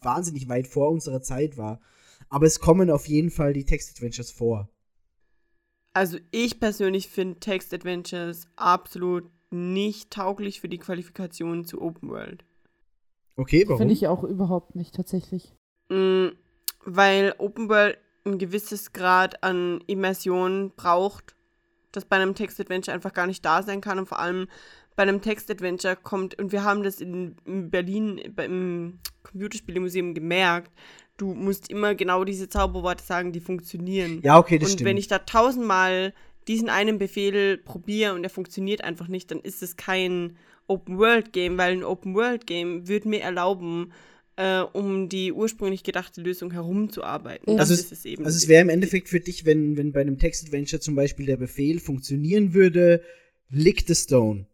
wahnsinnig 0.00 0.48
weit 0.48 0.66
vor 0.66 0.90
unserer 0.90 1.22
Zeit 1.22 1.56
war. 1.56 1.80
Aber 2.28 2.46
es 2.46 2.58
kommen 2.58 2.90
auf 2.90 3.06
jeden 3.06 3.30
Fall 3.30 3.52
die 3.52 3.64
Text-Adventures 3.64 4.32
vor. 4.32 4.68
Also 5.92 6.18
ich 6.30 6.58
persönlich 6.58 7.08
finde 7.08 7.40
Text 7.40 7.74
Adventures 7.74 8.46
absolut 8.56 9.24
nicht 9.50 10.10
tauglich 10.10 10.60
für 10.60 10.68
die 10.68 10.78
Qualifikation 10.78 11.64
zu 11.64 11.82
Open 11.82 12.08
World. 12.08 12.44
Okay, 13.36 13.64
warum? 13.66 13.78
Finde 13.78 13.94
ich 13.94 14.06
auch 14.06 14.24
überhaupt 14.24 14.74
nicht 14.74 14.94
tatsächlich. 14.94 15.54
Mm, 15.88 16.28
weil 16.84 17.34
Open 17.38 17.68
World 17.68 17.98
ein 18.24 18.38
gewisses 18.38 18.92
Grad 18.92 19.42
an 19.42 19.82
Immersion 19.86 20.72
braucht, 20.76 21.34
das 21.92 22.04
bei 22.04 22.16
einem 22.16 22.34
Text-Adventure 22.34 22.94
einfach 22.94 23.12
gar 23.12 23.26
nicht 23.26 23.44
da 23.44 23.62
sein 23.62 23.80
kann. 23.80 23.98
Und 23.98 24.08
vor 24.08 24.18
allem 24.18 24.48
bei 24.96 25.02
einem 25.02 25.20
Text-Adventure 25.20 25.96
kommt, 25.96 26.38
und 26.38 26.52
wir 26.52 26.64
haben 26.64 26.82
das 26.82 27.00
in, 27.00 27.36
in 27.44 27.70
Berlin 27.70 28.32
beim 28.34 29.00
Computerspielemuseum 29.24 30.14
gemerkt, 30.14 30.72
du 31.22 31.34
musst 31.34 31.70
immer 31.70 31.94
genau 31.94 32.24
diese 32.24 32.48
Zauberworte 32.48 33.04
sagen, 33.04 33.32
die 33.32 33.40
funktionieren. 33.40 34.20
ja, 34.22 34.38
okay, 34.38 34.58
das 34.58 34.70
und 34.70 34.74
stimmt. 34.74 34.88
wenn 34.90 34.96
ich 34.96 35.06
da 35.06 35.20
tausendmal 35.20 36.12
diesen 36.48 36.68
einen 36.68 36.98
Befehl 36.98 37.56
probiere 37.58 38.14
und 38.14 38.22
der 38.22 38.30
funktioniert 38.30 38.82
einfach 38.82 39.06
nicht, 39.06 39.30
dann 39.30 39.40
ist 39.40 39.62
es 39.62 39.76
kein 39.76 40.36
Open-World-Game, 40.66 41.56
weil 41.56 41.72
ein 41.72 41.84
Open-World-Game 41.84 42.88
würde 42.88 43.08
mir 43.08 43.20
erlauben, 43.20 43.92
äh, 44.34 44.60
um 44.60 45.08
die 45.08 45.32
ursprünglich 45.32 45.84
gedachte 45.84 46.20
Lösung 46.20 46.50
herumzuarbeiten. 46.50 47.56
Das 47.56 47.70
Also 47.70 47.74
ist 47.74 47.92
es 47.92 48.04
eben. 48.04 48.24
also 48.24 48.36
es 48.36 48.48
wäre 48.48 48.62
im 48.62 48.68
Endeffekt 48.70 49.08
für 49.08 49.20
dich, 49.20 49.44
wenn, 49.44 49.76
wenn 49.76 49.92
bei 49.92 50.00
einem 50.00 50.18
Text-Adventure 50.18 50.80
zum 50.80 50.96
Beispiel 50.96 51.26
der 51.26 51.36
Befehl 51.36 51.78
funktionieren 51.78 52.52
würde, 52.54 53.02
lick 53.50 53.84
the 53.86 53.94
stone. 53.94 54.46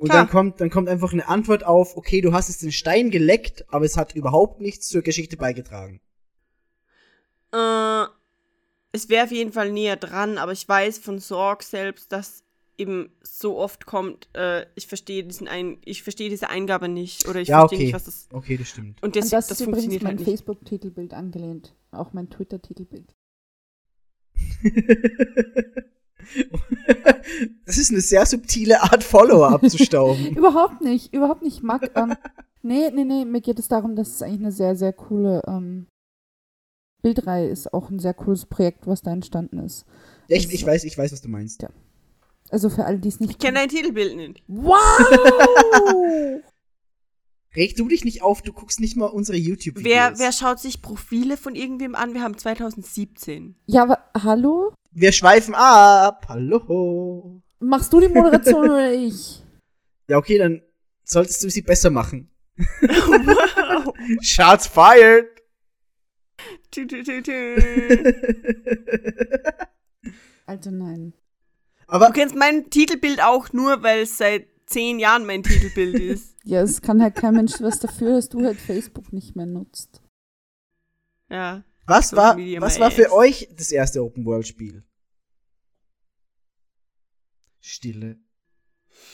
Und 0.00 0.08
Klar. 0.08 0.22
dann 0.24 0.30
kommt, 0.30 0.60
dann 0.62 0.70
kommt 0.70 0.88
einfach 0.88 1.12
eine 1.12 1.28
Antwort 1.28 1.62
auf, 1.62 1.94
okay, 1.94 2.22
du 2.22 2.32
hast 2.32 2.48
jetzt 2.48 2.62
den 2.62 2.72
Stein 2.72 3.10
geleckt, 3.10 3.66
aber 3.68 3.84
es 3.84 3.98
hat 3.98 4.14
überhaupt 4.14 4.58
nichts 4.62 4.88
zur 4.88 5.02
Geschichte 5.02 5.36
beigetragen. 5.36 6.00
Äh, 7.52 8.04
es 8.92 9.10
wäre 9.10 9.24
auf 9.26 9.30
jeden 9.30 9.52
Fall 9.52 9.70
näher 9.70 9.96
dran, 9.96 10.38
aber 10.38 10.52
ich 10.52 10.66
weiß 10.66 10.96
von 10.96 11.18
Sorg 11.18 11.62
selbst, 11.62 12.12
dass 12.12 12.44
eben 12.78 13.12
so 13.20 13.58
oft 13.58 13.84
kommt, 13.84 14.30
äh, 14.34 14.64
ich 14.74 14.86
verstehe 14.86 15.22
diesen 15.22 15.48
ein, 15.48 15.76
ich 15.84 16.02
verstehe 16.02 16.30
diese 16.30 16.48
Eingabe 16.48 16.88
nicht 16.88 17.28
oder 17.28 17.40
ich 17.42 17.48
Ja, 17.48 17.58
verstehe 17.58 17.76
okay. 17.76 17.84
nicht, 17.88 17.94
was 17.94 18.04
das 18.04 18.28
Okay, 18.32 18.56
das 18.56 18.70
stimmt. 18.70 19.02
und 19.02 19.16
das, 19.16 19.24
Und 19.26 19.32
das, 19.34 19.48
das, 19.48 19.60
ist 19.60 19.66
übrigens 19.66 19.84
funktioniert 19.84 20.02
mein 20.02 20.16
halt. 20.16 20.24
Facebook-Titelbild 20.26 21.12
angelehnt. 21.12 21.74
Auch 21.90 22.14
mein 22.14 22.30
Twitter-Titelbild. 22.30 23.14
Das 27.64 27.78
ist 27.78 27.90
eine 27.90 28.00
sehr 28.00 28.26
subtile 28.26 28.82
Art, 28.82 29.04
Follower 29.04 29.48
abzustauben. 29.50 30.26
Überhaupt 30.36 30.80
nicht, 30.80 31.14
überhaupt 31.14 31.42
nicht. 31.42 31.62
Mag, 31.62 31.90
ähm, 31.94 32.16
nee, 32.62 32.90
nee, 32.90 33.04
nee, 33.04 33.24
mir 33.24 33.40
geht 33.40 33.58
es 33.58 33.68
darum, 33.68 33.94
dass 33.94 34.08
es 34.08 34.22
eigentlich 34.22 34.40
eine 34.40 34.52
sehr, 34.52 34.74
sehr 34.74 34.92
coole 34.92 35.42
ähm, 35.46 35.86
Bildreihe 37.02 37.48
ist. 37.48 37.72
Auch 37.72 37.90
ein 37.90 38.00
sehr 38.00 38.14
cooles 38.14 38.46
Projekt, 38.46 38.86
was 38.86 39.02
da 39.02 39.12
entstanden 39.12 39.58
ist. 39.60 39.86
Ja, 40.28 40.36
ich, 40.36 40.52
ich 40.52 40.66
weiß, 40.66 40.84
ich 40.84 40.98
weiß, 40.98 41.12
was 41.12 41.22
du 41.22 41.28
meinst. 41.28 41.64
Also 42.50 42.68
für 42.68 42.84
alle, 42.84 42.98
die 42.98 43.08
es 43.08 43.20
nicht 43.20 43.30
Ich 43.30 43.38
kenne 43.38 43.58
dein 43.58 43.68
Titelbild 43.68 44.16
nicht. 44.16 44.42
Wow! 44.48 44.74
Reg 47.56 47.76
du 47.76 47.88
dich 47.88 48.04
nicht 48.04 48.22
auf, 48.22 48.42
du 48.42 48.52
guckst 48.52 48.78
nicht 48.78 48.96
mal 48.96 49.06
unsere 49.06 49.36
YouTube-Videos. 49.36 49.92
Wer, 49.92 50.18
wer 50.18 50.32
schaut 50.32 50.60
sich 50.60 50.82
Profile 50.82 51.36
von 51.36 51.56
irgendwem 51.56 51.96
an? 51.96 52.14
Wir 52.14 52.22
haben 52.22 52.38
2017. 52.38 53.56
ja, 53.66 53.82
aber 53.82 53.98
hallo? 54.22 54.72
Wir 54.92 55.12
schweifen 55.12 55.54
ab. 55.54 56.26
Hallo. 56.28 57.42
Machst 57.60 57.92
du 57.92 58.00
die 58.00 58.08
Moderation 58.08 58.70
oder 58.70 58.92
ich? 58.92 59.42
Ja, 60.08 60.16
okay, 60.18 60.38
dann 60.38 60.60
solltest 61.04 61.44
du 61.44 61.48
sie 61.50 61.62
besser 61.62 61.88
machen. 61.88 62.28
wow. 62.56 63.94
Shots 64.22 64.66
fired. 64.66 65.28
Tü, 66.72 66.84
tü, 66.88 67.04
tü, 67.04 67.22
tü. 67.22 68.12
Also 70.46 70.72
nein. 70.72 71.14
Aber 71.86 72.06
Du 72.08 72.12
kennst 72.12 72.34
mein 72.34 72.70
Titelbild 72.70 73.22
auch 73.22 73.52
nur, 73.52 73.84
weil 73.84 74.00
es 74.02 74.18
seit 74.18 74.48
zehn 74.66 74.98
Jahren 74.98 75.26
mein 75.26 75.44
Titelbild 75.44 75.94
ist. 76.00 76.36
Ja, 76.42 76.62
es 76.62 76.82
kann 76.82 77.00
halt 77.00 77.14
kein 77.14 77.34
Mensch 77.34 77.60
was 77.60 77.78
dafür, 77.78 78.14
dass 78.14 78.28
du 78.28 78.44
halt 78.44 78.58
Facebook 78.58 79.12
nicht 79.12 79.36
mehr 79.36 79.46
nutzt. 79.46 80.02
Ja. 81.28 81.62
Was 81.90 82.12
war, 82.14 82.36
was 82.36 82.80
war 82.80 82.90
für 82.90 83.12
euch 83.12 83.48
das 83.56 83.70
erste 83.70 84.02
Open-World-Spiel? 84.02 84.82
Stille. 87.60 88.18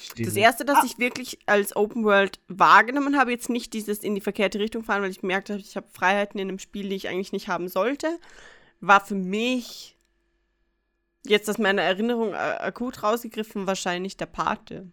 Stille. 0.02 0.26
Das 0.28 0.36
erste, 0.36 0.64
das 0.64 0.84
ich 0.84 0.98
wirklich 0.98 1.38
als 1.46 1.74
Open 1.74 2.04
World 2.04 2.40
wahrgenommen 2.48 3.18
habe, 3.18 3.32
jetzt 3.32 3.48
nicht 3.48 3.72
dieses 3.72 3.98
in 3.98 4.14
die 4.14 4.20
verkehrte 4.20 4.58
Richtung 4.58 4.84
fahren, 4.84 5.02
weil 5.02 5.10
ich 5.10 5.20
gemerkt 5.20 5.50
habe, 5.50 5.60
ich 5.60 5.76
habe 5.76 5.88
Freiheiten 5.92 6.38
in 6.38 6.48
einem 6.48 6.58
Spiel, 6.58 6.88
die 6.88 6.96
ich 6.96 7.08
eigentlich 7.08 7.32
nicht 7.32 7.48
haben 7.48 7.68
sollte, 7.68 8.18
war 8.80 9.04
für 9.04 9.14
mich 9.14 9.96
jetzt 11.26 11.50
aus 11.50 11.58
meiner 11.58 11.82
Erinnerung 11.82 12.34
akut 12.34 13.02
rausgegriffen 13.02 13.66
wahrscheinlich 13.66 14.16
der 14.16 14.26
Pate. 14.26 14.90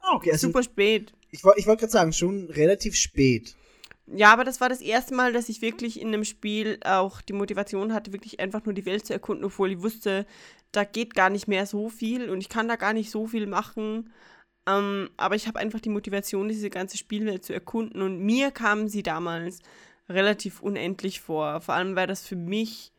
Ah, 0.00 0.14
okay, 0.14 0.32
also 0.32 0.46
Super 0.48 0.62
spät. 0.62 1.12
ich, 1.30 1.40
ich 1.56 1.66
wollte 1.66 1.80
gerade 1.80 1.92
sagen, 1.92 2.12
schon 2.12 2.48
relativ 2.50 2.94
spät. 2.94 3.56
Ja, 4.14 4.32
aber 4.32 4.44
das 4.44 4.60
war 4.60 4.68
das 4.68 4.80
erste 4.80 5.14
Mal, 5.14 5.32
dass 5.32 5.48
ich 5.48 5.60
wirklich 5.60 6.00
in 6.00 6.08
einem 6.08 6.24
Spiel 6.24 6.78
auch 6.84 7.20
die 7.20 7.34
Motivation 7.34 7.92
hatte, 7.92 8.12
wirklich 8.12 8.40
einfach 8.40 8.64
nur 8.64 8.74
die 8.74 8.86
Welt 8.86 9.04
zu 9.06 9.12
erkunden, 9.12 9.44
obwohl 9.44 9.72
ich 9.72 9.82
wusste, 9.82 10.26
da 10.72 10.84
geht 10.84 11.14
gar 11.14 11.30
nicht 11.30 11.46
mehr 11.48 11.66
so 11.66 11.88
viel 11.90 12.30
und 12.30 12.40
ich 12.40 12.48
kann 12.48 12.68
da 12.68 12.76
gar 12.76 12.94
nicht 12.94 13.10
so 13.10 13.26
viel 13.26 13.46
machen. 13.46 14.10
Ähm, 14.66 15.10
aber 15.16 15.34
ich 15.34 15.46
habe 15.46 15.58
einfach 15.58 15.80
die 15.80 15.88
Motivation, 15.90 16.48
diese 16.48 16.70
ganze 16.70 16.96
Spielwelt 16.98 17.44
zu 17.44 17.52
erkunden. 17.52 18.02
Und 18.02 18.20
mir 18.20 18.50
kam 18.50 18.88
sie 18.88 19.02
damals 19.02 19.60
relativ 20.08 20.60
unendlich 20.60 21.20
vor. 21.20 21.60
Vor 21.60 21.74
allem, 21.74 21.96
weil 21.96 22.06
das 22.06 22.26
für 22.26 22.36
mich 22.36 22.92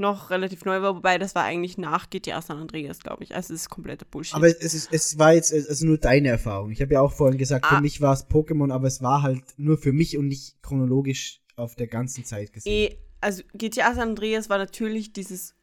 noch 0.00 0.30
relativ 0.30 0.64
neu 0.64 0.82
war, 0.82 0.96
wobei 0.96 1.18
das 1.18 1.34
war 1.34 1.44
eigentlich 1.44 1.78
nach 1.78 2.10
GTA 2.10 2.42
San 2.42 2.58
Andreas, 2.58 2.98
glaube 2.98 3.22
ich. 3.22 3.34
Also 3.34 3.54
es 3.54 3.62
ist 3.62 3.70
kompletter 3.70 4.06
Bullshit. 4.10 4.34
Aber 4.34 4.48
es, 4.48 4.74
ist, 4.74 4.92
es 4.92 5.18
war 5.18 5.34
jetzt 5.34 5.52
also 5.52 5.86
nur 5.86 5.98
deine 5.98 6.28
Erfahrung. 6.28 6.70
Ich 6.70 6.80
habe 6.82 6.94
ja 6.94 7.00
auch 7.00 7.12
vorhin 7.12 7.38
gesagt, 7.38 7.64
Ah. 7.66 7.76
für 7.76 7.82
mich 7.82 8.00
war 8.00 8.14
es 8.14 8.28
Pokémon, 8.28 8.72
aber 8.72 8.88
es 8.88 9.02
war 9.02 9.22
halt 9.22 9.44
nur 9.56 9.78
für 9.78 9.92
mich 9.92 10.16
und 10.18 10.26
nicht 10.28 10.60
chronologisch 10.62 11.40
auf 11.54 11.76
der 11.76 11.86
ganzen 11.86 12.24
Zeit 12.24 12.52
gesehen. 12.52 12.72
Eh, 12.72 12.96
also 13.20 13.42
GTA 13.54 13.94
San 13.94 14.10
Andreas 14.10 14.48
war 14.48 14.58
natürlich 14.58 15.12
dieses 15.12 15.54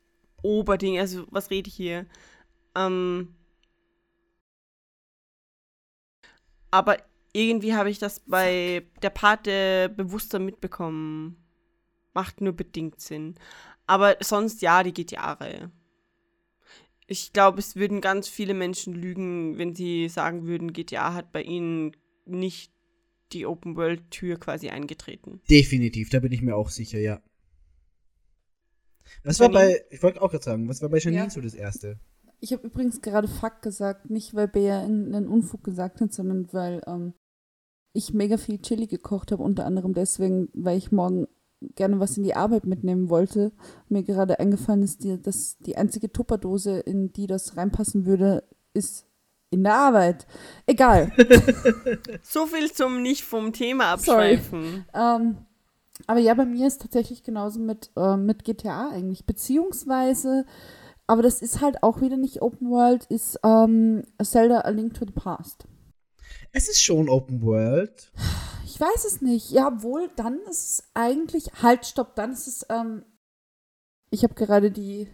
Oberding, 0.43 0.99
also 0.99 1.25
was 1.31 1.49
rede 1.49 1.67
ich 1.67 1.75
hier? 1.75 2.05
Ähm, 2.75 3.33
aber 6.71 6.97
irgendwie 7.33 7.73
habe 7.73 7.89
ich 7.89 7.99
das 7.99 8.19
bei 8.21 8.83
der 9.01 9.09
Pate 9.09 9.89
bewusster 9.95 10.39
mitbekommen. 10.39 11.38
Macht 12.13 12.41
nur 12.41 12.53
bedingt 12.53 12.99
Sinn. 12.99 13.35
Aber 13.88 14.17
sonst 14.19 14.61
ja, 14.61 14.83
die 14.83 14.93
GTA-Reihe. 14.93 15.71
Ich 17.07 17.31
glaube, 17.31 17.59
es 17.59 17.77
würden 17.77 18.01
ganz 18.01 18.27
viele 18.27 18.53
Menschen 18.53 18.93
lügen, 18.93 19.57
wenn 19.57 19.73
sie 19.73 20.09
sagen 20.09 20.45
würden, 20.45 20.73
GTA 20.73 21.13
hat 21.13 21.31
bei 21.31 21.41
ihnen 21.41 21.95
nicht 22.25 22.73
die 23.31 23.45
Open-World-Tür 23.45 24.38
quasi 24.39 24.69
eingetreten. 24.69 25.41
Definitiv, 25.49 26.09
da 26.09 26.19
bin 26.19 26.33
ich 26.33 26.41
mir 26.41 26.55
auch 26.55 26.69
sicher, 26.69 26.99
ja. 26.99 27.21
Was 29.23 29.39
war 29.39 29.49
bei, 29.49 29.85
ich 29.89 30.03
wollte 30.03 30.21
auch 30.21 30.31
gerade 30.31 30.43
sagen, 30.43 30.67
was 30.67 30.81
war 30.81 30.89
bei 30.89 30.97
Janine 30.97 31.23
Ja. 31.23 31.29
so 31.29 31.39
das 31.39 31.53
erste? 31.53 31.97
Ich 32.39 32.51
habe 32.51 32.67
übrigens 32.67 33.01
gerade 33.01 33.27
Fuck 33.27 33.61
gesagt, 33.61 34.09
nicht 34.09 34.35
weil 34.35 34.49
Bea 34.49 34.81
einen 34.81 35.27
Unfug 35.27 35.63
gesagt 35.63 36.01
hat, 36.01 36.13
sondern 36.13 36.51
weil 36.51 36.81
ähm, 36.85 37.13
ich 37.93 38.13
mega 38.13 38.38
viel 38.38 38.61
Chili 38.61 38.88
gekocht 38.88 39.31
habe, 39.31 39.43
unter 39.43 39.65
anderem 39.65 39.93
deswegen, 39.93 40.49
weil 40.53 40.77
ich 40.77 40.91
morgen 40.91 41.27
gerne 41.76 41.99
was 41.99 42.18
in 42.18 42.24
die 42.24 42.36
Arbeit 42.36 42.66
mitnehmen 42.66 43.10
wollte. 43.10 43.51
Mir 43.89 44.03
gerade 44.03 44.39
eingefallen 44.39 44.84
ist, 44.84 45.03
die, 45.03 45.22
dass 45.22 45.58
die 45.60 45.78
einzige 45.78 46.12
Tupperdose, 46.12 46.80
in 46.80 47.12
die 47.14 47.28
das 47.28 47.58
reinpassen 47.58 48.05
würde, 48.05 48.43
ist 48.74 49.05
in 49.49 49.64
der 49.64 49.76
Arbeit. 49.76 50.28
Egal. 50.66 51.12
So 52.22 52.45
viel 52.45 52.72
zum 52.72 53.01
nicht 53.01 53.24
vom 53.24 53.53
Thema 53.53 53.97
Sorry. 53.97 54.36
abschweifen. 54.36 54.86
ähm, 54.93 55.38
aber 56.05 56.20
ja, 56.20 56.34
bei 56.34 56.45
mir 56.45 56.68
ist 56.68 56.82
tatsächlich 56.82 57.24
genauso 57.24 57.60
mit, 57.60 57.89
ähm, 57.95 58.26
mit 58.26 58.43
GTA 58.43 58.89
eigentlich. 58.89 59.26
Beziehungsweise, 59.26 60.45
aber 61.08 61.24
das 61.24 61.41
ist 61.41 61.62
halt 61.62 61.82
auch 61.82 62.01
wieder 62.01 62.18
nicht 62.18 62.41
Open 62.41 62.70
World, 62.70 63.05
ist 63.05 63.39
ähm, 63.43 64.03
Zelda 64.22 64.62
A 64.62 64.70
Link 64.70 64.93
to 64.93 65.05
the 65.05 65.14
Past. 65.14 65.66
Es 66.51 66.70
ist 66.70 66.82
schon 66.84 67.10
Open 67.10 67.41
World. 67.41 68.12
Ich 68.78 68.82
weiß 68.82 69.05
es 69.05 69.21
nicht. 69.23 69.49
Ja, 69.49 69.82
wohl, 69.82 70.07
dann 70.17 70.38
ist 70.41 70.69
es 70.69 70.84
eigentlich. 70.93 71.49
Halt, 71.63 71.88
stopp, 71.88 72.13
dann 72.13 72.34
ist 72.34 72.45
es. 72.45 72.63
Ähm, 72.69 73.03
ich 74.11 74.21
habe 74.21 74.36
gerade 74.36 74.69
die 74.69 75.11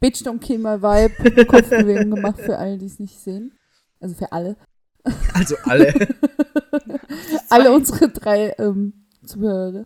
Bitch 0.00 0.22
Don't 0.22 0.38
Kill 0.38 0.56
My 0.56 0.80
Vibe 0.80 1.44
Kopfbewegung 1.46 2.14
gemacht 2.14 2.40
für 2.40 2.56
alle, 2.56 2.78
die 2.78 2.86
es 2.86 2.98
nicht 2.98 3.20
sehen. 3.20 3.58
Also 4.00 4.14
für 4.14 4.32
alle. 4.32 4.56
Also 5.34 5.56
alle. 5.64 5.92
alle 7.50 7.72
unsere 7.74 8.08
drei 8.08 8.54
ähm, 8.56 9.06
Zuhörer. 9.26 9.84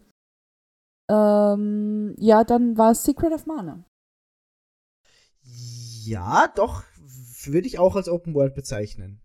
Ähm, 1.08 2.14
ja, 2.18 2.44
dann 2.44 2.78
war 2.78 2.92
es 2.92 3.02
Secret 3.02 3.32
of 3.32 3.46
Mana. 3.46 3.84
ja, 5.42 6.46
doch, 6.54 6.84
würde 7.46 7.66
ich 7.66 7.80
auch 7.80 7.96
als 7.96 8.08
Open 8.08 8.32
World 8.34 8.54
bezeichnen. 8.54 9.20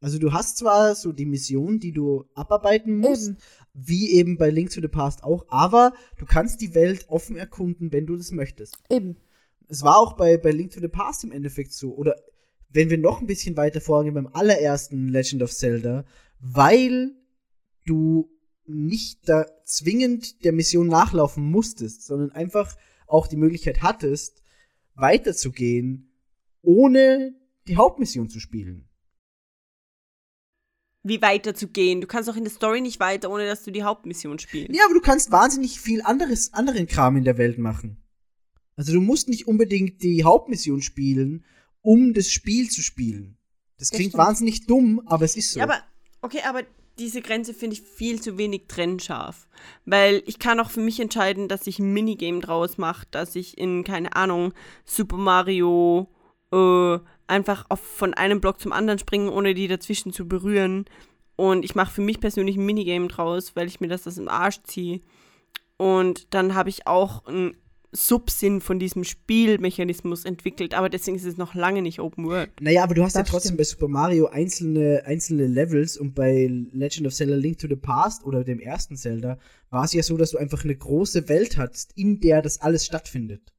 Also 0.00 0.18
du 0.18 0.32
hast 0.32 0.56
zwar 0.56 0.94
so 0.94 1.12
die 1.12 1.26
Mission, 1.26 1.78
die 1.78 1.92
du 1.92 2.24
abarbeiten 2.34 2.96
musst, 2.96 3.28
Eben. 3.28 3.38
wie 3.74 4.12
eben 4.12 4.38
bei 4.38 4.48
Link 4.48 4.70
to 4.70 4.80
the 4.80 4.88
Past 4.88 5.22
auch, 5.22 5.44
aber 5.48 5.92
du 6.18 6.24
kannst 6.24 6.62
die 6.62 6.74
Welt 6.74 7.06
offen 7.08 7.36
erkunden, 7.36 7.92
wenn 7.92 8.06
du 8.06 8.16
das 8.16 8.30
möchtest. 8.32 8.78
Eben. 8.88 9.16
Es 9.68 9.82
war 9.82 9.98
auch 9.98 10.14
bei, 10.14 10.38
bei 10.38 10.50
Link 10.50 10.72
to 10.72 10.80
the 10.80 10.88
Past 10.88 11.22
im 11.22 11.32
Endeffekt 11.32 11.72
so. 11.72 11.94
Oder 11.94 12.16
wenn 12.70 12.88
wir 12.88 12.98
noch 12.98 13.20
ein 13.20 13.26
bisschen 13.26 13.56
weiter 13.56 13.80
vorgehen 13.80 14.14
beim 14.14 14.26
allerersten 14.26 15.08
Legend 15.08 15.42
of 15.42 15.52
Zelda, 15.52 16.04
weil 16.40 17.12
du 17.84 18.30
nicht 18.66 19.28
da 19.28 19.46
zwingend 19.64 20.44
der 20.44 20.52
Mission 20.52 20.86
nachlaufen 20.86 21.44
musstest, 21.44 22.06
sondern 22.06 22.30
einfach 22.30 22.76
auch 23.06 23.26
die 23.26 23.36
Möglichkeit 23.36 23.82
hattest, 23.82 24.42
weiterzugehen, 24.94 26.12
ohne 26.62 27.34
die 27.66 27.76
Hauptmission 27.76 28.28
zu 28.28 28.40
spielen. 28.40 28.89
Wie 31.02 31.22
weiter 31.22 31.54
zu 31.54 31.68
gehen. 31.68 32.00
Du 32.00 32.06
kannst 32.06 32.28
auch 32.28 32.36
in 32.36 32.44
der 32.44 32.52
Story 32.52 32.80
nicht 32.80 33.00
weiter, 33.00 33.30
ohne 33.30 33.46
dass 33.46 33.62
du 33.62 33.70
die 33.70 33.82
Hauptmission 33.82 34.38
spielst. 34.38 34.74
Ja, 34.74 34.84
aber 34.84 34.94
du 34.94 35.00
kannst 35.00 35.30
wahnsinnig 35.32 35.80
viel 35.80 36.02
anderes, 36.02 36.52
anderen 36.52 36.86
Kram 36.86 37.16
in 37.16 37.24
der 37.24 37.38
Welt 37.38 37.58
machen. 37.58 38.02
Also 38.76 38.92
du 38.92 39.00
musst 39.00 39.28
nicht 39.28 39.46
unbedingt 39.46 40.02
die 40.02 40.24
Hauptmission 40.24 40.82
spielen, 40.82 41.44
um 41.82 42.12
das 42.12 42.30
Spiel 42.30 42.68
zu 42.70 42.82
spielen. 42.82 43.36
Das 43.78 43.88
Das 43.88 43.96
klingt 43.96 44.10
stimmt. 44.12 44.24
wahnsinnig 44.24 44.66
dumm, 44.66 45.00
aber 45.06 45.24
es 45.24 45.36
ist 45.36 45.52
so. 45.52 45.58
Ja, 45.60 45.64
aber, 45.64 45.82
okay, 46.20 46.40
aber 46.46 46.62
diese 46.98 47.22
Grenze 47.22 47.54
finde 47.54 47.74
ich 47.76 47.82
viel 47.82 48.20
zu 48.20 48.36
wenig 48.36 48.64
trennscharf. 48.68 49.48
Weil 49.86 50.22
ich 50.26 50.38
kann 50.38 50.60
auch 50.60 50.70
für 50.70 50.80
mich 50.80 51.00
entscheiden, 51.00 51.48
dass 51.48 51.66
ich 51.66 51.78
ein 51.78 51.92
Minigame 51.94 52.40
draus 52.40 52.76
mache, 52.76 53.06
dass 53.10 53.36
ich 53.36 53.56
in, 53.56 53.84
keine 53.84 54.14
Ahnung, 54.16 54.52
Super 54.84 55.16
Mario 55.16 56.08
äh, 56.52 56.98
einfach 57.30 57.66
auf, 57.68 57.80
von 57.80 58.12
einem 58.14 58.40
Block 58.40 58.60
zum 58.60 58.72
anderen 58.72 58.98
springe, 58.98 59.30
ohne 59.30 59.54
die 59.54 59.68
dazwischen 59.68 60.12
zu 60.12 60.28
berühren. 60.28 60.84
Und 61.36 61.64
ich 61.64 61.74
mache 61.74 61.92
für 61.94 62.02
mich 62.02 62.20
persönlich 62.20 62.56
ein 62.56 62.66
Minigame 62.66 63.08
draus, 63.08 63.56
weil 63.56 63.66
ich 63.66 63.80
mir 63.80 63.88
das 63.88 64.06
aus 64.06 64.16
dem 64.16 64.28
Arsch 64.28 64.62
ziehe. 64.64 65.00
Und 65.78 66.34
dann 66.34 66.54
habe 66.54 66.68
ich 66.68 66.86
auch 66.86 67.24
einen 67.26 67.54
Subsinn 67.92 68.60
von 68.60 68.78
diesem 68.78 69.02
Spielmechanismus 69.02 70.24
entwickelt, 70.24 70.74
aber 70.74 70.88
deswegen 70.88 71.16
ist 71.16 71.24
es 71.24 71.38
noch 71.38 71.54
lange 71.54 71.82
nicht 71.82 71.98
Open 71.98 72.24
World. 72.26 72.50
naja, 72.60 72.84
aber 72.84 72.94
du 72.94 73.02
hast 73.02 73.16
ja 73.16 73.22
Das 73.22 73.30
trotzdem 73.30 73.48
stimmt. 73.48 73.58
bei 73.58 73.64
Super 73.64 73.88
Mario 73.88 74.26
einzelne, 74.26 75.02
einzelne 75.06 75.46
Levels 75.48 75.96
und 75.96 76.14
bei 76.14 76.46
Legend 76.72 77.08
of 77.08 77.14
Zelda 77.14 77.34
Link 77.34 77.58
to 77.58 77.66
the 77.66 77.74
Past 77.74 78.24
oder 78.24 78.44
dem 78.44 78.60
ersten 78.60 78.96
Zelda 78.96 79.38
war 79.70 79.84
es 79.84 79.92
ja 79.92 80.02
so, 80.04 80.16
dass 80.16 80.30
du 80.30 80.38
einfach 80.38 80.62
eine 80.62 80.76
große 80.76 81.28
Welt 81.28 81.56
hattest, 81.56 81.92
in 81.96 82.20
der 82.20 82.42
das 82.42 82.60
alles 82.60 82.86
stattfindet. 82.86 83.52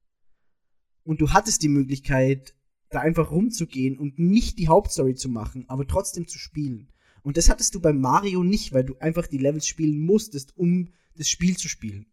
Und 1.03 1.19
du 1.19 1.31
hattest 1.31 1.61
die 1.63 1.67
Möglichkeit, 1.69 2.53
da 2.91 2.99
einfach 2.99 3.31
rumzugehen 3.31 3.97
und 3.97 4.19
nicht 4.19 4.59
die 4.59 4.67
Hauptstory 4.67 5.15
zu 5.15 5.29
machen, 5.29 5.65
aber 5.67 5.87
trotzdem 5.87 6.27
zu 6.27 6.37
spielen. 6.37 6.91
Und 7.23 7.37
das 7.37 7.49
hattest 7.49 7.73
du 7.75 7.81
bei 7.81 7.93
Mario 7.93 8.43
nicht, 8.43 8.73
weil 8.73 8.83
du 8.83 8.97
einfach 8.99 9.27
die 9.27 9.37
Levels 9.37 9.67
spielen 9.67 9.99
musstest, 9.99 10.57
um 10.57 10.89
das 11.15 11.29
Spiel 11.29 11.57
zu 11.57 11.69
spielen. 11.69 12.05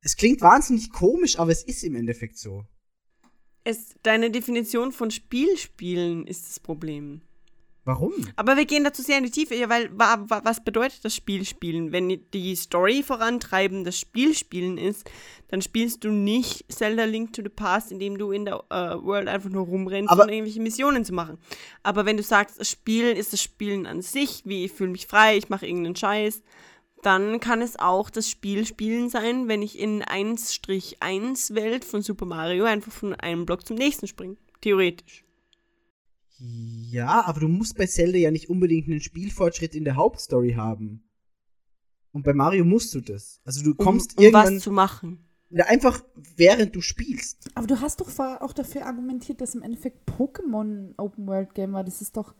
Es 0.00 0.16
klingt 0.16 0.40
wahnsinnig 0.42 0.90
komisch, 0.90 1.38
aber 1.38 1.50
es 1.50 1.62
ist 1.62 1.84
im 1.84 1.94
Endeffekt 1.94 2.36
so. 2.36 2.66
Es, 3.62 3.94
deine 4.02 4.30
Definition 4.30 4.92
von 4.92 5.10
Spielspielen 5.10 6.26
ist 6.26 6.48
das 6.48 6.60
Problem. 6.60 7.22
Warum? 7.84 8.12
Aber 8.36 8.56
wir 8.56 8.64
gehen 8.64 8.82
dazu 8.82 9.02
sehr 9.02 9.18
in 9.18 9.24
die 9.24 9.30
Tiefe, 9.30 9.54
ja, 9.54 9.68
weil 9.68 9.90
wa, 9.92 10.24
wa, 10.26 10.40
was 10.42 10.64
bedeutet 10.64 11.04
das 11.04 11.14
Spielspielen? 11.14 11.92
Wenn 11.92 12.08
die 12.32 12.56
Story 12.56 13.02
vorantreiben 13.02 13.84
das 13.84 13.98
Spielspielen 13.98 14.78
ist, 14.78 15.10
dann 15.48 15.60
spielst 15.60 16.02
du 16.02 16.10
nicht 16.10 16.64
Zelda 16.72 17.04
Link 17.04 17.34
to 17.34 17.42
the 17.42 17.50
Past, 17.50 17.92
indem 17.92 18.16
du 18.16 18.32
in 18.32 18.46
der 18.46 18.64
äh, 18.70 18.96
World 19.02 19.28
einfach 19.28 19.50
nur 19.50 19.66
rumrennst, 19.66 20.10
um 20.10 20.18
irgendwelche 20.20 20.60
Missionen 20.60 21.04
zu 21.04 21.12
machen. 21.12 21.36
Aber 21.82 22.06
wenn 22.06 22.16
du 22.16 22.22
sagst, 22.22 22.58
das 22.58 22.70
Spielen 22.70 23.16
ist 23.16 23.34
das 23.34 23.42
Spielen 23.42 23.86
an 23.86 24.00
sich, 24.00 24.42
wie 24.46 24.64
ich 24.64 24.72
fühle 24.72 24.90
mich 24.90 25.06
frei, 25.06 25.36
ich 25.36 25.50
mache 25.50 25.66
irgendeinen 25.66 25.96
Scheiß, 25.96 26.42
dann 27.02 27.38
kann 27.38 27.60
es 27.60 27.78
auch 27.78 28.08
das 28.08 28.30
Spielspielen 28.30 29.10
sein, 29.10 29.46
wenn 29.46 29.60
ich 29.60 29.78
in 29.78 30.02
1-1 30.02 31.54
Welt 31.54 31.84
von 31.84 32.00
Super 32.00 32.24
Mario 32.24 32.64
einfach 32.64 32.92
von 32.92 33.14
einem 33.14 33.44
Block 33.44 33.66
zum 33.66 33.76
nächsten 33.76 34.06
springe. 34.06 34.38
Theoretisch. 34.62 35.24
Ja, 36.38 37.24
aber 37.24 37.40
du 37.40 37.48
musst 37.48 37.76
bei 37.76 37.86
Zelda 37.86 38.18
ja 38.18 38.30
nicht 38.30 38.50
unbedingt 38.50 38.88
einen 38.88 39.00
Spielfortschritt 39.00 39.74
in 39.74 39.84
der 39.84 39.96
Hauptstory 39.96 40.52
haben. 40.54 41.08
Und 42.12 42.24
bei 42.24 42.32
Mario 42.32 42.64
musst 42.64 42.94
du 42.94 43.00
das. 43.00 43.40
Also 43.44 43.62
du 43.62 43.70
Um, 43.70 43.76
kommst 43.76 44.18
um 44.18 44.24
irgendwann 44.24 44.56
was 44.56 44.62
zu 44.62 44.70
machen. 44.70 45.18
Ja, 45.50 45.66
einfach 45.66 46.02
während 46.36 46.74
du 46.74 46.80
spielst. 46.80 47.48
Aber 47.54 47.66
du 47.66 47.80
hast 47.80 48.00
doch 48.00 48.18
auch 48.18 48.52
dafür 48.52 48.86
argumentiert, 48.86 49.40
dass 49.40 49.54
im 49.54 49.62
Endeffekt 49.62 50.08
Pokémon 50.08 50.90
ein 50.90 50.94
Open 50.96 51.26
World 51.26 51.54
Game 51.54 51.72
war. 51.72 51.84
Das 51.84 52.00
ist 52.02 52.16
doch 52.16 52.34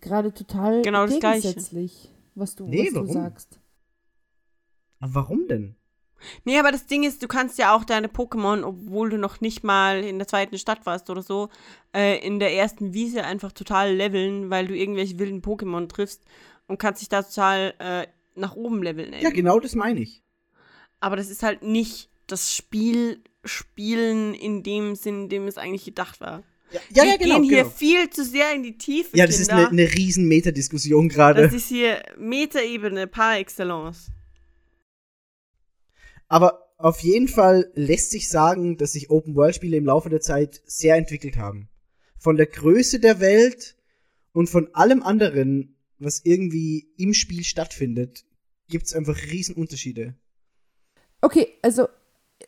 gerade 0.00 0.32
total 0.34 0.82
Genau 0.82 1.06
gegensätzlich, 1.06 2.12
was 2.34 2.56
du, 2.56 2.66
Nee, 2.66 2.86
was 2.86 2.88
du 2.92 2.94
warum? 3.00 3.12
sagst. 3.12 3.60
Aber 4.98 5.14
warum 5.14 5.46
denn? 5.48 5.76
Nee, 6.44 6.58
aber 6.58 6.72
das 6.72 6.86
Ding 6.86 7.02
ist, 7.04 7.22
du 7.22 7.28
kannst 7.28 7.58
ja 7.58 7.74
auch 7.74 7.84
deine 7.84 8.08
Pokémon, 8.08 8.62
obwohl 8.64 9.10
du 9.10 9.18
noch 9.18 9.40
nicht 9.40 9.64
mal 9.64 10.02
in 10.02 10.18
der 10.18 10.26
zweiten 10.26 10.58
Stadt 10.58 10.86
warst 10.86 11.10
oder 11.10 11.22
so, 11.22 11.48
äh, 11.94 12.18
in 12.26 12.38
der 12.38 12.52
ersten 12.54 12.94
Wiese 12.94 13.24
einfach 13.24 13.52
total 13.52 13.94
leveln, 13.94 14.50
weil 14.50 14.66
du 14.66 14.74
irgendwelche 14.76 15.18
wilden 15.18 15.42
Pokémon 15.42 15.88
triffst 15.88 16.22
und 16.66 16.78
kannst 16.78 17.00
dich 17.02 17.08
da 17.08 17.22
total 17.22 17.74
äh, 17.78 18.06
nach 18.34 18.54
oben 18.54 18.82
leveln. 18.82 19.14
Ja, 19.20 19.30
genau 19.30 19.60
das 19.60 19.74
meine 19.74 20.00
ich. 20.00 20.22
Aber 21.00 21.16
das 21.16 21.30
ist 21.30 21.42
halt 21.42 21.62
nicht 21.62 22.10
das 22.26 22.54
Spiel 22.54 23.22
spielen 23.44 24.34
in 24.34 24.62
dem 24.62 24.96
Sinn, 24.96 25.24
in 25.24 25.28
dem 25.28 25.46
es 25.46 25.58
eigentlich 25.58 25.84
gedacht 25.84 26.20
war. 26.20 26.42
Ja, 26.72 26.80
ja, 26.90 27.02
Wir 27.04 27.10
ja 27.10 27.16
genau. 27.16 27.34
gehen 27.36 27.44
hier 27.44 27.62
genau. 27.62 27.70
viel 27.70 28.10
zu 28.10 28.24
sehr 28.24 28.52
in 28.52 28.64
die 28.64 28.76
Tiefe, 28.76 29.16
Ja, 29.16 29.26
das 29.26 29.38
ist 29.38 29.48
Kinder. 29.48 29.68
eine, 29.68 29.82
eine 29.82 29.94
riesen 29.94 30.26
Metadiskussion 30.26 31.08
gerade. 31.08 31.42
Das 31.42 31.52
ist 31.54 31.68
hier 31.68 32.02
Metaebene 32.18 33.06
par 33.06 33.38
excellence. 33.38 34.10
Aber 36.28 36.66
auf 36.78 37.00
jeden 37.00 37.28
Fall 37.28 37.70
lässt 37.74 38.10
sich 38.10 38.28
sagen, 38.28 38.76
dass 38.76 38.92
sich 38.92 39.10
Open-World-Spiele 39.10 39.76
im 39.76 39.86
Laufe 39.86 40.10
der 40.10 40.20
Zeit 40.20 40.62
sehr 40.66 40.96
entwickelt 40.96 41.36
haben. 41.36 41.68
Von 42.18 42.36
der 42.36 42.46
Größe 42.46 43.00
der 43.00 43.20
Welt 43.20 43.76
und 44.32 44.50
von 44.50 44.68
allem 44.74 45.02
anderen, 45.02 45.76
was 45.98 46.20
irgendwie 46.24 46.92
im 46.98 47.14
Spiel 47.14 47.44
stattfindet, 47.44 48.24
gibt's 48.68 48.94
einfach 48.94 49.16
riesen 49.30 49.54
Unterschiede. 49.54 50.14
Okay, 51.22 51.48
also, 51.62 51.88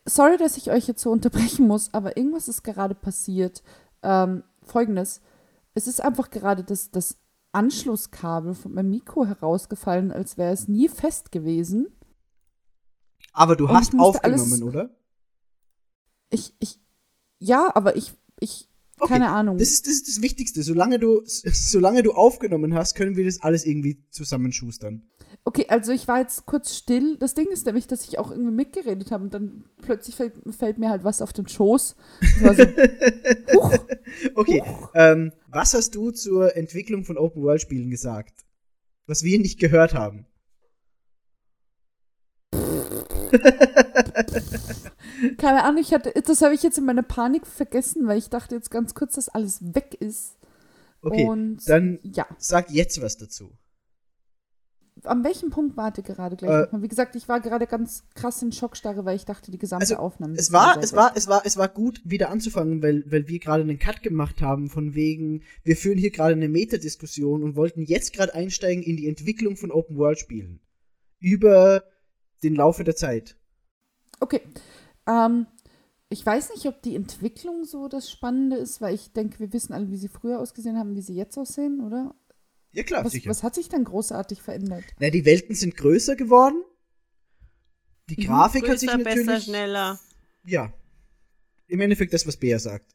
sorry, 0.04 0.36
dass 0.36 0.56
ich 0.56 0.70
euch 0.70 0.86
jetzt 0.86 1.02
so 1.02 1.10
unterbrechen 1.10 1.66
muss, 1.66 1.94
aber 1.94 2.16
irgendwas 2.16 2.48
ist 2.48 2.62
gerade 2.62 2.94
passiert. 2.94 3.62
Ähm, 4.02 4.42
Folgendes. 4.62 5.22
Es 5.74 5.86
ist 5.86 6.02
einfach 6.02 6.30
gerade 6.30 6.64
das, 6.64 6.90
das 6.90 7.16
Anschlusskabel 7.52 8.54
von 8.54 8.74
meinem 8.74 8.90
Mikro 8.90 9.24
herausgefallen, 9.24 10.12
als 10.12 10.36
wäre 10.36 10.52
es 10.52 10.68
nie 10.68 10.88
fest 10.88 11.32
gewesen. 11.32 11.86
Aber 13.38 13.54
du 13.54 13.66
Und 13.66 13.74
hast 13.74 13.94
aufgenommen, 13.96 14.62
oder? 14.64 14.90
Ich, 16.30 16.54
ich, 16.58 16.80
ja, 17.38 17.70
aber 17.74 17.96
ich, 17.96 18.12
ich, 18.40 18.68
Okay, 19.00 19.12
keine 19.12 19.30
Ahnung. 19.30 19.58
Das 19.58 19.70
ist, 19.70 19.86
das 19.86 19.94
ist 19.94 20.08
das 20.08 20.22
Wichtigste. 20.22 20.62
Solange 20.64 20.98
du, 20.98 21.22
solange 21.24 22.02
du 22.02 22.12
aufgenommen 22.12 22.74
hast, 22.74 22.96
können 22.96 23.16
wir 23.16 23.24
das 23.24 23.40
alles 23.40 23.64
irgendwie 23.64 24.02
zusammenschustern. 24.10 25.04
Okay, 25.44 25.66
also 25.68 25.92
ich 25.92 26.08
war 26.08 26.18
jetzt 26.18 26.46
kurz 26.46 26.74
still. 26.74 27.16
Das 27.16 27.34
Ding 27.34 27.46
ist 27.46 27.64
nämlich, 27.64 27.86
dass 27.86 28.04
ich 28.04 28.18
auch 28.18 28.32
irgendwie 28.32 28.50
mitgeredet 28.50 29.12
habe 29.12 29.22
und 29.22 29.34
dann 29.34 29.64
plötzlich 29.82 30.16
fällt, 30.16 30.34
fällt 30.50 30.78
mir 30.78 30.90
halt 30.90 31.04
was 31.04 31.22
auf 31.22 31.32
den 31.32 31.46
Schoß. 31.46 31.94
So, 32.40 32.46
huch, 33.54 33.78
Okay, 34.34 34.62
ähm, 34.94 35.32
was 35.46 35.74
hast 35.74 35.94
du 35.94 36.10
zur 36.10 36.56
Entwicklung 36.56 37.04
von 37.04 37.16
Open-World-Spielen 37.16 37.90
gesagt? 37.90 38.34
Was 39.06 39.22
wir 39.22 39.38
nicht 39.38 39.60
gehört 39.60 39.94
haben. 39.94 40.26
keine 45.38 45.64
Ahnung, 45.64 45.80
ich 45.80 45.92
hatte, 45.92 46.12
das 46.22 46.42
habe 46.42 46.54
ich 46.54 46.62
jetzt 46.62 46.78
in 46.78 46.84
meiner 46.84 47.02
Panik 47.02 47.46
vergessen, 47.46 48.06
weil 48.06 48.18
ich 48.18 48.30
dachte 48.30 48.54
jetzt 48.54 48.70
ganz 48.70 48.94
kurz, 48.94 49.14
dass 49.14 49.28
alles 49.28 49.74
weg 49.74 49.96
ist. 50.00 50.36
Okay, 51.00 51.24
und 51.24 51.68
dann 51.68 52.00
ja, 52.02 52.26
sag 52.38 52.70
jetzt 52.70 53.00
was 53.00 53.16
dazu. 53.16 53.52
an 55.04 55.22
welchem 55.22 55.50
Punkt 55.50 55.76
warte 55.76 56.02
gerade 56.02 56.36
gleich 56.36 56.50
Äh, 56.50 56.58
nochmal? 56.58 56.82
Wie 56.82 56.88
gesagt, 56.88 57.14
ich 57.14 57.28
war 57.28 57.40
gerade 57.40 57.68
ganz 57.68 58.02
krass 58.14 58.42
in 58.42 58.50
Schockstarre, 58.50 59.04
weil 59.04 59.14
ich 59.14 59.24
dachte, 59.24 59.52
die 59.52 59.58
gesamte 59.58 59.82
Also, 59.82 59.96
Aufnahme 59.96 60.34
Es 60.34 60.48
ist 60.48 60.52
war, 60.52 60.76
es 60.82 60.90
weg. 60.92 60.96
war, 60.96 61.12
es 61.16 61.28
war, 61.28 61.42
es 61.46 61.56
war 61.56 61.68
gut, 61.68 62.00
wieder 62.04 62.30
anzufangen, 62.30 62.82
weil, 62.82 63.04
weil 63.10 63.28
wir 63.28 63.38
gerade 63.38 63.62
einen 63.62 63.78
Cut 63.78 64.02
gemacht 64.02 64.42
haben, 64.42 64.68
von 64.68 64.94
wegen, 64.94 65.42
wir 65.62 65.76
führen 65.76 65.98
hier 65.98 66.10
gerade 66.10 66.32
eine 66.34 66.48
Metadiskussion 66.48 67.44
und 67.44 67.54
wollten 67.54 67.82
jetzt 67.82 68.12
gerade 68.12 68.34
einsteigen 68.34 68.82
in 68.82 68.96
die 68.96 69.08
Entwicklung 69.08 69.56
von 69.56 69.70
Open-World-Spielen. 69.70 70.60
Über 71.20 71.84
den 72.42 72.54
Laufe 72.54 72.84
der 72.84 72.96
Zeit. 72.96 73.36
Okay. 74.20 74.40
Ähm, 75.06 75.46
ich 76.10 76.24
weiß 76.24 76.50
nicht, 76.50 76.66
ob 76.66 76.82
die 76.82 76.96
Entwicklung 76.96 77.64
so 77.64 77.88
das 77.88 78.10
Spannende 78.10 78.56
ist, 78.56 78.80
weil 78.80 78.94
ich 78.94 79.12
denke, 79.12 79.38
wir 79.40 79.52
wissen 79.52 79.72
alle, 79.72 79.90
wie 79.90 79.96
sie 79.96 80.08
früher 80.08 80.40
ausgesehen 80.40 80.78
haben, 80.78 80.94
wie 80.94 81.02
sie 81.02 81.14
jetzt 81.14 81.36
aussehen, 81.38 81.80
oder? 81.80 82.14
Ja, 82.72 82.82
klar, 82.82 83.04
Was, 83.04 83.12
sicher. 83.12 83.30
was 83.30 83.42
hat 83.42 83.54
sich 83.54 83.68
denn 83.68 83.84
großartig 83.84 84.42
verändert? 84.42 84.84
Na, 84.98 85.10
die 85.10 85.24
Welten 85.24 85.54
sind 85.54 85.76
größer 85.76 86.16
geworden. 86.16 86.62
Die 88.10 88.20
Mhm. 88.22 88.26
Grafik 88.26 88.68
hat 88.68 88.78
sich 88.78 88.88
Größer, 88.88 88.98
natürlich. 89.04 89.26
besser, 89.26 89.40
schneller. 89.40 90.00
Ja. 90.44 90.72
Im 91.66 91.80
Endeffekt 91.80 92.12
das, 92.14 92.26
was 92.26 92.36
Bea 92.38 92.58
sagt. 92.58 92.94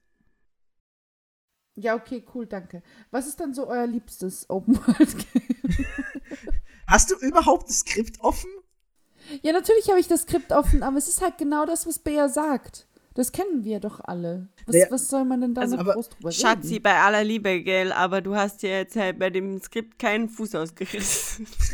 Ja, 1.76 1.96
okay, 1.96 2.24
cool, 2.34 2.46
danke. 2.46 2.84
Was 3.12 3.28
ist 3.28 3.40
dann 3.40 3.54
so 3.54 3.68
euer 3.68 3.88
liebstes 3.88 4.48
Open 4.50 4.76
World 4.78 5.16
Game? 5.34 5.86
Hast 6.88 7.10
du 7.12 7.16
überhaupt 7.16 7.68
das 7.70 7.80
Skript 7.80 8.20
offen? 8.22 8.50
Ja, 9.42 9.54
natürlich 9.54 9.90
habe 9.90 10.00
ich 10.00 10.08
das 10.08 10.22
Skript 10.22 10.52
offen, 10.52 10.84
aber 10.84 10.98
es 10.98 11.08
ist 11.08 11.22
halt 11.22 11.38
genau 11.38 11.66
das, 11.66 11.88
was 11.88 12.00
Bea 12.00 12.30
sagt. 12.30 12.86
Das 13.16 13.32
kennen 13.32 13.64
wir 13.64 13.80
doch 13.80 14.00
alle. 14.04 14.48
Was, 14.66 14.74
Naja, 14.74 14.88
was 14.90 15.08
soll 15.08 15.24
man 15.26 15.40
denn 15.42 15.54
da 15.54 15.62
also, 15.62 15.76
noch 15.76 15.82
aber 15.84 15.94
groß 15.94 16.10
drüber 16.10 16.32
Schatzi, 16.32 16.68
reden? 16.74 16.84
bei 16.84 16.96
aller 16.96 17.24
Liebe, 17.24 17.62
gell, 17.62 17.92
aber 17.92 18.22
du 18.22 18.36
hast 18.36 18.64
ja 18.64 18.70
jetzt 18.70 18.96
halt 18.96 19.20
bei 19.20 19.30
dem 19.30 19.62
Skript 19.62 20.00
keinen 20.00 20.30
Fuß 20.30 20.56
ausgerissen. 20.56 21.46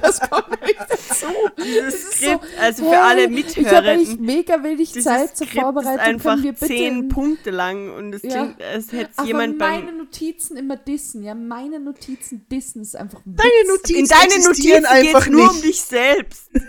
das 0.00 0.20
kommt 0.28 0.60
nicht 0.66 0.80
dazu. 0.80 1.26
Dieses 1.62 1.94
ist 1.94 2.12
Skript, 2.14 2.42
so, 2.44 2.60
also 2.60 2.84
für 2.84 2.90
hey, 2.90 2.96
alle 2.98 3.30
Ich 3.30 3.66
habe 3.66 3.88
eigentlich 3.90 4.18
mega 4.18 4.62
wenig 4.64 5.00
Zeit 5.00 5.36
zur 5.36 5.46
Skript 5.46 5.62
Vorbereitung. 5.62 5.94
ist 5.94 6.00
einfach 6.00 6.42
wir 6.42 6.52
bitte 6.54 6.66
zehn 6.66 7.08
Punkte 7.08 7.50
lang 7.50 7.94
und 7.94 8.14
es 8.14 8.22
Ja. 8.24 8.30
klingt, 8.46 8.62
als 8.62 8.90
hätte 8.90 9.10
es 9.16 9.26
jemand 9.26 9.58
meine 9.58 9.86
beim... 9.86 9.96
Notizen 9.98 10.56
immer 10.56 10.76
dissen, 10.76 11.22
ja, 11.22 11.34
meine 11.36 11.78
Notizen 11.78 12.46
dissen 12.50 12.82
ist 12.82 12.96
einfach 12.96 13.20
Witz. 13.24 13.36
Deine 13.36 13.68
Notizen 13.72 13.96
In 14.00 14.06
deine 14.08 14.24
existieren 14.34 14.82
Notizen 14.82 15.06
einfach 15.06 15.26
nur 15.28 15.48
um 15.50 15.54
nicht. 15.56 15.64
dich 15.66 15.80
selbst. 15.82 16.50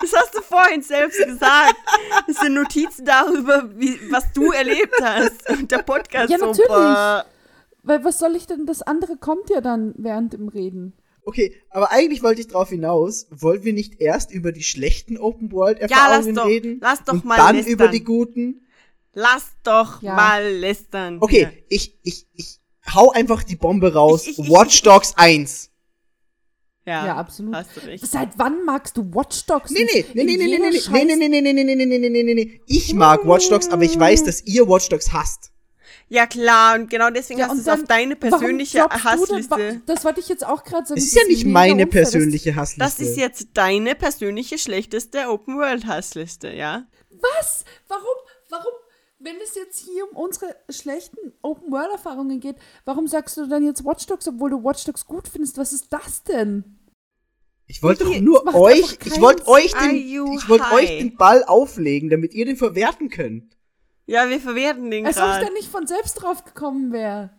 Das 0.00 0.12
hast 0.14 0.34
du 0.34 0.40
vorhin 0.42 0.82
selbst 0.82 1.18
gesagt. 1.24 1.74
Das 2.26 2.36
sind 2.36 2.54
Notizen 2.54 3.04
darüber, 3.04 3.68
wie, 3.76 3.98
was 4.10 4.32
du 4.32 4.52
erlebt 4.52 4.94
hast. 5.02 5.48
Und 5.50 5.70
der 5.70 5.78
Podcast 5.78 6.30
Ja, 6.30 6.38
natürlich. 6.38 6.68
boah. 6.68 7.24
Weil 7.82 8.04
was 8.04 8.18
soll 8.18 8.36
ich 8.36 8.46
denn, 8.46 8.66
das 8.66 8.82
andere 8.82 9.16
kommt 9.16 9.50
ja 9.50 9.60
dann 9.60 9.94
während 9.96 10.32
dem 10.34 10.48
Reden. 10.48 10.92
Okay, 11.24 11.54
aber 11.70 11.90
eigentlich 11.90 12.22
wollte 12.22 12.40
ich 12.40 12.48
drauf 12.48 12.70
hinaus, 12.70 13.26
wollen 13.30 13.62
wir 13.64 13.72
nicht 13.74 14.00
erst 14.00 14.30
über 14.30 14.50
die 14.52 14.62
schlechten 14.62 15.14
Ja, 15.14 15.20
Open-World-Erfahrungen 15.20 16.34
lass 16.34 16.42
doch, 16.44 16.46
reden? 16.50 16.78
lass 16.80 17.04
doch 17.04 17.12
und 17.14 17.24
mal 17.24 17.36
dann 17.36 17.56
lästern. 17.56 17.72
über 17.72 17.88
die 17.88 18.04
guten? 18.04 18.66
Lass 19.14 19.46
doch 19.62 20.00
Ja. 20.02 20.14
mal 20.14 20.46
lästern. 20.48 21.18
Okay, 21.20 21.48
ich, 21.68 21.98
ich, 22.02 22.26
ich 22.34 22.60
hau 22.94 23.10
einfach 23.10 23.42
die 23.42 23.56
Bombe 23.56 23.92
raus. 23.94 24.26
Ich- 24.26 24.38
ich- 24.38 24.46
ich- 24.46 24.50
Watch 24.50 24.82
Dogs 24.82 25.14
1. 25.16 25.70
Ja, 26.88 27.06
Ja, 27.06 27.16
absolut. 27.16 27.54
Hast 27.54 27.76
du 27.76 27.80
recht. 27.80 28.06
Seit 28.06 28.30
wann 28.38 28.64
magst 28.64 28.96
du 28.96 29.02
Watch 29.14 29.44
Dogs 29.46 29.70
Nee, 29.70 29.84
nee, 29.84 30.06
nee, 30.14 30.24
nee, 30.24 30.36
nee, 30.36 30.46
nee, 30.48 30.58
nee, 30.58 31.04
nee, 31.04 31.16
nee, 31.16 31.28
nee, 31.28 31.40
nee, 31.40 31.52
nee, 31.52 31.64
nee, 31.64 31.74
nee, 31.74 31.86
nee, 31.86 31.98
nee, 31.98 32.08
nee, 32.08 32.22
nee, 32.22 32.34
nee. 32.34 32.60
Ich 32.66 32.94
mag 32.94 33.26
Watch 33.26 33.48
Dogs, 33.50 33.68
aber 33.68 33.82
ich 33.82 33.98
weiß, 33.98 34.24
dass 34.24 34.42
ihr 34.46 34.66
Watch 34.68 34.88
Dogs 34.88 35.12
hasst. 35.12 35.50
Ja, 36.10 36.26
klar, 36.26 36.76
und 36.76 36.88
genau 36.88 37.10
deswegen 37.10 37.40
Ja, 37.40 37.48
hast 37.48 37.56
du 37.56 37.60
es 37.60 37.68
auf 37.68 37.84
deine 37.84 38.16
persönliche 38.16 38.78
denn- 38.78 39.04
Hassliste. 39.04 39.50
wa- 39.50 39.80
Das 39.84 40.04
wollte 40.06 40.20
ich 40.20 40.28
jetzt 40.30 40.46
auch 40.46 40.64
gerade 40.64 40.86
sagen. 40.86 40.98
Es 40.98 41.06
ist 41.08 41.14
ja 41.16 41.24
nicht 41.28 41.44
meine 41.44 41.86
persönliche 41.86 42.56
Hassliste. 42.56 42.78
Das 42.82 42.98
ist 42.98 43.18
jetzt 43.18 43.48
deine 43.52 43.94
persönliche 43.94 44.56
schlechteste 44.56 45.28
Open-World-Hassliste, 45.28 46.48
ja? 46.50 46.86
Was? 47.10 47.64
Warum? 47.88 48.04
Warum? 48.48 48.72
Wenn 49.20 49.34
es 49.42 49.54
jetzt 49.56 49.80
hier 49.84 50.04
um 50.10 50.16
unsere 50.16 50.54
schlechten 50.70 51.18
Open-World-Erfahrungen 51.42 52.40
geht, 52.40 52.56
warum 52.84 53.06
sagst 53.08 53.36
du 53.36 53.46
dann 53.46 53.66
jetzt 53.66 53.84
Watch 53.84 54.06
Dogs, 54.06 54.28
obwohl 54.28 54.50
du 54.50 54.62
Watch 54.64 54.84
Dogs 54.84 55.04
gut 55.04 55.28
findest? 55.28 55.58
Was 55.58 55.72
ist 55.72 55.88
das 55.92 56.22
denn? 56.22 56.77
Ich 57.70 57.82
wollte 57.82 58.04
doch 58.04 58.18
nur 58.18 58.54
euch, 58.54 58.98
ich 59.04 59.20
wollte 59.20 59.46
euch 59.46 59.72
den, 59.72 59.94
ich 59.94 60.48
wollte 60.48 60.72
euch 60.72 60.88
den 60.88 61.16
Ball 61.16 61.44
auflegen, 61.44 62.08
damit 62.08 62.32
ihr 62.34 62.46
den 62.46 62.56
verwerten 62.56 63.10
könnt. 63.10 63.56
Ja, 64.06 64.28
wir 64.30 64.40
verwerten 64.40 64.90
den 64.90 65.04
Als 65.06 65.18
ob 65.18 65.24
ich 65.24 65.28
gerade. 65.32 65.46
da 65.46 65.52
nicht 65.52 65.68
von 65.68 65.86
selbst 65.86 66.14
drauf 66.14 66.44
gekommen 66.44 66.92
wäre. 66.92 67.30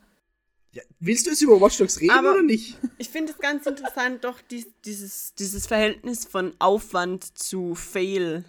Ja, 0.71 0.83
willst 0.99 1.25
du 1.25 1.31
jetzt 1.31 1.41
über 1.41 1.59
Watch 1.59 1.79
Dogs 1.79 1.99
reden 1.99 2.11
Aber- 2.11 2.33
oder 2.33 2.43
nicht? 2.43 2.77
Ich 2.99 3.09
finde 3.09 3.31
es 3.31 3.39
ganz 3.39 3.65
interessant, 3.65 4.23
doch 4.23 4.39
dies, 4.51 4.67
dieses, 4.85 5.33
dieses 5.33 5.65
Verhältnis 5.65 6.25
von 6.25 6.53
Aufwand 6.59 7.35
zu 7.39 7.73
Fail, 7.73 8.45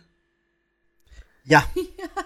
Ja. 1.44 1.64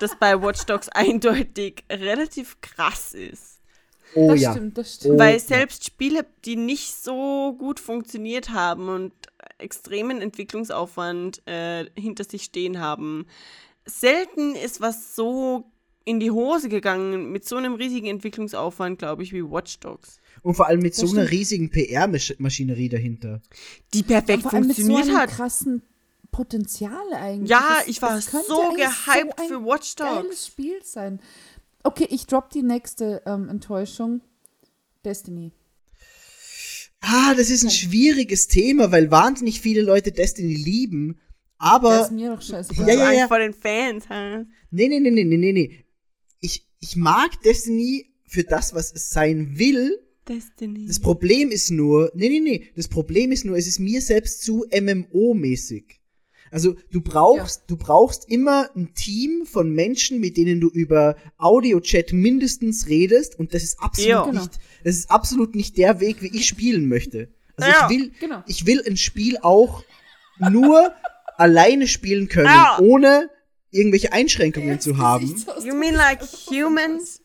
das 0.00 0.16
bei 0.18 0.42
Watch 0.42 0.64
Dogs 0.66 0.88
eindeutig 0.92 1.84
relativ 1.88 2.60
krass 2.60 3.14
ist. 3.14 3.53
Oh 4.14 4.28
das 4.28 4.40
ja. 4.40 4.52
stimmt, 4.52 4.78
das 4.78 4.94
stimmt. 4.94 5.14
Oh, 5.14 5.18
Weil 5.18 5.34
ja. 5.34 5.40
selbst 5.40 5.84
Spiele, 5.84 6.24
die 6.44 6.56
nicht 6.56 6.94
so 6.94 7.54
gut 7.58 7.80
funktioniert 7.80 8.50
haben 8.50 8.88
und 8.88 9.12
extremen 9.58 10.20
Entwicklungsaufwand 10.20 11.42
äh, 11.46 11.86
hinter 11.98 12.24
sich 12.24 12.44
stehen 12.44 12.80
haben, 12.80 13.26
selten 13.86 14.54
ist 14.54 14.80
was 14.80 15.14
so 15.14 15.70
in 16.06 16.20
die 16.20 16.30
Hose 16.30 16.68
gegangen 16.68 17.32
mit 17.32 17.46
so 17.46 17.56
einem 17.56 17.74
riesigen 17.74 18.06
Entwicklungsaufwand, 18.08 18.98
glaube 18.98 19.22
ich, 19.22 19.32
wie 19.32 19.42
Watch 19.42 19.78
Dogs. 19.80 20.18
Und 20.42 20.54
vor 20.54 20.66
allem 20.66 20.80
mit 20.80 20.92
Das 20.92 21.00
so 21.00 21.06
einer 21.16 21.26
stimmt. 21.26 21.30
riesigen 21.40 21.70
PR-Maschinerie 21.70 22.90
dahinter. 22.90 23.40
Die 23.94 24.02
perfekt 24.02 24.42
Vor 24.42 24.52
allem 24.52 24.66
mit 24.66 24.76
so 24.76 24.82
funktioniert 24.82 25.08
einem 25.08 25.18
hat. 25.22 25.30
krassen 25.30 25.82
Potenzial 26.30 27.12
eigentlich. 27.14 27.48
Ja, 27.48 27.78
Es- 27.80 27.88
ich 27.88 28.02
war 28.02 28.20
so 28.20 28.72
gehypt 28.76 29.38
ein 29.38 29.48
für 29.48 29.64
Watch 29.64 29.94
Dogs. 29.96 30.10
Geiles 30.22 30.46
Spiel 30.46 30.82
sein. 30.82 31.20
Okay, 31.84 32.08
ich 32.10 32.26
drop 32.26 32.50
die 32.50 32.62
nächste 32.62 33.22
ähm, 33.26 33.48
Enttäuschung. 33.48 34.22
Destiny. 35.04 35.52
Ah, 37.00 37.34
das 37.34 37.50
ist 37.50 37.62
ein 37.62 37.70
schwieriges 37.70 38.48
Thema, 38.48 38.90
weil 38.90 39.10
wahnsinnig 39.10 39.60
viele 39.60 39.82
Leute 39.82 40.10
Destiny 40.10 40.54
lieben. 40.54 41.20
Das 41.58 41.68
Aber 41.72 42.00
ist 42.02 42.12
mir 42.12 42.34
doch 42.34 42.40
scheißegal. 42.40 42.88
Ja, 42.88 42.94
ja, 42.94 43.12
ja. 43.12 43.28
vor 43.28 43.38
den 43.38 43.52
Fans, 43.52 44.08
hä? 44.08 44.44
nee, 44.70 44.88
nee, 44.88 45.00
nee, 45.00 45.10
nee, 45.10 45.24
nee, 45.24 45.36
nee, 45.36 45.52
nee. 45.52 45.84
Ich, 46.40 46.66
ich 46.80 46.96
mag 46.96 47.30
Destiny 47.42 48.14
für 48.26 48.44
das, 48.44 48.74
was 48.74 48.92
es 48.92 49.10
sein 49.10 49.58
will. 49.58 49.98
Destiny. 50.26 50.86
Das 50.86 51.00
Problem 51.00 51.50
ist 51.50 51.70
nur, 51.70 52.10
nee, 52.14 52.30
nee, 52.30 52.40
nee, 52.40 52.70
das 52.74 52.88
Problem 52.88 53.30
ist 53.30 53.44
nur, 53.44 53.58
es 53.58 53.66
ist 53.66 53.78
mir 53.78 54.00
selbst 54.00 54.42
zu 54.42 54.64
MMO-mäßig. 54.70 56.00
Also 56.50 56.76
du 56.92 57.00
brauchst, 57.00 57.64
du 57.66 57.76
brauchst 57.76 58.28
immer 58.28 58.70
ein 58.76 58.94
Team 58.94 59.44
von 59.44 59.70
Menschen, 59.70 60.20
mit 60.20 60.36
denen 60.36 60.60
du 60.60 60.68
über 60.68 61.16
Audio-Chat 61.38 62.12
mindestens 62.12 62.86
redest 62.88 63.38
und 63.38 63.54
das 63.54 63.62
ist 63.64 63.80
absolut 63.80 64.08
Ja. 64.10 64.24
Genau. 64.24 64.40
nicht, 64.42 64.52
das 64.84 64.96
ist 64.96 65.10
absolut 65.10 65.54
nicht 65.54 65.76
der 65.78 66.00
Weg, 66.00 66.22
wie 66.22 66.36
ich 66.36 66.46
spielen 66.46 66.88
möchte. 66.88 67.28
Also 67.56 67.70
Ja. 67.70 67.88
ich 67.90 67.96
will, 67.98 68.12
Genau. 68.20 68.42
ich 68.46 68.66
will 68.66 68.82
ein 68.86 68.96
Spiel 68.96 69.38
auch 69.42 69.82
nur 70.38 70.92
alleine 71.36 71.88
spielen 71.88 72.28
können, 72.28 72.46
Ja. 72.46 72.78
ohne 72.80 73.30
irgendwelche 73.72 74.12
Einschränkungen 74.12 74.78
zu 74.80 74.98
haben. 74.98 75.34
You 75.64 75.74
mean 75.74 75.94
like 75.94 76.20
humans? 76.48 77.20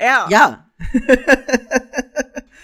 Ja. 0.00 0.28
Ja, 0.30 0.64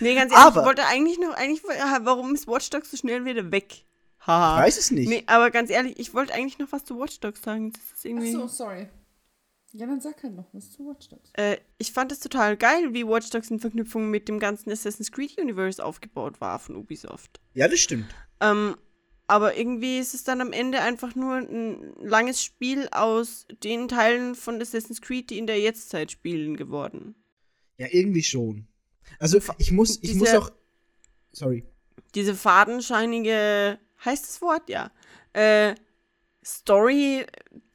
Nee, 0.01 0.15
ganz 0.15 0.33
ehrlich, 0.33 0.47
Aber- 0.47 0.61
ich 0.61 0.66
wollte 0.66 0.87
eigentlich 0.87 1.19
noch, 1.19 1.35
eigentlich, 1.35 1.62
warum 1.65 2.35
ist 2.35 2.47
Watch 2.49 2.69
Dogs 2.71 2.91
so 2.91 2.97
schnell 2.97 3.25
wieder 3.25 3.51
weg? 3.53 3.85
Ich 4.24 4.28
Haha. 4.28 4.62
weiß 4.62 4.78
es 4.78 4.90
nicht. 4.90 5.09
Nee, 5.09 5.22
aber 5.26 5.51
ganz 5.51 5.70
ehrlich, 5.70 5.98
ich 5.98 6.14
wollte 6.14 6.32
eigentlich 6.34 6.59
noch 6.59 6.72
was 6.72 6.84
zu 6.84 6.98
Watch 6.98 7.20
Dogs 7.20 7.42
sagen. 7.42 7.72
Das 7.72 7.82
ist 7.98 8.05
irgendwie. 8.05 8.34
Achso, 8.34 8.46
sorry. 8.48 8.88
Ja, 9.72 9.86
dann 9.86 10.01
sag 10.01 10.22
halt 10.22 10.34
noch 10.36 10.46
was 10.52 10.70
zu 10.70 10.86
Watch 10.86 11.09
Dogs. 11.09 11.30
Äh, 11.34 11.56
ich 11.78 11.92
fand 11.92 12.12
es 12.12 12.20
total 12.20 12.56
geil, 12.56 12.94
wie 12.94 13.05
Watch 13.06 13.28
Dogs 13.30 13.51
in 13.51 13.59
Verknüpfung 13.59 14.09
mit 14.09 14.28
dem 14.28 14.38
ganzen 14.38 14.70
Assassin's 14.70 15.10
Creed 15.10 15.36
Universe 15.38 15.84
aufgebaut 15.84 16.40
war 16.40 16.59
von 16.60 16.76
Ubisoft. 16.76 17.40
Ja, 17.55 17.66
das 17.66 17.80
stimmt. 17.80 18.06
Ähm, 18.40 18.76
aber 19.26 19.56
irgendwie 19.56 19.98
ist 19.98 20.14
es 20.14 20.22
dann 20.22 20.40
am 20.40 20.52
Ende 20.52 20.80
einfach 20.80 21.14
nur 21.16 21.36
ein 21.38 21.92
langes 22.01 22.42
Spiel 22.42 22.88
aus 22.92 23.46
den 23.64 23.88
Teilen 23.88 24.34
von 24.36 24.60
Assassin's 24.62 25.01
Creed, 25.01 25.30
die 25.30 25.38
in 25.38 25.46
der 25.48 25.59
Jetztzeit 25.59 26.12
spielen, 26.12 26.56
geworden. 26.56 27.16
Ja, 27.76 27.88
irgendwie 27.90 28.22
schon. 28.22 28.68
Also 29.18 29.40
ich 29.59 29.72
muss, 29.72 29.96
ich 29.96 30.01
Diese- 30.12 30.18
muss 30.18 30.34
auch. 30.34 30.51
Sorry. 31.32 31.64
Diese 32.14 32.36
fadenscheinige, 32.36 33.78
heißt 34.05 34.24
das 34.24 34.43
Wort? 34.43 34.68
Ja. 34.68 34.90
Äh, 35.32 35.74
Story, 36.44 37.24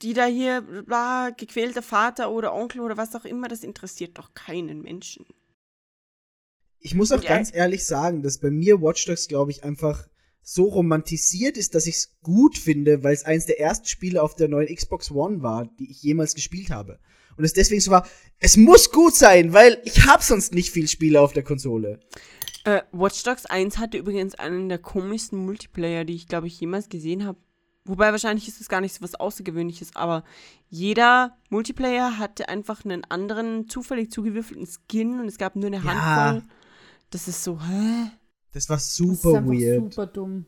die 0.02 0.14
da 0.14 0.26
hier, 0.26 0.62
bla, 0.62 1.32
gequälter 1.32 1.82
Vater 1.82 2.32
oder 2.32 2.54
Onkel 2.54 2.82
oder 2.82 2.98
was 2.98 3.16
auch 3.16 3.26
immer, 3.26 3.48
das 3.48 3.64
interessiert 3.64 4.18
doch 4.18 4.34
keinen 4.34 4.82
Menschen. 4.82 5.26
Ich 6.80 6.96
muss 6.96 7.12
auch 7.12 7.24
ja- 7.24 7.30
ganz 7.30 7.54
ehrlich 7.54 7.86
sagen, 7.86 8.22
dass 8.22 8.40
bei 8.40 8.52
mir 8.52 8.82
Watch 8.82 9.06
Dogs, 9.06 9.28
glaube 9.28 9.52
ich, 9.52 9.64
einfach 9.64 10.08
so 10.42 10.66
romantisiert 10.66 11.58
ist, 11.58 11.76
dass 11.76 11.86
ich 11.88 11.96
es 11.96 12.20
gut 12.22 12.58
finde, 12.58 13.04
weil 13.04 13.14
es 13.14 13.24
eins 13.26 13.46
der 13.46 13.60
ersten 13.60 13.88
Spiele 13.88 14.22
auf 14.24 14.36
der 14.36 14.48
neuen 14.48 14.74
Xbox 14.74 15.12
One 15.12 15.42
war, 15.42 15.68
die 15.80 15.92
ich 15.92 16.02
jemals 16.02 16.34
gespielt 16.34 16.70
habe. 16.70 17.00
Und 17.40 17.46
es 17.46 17.54
deswegen 17.54 17.80
so 17.80 17.90
war, 17.90 18.06
es 18.40 18.58
muss 18.58 18.92
gut 18.92 19.16
sein, 19.16 19.54
weil 19.54 19.82
ich 19.86 20.06
habe 20.06 20.22
sonst 20.22 20.54
nicht 20.54 20.72
viel 20.72 20.90
Spiele 20.90 21.22
auf 21.22 21.32
der 21.32 21.44
Konsole. 21.44 22.02
Äh, 22.66 22.82
Watch 22.92 23.24
Dogs 23.24 23.46
1 23.46 23.78
hatte 23.78 23.98
übrigens 23.98 24.36
einen 24.36 24.68
der 24.68 24.78
komischsten 24.78 25.38
Multiplayer, 25.46 26.04
die 26.04 26.16
ich, 26.16 26.28
glaube 26.28 26.48
ich, 26.48 26.60
jemals 26.60 26.90
gesehen 26.90 27.26
habe. 27.26 27.40
Wobei 27.86 28.12
wahrscheinlich 28.12 28.50
ist 28.50 28.60
es 28.60 28.68
gar 28.68 28.82
nicht 28.82 28.94
so 28.94 29.02
was 29.02 29.16
Außergewöhnliches, 29.16 29.96
aber 29.96 30.26
jeder 30.70 31.38
Multiplayer 31.50 32.18
hatte 32.20 32.50
einfach 32.50 32.84
einen 32.84 33.06
anderen 33.06 33.70
zufällig 33.70 34.12
zugewürfelten 34.12 34.68
Skin 34.68 35.22
und 35.22 35.28
es 35.30 35.38
gab 35.38 35.56
nur 35.56 35.68
eine 35.68 35.78
Ja. 35.78 35.84
Handvoll. 35.86 36.50
Das 37.10 37.30
ist 37.30 37.42
so, 37.44 37.58
hä? 37.62 38.12
Das 38.52 38.68
war 38.68 38.76
Das 38.76 38.88
ist 38.88 38.96
super 38.98 39.46
weird. 39.48 39.94
super 39.94 40.06
dumm. 40.08 40.46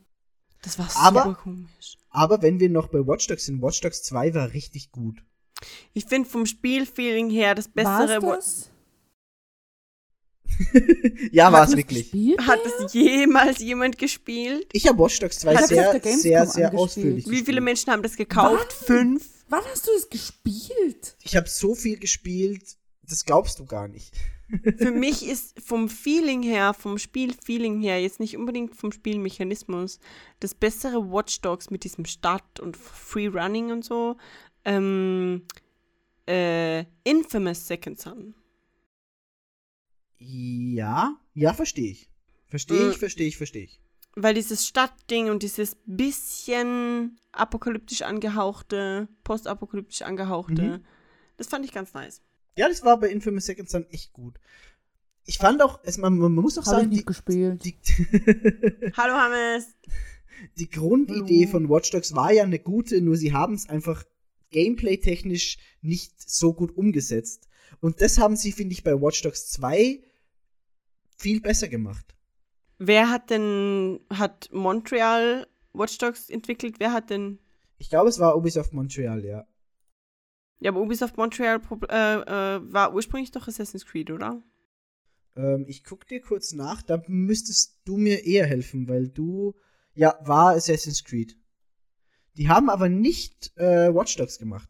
Das 0.61 0.77
war 0.77 0.89
Aber- 0.95 1.23
super 1.23 1.35
komisch. 1.35 1.97
Aber 2.09 2.41
wenn 2.41 2.59
wir 2.59 2.69
noch 2.69 2.89
bei 2.89 2.99
Watch 3.07 3.27
Dogs 3.27 3.45
sind, 3.45 3.61
Watch 3.61 3.79
Dogs 3.79 4.03
2 4.03 4.33
war 4.35 4.51
richtig 4.53 4.91
gut. 4.91 5.23
Ich 5.93 6.05
finde 6.05 6.29
vom 6.29 6.45
Spielfeeling 6.45 7.29
her 7.29 7.55
das 7.55 7.67
bessere. 7.67 8.21
Wa- 8.21 8.27
War's 8.27 8.45
das? 8.45 8.71
ja, 11.31 11.51
war 11.51 11.63
es 11.67 11.75
wirklich. 11.75 12.11
Hat 12.39 12.59
es 12.65 12.93
jemals 12.93 13.59
jemand 13.59 13.97
gespielt? 13.97 14.67
Ich 14.73 14.87
habe 14.87 14.99
Watch 14.99 15.19
Dogs 15.19 15.39
2 15.39 15.51
Ich 15.53 15.57
hab's 15.57 15.71
auf 15.71 15.77
sehr, 15.77 16.01
sehr, 16.01 16.45
sehr 16.45 16.65
angespielt. 16.67 16.73
ausführlich 16.73 17.29
Wie 17.29 17.41
viele. 17.43 17.61
Menschen 17.61 17.91
haben 17.91 18.03
das 18.03 18.15
gekauft? 18.15 18.67
Was? 18.67 18.85
Fünf? 18.85 19.29
Wann 19.49 19.63
hast 19.65 19.87
du 19.87 19.91
es 19.97 20.09
gespielt? 20.09 21.15
Ich 21.23 21.35
habe 21.35 21.49
so 21.49 21.75
viel 21.75 21.97
gespielt, 21.99 22.77
das 23.03 23.25
glaubst 23.25 23.59
du 23.59 23.65
gar 23.65 23.87
nicht. 23.87 24.13
Für 24.77 24.91
mich 24.91 25.27
ist 25.27 25.59
vom 25.61 25.89
Feeling 25.89 26.43
her, 26.43 26.73
vom 26.73 26.97
Spielfeeling 26.97 27.81
her, 27.81 28.01
jetzt 28.01 28.19
nicht 28.19 28.37
unbedingt 28.37 28.75
vom 28.75 28.91
Spielmechanismus, 28.91 29.99
das 30.39 30.53
bessere 30.53 31.11
Watch 31.11 31.41
Dogs 31.41 31.69
mit 31.69 31.83
diesem 31.83 32.05
Start 32.05 32.59
und 32.59 32.77
Free 32.77 33.27
Running 33.27 33.71
und 33.71 33.83
so, 33.83 34.17
ähm, 34.65 35.43
äh, 36.27 36.85
Infamous 37.03 37.67
Second 37.67 37.99
Son. 37.99 38.35
Ja, 40.17 41.15
ja, 41.33 41.53
verstehe 41.53 41.91
ich. 41.91 42.09
Verstehe 42.47 42.89
ich, 42.89 42.95
Äh. 42.95 42.99
verstehe 42.99 43.27
ich, 43.27 43.37
verstehe 43.37 43.63
ich. 43.63 43.81
Weil 44.15 44.33
dieses 44.33 44.67
Stadtding 44.67 45.29
und 45.29 45.41
dieses 45.41 45.77
bisschen 45.85 47.17
apokalyptisch 47.31 48.01
angehauchte, 48.01 49.07
postapokalyptisch 49.23 50.01
angehauchte, 50.01 50.61
Mhm. 50.79 50.85
das 51.37 51.47
fand 51.47 51.65
ich 51.65 51.71
ganz 51.71 51.93
nice. 51.93 52.21
Ja, 52.57 52.67
das 52.67 52.83
war 52.83 52.99
bei 52.99 53.09
Infamous 53.09 53.45
Second 53.45 53.69
Son 53.69 53.85
echt 53.89 54.11
gut. 54.11 54.37
Ich 55.25 55.37
fand 55.37 55.61
auch, 55.61 55.79
es, 55.83 55.97
man, 55.97 56.17
man 56.17 56.33
muss 56.33 56.57
auch 56.57 56.63
ich 56.63 56.67
sagen, 56.69 56.89
nicht 56.89 57.01
die, 57.01 57.05
gespielt. 57.05 57.63
die, 57.63 57.77
Hallo 58.97 59.13
Hammes! 59.13 59.67
die 60.57 60.69
Grundidee 60.69 61.41
Hallo. 61.45 61.51
von 61.51 61.69
Watch 61.69 61.91
Dogs 61.91 62.13
war 62.13 62.33
ja 62.33 62.43
eine 62.43 62.59
gute, 62.59 62.99
nur 63.01 63.15
sie 63.15 63.31
haben 63.31 63.53
es 63.53 63.69
einfach 63.69 64.03
gameplay-technisch 64.51 65.57
nicht 65.81 66.29
so 66.29 66.53
gut 66.53 66.75
umgesetzt. 66.75 67.47
Und 67.79 68.01
das 68.01 68.19
haben 68.19 68.35
sie, 68.35 68.51
finde 68.51 68.73
ich, 68.73 68.83
bei 68.83 68.93
Watch 68.93 69.21
Dogs 69.21 69.49
2 69.51 70.01
viel 71.17 71.41
besser 71.41 71.67
gemacht. 71.67 72.15
Wer 72.77 73.09
hat 73.09 73.29
denn, 73.29 73.99
hat 74.11 74.49
Montreal 74.51 75.47
Watch 75.73 75.97
Dogs 75.97 76.29
entwickelt? 76.29 76.75
Wer 76.79 76.93
hat 76.93 77.09
denn 77.09 77.39
Ich 77.77 77.89
glaube, 77.89 78.09
es 78.09 78.19
war 78.19 78.35
Ubisoft 78.35 78.73
Montreal, 78.73 79.23
ja. 79.23 79.47
Ja, 80.59 80.71
aber 80.71 80.81
Ubisoft 80.81 81.17
Montreal 81.17 81.59
äh, 81.89 81.95
äh, 81.95 82.73
war 82.73 82.93
ursprünglich 82.93 83.31
doch 83.31 83.47
Assassin's 83.47 83.85
Creed, 83.85 84.11
oder? 84.11 84.43
Ähm, 85.35 85.65
ich 85.67 85.83
guck 85.83 86.07
dir 86.07 86.21
kurz 86.21 86.53
nach, 86.53 86.81
da 86.81 87.01
müsstest 87.07 87.79
du 87.85 87.97
mir 87.97 88.25
eher 88.25 88.45
helfen, 88.45 88.87
weil 88.87 89.07
du. 89.07 89.55
Ja, 89.93 90.17
war 90.21 90.55
Assassin's 90.55 91.03
Creed. 91.03 91.37
Die 92.37 92.49
haben 92.49 92.69
aber 92.69 92.89
nicht 92.89 93.51
äh, 93.57 93.93
Watch 93.93 94.15
Dogs 94.15 94.39
gemacht, 94.39 94.69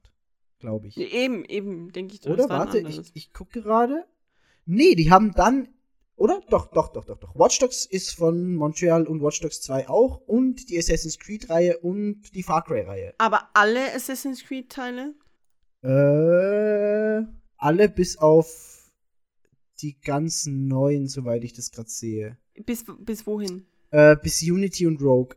glaube 0.59 0.87
ich. 0.87 0.97
Eben, 0.97 1.45
eben, 1.45 1.91
denke 1.91 2.15
ich. 2.15 2.27
Oder? 2.27 2.49
Warte, 2.49 2.79
ich, 2.79 3.11
ich 3.13 3.33
gucke 3.33 3.61
gerade. 3.61 4.05
Nee, 4.65 4.95
die 4.95 5.11
haben 5.11 5.31
dann. 5.33 5.67
Oder? 6.15 6.41
Doch, 6.49 6.67
doch, 6.67 6.89
doch, 6.93 7.05
doch, 7.05 7.17
doch. 7.17 7.35
Watch 7.35 7.57
Dogs 7.59 7.85
ist 7.85 8.11
von 8.11 8.53
Montreal 8.53 9.07
und 9.07 9.23
Watch 9.23 9.41
Dogs 9.41 9.61
2 9.61 9.89
auch 9.89 10.21
und 10.27 10.69
die 10.69 10.77
Assassin's 10.77 11.17
Creed-Reihe 11.17 11.79
und 11.79 12.35
die 12.35 12.43
Far 12.43 12.63
Cry-Reihe. 12.63 13.15
Aber 13.17 13.49
alle 13.53 13.93
Assassin's 13.95 14.43
Creed-Teile? 14.43 15.15
Äh, 15.81 17.25
alle 17.57 17.89
bis 17.89 18.17
auf 18.17 18.91
die 19.81 19.99
ganz 19.99 20.45
neuen, 20.45 21.07
soweit 21.07 21.43
ich 21.43 21.53
das 21.53 21.71
gerade 21.71 21.89
sehe. 21.89 22.37
Bis, 22.65 22.85
bis 22.99 23.25
wohin? 23.25 23.65
Äh, 23.89 24.15
bis 24.21 24.43
Unity 24.43 24.85
und 24.85 25.01
Rogue. 25.01 25.35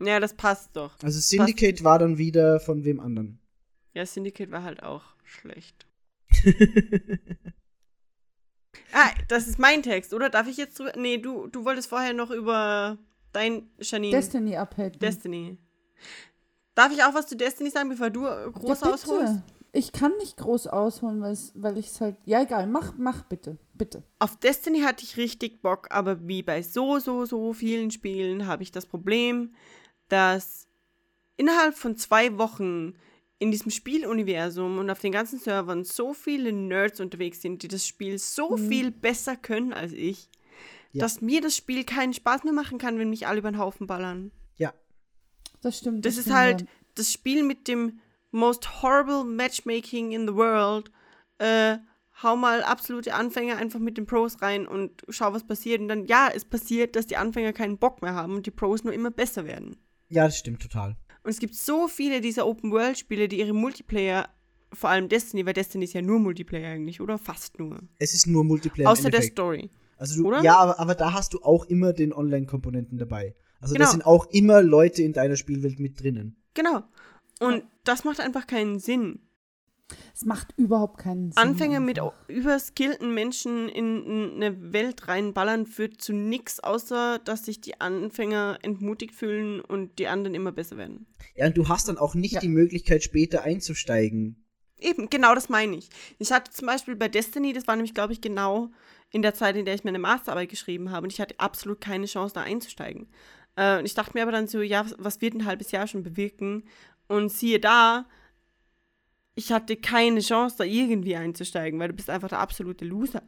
Ja, 0.00 0.20
das 0.20 0.34
passt 0.34 0.70
doch. 0.74 0.94
Also 1.02 1.20
Syndicate 1.20 1.84
war 1.84 1.98
dann 1.98 2.18
wieder 2.18 2.60
von 2.60 2.84
wem 2.84 3.00
anderen. 3.00 3.38
Ja, 3.92 4.06
Syndicate 4.06 4.50
war 4.50 4.62
halt 4.62 4.82
auch 4.82 5.02
schlecht. 5.24 5.86
Ah, 8.92 9.10
das 9.28 9.46
ist 9.46 9.58
mein 9.58 9.82
Text, 9.82 10.14
oder? 10.14 10.30
Darf 10.30 10.48
ich 10.48 10.56
jetzt 10.56 10.78
drüber. 10.78 10.92
Nee, 10.96 11.18
du, 11.18 11.46
du 11.46 11.64
wolltest 11.64 11.88
vorher 11.88 12.12
noch 12.12 12.30
über 12.30 12.98
dein 13.32 13.70
Janine. 13.80 14.16
Destiny 14.16 14.56
abhalten. 14.56 14.98
Destiny. 14.98 15.58
Darf 16.74 16.92
ich 16.92 17.02
auch 17.04 17.14
was 17.14 17.26
zu 17.26 17.36
Destiny 17.36 17.70
sagen, 17.70 17.88
bevor 17.88 18.10
du 18.10 18.26
äh, 18.26 18.50
groß 18.50 18.80
ja, 18.80 18.92
ausholst? 18.92 19.34
Ich 19.72 19.92
kann 19.92 20.16
nicht 20.18 20.36
groß 20.36 20.66
ausholen, 20.66 21.20
weil 21.20 21.78
ich 21.78 21.86
es 21.86 22.00
halt. 22.00 22.16
Ja, 22.24 22.42
egal, 22.42 22.66
mach, 22.66 22.94
mach 22.96 23.22
bitte. 23.22 23.58
Bitte. 23.74 24.02
Auf 24.18 24.36
Destiny 24.36 24.80
hatte 24.80 25.04
ich 25.04 25.16
richtig 25.16 25.62
Bock, 25.62 25.86
aber 25.90 26.26
wie 26.26 26.42
bei 26.42 26.62
so, 26.62 26.98
so, 26.98 27.24
so 27.24 27.52
vielen 27.52 27.90
Spielen 27.90 28.46
habe 28.46 28.64
ich 28.64 28.72
das 28.72 28.86
Problem, 28.86 29.54
dass 30.12 30.66
innerhalb 31.36 31.74
von 31.76 31.96
zwei 31.96 32.36
Wochen 32.38 32.94
in 33.38 33.50
diesem 33.50 33.70
Spieluniversum 33.70 34.78
und 34.78 34.90
auf 34.90 35.00
den 35.00 35.12
ganzen 35.12 35.38
Servern 35.38 35.84
so 35.84 36.12
viele 36.12 36.52
Nerds 36.52 37.00
unterwegs 37.00 37.40
sind, 37.40 37.62
die 37.62 37.68
das 37.68 37.86
Spiel 37.86 38.18
so 38.18 38.56
viel 38.58 38.90
besser 38.90 39.34
können 39.36 39.72
als 39.72 39.92
ich, 39.92 40.28
Ja. 40.92 41.00
dass 41.02 41.20
mir 41.22 41.40
das 41.40 41.56
Spiel 41.56 41.84
keinen 41.84 42.12
Spaß 42.12 42.44
mehr 42.44 42.52
machen 42.52 42.76
kann, 42.78 42.98
wenn 42.98 43.08
mich 43.08 43.26
alle 43.26 43.38
über 43.38 43.50
den 43.50 43.58
Haufen 43.58 43.86
ballern. 43.86 44.30
ja. 44.56 44.74
Das 45.62 45.78
stimmt. 45.78 46.04
Das 46.06 46.16
ist 46.16 46.22
stimmt, 46.24 46.36
halt 46.36 46.60
ja. 46.62 46.66
das 46.94 47.12
Spiel 47.12 47.42
mit 47.42 47.68
dem 47.68 48.00
most 48.30 48.82
horrible 48.82 49.24
Matchmaking 49.24 50.12
in 50.12 50.26
the 50.26 50.34
world. 50.34 50.90
Äh, 51.38 51.78
hau 52.22 52.36
mal 52.36 52.62
absolute 52.62 53.14
Anfänger 53.14 53.56
einfach 53.58 53.78
mit 53.78 53.98
den 53.98 54.06
Pros 54.06 54.40
rein 54.42 54.66
und 54.66 55.02
schau, 55.10 55.32
was 55.32 55.46
passiert. 55.46 55.80
Und 55.80 55.88
dann, 55.88 56.06
ja, 56.06 56.28
es 56.34 56.44
passiert, 56.44 56.96
dass 56.96 57.06
die 57.06 57.16
Anfänger 57.16 57.52
keinen 57.52 57.76
Bock 57.78 58.00
mehr 58.02 58.14
haben 58.14 58.36
und 58.36 58.46
die 58.46 58.50
Pros 58.50 58.84
nur 58.84 58.92
immer 58.94 59.10
besser 59.10 59.44
werden. 59.44 59.76
Ja, 60.10 60.24
das 60.26 60.36
stimmt 60.38 60.60
total. 60.60 60.96
Und 61.22 61.30
es 61.30 61.38
gibt 61.38 61.54
so 61.54 61.88
viele 61.88 62.20
dieser 62.20 62.46
Open-World-Spiele, 62.46 63.28
die 63.28 63.38
ihre 63.38 63.52
Multiplayer, 63.52 64.28
vor 64.72 64.90
allem 64.90 65.08
Destiny, 65.08 65.46
weil 65.46 65.52
Destiny 65.52 65.84
ist 65.84 65.92
ja 65.94 66.02
nur 66.02 66.18
Multiplayer 66.18 66.70
eigentlich, 66.72 67.00
oder? 67.00 67.18
Fast 67.18 67.58
nur. 67.58 67.80
Es 67.98 68.14
ist 68.14 68.26
nur 68.26 68.44
Multiplayer. 68.44 68.88
Außer 68.90 69.10
der. 69.10 69.22
Story. 69.22 69.70
Also 69.96 70.22
du, 70.22 70.28
oder? 70.28 70.42
ja, 70.42 70.56
aber, 70.56 70.78
aber 70.78 70.94
da 70.94 71.12
hast 71.12 71.34
du 71.34 71.42
auch 71.42 71.66
immer 71.66 71.92
den 71.92 72.12
Online-Komponenten 72.12 72.98
dabei. 72.98 73.34
Also 73.60 73.74
Genau. 73.74 73.84
da 73.84 73.90
sind 73.90 74.06
auch 74.06 74.26
immer 74.30 74.62
Leute 74.62 75.02
in 75.02 75.12
deiner 75.12 75.36
Spielwelt 75.36 75.78
mit 75.78 76.00
drinnen. 76.02 76.36
Genau. 76.54 76.82
Und 77.38 77.64
das 77.84 78.04
macht 78.04 78.20
einfach 78.20 78.46
keinen 78.46 78.78
Sinn. 78.78 79.20
Es 80.14 80.24
macht 80.24 80.54
überhaupt 80.56 80.98
keinen 80.98 81.32
Sinn. 81.32 81.42
Anfänger 81.42 81.80
mit 81.80 81.98
einfach. 81.98 82.14
überskillten 82.28 83.12
Menschen 83.14 83.68
in 83.68 84.04
in 84.04 84.42
eine 84.42 84.72
Welt 84.72 85.08
reinballern 85.08 85.66
führt 85.66 86.00
zu 86.00 86.12
nichts, 86.12 86.60
außer 86.60 87.18
dass 87.24 87.44
sich 87.44 87.60
die 87.60 87.80
Anfänger 87.80 88.58
entmutigt 88.62 89.14
fühlen 89.14 89.60
und 89.60 89.98
die 89.98 90.06
anderen 90.06 90.34
immer 90.34 90.52
besser 90.52 90.76
werden. 90.76 91.06
Ja, 91.34 91.46
und 91.46 91.56
du 91.56 91.68
hast 91.68 91.88
dann 91.88 91.98
auch 91.98 92.14
nicht 92.14 92.34
Ja. 92.34 92.40
die 92.40 92.48
Möglichkeit, 92.48 93.02
später 93.02 93.42
einzusteigen. 93.42 94.44
Eben, 94.78 95.10
genau 95.10 95.34
das 95.34 95.48
meine 95.48 95.76
ich. 95.76 95.90
Ich 96.18 96.32
hatte 96.32 96.50
zum 96.50 96.66
Beispiel 96.66 96.96
bei 96.96 97.08
Destiny, 97.08 97.52
das 97.52 97.66
war 97.66 97.76
nämlich, 97.76 97.92
glaube 97.94 98.12
ich, 98.14 98.20
genau 98.20 98.70
in 99.10 99.22
der 99.22 99.34
Zeit, 99.34 99.56
in 99.56 99.64
der 99.64 99.74
ich 99.74 99.84
meine 99.84 99.98
Masterarbeit 99.98 100.48
geschrieben 100.48 100.90
habe, 100.90 101.04
und 101.04 101.12
ich 101.12 101.20
hatte 101.20 101.34
absolut 101.38 101.80
keine 101.80 102.06
Chance, 102.06 102.34
da 102.34 102.42
einzusteigen. 102.42 103.08
Äh, 103.56 103.78
und 103.80 103.84
ich 103.86 103.94
dachte 103.94 104.12
mir 104.14 104.22
aber 104.22 104.32
dann 104.32 104.46
so, 104.46 104.62
ja, 104.62 104.86
was 104.98 105.20
wird 105.20 105.34
ein 105.34 105.44
halbes 105.44 105.70
Jahr 105.72 105.86
schon 105.86 106.02
bewirken? 106.02 106.64
Und 107.08 107.30
siehe 107.30 107.60
da, 107.60 108.06
ich 109.34 109.52
hatte 109.52 109.76
keine 109.76 110.20
Chance, 110.20 110.56
da 110.58 110.64
irgendwie 110.64 111.16
einzusteigen, 111.16 111.78
weil 111.80 111.88
du 111.88 111.94
bist 111.94 112.10
einfach 112.10 112.28
der 112.28 112.40
absolute 112.40 112.84
Loser. 112.84 113.22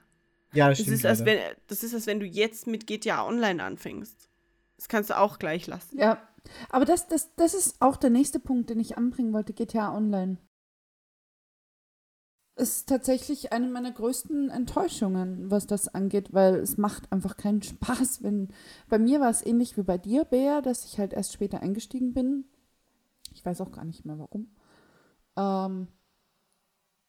Ja, 0.53 0.69
das 0.69 0.79
Das 0.79 0.83
stimmt. 0.83 0.99
ist, 0.99 1.07
als 1.07 1.25
wenn, 1.25 1.39
das 1.69 1.83
ist, 1.83 1.95
als 1.95 2.07
wenn 2.07 2.21
du 2.21 2.27
jetzt 2.27 2.67
mit 2.67 2.87
GTA 2.87 3.27
Online 3.27 3.63
anfängst. 3.63 4.29
Das 4.77 4.89
kannst 4.89 5.11
du 5.11 5.19
auch 5.19 5.39
gleich 5.39 5.67
lassen. 5.67 5.99
Ja, 5.99 6.29
aber 6.71 6.85
das, 6.85 7.09
das, 7.09 7.35
das 7.37 7.55
ist 7.55 7.81
auch 7.81 7.97
der 7.97 8.11
nächste 8.11 8.41
Punkt, 8.41 8.71
den 8.71 8.81
ich 8.81 8.99
anbringen 8.99 9.33
wollte, 9.33 9.53
GTA 9.53 9.95
Online. 9.97 10.39
Ist 12.55 12.89
tatsächlich 12.89 13.53
eine 13.53 13.67
meiner 13.69 13.93
größten 13.93 14.51
Enttäuschungen, 14.51 15.51
was 15.51 15.67
das 15.67 15.89
angeht, 15.89 16.35
weil 16.35 16.57
es 16.57 16.77
macht 16.77 17.11
einfach 17.11 17.37
keinen 17.37 17.63
Spaß, 17.63 18.23
wenn. 18.23 18.49
Bei 18.89 18.99
mir 18.99 19.21
war 19.21 19.31
es 19.31 19.45
ähnlich 19.45 19.77
wie 19.79 19.83
bei 19.83 19.97
dir, 19.97 20.25
Bea, 20.25 20.61
dass 20.61 20.85
ich 20.85 20.99
halt 20.99 21.15
erst 21.15 21.33
später 21.33 21.61
eingestiegen 21.61 22.13
bin. 22.13 22.45
Ich 23.35 23.45
weiß 23.45 23.61
auch 23.63 23.73
gar 23.73 23.85
nicht 23.85 24.05
mehr 24.07 24.19
warum. 24.19 24.51
Ähm, 25.37 25.89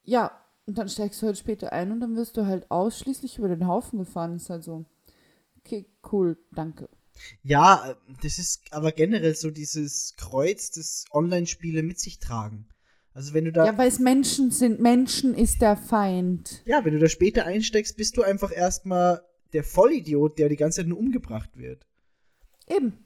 ja, 0.02 0.40
und 0.66 0.78
dann 0.78 0.88
steigst 0.88 1.20
du 1.22 1.26
halt 1.26 1.38
später 1.38 1.72
ein 1.72 1.92
und 1.92 2.00
dann 2.00 2.16
wirst 2.16 2.36
du 2.36 2.46
halt 2.46 2.70
ausschließlich 2.70 3.38
über 3.38 3.48
den 3.48 3.66
Haufen 3.66 3.98
gefahren. 3.98 4.36
Ist 4.36 4.50
halt 4.50 4.64
so, 4.64 4.84
okay, 5.58 5.86
cool, 6.12 6.38
danke. 6.52 6.88
Ja, 7.42 7.96
das 8.22 8.38
ist 8.38 8.62
aber 8.72 8.90
generell 8.92 9.34
so 9.36 9.50
dieses 9.50 10.14
Kreuz, 10.16 10.70
das 10.72 11.04
Online-Spiele 11.12 11.82
mit 11.82 12.00
sich 12.00 12.18
tragen. 12.18 12.68
Also 13.12 13.32
wenn 13.34 13.44
du 13.44 13.52
da, 13.52 13.64
Ja, 13.66 13.78
weil 13.78 13.86
es 13.88 14.00
Menschen 14.00 14.50
sind. 14.50 14.80
Menschen 14.80 15.34
ist 15.34 15.62
der 15.62 15.76
Feind. 15.76 16.62
ja, 16.64 16.84
wenn 16.84 16.94
du 16.94 16.98
da 16.98 17.08
später 17.08 17.44
einsteigst, 17.46 17.96
bist 17.96 18.16
du 18.16 18.22
einfach 18.22 18.50
erstmal 18.50 19.22
der 19.52 19.62
Vollidiot, 19.62 20.38
der 20.38 20.48
die 20.48 20.56
ganze 20.56 20.80
Zeit 20.80 20.88
nur 20.88 20.98
umgebracht 20.98 21.56
wird. 21.56 21.86
Eben. 22.66 22.98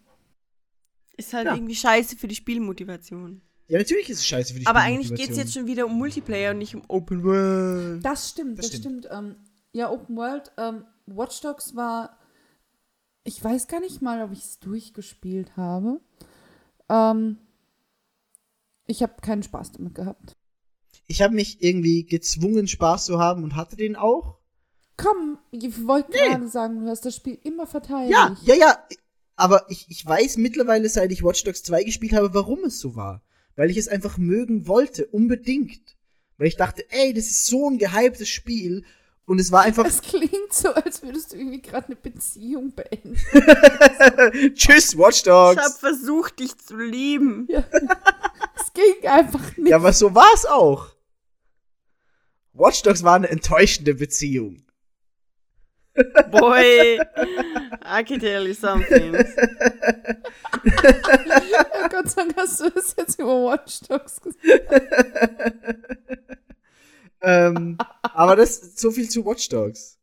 Ist 1.18 1.34
halt 1.34 1.46
Ja. 1.46 1.54
irgendwie 1.54 1.74
scheiße 1.74 2.16
für 2.16 2.28
die 2.28 2.36
Spielmotivation. 2.36 3.42
Ja, 3.68 3.78
natürlich 3.78 4.08
ist 4.08 4.18
es 4.18 4.26
scheiße 4.26 4.54
für 4.54 4.60
die 4.60 4.66
Aber 4.66 4.80
eigentlich 4.80 5.14
geht 5.14 5.30
es 5.30 5.36
jetzt 5.36 5.52
schon 5.52 5.66
wieder 5.66 5.84
um 5.86 5.96
Multiplayer 5.98 6.52
und 6.52 6.58
nicht 6.58 6.74
um 6.74 6.82
Open 6.88 7.22
World. 7.22 8.04
Das 8.04 8.30
stimmt, 8.30 8.58
Das 8.58 8.70
das, 8.70 8.78
stimmt. 8.78 9.04
stimmt. 9.04 9.08
Ähm, 9.10 9.36
ja, 9.72 9.90
Open 9.90 10.16
World, 10.16 10.50
ähm, 10.56 10.84
Watch 11.06 11.40
Dogs 11.42 11.76
war. 11.76 12.18
Ich 13.24 13.42
weiß 13.44 13.68
gar 13.68 13.80
nicht 13.80 14.00
mal, 14.00 14.22
ob 14.22 14.32
ich 14.32 14.40
es 14.40 14.58
durchgespielt 14.58 15.56
habe. 15.56 16.00
Ähm, 16.88 17.36
ich 18.86 19.02
habe 19.02 19.20
keinen 19.20 19.42
Spaß 19.42 19.72
damit 19.72 19.94
gehabt. 19.94 20.34
Ich 21.06 21.20
habe 21.20 21.34
mich 21.34 21.62
irgendwie 21.62 22.06
gezwungen, 22.06 22.66
Spaß 22.68 23.04
zu 23.04 23.18
haben 23.18 23.44
und 23.44 23.54
hatte 23.54 23.76
den 23.76 23.96
auch. 23.96 24.38
Komm, 24.96 25.38
ich 25.50 25.86
wollte 25.86 26.12
gerade 26.12 26.48
sagen, 26.48 26.80
du 26.80 26.90
hast 26.90 27.04
das 27.04 27.14
Spiel 27.14 27.38
immer 27.44 27.66
verteidigt. 27.66 28.12
Ja, 28.12 28.36
ja, 28.44 28.54
ja. 28.54 28.78
Aber 29.36 29.70
ich, 29.70 29.86
ich 29.88 30.04
weiß 30.04 30.38
mittlerweile, 30.38 30.88
seit 30.88 31.12
ich 31.12 31.22
Watch 31.22 31.44
Dogs 31.44 31.62
2 31.62 31.84
gespielt 31.84 32.14
habe, 32.14 32.32
warum 32.34 32.64
es 32.64 32.80
so 32.80 32.96
war. 32.96 33.22
Weil 33.58 33.72
ich 33.72 33.76
es 33.76 33.88
einfach 33.88 34.18
mögen 34.18 34.68
wollte, 34.68 35.06
unbedingt. 35.06 35.96
Weil 36.36 36.46
ich 36.46 36.56
dachte, 36.56 36.84
ey, 36.90 37.12
das 37.12 37.24
ist 37.26 37.46
so 37.46 37.68
ein 37.68 37.76
gehyptes 37.78 38.28
Spiel. 38.28 38.84
Und 39.24 39.40
es 39.40 39.50
war 39.50 39.62
einfach, 39.62 39.84
Es 39.84 40.00
klingt 40.00 40.52
so, 40.52 40.72
als 40.72 41.02
würdest 41.02 41.32
du 41.32 41.36
irgendwie 41.38 41.60
gerade 41.60 41.88
eine 41.88 41.96
Beziehung 41.96 42.72
beenden. 42.72 43.16
tschüss, 44.54 44.96
Watch 44.96 45.22
Ich 45.24 45.28
hab 45.32 45.56
Dogs. 45.56 45.78
versucht, 45.80 46.38
dich 46.38 46.56
zu 46.56 46.76
lieben. 46.76 47.48
Ja. 47.50 47.64
es 48.54 48.72
ging 48.72 49.10
einfach 49.10 49.56
nicht. 49.56 49.70
Ja, 49.70 49.76
aber 49.78 49.92
so 49.92 50.14
war 50.14 50.30
es 50.36 50.46
auch. 50.46 50.94
Watch 52.52 52.82
Dogs 52.82 53.02
war 53.02 53.16
eine 53.16 53.28
enttäuschende 53.28 53.96
Beziehung. 53.96 54.62
Boy, 56.30 56.98
I 57.82 58.04
can 58.04 58.20
tell 58.20 58.46
you 58.46 58.54
something. 58.54 59.14
Ja, 59.14 59.24
Gott 61.88 62.10
sei 62.10 62.22
Dank 62.22 62.36
hast 62.36 62.60
du 62.60 62.70
das 62.70 62.94
jetzt 62.96 63.18
über 63.18 63.44
Watch 63.44 63.80
Dogs 63.88 64.20
gesagt. 64.20 64.46
ähm, 67.20 67.76
aber 68.02 68.36
das 68.36 68.76
so 68.76 68.90
viel 68.90 69.08
zu 69.08 69.24
Watch 69.24 69.48
Dogs. 69.48 69.98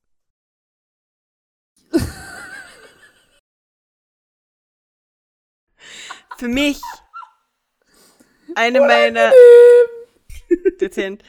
Für 6.38 6.50
mich 6.50 6.82
eine 8.56 8.82
meiner 8.82 9.32
dezent 10.82 11.24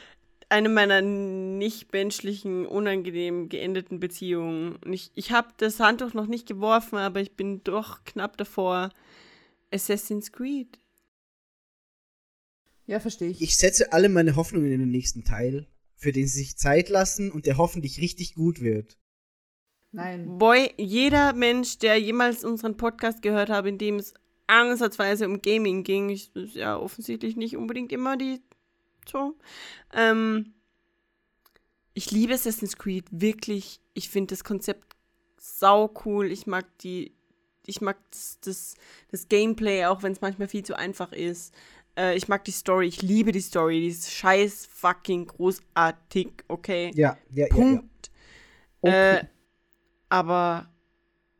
eine 0.49 0.69
meiner 0.69 1.03
nicht 1.03 1.93
menschlichen, 1.93 2.67
unangenehm 2.67 3.49
geendeten 3.49 4.01
Beziehungen. 4.01 4.77
Und 4.77 4.93
ich, 4.93 5.11
ich 5.15 5.33
habe 5.33 5.49
das 5.57 5.81
Handtuch 5.81 6.15
noch 6.15 6.27
nicht 6.27 6.47
geworfen, 6.47 6.97
aber 6.97 7.21
ich 7.21 7.33
bin 7.33 7.63
doch 7.65 8.05
knapp 8.05 8.37
davor. 8.37 8.91
Assassin's 9.73 10.31
Creed. 10.33 10.79
Ja, 12.87 13.01
verstehe 13.01 13.31
ich. 13.31 13.43
Ich 13.43 13.57
setze 13.57 13.93
alle 13.93 14.09
meine 14.09 14.37
Hoffnungen 14.37 14.71
in 14.71 14.79
den 14.79 14.91
nächsten 14.91 15.25
Teil, 15.25 15.67
für 15.97 16.13
den 16.13 16.29
sie 16.29 16.39
sich 16.39 16.57
Zeit 16.57 16.89
lassen 16.89 17.33
und 17.33 17.47
der 17.47 17.57
hoffentlich 17.57 18.01
richtig 18.01 18.35
gut 18.35 18.61
wird. 18.61 18.97
Nein. 19.91 20.39
Boy, 20.39 20.73
jeder 20.77 21.33
Mensch, 21.33 21.79
der 21.79 21.97
jemals 21.97 22.45
unseren 22.45 22.77
Podcast 22.77 23.23
gehört 23.23 23.49
hat, 23.49 23.67
in 23.67 23.79
dem 23.79 23.97
es 23.97 24.15
ansatzweise 24.47 25.27
um 25.27 25.43
Gaming 25.43 25.83
ging, 25.83 26.11
ist 26.11 26.31
ja 26.55 26.79
offensichtlich 26.79 27.37
nicht 27.37 27.57
unbedingt 27.57 27.93
immer 27.93 28.17
die 28.17 28.41
so. 29.09 29.35
Ähm, 29.93 30.55
ich 31.95 32.11
liebe 32.11 32.35
Assassin's 32.35 32.77
Creed, 32.77 33.07
wirklich. 33.11 33.81
Ich 33.95 34.11
finde 34.11 34.35
das 34.35 34.45
Konzept 34.45 34.97
sau 35.39 35.93
cool. 36.05 36.31
Ich 36.31 36.47
mag 36.47 36.67
die, 36.79 37.13
ich 37.65 37.81
mag 37.81 37.97
das, 38.11 38.39
das, 38.41 38.75
das 39.11 39.29
Gameplay, 39.29 39.87
auch 39.87 40.03
wenn 40.03 40.13
es 40.13 40.21
manchmal 40.21 40.49
viel 40.49 40.63
zu 40.63 40.77
einfach 40.77 41.13
ist. 41.13 41.55
Äh, 41.97 42.17
ich 42.17 42.29
mag 42.29 42.45
die 42.45 42.53
Story, 42.53 42.87
ich 42.87 43.03
liebe 43.03 43.33
die 43.33 43.41
Story, 43.41 43.81
die 43.81 43.89
ist 43.89 44.13
scheiß 44.13 44.67
fucking 44.67 45.27
großartig, 45.27 46.45
okay? 46.49 46.91
Ja, 46.95 47.17
ja, 47.31 47.47
ja. 47.47 47.47
ja. 47.47 47.55
Punkt. 47.55 48.11
Okay. 48.83 49.17
Äh, 49.17 49.25
aber 50.09 50.71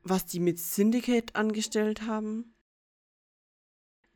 was 0.03 0.27
die 0.27 0.41
mit 0.41 0.59
Syndicate 0.59 1.35
angestellt 1.37 2.03
haben? 2.03 2.56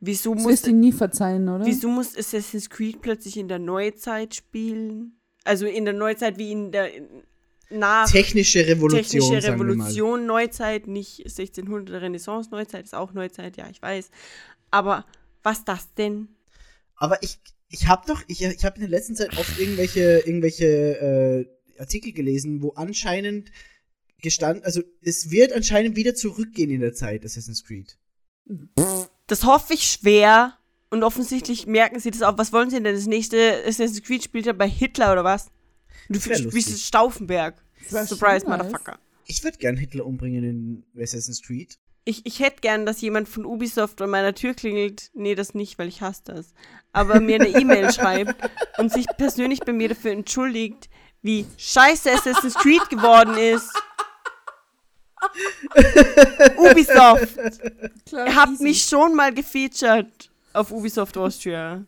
Wieso 0.03 0.33
Das 0.33 0.43
muss, 0.43 0.51
wirst 0.53 0.67
du 0.67 0.71
nie 0.73 0.91
verzeihen, 0.91 1.47
oder? 1.47 1.63
wieso 1.65 1.87
muss 1.87 2.17
Assassin's 2.17 2.69
Creed 2.69 3.01
plötzlich 3.01 3.37
in 3.37 3.47
der 3.47 3.59
Neuzeit 3.59 4.33
spielen? 4.35 5.19
Also 5.43 5.65
in 5.67 5.85
der 5.85 5.93
Neuzeit 5.93 6.37
wie 6.39 6.51
in 6.51 6.71
der 6.71 6.93
in- 6.93 7.07
nach 7.69 8.09
Technische 8.11 8.67
Revolution, 8.67 9.01
technische 9.21 9.41
sagen 9.41 9.57
wir 9.59 9.65
mal. 9.65 9.73
Revolution, 9.87 10.25
Neuzeit, 10.25 10.87
nicht 10.87 11.19
1600 11.19 12.01
Renaissance, 12.01 12.49
Neuzeit 12.51 12.83
ist 12.83 12.93
auch 12.93 13.13
Neuzeit, 13.13 13.55
ja, 13.55 13.69
ich 13.69 13.81
weiß. 13.81 14.09
Aber 14.71 15.05
was 15.41 15.63
das 15.63 15.93
denn? 15.93 16.27
Aber 16.95 17.21
ich, 17.23 17.39
ich 17.69 17.87
habe 17.87 18.03
doch, 18.07 18.21
ich, 18.27 18.43
ich 18.43 18.65
habe 18.65 18.75
in 18.75 18.81
der 18.81 18.89
letzten 18.89 19.15
Zeit 19.15 19.37
oft 19.37 19.57
irgendwelche, 19.57 20.19
irgendwelche 20.25 20.65
äh, 20.65 21.79
Artikel 21.79 22.11
gelesen, 22.11 22.61
wo 22.61 22.71
anscheinend 22.71 23.51
gestanden, 24.21 24.63
also 24.65 24.81
es 25.01 25.31
wird 25.31 25.53
anscheinend 25.53 25.95
wieder 25.95 26.13
zurückgehen 26.13 26.71
in 26.71 26.81
der 26.81 26.93
Zeit, 26.93 27.23
Assassin's 27.23 27.63
Creed. 27.63 27.97
Das 29.31 29.45
hoffe 29.45 29.75
ich 29.75 29.83
schwer. 29.85 30.57
Und 30.89 31.03
offensichtlich 31.03 31.65
merken 31.65 32.01
sie 32.01 32.11
das 32.11 32.21
auch. 32.21 32.37
Was 32.37 32.51
wollen 32.51 32.69
sie 32.69 32.83
denn? 32.83 32.93
Das 32.93 33.05
nächste 33.05 33.63
Assassin's 33.65 34.03
Creed 34.03 34.25
spielt 34.25 34.45
ja 34.45 34.51
bei 34.51 34.67
Hitler 34.67 35.13
oder 35.13 35.23
was? 35.23 35.49
Du 36.09 36.19
spielst. 36.19 36.85
Stauffenberg. 36.85 37.55
Surprise. 37.87 38.45
Motherfucker. 38.45 38.99
Ich 39.25 39.41
würde 39.45 39.57
gern 39.57 39.77
Hitler 39.77 40.05
umbringen 40.05 40.43
in 40.43 41.01
Assassin's 41.01 41.41
Creed. 41.41 41.79
Ich, 42.03 42.25
ich 42.25 42.41
hätte 42.41 42.59
gern, 42.59 42.85
dass 42.85 42.99
jemand 42.99 43.29
von 43.29 43.45
Ubisoft 43.45 44.01
an 44.01 44.09
meiner 44.09 44.35
Tür 44.35 44.53
klingelt. 44.53 45.11
Nee, 45.13 45.35
das 45.35 45.53
nicht, 45.53 45.79
weil 45.79 45.87
ich 45.87 46.01
hasse 46.01 46.23
das. 46.25 46.53
Aber 46.91 47.21
mir 47.21 47.35
eine 47.35 47.57
E-Mail 47.57 47.93
schreibt 47.93 48.35
und 48.79 48.91
sich 48.91 49.05
persönlich 49.17 49.61
bei 49.61 49.71
mir 49.71 49.87
dafür 49.87 50.11
entschuldigt, 50.11 50.89
wie 51.21 51.45
scheiße 51.55 52.11
Assassin's 52.11 52.55
Creed 52.55 52.89
geworden 52.89 53.37
ist. 53.37 53.71
Ubisoft, 56.57 57.37
Klar, 58.07 58.27
ihr 58.27 58.35
habt 58.35 58.53
easy. 58.53 58.63
mich 58.63 58.83
schon 58.85 59.15
mal 59.15 59.33
gefeatured. 59.33 60.07
auf 60.53 60.71
Ubisoft 60.71 61.15
Austria. 61.17 61.83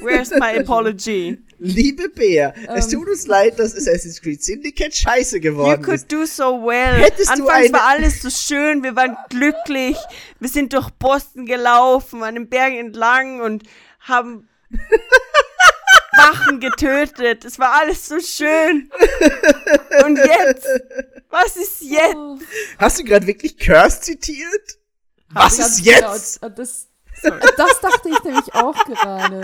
Where's 0.00 0.30
my 0.30 0.58
apology? 0.58 1.38
Liebe 1.60 2.08
Bea, 2.08 2.52
es 2.74 2.86
Ähm. 2.92 2.98
tut 3.00 3.08
uns 3.08 3.26
leid, 3.28 3.58
dass 3.60 3.76
Assassin's 3.76 4.20
Creed 4.20 4.42
Syndicate 4.42 4.94
scheiße 4.94 5.36
You 5.36 5.42
geworden 5.42 5.82
could 5.82 5.96
ist. 5.96 6.12
do 6.12 6.24
so 6.26 6.64
well. 6.66 6.96
Hättest 7.00 7.28
du 7.30 7.42
Anfangs 7.44 7.66
eine- 7.66 7.72
war 7.72 7.82
alles 7.86 8.20
so 8.22 8.30
schön, 8.30 8.82
wir 8.82 8.96
waren 8.96 9.16
glücklich. 9.28 9.96
Wir 10.40 10.48
sind 10.48 10.72
durch 10.72 10.90
Boston 10.98 11.46
gelaufen, 11.46 12.22
an 12.24 12.34
den 12.34 12.48
Bergen 12.48 12.78
entlang 12.78 13.40
und 13.40 13.62
haben 14.00 14.48
Wachen 16.18 16.60
getötet. 16.60 17.44
Es 17.44 17.58
war 17.58 17.80
alles 17.80 18.06
so 18.06 18.18
schön. 18.20 18.90
Und 20.04 20.16
jetzt? 20.18 20.66
Was 21.30 21.56
ist 21.56 21.82
jetzt? 21.82 22.16
Hast 22.78 22.98
du 22.98 23.04
gerade 23.04 23.26
wirklich 23.26 23.56
Curse 23.58 24.00
zitiert? 24.00 24.78
Was 25.30 25.58
ganz 25.58 25.78
ist 25.78 25.86
jetzt? 25.86 26.40
genau, 26.40 26.54
Das, 26.54 26.88
das 27.22 27.80
dachte 27.80 28.08
ich 28.08 28.24
nämlich 28.24 28.54
auch 28.54 28.84
gerade. 28.84 29.42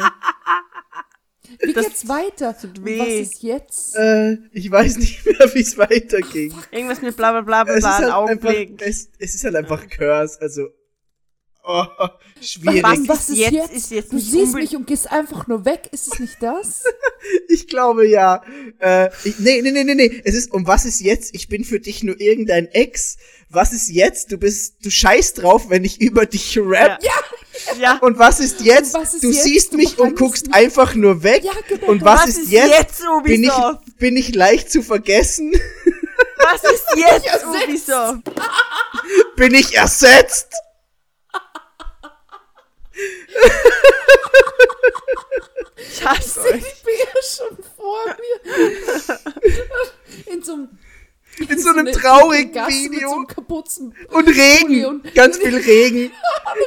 Wie 1.61 1.73
Das 1.73 1.87
geht's 1.87 2.09
weiter? 2.09 2.55
Was 2.57 3.09
ist 3.09 3.43
jetzt? 3.43 3.97
Äh, 3.97 4.39
ich 4.53 4.71
weiß 4.71 4.97
nicht 4.97 5.25
mehr, 5.27 5.55
wie 5.55 5.61
es 5.61 5.77
weiterging. 5.77 6.55
Irgendwas 6.71 7.03
mit 7.03 7.17
bla 7.17 7.33
bla 7.33 7.41
bla 7.43 7.65
bla 7.65 7.73
Es 7.75 7.79
ist, 7.79 7.83
bla, 7.85 7.99
halt 7.99 8.13
Augen 8.13 8.31
einfach, 8.31 8.55
es, 8.81 9.11
es 9.19 9.35
ist 9.35 9.45
halt 9.45 9.57
einfach 9.57 9.89
Curse, 9.89 10.41
also. 10.41 10.69
Oh, 11.67 11.85
schwierig. 12.43 12.83
Was? 12.83 12.99
was 13.09 13.29
ist 13.31 13.39
jetzt? 13.39 13.53
jetzt? 13.53 13.73
Ist 13.73 13.91
jetzt 13.91 14.13
du 14.13 14.19
siehst 14.19 14.53
mich 14.55 14.77
und 14.77 14.87
gehst 14.87 15.11
einfach 15.11 15.47
nur 15.47 15.65
weg. 15.65 15.89
Ist 15.93 16.13
es 16.13 16.19
nicht 16.19 16.37
das? 16.43 16.85
Ich 17.49 17.69
glaube 17.69 18.07
ja. 18.07 18.43
Äh, 18.81 19.09
ich, 19.25 19.39
nee, 19.39 19.63
nee, 19.63 19.71
nee, 19.71 19.83
nee, 19.85 19.95
nee. 19.95 20.21
Es 20.25 20.35
ist, 20.35 20.53
um 20.53 20.67
was 20.67 20.85
ist 20.85 21.01
jetzt? 21.01 21.35
Ich 21.35 21.49
bin 21.49 21.65
für 21.65 21.81
dich 21.81 22.03
nur 22.03 22.21
irgendein 22.21 22.67
Ex. 22.67 23.17
Was 23.49 23.73
ist 23.73 23.89
jetzt? 23.89 24.31
Du 24.31 24.37
bist, 24.37 24.85
du 24.85 24.91
scheißt 24.91 25.41
drauf, 25.43 25.71
wenn 25.71 25.85
ich 25.85 26.03
über 26.03 26.27
dich 26.27 26.59
rap. 26.61 26.99
Ja. 27.03 27.13
Ja. 27.81 27.97
Und 28.03 28.19
was 28.19 28.41
ist 28.41 28.61
jetzt? 28.61 28.93
Was 28.93 29.15
ist 29.15 29.25
du 29.25 29.31
jetzt? 29.31 29.43
siehst 29.43 29.73
Du 29.73 29.79
mich 29.79 29.99
und 29.99 30.17
guckst 30.19 30.49
mich- 30.49 30.55
einfach 30.55 30.95
nur 30.95 31.23
weg. 31.23 31.45
Ja, 31.45 31.53
genau. 31.67 31.87
Und 31.87 32.03
was, 32.05 32.21
Was 32.25 32.29
ist 32.31 32.39
ist 32.43 32.51
jetzt? 32.53 32.71
jetzt, 32.79 33.03
bin 33.25 33.43
ich, 33.45 33.51
Ubisoft? 33.51 33.99
bin 33.99 34.17
ich 34.19 34.35
leicht 34.35 34.71
zu 34.71 34.83
vergessen? 34.83 35.53
Was 36.37 36.63
ist 36.63 36.85
jetzt. 36.97 37.47
Ubisoft? 37.47 38.23
bin 39.37 39.55
ich 39.55 39.75
ersetzt? 39.75 40.49
Ich 45.77 46.05
hasse 46.05 46.41
euch. 46.43 46.57
ich 46.57 46.83
Bea 46.83 47.07
schon 47.23 47.57
vor 47.77 48.05
mir. 48.07 48.41
In 50.33 50.43
so 50.43 50.53
einem, 50.55 50.69
In 51.49 51.59
so 51.59 51.71
einem 51.71 51.81
eine- 51.81 51.93
traurigen 51.93 52.65
Mit 52.67 52.75
so 52.75 52.91
Video. 52.93 53.13
einem. 53.13 53.27
Und 54.11 54.29
Regen. 54.29 54.87
und- 54.87 55.15
Ganz 55.15 55.37
viel 55.39 55.57
Regen. 55.57 56.13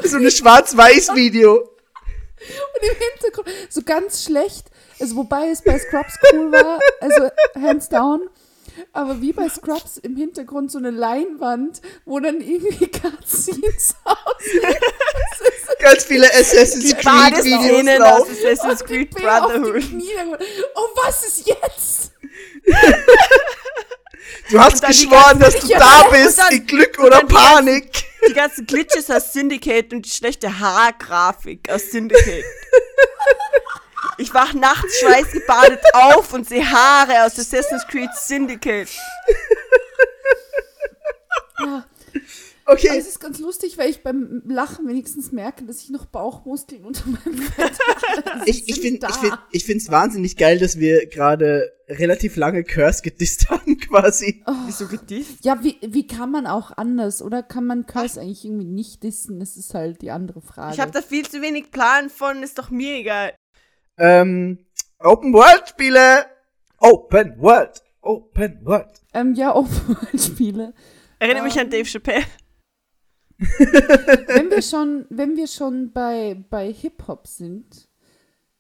so 0.04 0.18
ein 0.18 0.30
Schwarz-Weiß-Video. 0.32 1.56
Und 1.60 2.84
im 2.84 2.96
Hintergrund 2.96 3.50
so 3.70 3.82
ganz 3.82 4.24
schlecht. 4.26 4.68
Also 5.00 5.16
wobei 5.16 5.50
es 5.50 5.62
bei 5.64 5.78
Scrubs 5.80 6.14
cool 6.34 6.52
war, 6.52 6.80
also 7.00 7.30
hands 7.56 7.90
down. 7.90 8.30
Aber 8.94 9.22
wie 9.22 9.34
bei 9.34 9.50
Scrubs 9.50 9.98
im 9.98 10.16
Hintergrund 10.16 10.72
so 10.72 10.78
eine 10.78 10.92
Leinwand, 10.92 11.82
wo 12.06 12.20
dann 12.20 12.42
irgendwie 12.42 12.88
Cutscenes 12.92 13.96
aussehen. 14.04 14.76
Ganz 15.80 16.04
viele 16.06 16.28
Assassin's 16.34 16.96
Creed 16.98 17.44
Videos 17.44 18.00
laufen. 18.00 18.32
Assassin's 18.32 18.84
Creed 18.84 19.12
Brotherhood. 19.12 19.84
Oh, 20.76 20.88
was 21.04 21.26
ist 21.28 21.48
jetzt? 21.48 22.12
Du 24.50 24.60
hast 24.60 24.86
geschworen, 24.86 25.40
dass 25.40 25.56
du 25.60 25.68
da 25.68 26.08
bist, 26.12 26.38
dann- 26.40 26.54
in 26.54 26.66
Glück 26.66 26.98
oder 27.00 27.10
dann 27.20 27.28
die 27.28 27.34
Panik. 27.36 28.04
Die 28.28 28.34
ganzen 28.34 28.66
Glitches 28.66 29.10
aus 29.10 29.32
Syndicate 29.32 29.94
und 29.94 30.06
die 30.06 30.10
schlechte 30.10 30.60
Haargrafik 30.60 31.70
aus 31.72 31.92
Syndicate. 31.92 32.44
Ich 34.18 34.34
wach 34.34 34.54
nachts 34.54 35.00
schweißgebadet 35.00 35.80
auf 35.94 36.34
und 36.34 36.48
sehe 36.48 36.70
Haare 36.70 37.26
aus 37.26 37.38
Assassin's 37.38 37.86
Creed 37.88 38.10
Syndicate. 38.16 38.90
Ja, 41.60 41.84
aber 42.68 42.74
Okay, 42.74 42.98
es 42.98 43.08
ist 43.08 43.20
ganz 43.22 43.40
lustig, 43.40 43.78
weil 43.78 43.90
ich 43.90 44.04
beim 44.04 44.44
Lachen 44.46 44.88
wenigstens 44.90 45.32
merke, 45.32 45.64
dass 45.64 45.82
ich 45.82 45.90
noch 45.90 46.06
Bauchmuskeln 46.06 46.84
unter 46.84 47.08
meinem 47.08 47.38
Fett 47.38 47.80
habe. 47.80 48.44
Sie 48.44 48.50
ich, 48.52 48.68
ich 48.68 48.82
finde 48.82 49.08
ich 49.52 49.64
find, 49.64 49.90
wahnsinnig 49.90 50.36
geil, 50.36 50.60
dass 50.60 50.78
wir 50.78 51.08
gerade 51.08 51.72
relativ 51.88 52.36
lange 52.36 52.66
Curse 52.66 53.04
gedisst 53.04 53.50
haben, 53.50 53.78
quasi. 53.78 54.44
Wieso 54.66 54.88
gedisst? 54.88 55.46
Ja, 55.46 55.64
wie, 55.64 55.78
wie 55.82 56.08
kann 56.08 56.30
man 56.30 56.46
auch 56.46 56.76
anders? 56.76 57.22
Oder 57.22 57.42
kann 57.42 57.66
man 57.66 57.86
Curse 57.86 58.20
eigentlich 58.20 58.44
irgendwie 58.44 58.66
nicht 58.66 59.02
dissen? 59.02 59.40
Das 59.40 59.56
ist 59.56 59.74
halt 59.74 60.02
die 60.02 60.12
andere 60.12 60.42
Frage. 60.42 60.74
Ich 60.74 60.82
habe 60.82 60.92
da 60.92 61.02
viel 61.02 61.26
zu 61.28 61.42
wenig 61.42 61.72
Plan 61.72 62.10
von, 62.10 62.44
ist 62.44 62.60
doch 62.60 62.70
mir 62.70 62.98
egal. 62.98 63.34
Ähm, 63.98 64.66
Open 65.00 65.34
World 65.34 65.70
Spiele. 65.70 66.26
Open 66.80 67.40
World. 67.40 67.82
Open 68.02 68.66
World. 68.66 69.02
ähm, 69.14 69.34
ja, 69.34 69.54
Open-World-Spiele. 69.56 70.74
Erinnere 71.20 71.44
mich 71.44 71.60
an 71.60 71.70
Dave 71.70 71.84
Chappelle. 71.86 72.24
wenn 73.38 74.50
wir 74.50 74.62
schon, 74.62 75.06
wenn 75.10 75.36
wir 75.36 75.48
schon 75.48 75.92
bei, 75.92 76.44
bei 76.50 76.72
Hip-Hop 76.72 77.28
sind, 77.28 77.88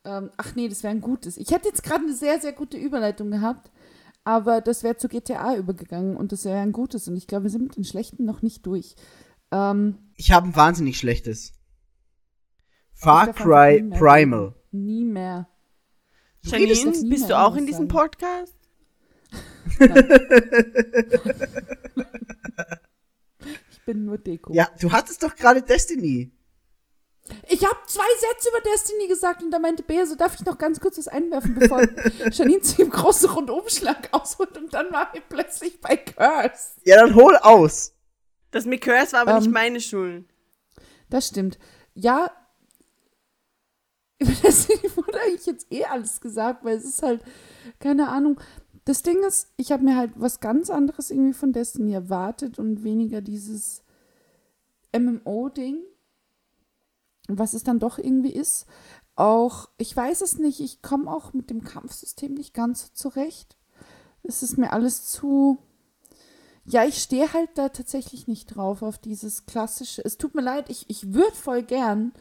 ähm, 0.04 0.32
ach 0.38 0.56
nee, 0.56 0.68
das 0.68 0.84
wäre 0.84 0.92
ein 0.92 1.02
gutes. 1.02 1.38
Ich 1.38 1.52
hätte 1.52 1.68
jetzt 1.68 1.84
gerade 1.84 2.04
eine 2.04 2.14
sehr, 2.14 2.40
sehr 2.40 2.54
gute 2.54 2.78
Überleitung 2.78 3.32
gehabt, 3.32 3.72
aber 4.24 4.62
das 4.62 4.84
wäre 4.84 4.98
zu 4.98 5.08
GTA 5.08 5.56
übergegangen 5.56 6.18
und 6.18 6.32
das 6.32 6.46
wäre 6.46 6.60
ein 6.60 6.74
gutes. 6.74 7.08
Und 7.08 7.16
ich 7.16 7.28
glaube, 7.28 7.44
wir 7.44 7.50
sind 7.52 7.64
mit 7.64 7.78
den 7.78 7.86
Schlechten 7.86 8.26
noch 8.26 8.42
nicht 8.42 8.66
durch. 8.66 8.96
Ähm, 9.52 9.98
Ich 10.16 10.32
habe 10.32 10.48
ein 10.48 10.56
wahnsinnig 10.56 10.98
schlechtes. 10.98 11.54
Far 12.94 13.32
Cry 13.34 13.82
Primal. 13.84 14.54
Nie 14.72 15.04
mehr. 15.06 15.48
Du 16.44 16.52
Janine, 16.52 16.74
nie 16.74 17.10
bist 17.10 17.28
mehr 17.28 17.38
du 17.38 17.40
auch 17.40 17.56
in 17.56 17.66
diesem. 17.66 17.88
Podcast? 17.88 18.56
Ich 23.72 23.82
bin 23.86 24.06
nur 24.06 24.18
Deko. 24.18 24.54
Ja, 24.54 24.70
du 24.80 24.92
hattest 24.92 25.24
doch 25.24 25.36
gerade 25.36 25.62
Destiny. 25.62 26.32
Ich 27.50 27.66
habe 27.66 27.76
zwei 27.88 28.06
Sätze 28.20 28.50
über 28.50 28.62
Destiny 28.62 29.08
gesagt 29.08 29.44
und 29.44 29.52
da 29.52 29.60
meinte 29.60 29.84
Bea, 29.84 30.06
so 30.06 30.16
darf 30.16 30.36
ich 30.36 30.46
noch 30.46 30.58
ganz 30.58 30.80
kurz 30.80 30.98
was 30.98 31.10
einwerfen, 31.10 31.56
bevor 31.56 31.82
Janine 32.32 32.62
zu 32.62 32.78
dem 32.78 32.90
großen 32.90 33.30
Rundumschlag 33.30 34.08
ausholt 34.14 34.58
und 34.58 34.74
dann 34.74 34.92
war 34.94 35.14
wir 35.14 35.22
plötzlich 35.28 35.82
bei 35.82 35.98
Curse. 35.98 36.72
Ja, 36.86 36.96
dann 36.96 37.16
hol 37.16 37.36
aus. 37.38 37.94
Das 38.52 38.64
mit 38.66 38.82
Curse 38.82 39.12
war 39.14 39.22
aber 39.22 39.32
Ähm. 39.32 39.38
nicht 39.40 39.52
meine 39.52 39.82
Schuld. 39.82 40.26
Das 41.10 41.28
stimmt. 41.28 41.60
Ja, 41.96 42.32
über 44.20 44.32
Destiny 44.32 44.96
wurde 44.96 45.20
eigentlich 45.22 45.46
jetzt 45.46 45.72
eh 45.72 45.86
alles 45.86 46.20
gesagt, 46.22 46.64
weil 46.64 46.78
es 46.78 46.86
ist 46.86 47.04
halt, 47.04 47.22
keine 47.80 48.10
Ahnung. 48.10 48.40
Das 48.86 49.04
Ding 49.04 49.22
ist, 49.24 49.50
ich 49.58 49.72
habe 49.72 49.84
mir 49.84 49.96
halt 49.98 50.14
was 50.16 50.40
ganz 50.40 50.70
anderes 50.70 51.12
irgendwie 51.12 51.34
von 51.34 51.52
Destiny 51.52 51.94
erwartet 51.94 52.58
und 52.58 52.84
weniger 52.84 53.22
dieses 53.22 53.84
MMO-Ding, 54.98 55.80
was 57.28 57.54
es 57.54 57.64
dann 57.64 57.80
doch 57.80 57.98
irgendwie 57.98 58.32
ist. 58.32 58.66
Auch, 59.16 59.70
ich 59.78 59.96
weiß 59.96 60.22
es 60.22 60.38
nicht, 60.38 60.62
ich 60.62 60.82
komme 60.82 61.12
auch 61.12 61.34
mit 61.34 61.50
dem 61.50 61.64
Kampfsystem 61.64 62.34
nicht 62.34 62.54
ganz 62.54 62.84
so 62.84 62.88
zurecht. 62.94 63.58
Es 64.24 64.44
ist 64.44 64.58
mir 64.58 64.72
alles 64.74 65.06
zu. 65.06 65.58
Ja, 66.66 66.86
ich 66.86 67.02
stehe 67.02 67.34
halt 67.34 67.50
da 67.56 67.70
tatsächlich 67.70 68.28
nicht 68.28 68.56
drauf, 68.56 68.82
auf 68.82 68.98
dieses 68.98 69.46
klassische. 69.46 70.04
Es 70.04 70.18
tut 70.18 70.36
mir 70.36 70.42
leid, 70.42 70.70
ich, 70.70 70.90
ich 70.90 71.14
würde 71.14 71.36
voll 71.36 71.64
gern, 71.64 72.14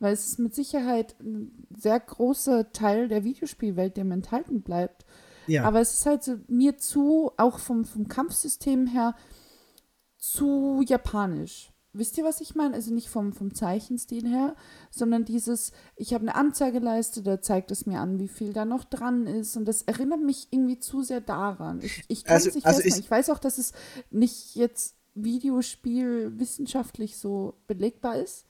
weil 0.00 0.12
es 0.12 0.26
ist 0.26 0.38
mit 0.38 0.54
Sicherheit 0.54 1.14
ein 1.20 1.66
sehr 1.76 2.00
großer 2.00 2.72
Teil 2.72 3.06
der 3.08 3.22
Videospielwelt, 3.22 3.96
der 3.96 4.04
mir 4.04 4.14
enthalten 4.14 4.62
bleibt. 4.62 5.04
Ja. 5.46 5.64
Aber 5.64 5.80
es 5.80 5.92
ist 5.94 6.06
halt 6.06 6.22
so 6.24 6.36
mir 6.48 6.76
zu, 6.78 7.30
auch 7.36 7.58
vom, 7.58 7.84
vom 7.84 8.08
Kampfsystem 8.08 8.86
her, 8.86 9.14
zu 10.18 10.82
japanisch. 10.86 11.72
Wisst 11.92 12.16
ihr, 12.18 12.24
was 12.24 12.40
ich 12.40 12.54
meine? 12.54 12.74
Also 12.74 12.94
nicht 12.94 13.08
vom, 13.08 13.32
vom 13.32 13.52
Zeichenstil 13.52 14.24
her, 14.28 14.54
sondern 14.92 15.24
dieses, 15.24 15.72
ich 15.96 16.14
habe 16.14 16.22
eine 16.22 16.36
Anzeigeleiste, 16.36 17.20
da 17.22 17.42
zeigt 17.42 17.72
es 17.72 17.84
mir 17.84 17.98
an, 17.98 18.20
wie 18.20 18.28
viel 18.28 18.52
da 18.52 18.64
noch 18.64 18.84
dran 18.84 19.26
ist. 19.26 19.56
Und 19.56 19.64
das 19.64 19.82
erinnert 19.82 20.20
mich 20.20 20.48
irgendwie 20.52 20.78
zu 20.78 21.02
sehr 21.02 21.20
daran. 21.20 21.80
Ich, 21.82 22.04
ich 22.06 22.24
kann 22.24 22.36
es 22.36 22.44
Also- 22.46 22.56
nicht 22.58 22.66
also 22.66 22.80
ist- 22.82 22.98
Ich 23.00 23.10
weiß 23.10 23.30
auch, 23.30 23.40
dass 23.40 23.58
es 23.58 23.72
nicht 24.10 24.54
jetzt 24.54 24.94
Videospiel 25.16 26.38
wissenschaftlich 26.38 27.16
so 27.16 27.54
belegbar 27.66 28.16
ist. 28.18 28.46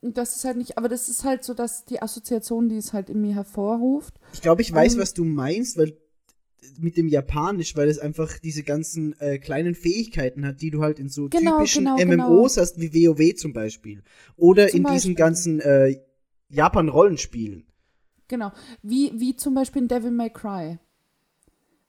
Das 0.00 0.36
ist 0.36 0.44
halt 0.44 0.56
nicht, 0.56 0.78
aber 0.78 0.88
das 0.88 1.08
ist 1.08 1.24
halt 1.24 1.42
so, 1.42 1.54
dass 1.54 1.84
die 1.84 2.00
Assoziation, 2.00 2.68
die 2.68 2.76
es 2.76 2.92
halt 2.92 3.10
in 3.10 3.20
mir 3.20 3.34
hervorruft. 3.34 4.14
Ich 4.32 4.40
glaube, 4.42 4.62
ich 4.62 4.72
weiß, 4.72 4.94
Ähm, 4.94 5.00
was 5.00 5.12
du 5.14 5.24
meinst, 5.24 5.76
weil 5.76 5.96
mit 6.78 6.96
dem 6.96 7.08
Japanisch, 7.08 7.76
weil 7.76 7.88
es 7.88 7.98
einfach 7.98 8.38
diese 8.38 8.62
ganzen 8.62 9.18
äh, 9.20 9.38
kleinen 9.38 9.74
Fähigkeiten 9.74 10.46
hat, 10.46 10.60
die 10.60 10.70
du 10.70 10.82
halt 10.82 10.98
in 11.00 11.08
so 11.08 11.28
Genau, 11.28 11.58
typischen 11.58 11.84
genau, 11.96 12.28
MMOs 12.28 12.56
hast, 12.56 12.80
wie 12.80 12.92
WoW 12.92 13.34
zum 13.34 13.52
Beispiel. 13.52 14.02
Oder 14.36 14.68
Zum 14.68 14.78
in 14.78 14.84
diesen 14.84 15.14
Beispiel. 15.14 15.14
ganzen 15.14 15.60
äh, 15.60 16.00
Japan-Rollenspielen. 16.50 17.66
Genau. 18.28 18.52
Wie, 18.82 19.12
wie 19.14 19.34
zum 19.36 19.54
Beispiel 19.54 19.82
in 19.82 19.88
Devil 19.88 20.10
May 20.10 20.30
Cry. 20.30 20.78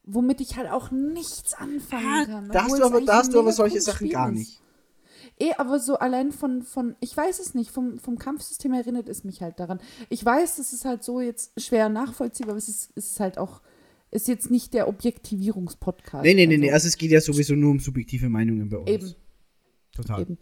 Womit 0.03 0.41
ich 0.41 0.55
halt 0.55 0.71
auch 0.71 0.89
nichts 0.91 1.53
anfangen 1.53 2.25
kann. 2.25 2.49
Da 2.49 2.63
hast 2.63 2.79
du 2.79 2.83
aber, 2.83 3.01
da 3.01 3.17
hast 3.17 3.33
du 3.33 3.39
aber 3.39 3.51
solche 3.51 3.81
Sachen 3.81 4.07
Spiel 4.07 4.11
gar 4.11 4.31
ist. 4.33 4.61
Eh, 5.39 5.53
aber 5.57 5.79
so 5.79 5.95
allein 5.97 6.31
von, 6.33 6.63
von 6.63 6.95
ich 6.99 7.15
weiß 7.15 7.39
es 7.39 7.53
nicht, 7.55 7.71
vom, 7.71 7.97
vom 7.97 8.17
Kampfsystem 8.17 8.73
erinnert 8.73 9.07
es 9.07 9.23
mich 9.23 9.41
halt 9.41 9.59
daran. 9.59 9.79
Ich 10.09 10.23
weiß, 10.23 10.57
das 10.57 10.73
ist 10.73 10.83
halt 10.83 11.03
so 11.03 11.21
jetzt 11.21 11.59
schwer 11.59 11.87
nachvollziehbar, 11.87 12.51
aber 12.51 12.57
es 12.57 12.67
ist, 12.67 12.91
es 12.95 13.11
ist 13.11 13.19
halt 13.21 13.37
auch, 13.37 13.61
ist 14.11 14.27
jetzt 14.27 14.51
nicht 14.51 14.73
der 14.73 14.89
Objektivierungspodcast. 14.89 16.23
Nee, 16.25 16.33
nee, 16.33 16.45
nee, 16.45 16.55
also, 16.55 16.61
nee. 16.65 16.71
Also 16.73 16.87
es 16.89 16.97
geht 16.97 17.11
ja 17.11 17.21
sowieso 17.21 17.55
nur 17.55 17.71
um 17.71 17.79
subjektive 17.79 18.27
Meinungen 18.27 18.67
bei 18.69 18.77
uns. 18.77 18.89
Eben. 18.89 19.15
Total. 19.93 20.21
Eben. 20.21 20.37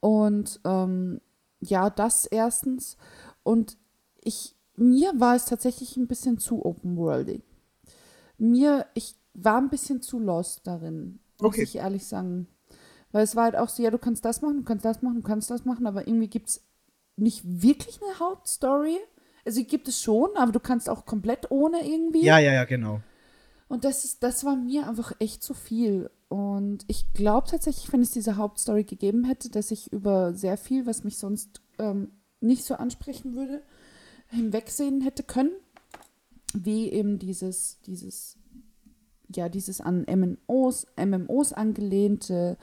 Und 0.00 0.60
ähm, 0.64 1.20
ja, 1.60 1.90
das 1.90 2.24
erstens. 2.26 2.96
Und 3.42 3.76
ich, 4.24 4.54
mir 4.76 5.12
war 5.16 5.36
es 5.36 5.44
tatsächlich 5.44 5.96
ein 5.96 6.06
bisschen 6.06 6.38
zu 6.38 6.64
open-worldig. 6.64 7.42
Mir, 8.38 8.86
ich 8.94 9.14
war 9.34 9.58
ein 9.58 9.68
bisschen 9.70 10.00
zu 10.00 10.18
lost 10.18 10.66
darin, 10.66 11.20
muss 11.40 11.50
Okay. 11.54 11.62
ich 11.62 11.76
ehrlich 11.76 12.06
sagen. 12.06 12.46
Weil 13.12 13.24
es 13.24 13.36
war 13.36 13.44
halt 13.44 13.56
auch 13.56 13.68
so, 13.68 13.82
ja, 13.82 13.90
du 13.90 13.98
kannst 13.98 14.24
das 14.24 14.42
machen, 14.42 14.58
du 14.58 14.64
kannst 14.64 14.84
das 14.84 15.02
machen, 15.02 15.16
du 15.16 15.22
kannst 15.22 15.50
das 15.50 15.64
machen, 15.64 15.86
aber 15.86 16.08
irgendwie 16.08 16.28
gibt 16.28 16.48
es 16.48 16.64
nicht 17.16 17.42
wirklich 17.44 18.00
eine 18.02 18.18
Hauptstory. 18.18 18.98
Also 19.44 19.62
gibt 19.64 19.88
es 19.88 20.00
schon, 20.00 20.30
aber 20.36 20.52
du 20.52 20.60
kannst 20.60 20.88
auch 20.88 21.04
komplett 21.04 21.50
ohne 21.50 21.86
irgendwie. 21.86 22.24
Ja, 22.24 22.38
ja, 22.38 22.52
ja, 22.52 22.64
genau. 22.64 23.00
Und 23.68 23.84
das, 23.84 24.04
ist, 24.04 24.22
das 24.22 24.44
war 24.44 24.56
mir 24.56 24.88
einfach 24.88 25.12
echt 25.18 25.42
zu 25.42 25.54
viel. 25.54 26.10
Und 26.28 26.84
ich 26.88 27.12
glaube 27.12 27.48
tatsächlich, 27.50 27.92
wenn 27.92 28.02
es 28.02 28.10
diese 28.10 28.36
Hauptstory 28.36 28.84
gegeben 28.84 29.24
hätte, 29.24 29.50
dass 29.50 29.70
ich 29.70 29.92
über 29.92 30.34
sehr 30.34 30.56
viel, 30.56 30.86
was 30.86 31.04
mich 31.04 31.18
sonst 31.18 31.60
ähm, 31.78 32.12
nicht 32.40 32.64
so 32.64 32.74
ansprechen 32.74 33.34
würde, 33.34 33.62
hinwegsehen 34.28 35.00
hätte 35.00 35.22
können. 35.22 35.52
Wie 36.54 36.90
eben 36.90 37.18
dieses, 37.18 37.80
dieses, 37.86 38.38
ja, 39.34 39.48
dieses 39.48 39.80
an 39.80 40.04
MMOs, 40.06 40.86
MMOs 40.96 41.52
angelehnte 41.52 42.58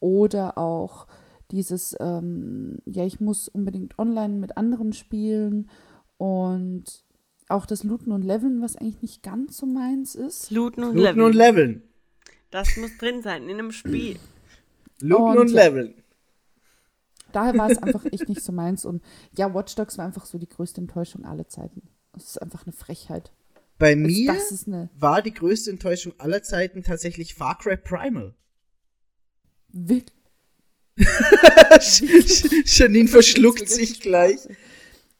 oder 0.00 0.58
auch 0.58 1.06
dieses, 1.50 1.96
ähm, 2.00 2.78
ja, 2.86 3.04
ich 3.04 3.20
muss 3.20 3.48
unbedingt 3.48 3.98
online 3.98 4.34
mit 4.34 4.56
anderen 4.56 4.92
spielen 4.92 5.70
und 6.16 6.84
auch 7.48 7.66
das 7.66 7.82
Looten 7.82 8.12
und 8.12 8.22
Leveln, 8.22 8.62
was 8.62 8.76
eigentlich 8.76 9.02
nicht 9.02 9.22
ganz 9.22 9.56
so 9.56 9.66
meins 9.66 10.14
ist. 10.14 10.50
Looten 10.50 10.84
und 10.84 10.94
Looten 10.94 11.02
Leveln. 11.02 11.24
und 11.26 11.34
Leveln. 11.34 11.82
Das 12.50 12.76
muss 12.76 12.96
drin 12.98 13.22
sein 13.22 13.44
in 13.44 13.58
einem 13.58 13.72
Spiel. 13.72 14.18
Looten 15.00 15.22
Und 15.24 15.38
und. 15.38 15.50
Leveln. 15.52 15.94
Daher 17.32 17.56
war 17.56 17.70
es 17.70 17.78
einfach 17.82 18.04
echt 18.06 18.28
nicht 18.28 18.42
so 18.42 18.52
meins. 18.52 18.84
Und 18.84 19.02
ja, 19.36 19.52
Watch 19.54 19.74
Dogs 19.74 19.98
war 19.98 20.04
einfach 20.04 20.26
so 20.26 20.38
die 20.38 20.48
größte 20.48 20.80
Enttäuschung 20.80 21.24
aller 21.24 21.48
Zeiten. 21.48 21.82
Das 22.12 22.24
ist 22.24 22.42
einfach 22.42 22.64
eine 22.66 22.72
Frechheit. 22.72 23.32
Bei 23.78 23.90
Also 23.92 24.02
mir 24.06 24.32
Das 24.32 24.52
ist 24.52 24.68
eine 24.68 24.90
war 24.98 25.22
die 25.22 25.32
größte 25.32 25.70
Enttäuschung 25.70 26.12
aller 26.18 26.42
Zeiten 26.42 26.82
tatsächlich 26.82 27.34
Far 27.34 27.58
Cry 27.58 27.76
Primal. 27.76 28.34
Wirklich. 29.72 30.16
Janine 32.66 33.08
verschluckt 33.08 33.68
sich 33.68 34.00
gleich. 34.00 34.38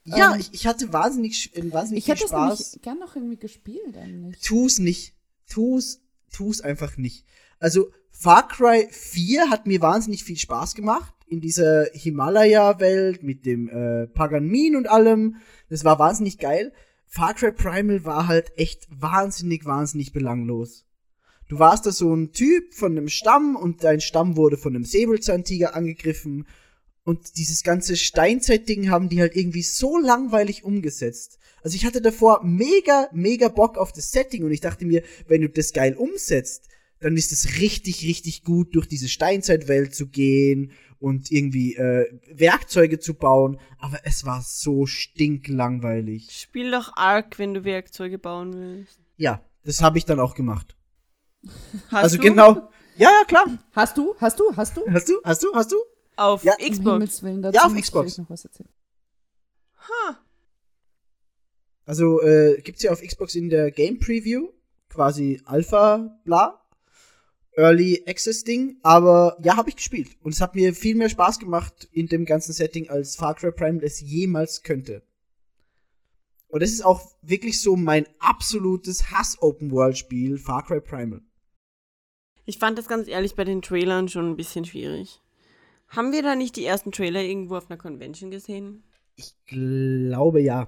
Ja, 0.04 0.32
Ähm, 0.34 0.40
ich, 0.40 0.48
ich 0.54 0.66
hatte 0.66 0.92
wahnsinnig, 0.94 1.52
wahnsinnig 1.54 1.98
Ich 1.98 2.04
viel 2.06 2.14
hätte 2.14 2.24
es 2.24 2.30
Spaß. 2.30 2.58
nämlich 2.58 2.82
gern 2.82 2.98
noch 2.98 3.16
irgendwie 3.16 3.36
gespielt 3.36 3.96
eigentlich. 3.98 4.40
tu's 4.40 4.78
nicht. 4.78 5.12
Tu's, 5.48 6.00
tu's 6.32 6.62
einfach 6.62 6.96
nicht. 6.96 7.26
Also, 7.58 7.90
Far 8.10 8.48
Cry 8.48 8.88
4 8.90 9.50
hat 9.50 9.66
mir 9.66 9.82
wahnsinnig 9.82 10.24
viel 10.24 10.38
Spaß 10.38 10.74
gemacht. 10.74 11.12
In 11.26 11.42
dieser 11.42 11.84
Himalaya-Welt 11.92 13.22
mit 13.22 13.44
dem 13.44 13.68
äh, 13.68 14.06
Pagan-Min 14.08 14.74
und 14.74 14.88
allem. 14.88 15.36
Das 15.68 15.84
war 15.84 15.98
wahnsinnig 15.98 16.38
geil. 16.38 16.72
Far 17.06 17.34
Cry 17.34 17.52
Primal 17.52 18.02
war 18.04 18.26
halt 18.26 18.52
echt 18.56 18.88
wahnsinnig, 18.90 19.66
wahnsinnig 19.66 20.12
belanglos. 20.12 20.86
Du 21.50 21.58
warst 21.58 21.84
da 21.84 21.90
so 21.90 22.14
ein 22.14 22.30
Typ 22.30 22.72
von 22.74 22.92
einem 22.92 23.08
Stamm 23.08 23.56
und 23.56 23.82
dein 23.82 24.00
Stamm 24.00 24.36
wurde 24.36 24.56
von 24.56 24.72
einem 24.72 24.84
Säbelzahntiger 24.84 25.74
angegriffen. 25.74 26.46
Und 27.02 27.36
dieses 27.38 27.64
ganze 27.64 27.96
Steinzeit-Ding 27.96 28.88
haben 28.88 29.08
die 29.08 29.20
halt 29.20 29.34
irgendwie 29.34 29.64
so 29.64 29.98
langweilig 29.98 30.62
umgesetzt. 30.62 31.40
Also 31.64 31.74
ich 31.74 31.84
hatte 31.84 32.00
davor 32.00 32.44
mega, 32.44 33.08
mega 33.12 33.48
Bock 33.48 33.78
auf 33.78 33.90
das 33.90 34.12
Setting 34.12 34.44
und 34.44 34.52
ich 34.52 34.60
dachte 34.60 34.84
mir, 34.84 35.02
wenn 35.26 35.40
du 35.40 35.48
das 35.48 35.72
geil 35.72 35.96
umsetzt, 35.96 36.68
dann 37.00 37.16
ist 37.16 37.32
es 37.32 37.58
richtig, 37.58 38.06
richtig 38.06 38.44
gut, 38.44 38.76
durch 38.76 38.86
diese 38.86 39.08
Steinzeitwelt 39.08 39.92
zu 39.92 40.06
gehen 40.06 40.70
und 41.00 41.32
irgendwie 41.32 41.74
äh, 41.74 42.06
Werkzeuge 42.32 43.00
zu 43.00 43.14
bauen. 43.14 43.58
Aber 43.78 43.98
es 44.04 44.24
war 44.24 44.40
so 44.46 44.86
stinklangweilig. 44.86 46.30
Spiel 46.30 46.70
doch 46.70 46.92
Ark, 46.94 47.40
wenn 47.40 47.54
du 47.54 47.64
Werkzeuge 47.64 48.18
bauen 48.18 48.52
willst. 48.54 49.00
Ja, 49.16 49.44
das 49.64 49.82
habe 49.82 49.98
ich 49.98 50.04
dann 50.04 50.20
auch 50.20 50.36
gemacht. 50.36 50.76
Hast 51.88 52.04
also 52.04 52.16
du? 52.16 52.22
genau. 52.22 52.70
Ja, 52.96 53.10
ja, 53.10 53.24
klar. 53.26 53.46
Hast 53.72 53.96
du? 53.96 54.14
Hast 54.18 54.38
du? 54.38 54.44
Hast 54.56 54.76
du? 54.76 54.82
Hast 54.92 55.08
du? 55.08 55.20
Hast 55.24 55.42
du? 55.42 55.54
Hast 55.54 55.72
du? 55.72 55.76
Auf 56.16 56.44
Ja. 56.44 56.54
Xbox. 56.56 57.22
Willen, 57.22 57.42
Ja, 57.52 57.64
auf 57.64 57.74
Xbox. 57.74 58.18
noch 58.18 58.28
was 58.28 58.44
erzählen. 58.44 58.68
Ha. 59.78 60.18
Also 61.86 62.20
äh, 62.20 62.60
gibt's 62.62 62.82
ja 62.82 62.92
auf 62.92 63.00
Xbox 63.00 63.34
in 63.34 63.48
der 63.48 63.70
Game 63.70 63.98
Preview 63.98 64.48
quasi 64.90 65.40
Alpha 65.44 66.20
bla 66.24 66.60
Early 67.56 68.04
Access 68.06 68.44
Ding, 68.44 68.78
aber 68.82 69.36
ja, 69.42 69.56
habe 69.56 69.70
ich 69.70 69.76
gespielt 69.76 70.16
und 70.22 70.32
es 70.32 70.40
hat 70.40 70.54
mir 70.54 70.72
viel 70.72 70.94
mehr 70.94 71.08
Spaß 71.08 71.38
gemacht 71.40 71.88
in 71.90 72.06
dem 72.06 72.24
ganzen 72.24 72.52
Setting 72.52 72.88
als 72.88 73.16
Far 73.16 73.34
Cry 73.34 73.50
Primal 73.50 73.82
es 73.82 74.00
jemals 74.00 74.62
könnte. 74.62 75.02
Und 76.48 76.62
das 76.62 76.70
ist 76.70 76.84
auch 76.84 77.12
wirklich 77.22 77.60
so 77.60 77.76
mein 77.76 78.06
absolutes 78.18 79.10
Hass 79.10 79.36
Open 79.40 79.70
World 79.70 79.98
Spiel 79.98 80.38
Far 80.38 80.64
Cry 80.64 80.80
Primal. 80.80 81.22
Ich 82.50 82.58
fand 82.58 82.76
das 82.76 82.88
ganz 82.88 83.06
ehrlich 83.06 83.36
bei 83.36 83.44
den 83.44 83.62
Trailern 83.62 84.08
schon 84.08 84.28
ein 84.28 84.36
bisschen 84.36 84.64
schwierig. 84.64 85.20
Haben 85.86 86.10
wir 86.10 86.24
da 86.24 86.34
nicht 86.34 86.56
die 86.56 86.64
ersten 86.64 86.90
Trailer 86.90 87.22
irgendwo 87.22 87.54
auf 87.56 87.70
einer 87.70 87.78
Convention 87.78 88.32
gesehen? 88.32 88.82
Ich 89.14 89.36
glaube 89.46 90.40
ja. 90.40 90.66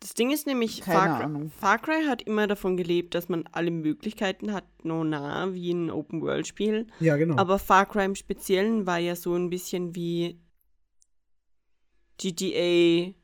Das 0.00 0.12
Ding 0.12 0.30
ist 0.30 0.46
nämlich, 0.46 0.82
Far 0.84 1.26
Cry. 1.26 1.48
Far 1.48 1.78
Cry 1.78 2.04
hat 2.06 2.20
immer 2.20 2.46
davon 2.46 2.76
gelebt, 2.76 3.14
dass 3.14 3.30
man 3.30 3.48
alle 3.50 3.70
Möglichkeiten 3.70 4.52
hat, 4.52 4.66
no 4.84 5.04
nah, 5.04 5.54
wie 5.54 5.72
ein 5.72 5.90
Open-World-Spiel. 5.90 6.86
Ja, 7.00 7.16
genau. 7.16 7.38
Aber 7.38 7.58
Far 7.58 7.86
Cry 7.86 8.04
im 8.04 8.14
Speziellen 8.14 8.86
war 8.86 8.98
ja 8.98 9.16
so 9.16 9.34
ein 9.36 9.48
bisschen 9.48 9.94
wie 9.94 10.38
GTA 12.18 13.14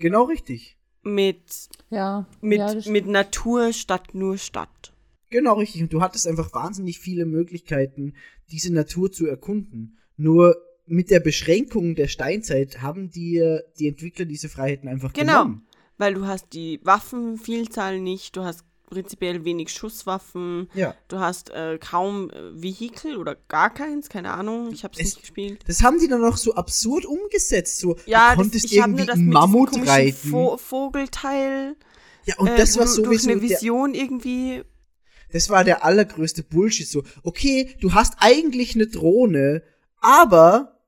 genau 0.00 0.24
richtig. 0.24 0.76
mit, 1.02 1.68
Ja. 1.90 2.26
mit, 2.40 2.58
ja, 2.58 2.90
mit 2.90 3.06
Natur 3.06 3.72
statt 3.72 4.14
nur 4.14 4.36
Stadt. 4.36 4.91
Genau 5.32 5.54
richtig. 5.54 5.82
Und 5.82 5.92
du 5.92 6.00
hattest 6.00 6.28
einfach 6.28 6.52
wahnsinnig 6.54 7.00
viele 7.00 7.26
Möglichkeiten, 7.26 8.14
diese 8.52 8.72
Natur 8.72 9.10
zu 9.10 9.26
erkunden. 9.26 9.98
Nur 10.16 10.56
mit 10.86 11.10
der 11.10 11.20
Beschränkung 11.20 11.94
der 11.96 12.06
Steinzeit 12.06 12.80
haben 12.82 13.10
dir 13.10 13.64
die 13.78 13.88
Entwickler 13.88 14.24
diese 14.26 14.48
Freiheiten 14.48 14.88
einfach 14.88 15.12
Genau. 15.12 15.32
genommen. 15.42 15.66
Weil 15.98 16.14
du 16.14 16.26
hast 16.26 16.52
die 16.52 16.78
Waffenvielzahl 16.84 18.00
nicht, 18.00 18.36
du 18.36 18.44
hast 18.44 18.64
prinzipiell 18.86 19.44
wenig 19.46 19.70
Schusswaffen, 19.70 20.68
Ja. 20.74 20.94
du 21.08 21.18
hast 21.18 21.48
äh, 21.50 21.78
kaum 21.80 22.28
äh, 22.30 22.62
Vehikel 22.62 23.16
oder 23.16 23.34
gar 23.48 23.72
keins, 23.72 24.10
keine 24.10 24.32
Ahnung, 24.32 24.70
ich 24.72 24.84
habe 24.84 24.92
es 24.94 24.98
nicht 25.00 25.20
gespielt. 25.20 25.60
Das 25.66 25.82
haben 25.82 25.98
die 25.98 26.08
dann 26.08 26.20
noch 26.20 26.36
so 26.36 26.54
absurd 26.54 27.06
umgesetzt. 27.06 27.78
So, 27.78 27.96
Ja, 28.04 28.34
du 28.34 28.42
das, 28.42 28.50
konntest 28.50 28.66
habe 28.80 28.90
irgendwie 28.92 29.06
das 29.06 29.16
Mammut 29.16 29.70
reiten. 29.88 30.30
Vo 30.30 30.58
Vogelteil. 30.58 31.74
ja, 32.26 32.36
und 32.38 32.48
äh, 32.48 32.56
das 32.56 32.76
war 32.76 32.86
sowieso 32.86 33.02
durch 33.04 33.28
eine 33.30 33.40
Vision 33.40 33.94
irgendwie. 33.94 34.62
Das 35.32 35.50
war 35.50 35.64
der 35.64 35.84
allergrößte 35.84 36.42
Bullshit. 36.42 36.88
So, 36.88 37.02
okay, 37.22 37.74
du 37.80 37.94
hast 37.94 38.14
eigentlich 38.18 38.74
eine 38.74 38.86
Drohne, 38.86 39.62
aber 40.00 40.78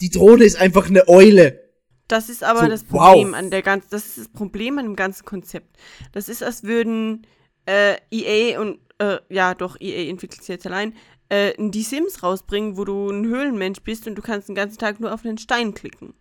die 0.00 0.10
Drohne 0.10 0.44
ist 0.44 0.60
einfach 0.60 0.88
eine 0.88 1.08
Eule. 1.08 1.60
Das 2.08 2.28
ist 2.28 2.44
aber 2.44 2.60
So, 2.62 2.66
das 2.68 2.84
wow. 2.90 3.12
Problem 3.12 3.34
an 3.34 3.50
der 3.50 3.62
ganzen, 3.62 3.88
das 3.90 4.04
ist 4.06 4.18
das 4.18 4.28
Problem 4.28 4.78
an 4.78 4.84
dem 4.84 4.96
ganzen 4.96 5.24
Konzept. 5.24 5.76
Das 6.12 6.28
ist, 6.28 6.42
als 6.42 6.62
würden 6.64 7.26
äh, 7.66 7.96
EA 8.10 8.60
und 8.60 8.78
äh, 8.98 9.18
ja 9.30 9.54
doch 9.54 9.80
EA 9.80 10.08
entwickelt 10.10 10.42
es 10.42 10.48
jetzt 10.48 10.66
allein 10.66 10.94
äh, 11.30 11.54
ein 11.58 11.70
Die 11.70 11.82
Sims 11.82 12.22
rausbringen, 12.22 12.76
wo 12.76 12.84
du 12.84 13.08
ein 13.10 13.24
Höhlenmensch 13.26 13.80
bist 13.80 14.06
und 14.06 14.16
du 14.16 14.22
kannst 14.22 14.48
den 14.48 14.54
ganzen 14.54 14.78
Tag 14.78 15.00
nur 15.00 15.14
auf 15.14 15.24
einen 15.24 15.38
Stein 15.38 15.72
klicken. 15.72 16.12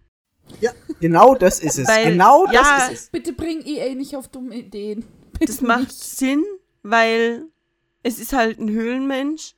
Ja, 0.62 0.72
genau 1.02 1.36
das 1.36 1.60
ist 1.60 1.78
es. 1.80 1.88
Weil- 1.88 2.12
genau 2.14 2.46
ja, 2.48 2.62
das 2.62 2.92
ist 2.94 3.02
es. 3.04 3.10
Bitte 3.10 3.34
bring 3.34 3.62
EA 3.66 3.94
nicht 3.96 4.16
auf 4.16 4.28
dumme 4.30 4.56
Ideen. 4.56 5.06
Bitte 5.34 5.46
Das 5.52 5.62
macht 5.62 5.88
nicht. 5.88 6.04
Sinn, 6.04 6.44
weil 6.84 7.44
es 8.04 8.20
ist 8.20 8.34
halt 8.34 8.60
ein 8.60 8.70
Höhlenmensch, 8.70 9.56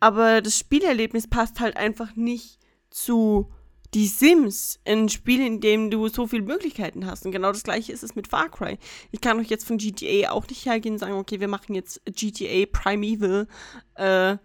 aber 0.00 0.42
das 0.42 0.58
Spielerlebnis 0.58 1.28
passt 1.28 1.60
halt 1.60 1.76
einfach 1.76 2.14
nicht 2.16 2.58
zu 2.90 3.50
die 3.94 4.08
Sims, 4.08 4.78
ein 4.84 5.08
Spiel, 5.08 5.40
in 5.40 5.60
dem 5.60 5.90
du 5.90 6.08
so 6.08 6.26
viele 6.26 6.42
Möglichkeiten 6.42 7.06
hast. 7.06 7.24
Und 7.24 7.32
genau 7.32 7.52
das 7.52 7.62
gleiche 7.62 7.92
ist 7.92 8.02
es 8.02 8.14
mit 8.14 8.28
Far 8.28 8.50
Cry. 8.50 8.78
Ich 9.10 9.20
kann 9.20 9.38
euch 9.38 9.48
jetzt 9.48 9.66
von 9.66 9.78
GTA 9.78 10.30
auch 10.30 10.46
nicht 10.48 10.66
hergehen 10.66 10.94
und 10.94 10.98
sagen, 10.98 11.14
okay, 11.14 11.40
wir 11.40 11.48
machen 11.48 11.74
jetzt 11.74 12.02
GTA 12.04 12.66
Primeval 12.70 13.46
äh, 13.94 14.36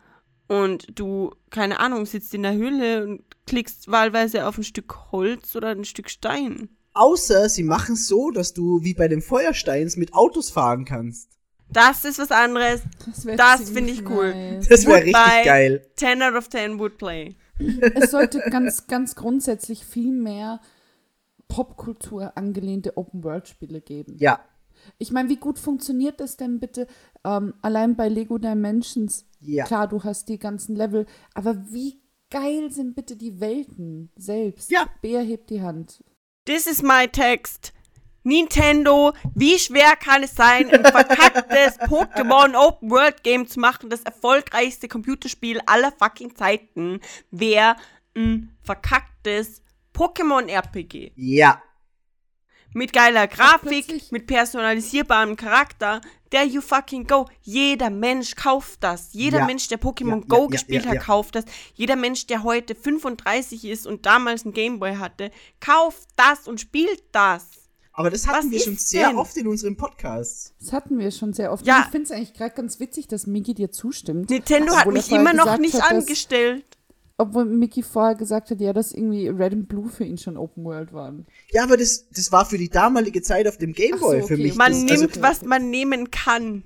und 0.48 0.88
du, 0.98 1.32
keine 1.50 1.80
Ahnung, 1.80 2.06
sitzt 2.06 2.34
in 2.34 2.44
der 2.44 2.54
Höhle 2.54 3.04
und 3.04 3.24
klickst 3.46 3.90
wahlweise 3.90 4.48
auf 4.48 4.58
ein 4.58 4.64
Stück 4.64 5.12
Holz 5.12 5.56
oder 5.56 5.70
ein 5.70 5.86
Stück 5.86 6.10
Stein. 6.10 6.70
Außer 6.94 7.50
sie 7.50 7.64
machen 7.64 7.96
es 7.96 8.08
so, 8.08 8.32
dass 8.32 8.54
du 8.54 8.84
wie 8.84 8.94
bei 8.94 9.08
den 9.08 9.22
Feuersteins 9.22 9.96
mit 9.96 10.14
Autos 10.14 10.50
fahren 10.50 10.86
kannst. 10.86 11.41
Das 11.74 12.06
ist 12.06 12.20
was 12.20 12.32
anderes. 12.32 12.82
Das 13.38 13.64
ziemlich 13.66 13.74
finde 13.74 13.92
ich 13.94 14.10
cool. 14.10 14.34
nice. 14.34 14.68
Das 14.68 14.86
wäre 14.86 14.98
richtig 15.04 15.46
geil. 15.46 15.88
10 15.96 16.22
out 16.24 16.34
of 16.36 16.50
10 16.50 16.80
would 16.80 16.98
play. 16.98 17.36
Es 17.94 18.12
sollte 18.12 18.40
ganz, 18.50 18.88
ganz 18.88 19.16
grundsätzlich 19.16 19.86
viel 19.86 20.12
mehr 20.12 20.60
Popkultur 21.48 22.38
angelehnte 22.38 22.98
Open-World-Spiele 22.98 23.82
geben. 23.82 24.16
Ja. 24.18 24.40
Ich 24.98 25.12
meine, 25.12 25.30
wie 25.30 25.36
gut 25.38 25.60
funktioniert 25.60 26.20
das 26.20 26.38
denn 26.38 26.60
bitte? 26.60 26.88
Ähm, 27.24 27.54
allein 27.62 27.96
bei 27.96 28.08
Lego 28.10 28.38
Dimensions, 28.38 29.26
Ja. 29.40 29.66
klar, 29.66 29.88
du 29.88 30.04
hast 30.04 30.28
die 30.30 30.40
ganzen 30.40 30.76
Level, 30.76 31.06
aber 31.34 31.72
wie 31.72 32.02
geil 32.32 32.72
sind 32.72 32.96
bitte 32.96 33.16
die 33.16 33.40
Welten 33.40 34.12
selbst? 34.16 34.72
Ja. 34.72 34.88
Bär 35.02 35.22
hebt 35.22 35.50
die 35.50 35.62
Hand. 35.62 36.04
This 36.46 36.66
is 36.66 36.82
my 36.82 37.08
text. 37.08 37.74
Nintendo, 38.24 39.14
wie 39.34 39.58
schwer 39.58 39.96
kann 39.96 40.24
es 40.24 40.36
sein, 40.36 40.70
ein 40.70 40.86
verkacktes 40.86 41.80
Pokémon 41.90 42.56
Open 42.56 42.92
World 42.92 43.24
Game 43.24 43.48
zu 43.48 43.60
machen? 43.60 43.90
Das 43.90 44.02
erfolgreichste 44.02 44.88
Computerspiel 44.88 45.60
aller 45.66 45.92
fucking 45.92 46.36
Zeiten 46.36 47.00
wäre 47.32 47.76
ein 48.16 48.56
verkacktes 48.64 49.62
Pokémon 49.94 50.48
RPG. 50.48 51.14
Ja. 51.16 51.62
Mit 52.74 52.94
geiler 52.94 53.28
Grafik, 53.28 54.12
mit 54.12 54.28
personalisierbarem 54.28 55.36
Charakter. 55.36 56.00
There 56.30 56.46
you 56.46 56.62
fucking 56.62 57.06
go. 57.06 57.28
Jeder 57.42 57.90
Mensch 57.90 58.36
kauft 58.36 58.82
das. 58.82 59.10
Jeder 59.12 59.40
Ja. 59.40 59.46
Mensch, 59.46 59.68
der 59.68 59.78
Pokémon 59.82 60.22
Ja, 60.22 60.26
Go 60.28 60.44
ja, 60.44 60.48
gespielt 60.48 60.84
ja, 60.86 60.92
hat, 60.92 60.96
ja. 60.96 61.02
kauft 61.02 61.36
das. 61.36 61.44
Jeder 61.74 61.98
Mensch, 61.98 62.28
der 62.28 62.44
heute 62.44 62.74
35 62.74 63.66
ist 63.66 63.86
und 63.86 64.06
damals 64.06 64.46
einen 64.46 64.54
Gameboy 64.54 64.96
hatte, 64.96 65.32
kauft 65.60 66.08
das 66.16 66.48
und 66.48 66.62
spielt 66.62 67.04
das. 67.12 67.50
Aber 67.94 68.10
das 68.10 68.26
hatten 68.28 68.46
Was 68.48 68.52
wir 68.52 68.60
schon 68.60 68.78
sehr 68.78 69.10
denn? 69.10 69.18
oft 69.18 69.36
in 69.38 69.48
unserem 69.48 69.76
Podcast. 69.76 70.54
Das 70.60 70.72
hatten 70.72 70.98
wir 70.98 71.12
schon 71.12 71.34
sehr 71.34 71.52
oft. 71.52 71.66
Ja. 71.66 71.78
Und 71.80 71.86
Ich 71.86 71.92
finde 71.92 72.06
es 72.06 72.12
eigentlich 72.12 72.34
gerade 72.34 72.56
ganz 72.56 72.80
witzig, 72.80 73.08
dass 73.08 73.28
Migi 73.28 73.54
dir 73.54 73.72
zustimmt. 73.72 74.30
Nintendo 74.30 74.76
hat 74.76 74.88
mich 74.88 75.12
immer 75.12 75.34
noch 75.34 75.58
nicht 75.58 75.74
hat, 75.76 75.92
dass- 75.92 76.04
angestellt. 76.04 76.66
Obwohl 77.18 77.46
Miki 77.46 77.84
vorher 77.84 78.16
gesagt 78.16 78.50
hat, 78.50 78.60
ja, 78.62 78.74
dass 78.74 78.94
irgendwie 78.94 79.28
Red 79.28 79.54
and 79.54 79.68
Blue 79.68 79.90
für 79.90 80.04
ihn 80.06 80.18
schon 80.18 80.38
Open 80.38 80.64
World 80.64 80.92
waren. 80.92 81.28
Ja, 81.52 81.64
aber 81.64 81.78
das, 81.78 82.10
das 82.10 82.32
war 82.32 82.48
für 82.48 82.58
die 82.58 82.70
damalige 82.70 83.22
Zeit 83.22 83.48
auf 83.48 83.58
dem 83.58 83.74
Gameboy 83.74 84.22
so, 84.22 84.28
für 84.28 84.34
okay. 84.34 84.44
mich. 84.44 84.56
Man 84.56 84.72
das, 84.72 84.82
nimmt, 84.82 85.10
also, 85.10 85.22
was 85.22 85.44
man 85.44 85.70
nehmen 85.70 86.10
kann. 86.10 86.64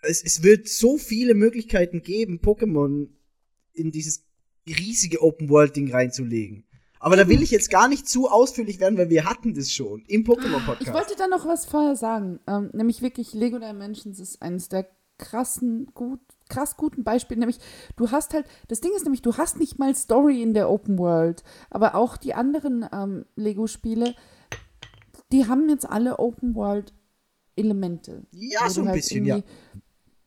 es, 0.00 0.22
es 0.22 0.42
wird 0.42 0.68
so 0.68 0.96
viele 0.96 1.34
Möglichkeiten 1.34 2.02
geben, 2.02 2.40
Pokémon 2.42 3.08
in 3.74 3.90
dieses 3.90 4.24
riesige 4.66 5.22
Open-World-Ding 5.22 5.90
reinzulegen. 5.92 6.64
Aber 7.00 7.16
da 7.16 7.28
will 7.28 7.42
ich 7.42 7.50
jetzt 7.50 7.70
gar 7.70 7.88
nicht 7.88 8.08
zu 8.08 8.28
ausführlich 8.28 8.80
werden, 8.80 8.98
weil 8.98 9.10
wir 9.10 9.24
hatten 9.24 9.54
das 9.54 9.70
schon 9.70 10.02
im 10.06 10.22
Ich 10.22 10.26
Pokémon-Podcast. 10.26 10.92
wollte 10.92 11.16
da 11.16 11.28
noch 11.28 11.46
was 11.46 11.64
vorher 11.64 11.96
sagen. 11.96 12.40
Ähm, 12.46 12.70
nämlich 12.72 13.02
wirklich, 13.02 13.34
Lego 13.34 13.58
Dimensions 13.58 14.18
ist 14.18 14.42
eines 14.42 14.68
der 14.68 14.88
krassen, 15.18 15.86
gut, 15.94 16.20
krass 16.48 16.76
guten 16.76 17.04
Beispiele. 17.04 17.40
Nämlich, 17.40 17.58
du 17.96 18.10
hast 18.10 18.34
halt, 18.34 18.46
das 18.68 18.80
Ding 18.80 18.92
ist 18.96 19.04
nämlich, 19.04 19.22
du 19.22 19.36
hast 19.36 19.58
nicht 19.58 19.78
mal 19.78 19.94
Story 19.94 20.42
in 20.42 20.54
der 20.54 20.70
Open 20.70 20.98
World. 20.98 21.42
Aber 21.70 21.94
auch 21.94 22.16
die 22.16 22.34
anderen 22.34 22.86
ähm, 22.92 23.26
Lego-Spiele, 23.36 24.14
die 25.32 25.46
haben 25.46 25.68
jetzt 25.68 25.88
alle 25.88 26.18
Open 26.18 26.54
World-Elemente. 26.54 28.22
Ja, 28.32 28.60
wo 28.64 28.68
so 28.70 28.80
ein 28.80 28.88
halt 28.88 28.96
bisschen, 28.96 29.24
ja. 29.24 29.40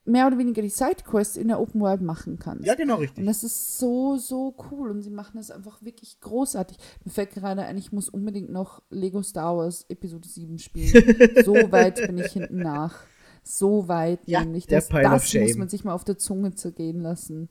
Mehr 0.04 0.26
oder 0.26 0.36
weniger 0.38 0.62
die 0.62 0.68
Sidequests 0.68 1.36
in 1.36 1.46
der 1.48 1.60
Open 1.60 1.80
World 1.80 2.02
machen 2.02 2.38
kannst. 2.38 2.66
Ja, 2.66 2.74
genau 2.74 2.94
Und 2.94 3.00
richtig. 3.02 3.24
das 3.24 3.44
ist 3.44 3.78
so, 3.78 4.16
so 4.16 4.54
cool. 4.70 4.90
Und 4.90 5.02
sie 5.02 5.10
machen 5.10 5.36
das 5.36 5.50
einfach 5.52 5.80
wirklich 5.82 6.18
großartig. 6.20 6.76
Mir 7.04 7.12
fällt 7.12 7.30
gerade 7.30 7.62
ein, 7.62 7.78
ich 7.78 7.92
muss 7.92 8.08
unbedingt 8.08 8.50
noch 8.50 8.82
Lego 8.90 9.22
Star 9.22 9.56
Wars 9.56 9.86
Episode 9.88 10.26
7 10.28 10.58
spielen. 10.58 10.92
so 11.44 11.54
weit 11.70 12.04
bin 12.04 12.18
ich 12.18 12.32
hinten 12.32 12.58
nach. 12.58 12.96
So 13.44 13.86
weit 13.86 14.20
Ja, 14.26 14.40
nämlich. 14.40 14.66
der 14.66 14.80
Das, 14.80 14.88
Pile 14.88 15.06
of 15.06 15.12
das 15.12 15.30
Shame. 15.30 15.42
muss 15.44 15.56
man 15.56 15.68
sich 15.68 15.84
mal 15.84 15.92
auf 15.94 16.04
der 16.04 16.18
Zunge 16.18 16.54
zergehen 16.54 17.00
lassen. 17.00 17.48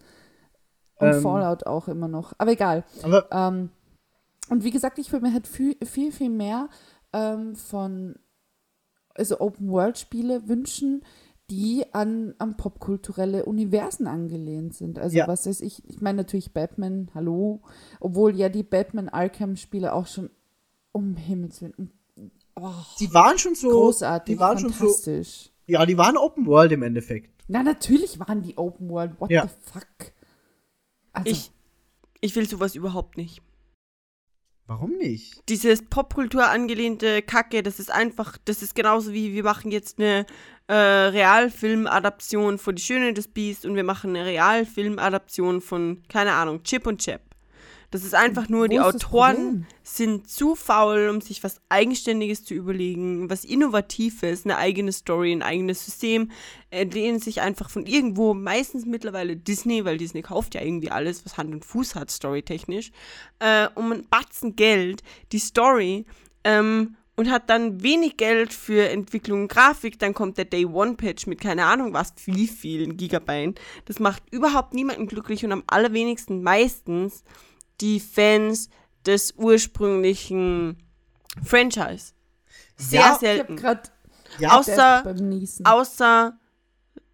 Und 0.95 1.07
Ähm. 1.13 1.21
Fallout 1.21 1.65
auch 1.65 1.87
immer 1.87 2.09
noch. 2.09 2.33
Aber 2.37 2.51
egal. 2.51 2.83
Aber 3.03 3.27
Ähm, 3.31 3.69
und 4.49 4.65
wie 4.65 4.71
gesagt, 4.71 4.99
ich 4.99 5.11
würde 5.13 5.25
mir 5.25 5.33
halt 5.33 5.47
viel, 5.47 5.77
viel, 5.85 6.11
viel 6.11 6.29
mehr 6.29 6.67
ähm, 7.13 7.55
von 7.55 8.15
also 9.15 9.39
Open-World-Spiele 9.39 10.47
wünschen, 10.47 11.03
die 11.51 11.85
an, 11.93 12.33
an 12.39 12.57
popkulturelle 12.57 13.45
Universen 13.45 14.07
angelehnt 14.07 14.73
sind. 14.73 14.97
Also 14.97 15.17
Ja. 15.17 15.27
was 15.27 15.45
weiß 15.45 15.61
ich, 15.61 15.83
ich 15.87 16.01
meine 16.01 16.17
natürlich 16.17 16.53
Batman, 16.53 17.11
hallo, 17.13 17.61
obwohl 17.99 18.35
ja 18.35 18.49
die 18.49 18.63
Batman 18.63 19.09
Arkham-Spiele 19.09 19.93
auch 19.93 20.07
schon 20.07 20.29
um 20.93 21.15
Himmels 21.15 21.61
Willen, 21.61 21.91
oh, 22.55 22.71
die 22.99 23.13
waren 23.13 23.37
schon 23.37 23.53
so. 23.55 23.69
großartig, 23.69 24.35
Die 24.35 24.39
waren 24.39 24.57
schon 24.57 24.69
so. 24.71 24.85
fantastisch. 24.85 25.51
Ja, 25.67 25.85
die 25.85 25.97
waren 25.97 26.17
Open 26.17 26.45
World 26.47 26.71
im 26.71 26.81
Endeffekt. 26.83 27.29
Na, 27.47 27.61
natürlich 27.63 28.19
waren 28.19 28.41
die 28.41 28.57
Open 28.57 28.89
World, 28.89 29.19
what 29.19 29.29
Ja. 29.29 29.43
the 29.47 29.53
fuck? 29.71 30.13
Also, 31.13 31.29
Ich, 31.29 31.51
ich 32.21 32.35
will 32.35 32.47
sowas 32.47 32.75
überhaupt 32.75 33.17
nicht. 33.17 33.41
Warum 34.67 34.91
nicht? 34.97 35.43
Dieses 35.49 35.81
Popkultur 35.83 36.47
angelehnte 36.47 37.21
Kacke, 37.21 37.61
das 37.61 37.79
ist 37.79 37.91
einfach, 37.91 38.37
das 38.45 38.61
ist 38.61 38.73
genauso 38.73 39.11
wie 39.11 39.33
wir 39.33 39.43
machen 39.43 39.69
jetzt 39.71 39.99
eine 39.99 40.25
äh, 40.71 40.73
Realfilm-Adaption 40.73 42.57
von 42.57 42.75
Die 42.75 42.81
Schöne 42.81 43.13
des 43.13 43.27
Biest 43.27 43.65
und 43.65 43.75
wir 43.75 43.83
machen 43.83 44.15
eine 44.15 44.25
Realfilm-Adaption 44.25 45.59
von, 45.59 46.01
keine 46.07 46.31
Ahnung, 46.31 46.63
Chip 46.63 46.87
und 46.87 47.01
Chap. 47.01 47.19
Das 47.89 48.05
ist 48.05 48.15
einfach 48.15 48.47
nur, 48.47 48.69
die 48.69 48.79
Autoren 48.79 49.35
Problem? 49.35 49.65
sind 49.83 50.29
zu 50.29 50.55
faul, 50.55 51.09
um 51.09 51.19
sich 51.19 51.43
was 51.43 51.59
Eigenständiges 51.67 52.45
zu 52.45 52.53
überlegen, 52.53 53.29
was 53.29 53.43
Innovatives, 53.43 54.45
eine 54.45 54.55
eigene 54.55 54.93
Story, 54.93 55.33
ein 55.33 55.41
eigenes 55.41 55.83
System, 55.83 56.31
äh, 56.69 56.85
lehnen 56.85 57.19
sich 57.19 57.41
einfach 57.41 57.69
von 57.69 57.85
irgendwo, 57.85 58.33
meistens 58.33 58.85
mittlerweile 58.85 59.35
Disney, 59.35 59.83
weil 59.83 59.97
Disney 59.97 60.21
kauft 60.21 60.55
ja 60.55 60.61
irgendwie 60.61 60.89
alles, 60.89 61.25
was 61.25 61.35
Hand 61.35 61.53
und 61.53 61.65
Fuß 61.65 61.95
hat, 61.95 62.09
storytechnisch, 62.11 62.93
äh, 63.39 63.67
um 63.75 63.91
einen 63.91 64.07
Batzen 64.07 64.55
Geld, 64.55 65.03
die 65.33 65.39
Story, 65.39 66.05
ähm, 66.45 66.95
und 67.21 67.29
hat 67.29 67.51
dann 67.51 67.83
wenig 67.83 68.17
Geld 68.17 68.51
für 68.51 68.89
Entwicklung 68.89 69.43
und 69.43 69.47
Grafik, 69.47 69.99
dann 69.99 70.15
kommt 70.15 70.39
der 70.39 70.45
Day 70.45 70.65
One 70.65 70.95
Patch 70.95 71.27
mit 71.27 71.39
keine 71.39 71.65
Ahnung 71.65 71.93
was, 71.93 72.13
wie 72.25 72.47
vielen 72.47 72.97
Gigabyte. 72.97 73.59
Das 73.85 73.99
macht 73.99 74.23
überhaupt 74.31 74.73
niemanden 74.73 75.05
glücklich 75.05 75.45
und 75.45 75.51
am 75.51 75.63
allerwenigsten 75.67 76.41
meistens 76.41 77.23
die 77.79 77.99
Fans 77.99 78.69
des 79.05 79.33
ursprünglichen 79.37 80.77
Franchise. 81.43 82.13
Sehr 82.75 82.99
Ja, 83.01 83.05
ich 83.05 83.11
habe 83.11 83.19
selten. 83.19 83.55
gerade 83.55 83.81
Ja, 84.39 84.57
Außer-. 84.59 85.03
Außer 85.63 86.39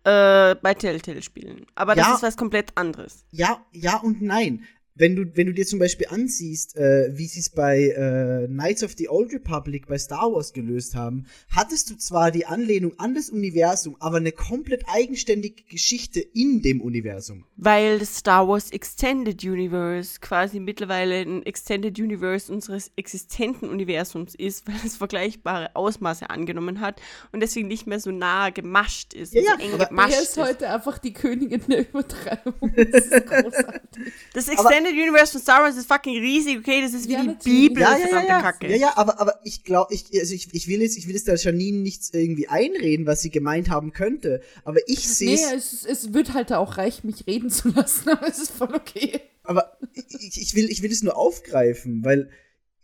äh, 0.05 0.55
bei 0.61 0.73
Telltale-Spielen. 0.73 1.65
Aber 1.75 1.95
das 1.95 2.07
Ja. 2.07 2.15
ist 2.15 2.23
was 2.23 2.37
komplett 2.37 2.71
anderes. 2.77 3.25
ja, 3.31 3.59
ja 3.73 3.97
und 3.97 4.21
nein. 4.21 4.63
Wenn 4.97 5.15
du, 5.15 5.25
wenn 5.35 5.47
du 5.47 5.53
dir 5.53 5.65
zum 5.65 5.79
Beispiel 5.79 6.07
ansiehst, 6.09 6.75
äh, 6.75 7.09
wie 7.15 7.27
sie 7.27 7.39
es 7.39 7.49
bei 7.49 7.83
äh, 7.89 8.47
Knights 8.47 8.83
of 8.83 8.93
the 8.97 9.09
Old 9.09 9.31
Republic 9.33 9.87
bei 9.87 9.97
Star 9.97 10.31
Wars 10.33 10.53
gelöst 10.53 10.95
haben, 10.95 11.25
hattest 11.49 11.89
du 11.89 11.97
zwar 11.97 12.31
die 12.31 12.45
Anlehnung 12.45 12.93
an 12.97 13.13
das 13.13 13.29
Universum, 13.29 13.95
aber 13.99 14.17
eine 14.17 14.31
komplett 14.31 14.83
eigenständige 14.87 15.63
Geschichte 15.69 16.19
in 16.19 16.61
dem 16.61 16.81
Universum. 16.81 17.45
Weil 17.57 17.99
das 17.99 18.17
Star 18.17 18.47
Wars 18.47 18.71
Extended 18.71 19.43
Universe 19.43 20.19
quasi 20.19 20.59
mittlerweile 20.59 21.21
ein 21.21 21.45
Extended 21.45 21.99
Universe 21.99 22.51
unseres 22.51 22.91
existenten 22.95 23.69
Universums 23.69 24.33
ist, 24.35 24.67
weil 24.67 24.75
es 24.85 24.97
vergleichbare 24.97 25.75
Ausmaße 25.75 26.29
angenommen 26.29 26.81
hat 26.81 27.01
und 27.31 27.41
deswegen 27.41 27.67
nicht 27.67 27.87
mehr 27.87 27.99
so 27.99 28.11
nah 28.11 28.49
gemascht 28.49 29.13
ist, 29.13 29.33
Ja, 29.33 29.41
ja, 29.41 29.51
so 29.57 29.63
eng 29.63 29.73
aber 29.73 29.85
gemascht 29.85 30.13
ist. 30.13 30.29
ist 30.29 30.37
heute 30.37 30.69
einfach 30.69 30.97
die 30.97 31.13
Königin 31.13 31.61
der 31.69 31.87
Übertreibung. 31.87 32.73
Das 32.75 33.05
ist 33.05 33.25
großartig. 33.27 34.13
Das 34.33 34.47
Extended 34.47 34.86
Universe 34.91 35.31
von 35.33 35.41
Star 35.41 35.61
Wars 35.63 35.77
ist 35.77 35.87
fucking 35.87 36.19
riesig, 36.19 36.57
okay? 36.57 36.81
Das 36.81 36.93
ist 36.93 37.07
wie 37.07 37.13
Ja, 37.13 37.21
die 37.21 37.27
natürlich. 37.27 37.69
Bibel, 37.69 37.81
Ja, 37.81 37.91
ja, 37.93 37.97
ja, 37.99 38.07
verdammte 38.07 38.31
ja. 38.31 38.41
Kacke. 38.41 38.69
Ja, 38.69 38.75
ja, 38.77 38.93
aber, 38.97 39.19
aber 39.19 39.39
ich 39.43 39.63
glaube, 39.63 39.93
ich, 39.93 40.05
also 40.19 40.33
ich, 40.33 40.53
ich 40.53 40.67
will 40.67 40.81
jetzt, 40.81 40.97
ich 40.97 41.07
will 41.07 41.15
jetzt 41.15 41.27
der 41.27 41.35
Janine 41.35 41.79
nichts 41.79 42.13
irgendwie 42.13 42.47
einreden, 42.47 43.05
was 43.05 43.21
sie 43.21 43.29
gemeint 43.29 43.69
haben 43.69 43.93
könnte. 43.93 44.41
Aber 44.63 44.79
ich 44.87 45.07
sehe 45.07 45.35
Nee, 45.35 45.55
es, 45.55 45.85
es 45.85 46.13
wird 46.13 46.33
halt 46.33 46.51
auch 46.53 46.77
reich, 46.77 47.03
mich 47.03 47.27
reden 47.27 47.49
zu 47.49 47.69
lassen, 47.69 48.09
aber 48.09 48.27
es 48.27 48.39
ist 48.39 48.51
voll 48.51 48.73
okay. 48.73 49.21
aber 49.43 49.77
ich, 49.93 50.41
ich, 50.41 50.55
will, 50.55 50.69
ich 50.69 50.81
will 50.81 50.91
es 50.91 51.03
nur 51.03 51.17
aufgreifen, 51.17 52.03
weil 52.03 52.29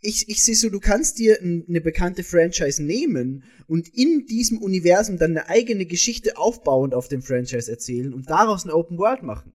ich, 0.00 0.28
ich 0.28 0.44
sehe 0.44 0.54
so, 0.54 0.68
du 0.68 0.80
kannst 0.80 1.18
dir 1.18 1.38
eine 1.40 1.80
bekannte 1.80 2.24
Franchise 2.24 2.82
nehmen 2.82 3.44
und 3.66 3.88
in 3.88 4.26
diesem 4.26 4.58
Universum 4.58 5.16
dann 5.18 5.30
eine 5.30 5.48
eigene 5.48 5.86
Geschichte 5.86 6.36
aufbauend 6.36 6.94
auf 6.94 7.08
dem 7.08 7.22
Franchise 7.22 7.70
erzählen 7.70 8.12
und 8.12 8.28
daraus 8.28 8.64
eine 8.64 8.74
Open 8.74 8.98
World 8.98 9.22
machen. 9.22 9.54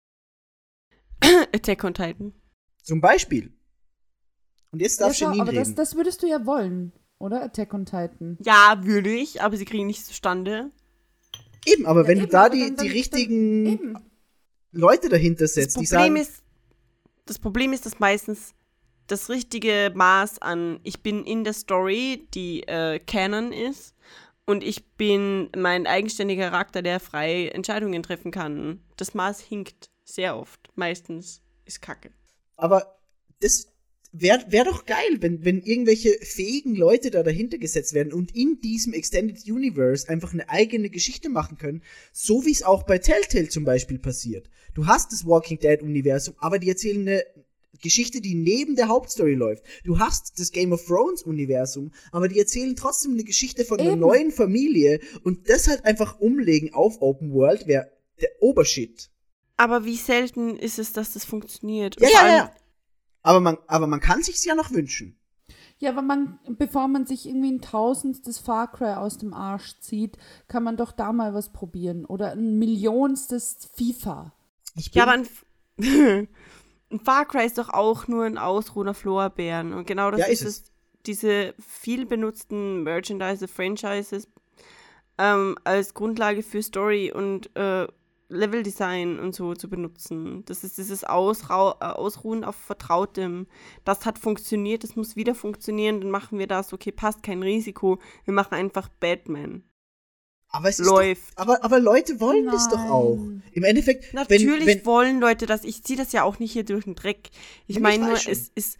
Attack 1.54 1.84
on 1.84 1.94
Titan. 1.94 2.32
Zum 2.82 3.00
Beispiel. 3.00 3.52
Und 4.72 4.80
jetzt 4.80 5.00
darf 5.00 5.08
Ja, 5.08 5.14
schau, 5.14 5.24
Janine 5.26 5.42
aber 5.42 5.52
das, 5.52 5.68
reden. 5.68 5.76
das 5.76 5.94
würdest 5.96 6.22
du 6.22 6.26
ja 6.28 6.44
wollen, 6.46 6.92
oder? 7.18 7.42
Attack 7.42 7.72
on 7.74 7.84
Titan. 7.84 8.36
Ja, 8.44 8.80
würde 8.82 9.10
ich, 9.10 9.42
aber 9.42 9.56
sie 9.56 9.64
kriegen 9.64 9.86
nichts 9.86 10.06
zustande. 10.06 10.70
eben, 11.66 11.86
aber 11.86 12.02
Ja, 12.02 12.08
wenn 12.08 12.18
eben, 12.18 12.26
du 12.26 12.32
da 12.32 12.48
die, 12.48 12.60
dann- 12.60 12.70
die 12.70 12.76
dann- 12.76 12.86
richtigen 12.88 13.66
Eben. 13.66 13.94
Leute 14.72 15.08
dahinter 15.08 15.44
Das 15.44 15.54
setzt, 15.54 15.76
die 15.80 15.86
Problem 15.86 16.14
sagen, 16.14 16.16
ist, 16.16 16.42
das 17.24 17.38
Problem 17.38 17.72
ist, 17.72 17.86
dass 17.86 17.98
meistens 17.98 18.54
das 19.08 19.28
richtige 19.30 19.92
Maß 19.94 20.40
an 20.42 20.80
ich 20.82 21.02
bin 21.02 21.24
in 21.24 21.42
der 21.44 21.52
Story, 21.54 22.28
die 22.34 22.62
äh, 22.64 22.98
Canon 23.00 23.52
ist 23.52 23.94
Und 24.48 24.62
ich 24.62 24.86
bin 24.92 25.50
mein 25.56 25.88
eigenständiger 25.88 26.50
Charakter, 26.50 26.80
der 26.82 27.00
frei 27.00 27.48
Entscheidungen 27.48 28.02
treffen 28.04 28.30
kann. 28.30 28.80
Das 28.96 29.12
Maß 29.14 29.40
hinkt 29.40 29.90
sehr 30.06 30.36
oft. 30.36 30.70
Meistens 30.74 31.42
ist 31.64 31.82
Kacke. 31.82 32.10
Aber 32.56 32.98
das 33.40 33.66
wäre 34.12 34.44
wär 34.48 34.64
doch 34.64 34.86
geil, 34.86 35.18
wenn, 35.20 35.44
wenn 35.44 35.60
irgendwelche 35.60 36.16
fähigen 36.22 36.74
Leute 36.74 37.10
da 37.10 37.22
dahinter 37.22 37.58
gesetzt 37.58 37.92
werden 37.92 38.12
und 38.12 38.34
in 38.34 38.60
diesem 38.60 38.92
Extended 38.94 39.44
Universe 39.46 40.08
einfach 40.08 40.32
eine 40.32 40.48
eigene 40.48 40.88
Geschichte 40.90 41.28
machen 41.28 41.58
können, 41.58 41.82
so 42.12 42.46
wie 42.46 42.52
es 42.52 42.62
auch 42.62 42.84
bei 42.84 42.98
Telltale 42.98 43.48
zum 43.48 43.64
Beispiel 43.64 43.98
passiert. 43.98 44.48
Du 44.74 44.86
hast 44.86 45.12
das 45.12 45.26
Walking 45.26 45.58
Dead 45.58 45.82
Universum, 45.82 46.34
aber 46.38 46.58
die 46.58 46.68
erzählen 46.68 47.00
eine 47.00 47.24
Geschichte, 47.82 48.22
die 48.22 48.34
neben 48.34 48.76
der 48.76 48.88
Hauptstory 48.88 49.34
läuft. 49.34 49.64
Du 49.84 49.98
hast 49.98 50.38
das 50.38 50.50
Game 50.50 50.72
of 50.72 50.86
Thrones 50.86 51.22
Universum, 51.22 51.92
aber 52.10 52.28
die 52.28 52.38
erzählen 52.38 52.74
trotzdem 52.74 53.12
eine 53.12 53.24
Geschichte 53.24 53.64
von 53.64 53.80
einer 53.80 53.92
Eben. 53.92 54.00
neuen 54.00 54.30
Familie 54.30 55.00
und 55.24 55.50
das 55.50 55.68
halt 55.68 55.84
einfach 55.84 56.20
umlegen 56.20 56.72
auf 56.72 57.02
Open 57.02 57.32
World 57.32 57.66
wäre 57.66 57.90
der 58.20 58.30
Obershit. 58.40 59.10
Aber 59.56 59.84
wie 59.84 59.96
selten 59.96 60.56
ist 60.56 60.78
es, 60.78 60.92
dass 60.92 61.12
das 61.14 61.24
funktioniert? 61.24 62.00
Ja, 62.00 62.08
ja, 62.08 62.28
ja. 62.36 62.50
Aber 63.22 63.40
man, 63.40 63.58
aber 63.66 63.86
man 63.86 64.00
kann 64.00 64.22
sich's 64.22 64.44
ja 64.44 64.54
noch 64.54 64.70
wünschen. 64.70 65.18
Ja, 65.78 65.90
aber 65.90 66.02
man, 66.02 66.38
bevor 66.48 66.88
man 66.88 67.06
sich 67.06 67.26
irgendwie 67.26 67.52
ein 67.52 67.60
tausendstes 67.60 68.38
Far 68.38 68.70
Cry 68.72 68.94
aus 68.94 69.18
dem 69.18 69.34
Arsch 69.34 69.78
zieht, 69.80 70.16
kann 70.48 70.62
man 70.62 70.76
doch 70.76 70.92
da 70.92 71.12
mal 71.12 71.34
was 71.34 71.52
probieren. 71.52 72.04
Oder 72.06 72.32
ein 72.32 72.58
millionstes 72.58 73.68
FIFA. 73.74 74.32
Ich 74.76 74.90
bin, 74.92 74.98
Ja, 74.98 75.02
aber 75.04 75.12
ein, 75.12 75.22
F- 75.22 75.46
ein 76.90 77.00
Far 77.04 77.26
Cry 77.26 77.44
ist 77.44 77.58
doch 77.58 77.68
auch 77.70 78.08
nur 78.08 78.24
ein 78.24 78.38
Ausruhen 78.38 78.88
auf 78.88 79.04
Lorbeeren. 79.04 79.72
Und 79.74 79.86
genau 79.86 80.10
das 80.10 80.20
Ja, 80.20 80.26
ist 80.26 80.42
ist 80.42 80.64
es. 80.64 80.72
Diese 81.06 81.54
viel 81.60 82.04
benutzten 82.06 82.82
Merchandise-Franchises 82.82 84.28
ähm, 85.18 85.56
als 85.64 85.94
Grundlage 85.94 86.42
für 86.42 86.62
Story 86.62 87.12
und 87.12 87.54
äh, 87.54 87.86
Leveldesign 88.28 89.18
und 89.18 89.34
so 89.34 89.54
zu 89.54 89.68
benutzen. 89.68 90.44
Das 90.46 90.64
ist 90.64 90.78
dieses 90.78 91.04
Ausrau 91.04 91.72
äh, 91.80 91.84
Ausruhen 91.84 92.44
auf 92.44 92.56
Vertrautem. 92.56 93.46
Das 93.84 94.04
hat 94.04 94.18
funktioniert, 94.18 94.82
das 94.82 94.96
muss 94.96 95.16
wieder 95.16 95.34
funktionieren, 95.34 96.00
dann 96.00 96.10
machen 96.10 96.38
wir 96.38 96.46
das. 96.46 96.72
Okay, 96.72 96.92
passt, 96.92 97.22
kein 97.22 97.42
Risiko. 97.42 97.98
Wir 98.24 98.34
machen 98.34 98.54
einfach 98.54 98.88
Batman. 98.88 99.62
aber 100.48 100.68
es 100.68 100.80
ist 100.80 100.86
läuft. 100.86 101.38
Doch, 101.38 101.42
aber, 101.42 101.64
aber 101.64 101.78
Leute 101.78 102.20
wollen 102.20 102.46
das 102.46 102.68
doch 102.68 102.78
Nein. 102.78 102.90
auch. 102.90 103.18
Im 103.52 103.64
Endeffekt, 103.64 104.12
Natürlich 104.12 104.66
wenn, 104.66 104.66
wenn, 104.66 104.86
wollen 104.86 105.20
Leute 105.20 105.46
das. 105.46 105.64
Ich 105.64 105.84
ziehe 105.84 105.98
das 105.98 106.12
ja 106.12 106.24
auch 106.24 106.38
nicht 106.38 106.52
hier 106.52 106.64
durch 106.64 106.84
den 106.84 106.94
Dreck. 106.96 107.30
Ich 107.66 107.78
meine 107.78 108.06
nur, 108.06 108.16
schon. 108.16 108.32
es 108.32 108.48
ist 108.54 108.78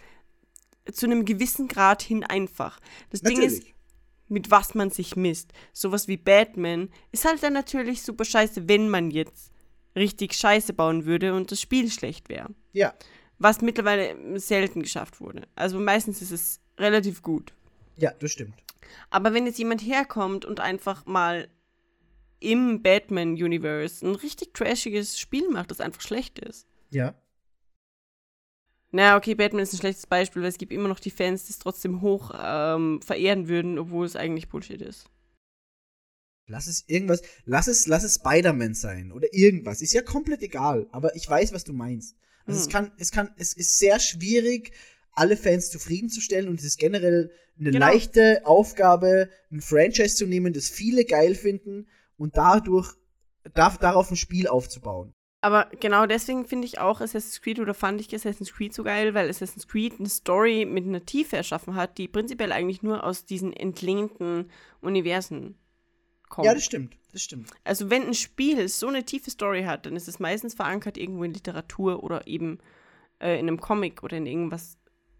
zu 0.93 1.07
einem 1.07 1.25
gewissen 1.25 1.69
Grad 1.69 2.03
hin 2.03 2.25
einfach. 2.25 2.81
Das 3.11 3.21
Ding 3.23 3.41
ist, 3.41 3.55
natürlich. 3.55 3.76
Mit 4.29 4.51
was 4.51 4.75
man 4.75 4.91
sich 4.91 5.17
misst. 5.17 5.53
Sowas 5.73 6.09
wie 6.09 6.17
Batman 6.17 6.89
ist 7.13 7.25
halt 7.25 7.43
dann 7.43 7.53
natürlich 7.53 8.03
super 8.03 8.25
scheiße, 8.25 8.69
wenn 8.69 8.89
man 8.89 9.11
jetzt 9.11 9.53
richtig 9.95 10.35
Scheiße 10.35 10.73
bauen 10.73 11.05
würde 11.07 11.35
und 11.35 11.51
das 11.51 11.61
Spiel 11.61 11.91
schlecht 11.91 12.29
wäre. 12.29 12.49
Ja, 12.73 12.95
Was 13.39 13.61
mittlerweile 13.61 14.39
selten 14.41 14.83
geschafft 14.83 15.21
wurde. 15.21 15.43
Also 15.55 15.79
meistens 15.79 16.23
ist 16.23 16.33
es 16.33 16.61
relativ 16.79 17.23
gut. 17.23 17.53
ja, 17.97 18.13
das 18.19 18.33
stimmt. 18.33 18.55
Aber 19.11 19.35
wenn 19.35 19.47
jetzt 19.47 19.59
jemand 19.59 19.81
herkommt 19.83 20.45
und 20.45 20.61
einfach 20.61 21.07
mal 21.07 21.49
im 22.39 22.83
Batman-Universe 22.83 24.07
ein 24.07 24.15
richtig 24.15 24.55
trashiges 24.55 25.19
Spiel 25.19 25.49
macht, 25.51 25.71
das 25.71 25.81
einfach 25.81 26.01
schlecht 26.03 26.39
ist. 26.39 26.67
Ja. 26.91 27.15
Naja, 28.97 29.17
okay, 29.19 29.35
Batman 29.35 29.63
ist 29.63 29.75
ein 29.75 29.79
schlechtes 29.79 30.07
Beispiel, 30.07 30.41
weil 30.41 30.49
es 30.49 30.57
gibt 30.57 30.73
immer 30.73 30.89
noch 30.89 31.01
die 31.01 31.11
Fans, 31.11 31.45
die 31.45 31.51
es 31.53 31.59
trotzdem 31.59 32.01
hoch 32.01 32.31
ähm, 32.35 33.03
verehren 33.03 33.47
würden, 33.47 33.79
obwohl 33.79 34.07
es 34.07 34.17
eigentlich 34.17 34.49
Bullshit 34.49 34.81
ist. 34.81 35.11
Lass 36.49 36.67
es 36.67 36.85
irgendwas, 36.87 37.23
lass 37.45 37.67
es, 37.67 37.87
lass 37.89 38.05
es 38.05 38.15
Spider-Man 38.15 38.75
sein 38.75 39.13
oder 39.13 39.27
irgendwas. 39.35 39.83
Ist 39.83 39.93
ja 39.93 40.01
komplett 40.03 40.43
egal, 40.43 40.87
aber 40.93 41.15
ich 41.17 41.29
weiß, 41.29 41.53
was 41.53 41.65
du 41.65 41.73
meinst. 41.75 42.17
Also 42.47 42.59
es 42.61 42.67
Hm. 42.67 42.73
kann, 42.73 42.93
es 42.99 43.11
kann, 43.11 43.35
es 43.37 43.53
ist 43.53 43.79
sehr 43.79 43.99
schwierig, 43.99 44.73
alle 45.13 45.37
Fans 45.37 45.71
zufriedenzustellen 45.71 46.49
und 46.49 46.61
es 46.61 46.65
ist 46.65 46.79
generell 46.79 47.33
eine 47.59 47.73
Genau. 47.73 47.87
leichte 47.87 48.47
Aufgabe, 48.47 49.29
ein 49.51 49.61
Franchise 49.61 50.15
zu 50.17 50.27
nehmen, 50.27 50.53
das 50.55 50.71
viele 50.71 51.05
geil 51.05 51.35
finden 51.35 51.89
und 52.17 52.37
dadurch, 52.37 52.95
darf, 53.55 53.79
darauf 53.79 54.11
ein 54.11 54.17
Spiel 54.17 54.47
aufzubauen. 54.49 55.13
Aber 55.41 55.69
genau 55.81 56.07
deswegen 56.07 56.47
finde 56.47 56.67
ich 56.67 56.79
auch 56.79 57.01
Assassin's 57.01 57.41
Creed 57.41 57.61
oder 57.61 57.75
fand 57.75 58.01
ich 58.01 58.15
Assassin's 58.15 58.53
Creed 58.53 58.75
so 58.75 58.83
geil, 58.83 59.15
weil 59.15 59.29
Assassin's 59.29 59.69
Creed 59.69 59.95
eine 59.99 60.09
Story 60.09 60.65
mit 60.65 60.85
einer 60.85 61.05
Tiefe 61.05 61.37
erschaffen 61.37 61.75
hat, 61.75 61.99
die 61.99 62.09
prinzipiell 62.09 62.53
eigentlich 62.53 62.83
nur 62.83 63.05
aus 63.05 63.25
diesen 63.25 63.53
entlehnten 63.53 64.51
Universen 64.81 65.57
kommt. 66.29 66.47
Ja, 66.47 66.55
das 66.55 66.65
stimmt, 66.65 66.97
das 67.13 67.23
stimmt. 67.23 67.51
Also 67.65 67.91
wenn 67.91 68.07
ein 68.07 68.15
Spiel 68.15 68.69
so 68.69 68.89
eine 68.89 69.05
tiefe 69.05 69.31
Story 69.31 69.65
hat, 69.65 69.87
dann 69.87 69.95
ist 69.95 70.09
es 70.09 70.19
meistens 70.19 70.55
verankert 70.55 70.97
irgendwo 70.97 71.25
in 71.25 71.35
Literatur 71.35 72.03
oder 72.03 72.27
eben 72.27 72.59
äh, 73.21 73.39
in 73.39 73.49
einem 73.49 73.61
Comic 73.61 74.03
oder 74.03 74.17
in 74.17 74.27
irgendwas 74.27 74.79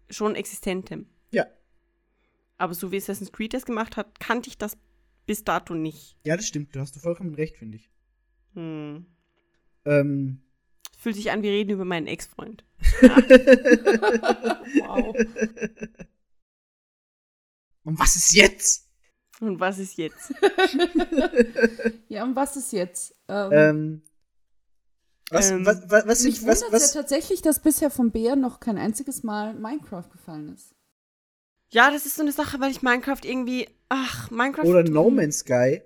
schon 0.09 0.35
Existentem. 0.35 1.07
Ja. 1.31 1.45
Aber 2.57 2.73
so 2.73 2.91
wie 2.91 2.97
Assassin's 2.97 3.31
Creed 3.31 3.53
das 3.53 3.65
gemacht 3.65 3.97
hat, 3.97 4.19
kannte 4.19 4.49
ich 4.49 4.57
das 4.57 4.77
bis 5.25 5.43
dato 5.43 5.75
nicht. 5.75 6.17
Ja, 6.25 6.35
das 6.35 6.47
stimmt, 6.47 6.75
du 6.75 6.79
hast 6.79 6.99
vollkommen 6.99 7.35
recht, 7.35 7.57
finde 7.57 7.77
ich. 7.77 7.89
Hm. 8.55 9.05
Ähm, 9.87 10.41
Fühlt 10.99 11.15
sich 11.15 11.31
an, 11.31 11.41
wir 11.43 11.51
reden 11.51 11.71
über 11.71 11.85
meinen 11.85 12.07
Ex-Freund. 12.07 12.63
Wow. 14.81 15.15
und 17.83 17.99
was 17.99 18.15
ist 18.15 18.33
jetzt? 18.33 18.87
Und 19.39 19.59
was 19.59 19.79
ist 19.79 19.97
jetzt? 19.97 20.33
Ja, 22.09 22.23
und 22.23 22.35
was 22.35 22.57
ist 22.57 22.71
jetzt? 22.73 23.15
Ähm, 23.27 23.51
Ähm, 23.51 24.01
was, 25.29 25.51
Ähm, 25.51 25.65
was, 25.65 25.89
was, 25.89 26.07
was, 26.07 26.23
mich 26.23 26.45
was, 26.45 26.61
wundert 26.61 26.73
was, 26.73 26.93
ja 26.93 27.01
tatsächlich, 27.01 27.41
dass 27.41 27.61
bisher 27.61 27.89
von 27.89 28.11
Bär 28.11 28.35
noch 28.35 28.59
kein 28.59 28.77
einziges 28.77 29.23
Mal 29.23 29.53
Minecraft 29.53 30.09
gefallen 30.11 30.53
ist. 30.53 30.73
Ja, 31.69 31.91
das 31.91 32.05
ist 32.05 32.15
so 32.15 32.21
eine 32.21 32.31
Sache, 32.31 32.59
weil 32.59 32.71
ich 32.71 32.81
Minecraft 32.81 33.23
irgendwie. 33.23 33.67
Ach, 33.89 34.31
Minecraft. 34.31 34.65
oder 34.65 34.83
No 34.83 35.09
Man's 35.09 35.39
Sky. 35.39 35.81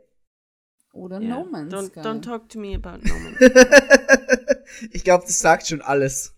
Oder 0.94 1.22
Ja, 1.22 1.40
No 1.40 1.46
Man's 1.46 1.74
don't, 1.74 1.88
Sky. 1.88 2.00
don't 2.02 2.22
talk 2.22 2.50
to 2.50 2.60
me 2.60 2.76
about 2.76 3.00
No 3.08 3.14
Man's 3.20 3.38
ich 4.92 5.04
glaube, 5.04 5.24
das 5.26 5.40
sagt 5.40 5.68
schon 5.68 5.82
alles. 5.82 6.34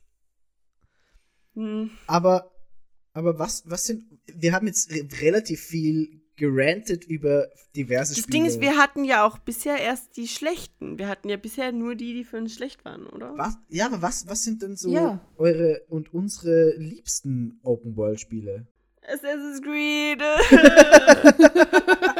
Hm. 1.55 1.89
Aber, 2.07 2.51
aber 3.13 3.37
was, 3.39 3.63
was 3.69 3.85
sind, 3.85 4.05
wir 4.27 4.53
haben 4.53 4.67
jetzt 4.67 4.91
re 4.91 5.07
relativ 5.21 5.61
viel 5.61 6.21
gerantet 6.35 7.03
über 7.05 7.47
diverse 7.75 8.13
Das 8.15 8.23
Spiele. 8.23 8.31
Ding 8.39 8.45
ist, 8.47 8.59
wir 8.59 8.77
hatten 8.77 9.03
ja 9.03 9.23
auch 9.23 9.37
bisher 9.37 9.77
erst 9.79 10.17
die 10.17 10.27
schlechten. 10.27 10.97
Wir 10.97 11.07
hatten 11.07 11.29
ja 11.29 11.37
bisher 11.37 11.71
nur 11.71 11.93
die, 11.95 12.13
die 12.13 12.23
für 12.23 12.37
uns 12.37 12.55
schlecht 12.55 12.83
waren, 12.85 13.05
oder? 13.05 13.37
was, 13.37 13.55
ja, 13.69 13.85
aber 13.85 14.01
was, 14.01 14.27
was 14.27 14.43
sind 14.43 14.63
denn 14.63 14.75
so 14.75 14.89
Ja. 14.91 15.19
eure 15.37 15.83
und 15.89 16.11
unsere 16.13 16.75
liebsten 16.77 17.59
Open-World-Spiele? 17.63 18.65
Assassin's 19.05 19.61
Creed. 19.61 20.21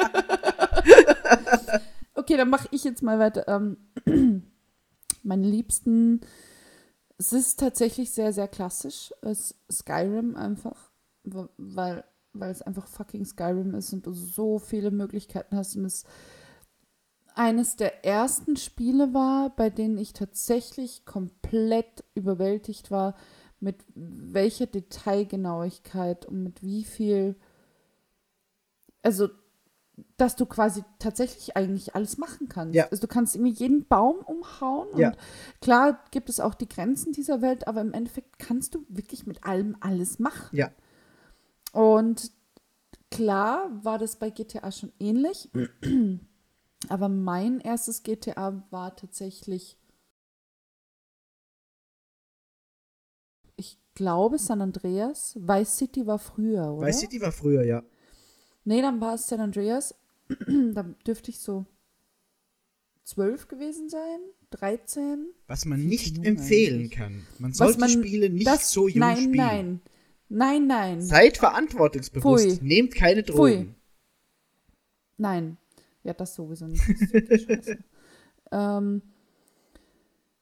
Okay, 2.23 2.37
dann 2.37 2.49
mache 2.49 2.69
ich 2.71 2.85
jetzt 2.85 3.03
mal 3.03 3.19
weiter. 3.19 3.49
Ähm, 3.49 3.75
meine 5.23 5.45
liebsten, 5.45 6.21
es 7.17 7.33
ist 7.33 7.59
tatsächlich 7.59 8.11
sehr, 8.11 8.31
sehr 8.31 8.47
klassisch. 8.47 9.13
Es 9.21 9.55
Skyrim 9.69 10.37
einfach, 10.37 10.89
weil, 11.25 12.05
weil 12.31 12.49
es 12.49 12.61
einfach 12.61 12.87
fucking 12.87 13.25
Skyrim 13.25 13.75
ist 13.75 13.91
und 13.91 14.07
du 14.07 14.13
so 14.13 14.57
viele 14.57 14.89
Möglichkeiten 14.89 15.57
hast 15.57 15.75
und 15.75 15.83
es 15.83 16.05
eines 17.35 17.75
der 17.75 18.05
ersten 18.05 18.55
Spiele 18.55 19.13
war, 19.13 19.53
bei 19.53 19.69
denen 19.69 19.97
ich 19.97 20.13
tatsächlich 20.13 21.03
komplett 21.03 22.05
überwältigt 22.15 22.89
war, 22.89 23.15
mit 23.59 23.83
welcher 23.95 24.67
Detailgenauigkeit 24.67 26.25
und 26.25 26.41
mit 26.41 26.63
wie 26.63 26.85
viel, 26.85 27.35
also 29.01 29.27
dass 30.18 30.36
du 30.36 30.45
quasi 30.45 30.84
tatsächlich 30.99 31.56
eigentlich 31.56 31.95
alles 31.95 32.18
machen 32.18 32.49
kannst. 32.49 32.76
Ja. 32.76 32.88
Also 32.90 33.02
du 33.02 33.07
kannst 33.07 33.36
irgendwie 33.36 33.53
jeden 33.53 33.86
Baum 33.88 34.18
umhauen 34.18 34.90
und 34.90 34.99
Ja. 34.99 35.11
klar 35.61 36.03
gibt 36.11 36.30
es 36.30 36.40
auch 36.40 36.56
die 36.56 36.68
Grenzen 36.68 37.14
dieser 37.14 37.41
Welt, 37.41 37.68
aber 37.68 37.82
im 37.82 37.94
Endeffekt 37.94 38.40
kannst 38.40 38.74
du 38.74 38.86
wirklich 38.90 39.28
mit 39.28 39.44
allem 39.44 39.78
alles 39.82 40.18
machen. 40.20 40.56
Ja. 40.56 40.72
Und 41.74 42.32
klar 43.11 43.70
war 43.84 43.99
das 43.99 44.15
bei 44.15 44.30
GTA 44.32 44.72
schon 44.72 44.91
ähnlich, 44.99 45.52
aber 46.90 47.10
mein 47.10 47.60
erstes 47.60 48.02
GTA 48.02 48.64
war 48.72 48.95
tatsächlich, 48.95 49.78
ich 53.56 53.78
glaube 53.94 54.40
San 54.40 54.61
Andreas. 54.61 55.38
Vice 55.40 55.78
City 55.78 56.07
war 56.07 56.18
früher, 56.18 56.74
oder? 56.74 56.88
Vice 56.88 57.02
City 57.02 57.22
war 57.22 57.32
früher, 57.32 57.64
ja. 57.64 57.84
Nee, 58.65 58.81
dann 58.81 59.02
war 59.02 59.15
es 59.15 59.27
San 59.27 59.40
Andreas. 59.41 59.95
da 60.73 60.84
dürfte 61.06 61.31
ich 61.31 61.40
so 61.40 61.65
zwölf 63.03 63.48
gewesen 63.48 63.90
sein, 63.90 64.19
13. 64.52 65.27
Was 65.48 65.65
man 65.65 65.85
nicht 65.85 66.23
empfehlen 66.26 66.81
eigentlich. 66.81 66.91
kann. 66.91 67.26
Man 67.40 67.53
sollte 67.53 67.80
man- 67.80 67.90
Spiele 67.90 68.30
nicht 68.30 68.48
das, 68.48 68.72
so 68.72 68.88
jung 68.88 68.99
nein, 68.99 69.18
spielen. 69.18 69.35
Nein, 69.35 69.81
nein, 70.30 70.68
nein, 70.68 71.02
Seid 71.02 71.38
verantwortungsbewusst. 71.38 72.60
Pfui. 72.60 72.65
Nehmt 72.68 72.95
keine 72.95 73.23
Drogen. 73.23 73.76
nein. 75.18 75.57
Ja, 76.03 76.14
das 76.14 76.35
sowieso 76.35 76.68
nicht. 76.68 76.84
Das 77.30 77.77
ähm, 78.52 79.02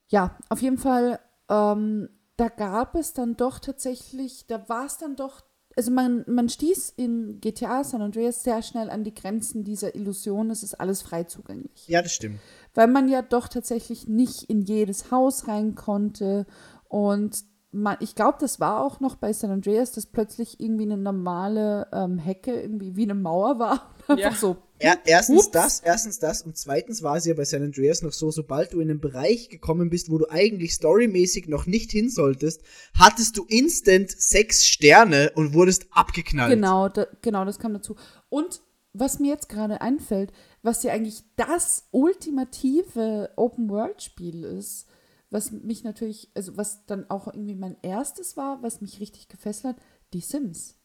ja, 0.10 0.38
auf 0.50 0.62
jeden 0.62 0.78
Fall, 0.80 1.20
ähm, 1.50 2.10
da 2.36 2.50
gab 2.50 2.96
es 2.96 3.14
dann 3.14 3.38
doch 3.38 3.60
tatsächlich, 3.60 4.48
da 4.48 4.68
war 4.68 4.88
es 4.88 4.98
dann 4.98 5.16
doch, 5.16 5.42
also 5.82 5.92
man, 5.92 6.24
man 6.28 6.48
stieß 6.48 6.94
in 6.98 7.42
GTA 7.42 7.84
San 7.84 8.04
Andreas 8.04 8.44
sehr 8.44 8.62
schnell 8.62 8.92
an 8.92 9.04
die 9.04 9.16
Grenzen 9.16 9.64
dieser 9.64 9.96
Illusion, 9.96 10.52
es 10.52 10.62
ist 10.62 10.76
alles 10.80 11.02
frei 11.02 11.24
zugänglich 11.24 11.88
Ja, 11.88 12.04
das 12.04 12.12
stimmt. 12.12 12.40
weil 12.76 12.86
man 12.88 13.10
ja 13.10 13.24
doch 13.24 13.48
tatsächlich 13.48 14.08
nicht 14.08 14.44
in 14.44 14.62
jedes 14.62 15.10
Haus 15.10 15.48
rein 15.48 15.74
konnte. 15.74 16.46
Und 16.88 17.44
man, 17.72 17.98
ich 18.00 18.14
glaube, 18.14 18.38
das 18.40 18.60
war 18.60 18.84
auch 18.86 19.00
noch 19.00 19.16
bei 19.16 19.34
San 19.34 19.50
Andreas, 19.50 19.92
dass 19.94 20.06
plötzlich 20.06 20.60
irgendwie 20.60 20.84
eine 20.84 20.98
normale 20.98 21.88
ähm, 21.94 22.20
Hecke 22.20 22.62
irgendwie 22.62 22.96
wie 22.96 23.04
eine 23.04 23.16
Mauer 23.16 23.58
war. 23.58 23.90
Einfach 24.08 24.18
Ja. 24.20 24.32
so. 24.36 24.58
Ja, 24.82 24.98
erstens 25.06 25.46
Ups. 25.46 25.52
das, 25.52 25.80
erstens 25.80 26.20
das 26.20 26.42
und 26.42 26.58
zweitens 26.58 27.04
war 27.04 27.18
es 27.18 27.26
ja 27.26 27.34
bei 27.34 27.46
San 27.46 27.64
Andreas 27.64 28.02
noch 28.02 28.14
so, 28.14 28.32
sobald 28.32 28.74
du 28.74 28.80
in 28.80 28.90
einen 28.90 29.00
Bereich 29.00 29.50
gekommen 29.50 29.90
bist, 29.90 30.10
wo 30.10 30.18
du 30.18 30.30
eigentlich 30.30 30.74
storymäßig 30.74 31.48
noch 31.48 31.66
nicht 31.66 31.92
hin 31.92 32.10
solltest, 32.10 32.62
hattest 32.98 33.38
du 33.38 33.46
instant 33.46 34.12
sechs 34.12 34.66
Sterne 34.66 35.32
und 35.36 35.54
wurdest 35.54 35.88
abgeknallt. 35.92 36.54
Genau, 36.54 36.90
da, 36.90 37.08
genau, 37.22 37.46
das 37.46 37.60
kam 37.60 37.74
dazu. 37.74 37.96
Und 38.30 38.62
was 38.94 39.20
mir 39.20 39.30
jetzt 39.30 39.50
gerade 39.50 39.82
einfällt, 39.82 40.34
was 40.64 40.84
ja 40.84 40.92
eigentlich 40.92 41.24
das 41.36 41.88
ultimative 41.92 43.32
Open-World-Spiel 43.36 44.44
ist, 44.44 44.88
was 45.30 45.52
mich 45.52 45.84
natürlich, 45.84 46.30
also 46.36 46.58
was 46.58 46.86
dann 46.86 47.10
auch 47.10 47.28
irgendwie 47.28 47.56
mein 47.56 47.78
erstes 47.82 48.36
war, 48.36 48.62
was 48.62 48.82
mich 48.82 49.00
richtig 49.00 49.30
gefesselt 49.30 49.76
hat, 49.76 49.84
die 50.14 50.20
Sims. 50.20 50.76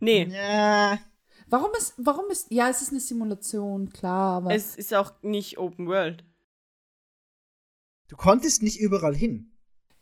Nee, 0.00 0.28
Ja, 0.32 0.98
Warum 1.50 1.70
ist, 1.76 1.94
warum 1.98 2.30
ist, 2.30 2.50
ja, 2.50 2.68
es 2.70 2.80
ist 2.80 2.90
eine 2.90 3.00
Simulation, 3.00 3.90
klar, 3.92 4.36
aber 4.38 4.54
es 4.54 4.76
ist 4.76 4.94
auch 4.94 5.12
nicht 5.22 5.58
Open 5.58 5.86
World. 5.88 6.24
du 8.08 8.16
konntest 8.16 8.62
nicht 8.62 8.78
überall 8.80 9.14
hin. 9.14 9.50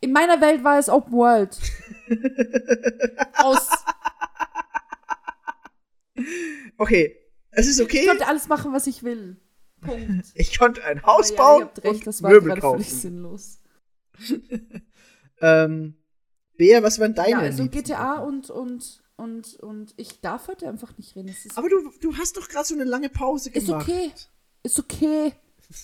in 0.01 0.13
meiner 0.13 0.41
Welt 0.41 0.63
war 0.63 0.79
es 0.79 0.89
Open 0.89 1.13
World. 1.13 1.59
Aus, 3.39 3.69
Okay, 6.77 7.17
es 7.51 7.67
ist 7.67 7.79
ich 7.81 7.85
okay. 7.85 8.07
konnte 8.07 8.27
alles 8.27 8.49
machen, 8.49 8.73
was 8.73 8.87
ich 8.87 9.03
will. 9.03 9.37
Punkt. 9.81 10.27
Ich 10.35 10.59
konnte 10.59 10.83
ein 10.85 10.99
Aber 11.03 11.19
Haus 11.19 11.31
ja, 11.31 11.37
bauen 11.37 11.61
ihr 11.61 11.65
habt 11.67 11.85
recht, 11.85 11.95
und 12.01 12.07
das 12.07 12.23
war 12.23 12.31
Möbel 12.31 12.49
gerade 12.51 12.61
völlig 12.61 12.87
kaufen. 12.89 13.01
sinnlos. 13.01 13.59
Ähm, 15.41 15.95
Bea, 16.57 16.83
was 16.83 16.99
waren 16.99 17.15
deine 17.15 17.31
Ja, 17.31 17.39
also 17.39 17.63
liebsten 17.63 17.83
GTA 17.85 18.15
und, 18.19 18.51
und, 18.51 19.05
und, 19.19 19.57
und 19.57 19.95
ich 19.97 20.21
darf 20.21 20.49
heute 20.49 20.69
einfach 20.69 20.97
nicht 20.97 21.17
reden. 21.17 21.29
Ist, 21.29 21.59
Aber 21.59 21.69
du, 21.69 21.93
du 22.01 22.17
hast 22.17 22.37
doch 22.37 22.49
gerade 22.49 22.67
so 22.67 22.75
eine 22.75 22.85
lange 22.85 23.09
Pause 23.09 23.51
ist 23.51 23.67
gemacht. 23.67 23.89
okay. 23.89 24.13
Ist 24.63 24.79
okay. 24.79 25.33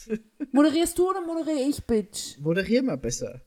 Moderierst 0.52 0.98
du 0.98 1.10
oder 1.10 1.20
moderiere 1.20 1.68
ich, 1.68 1.84
Bitch? 1.84 2.38
Moderier 2.38 2.82
mal 2.82 2.96
besser. 2.96 3.42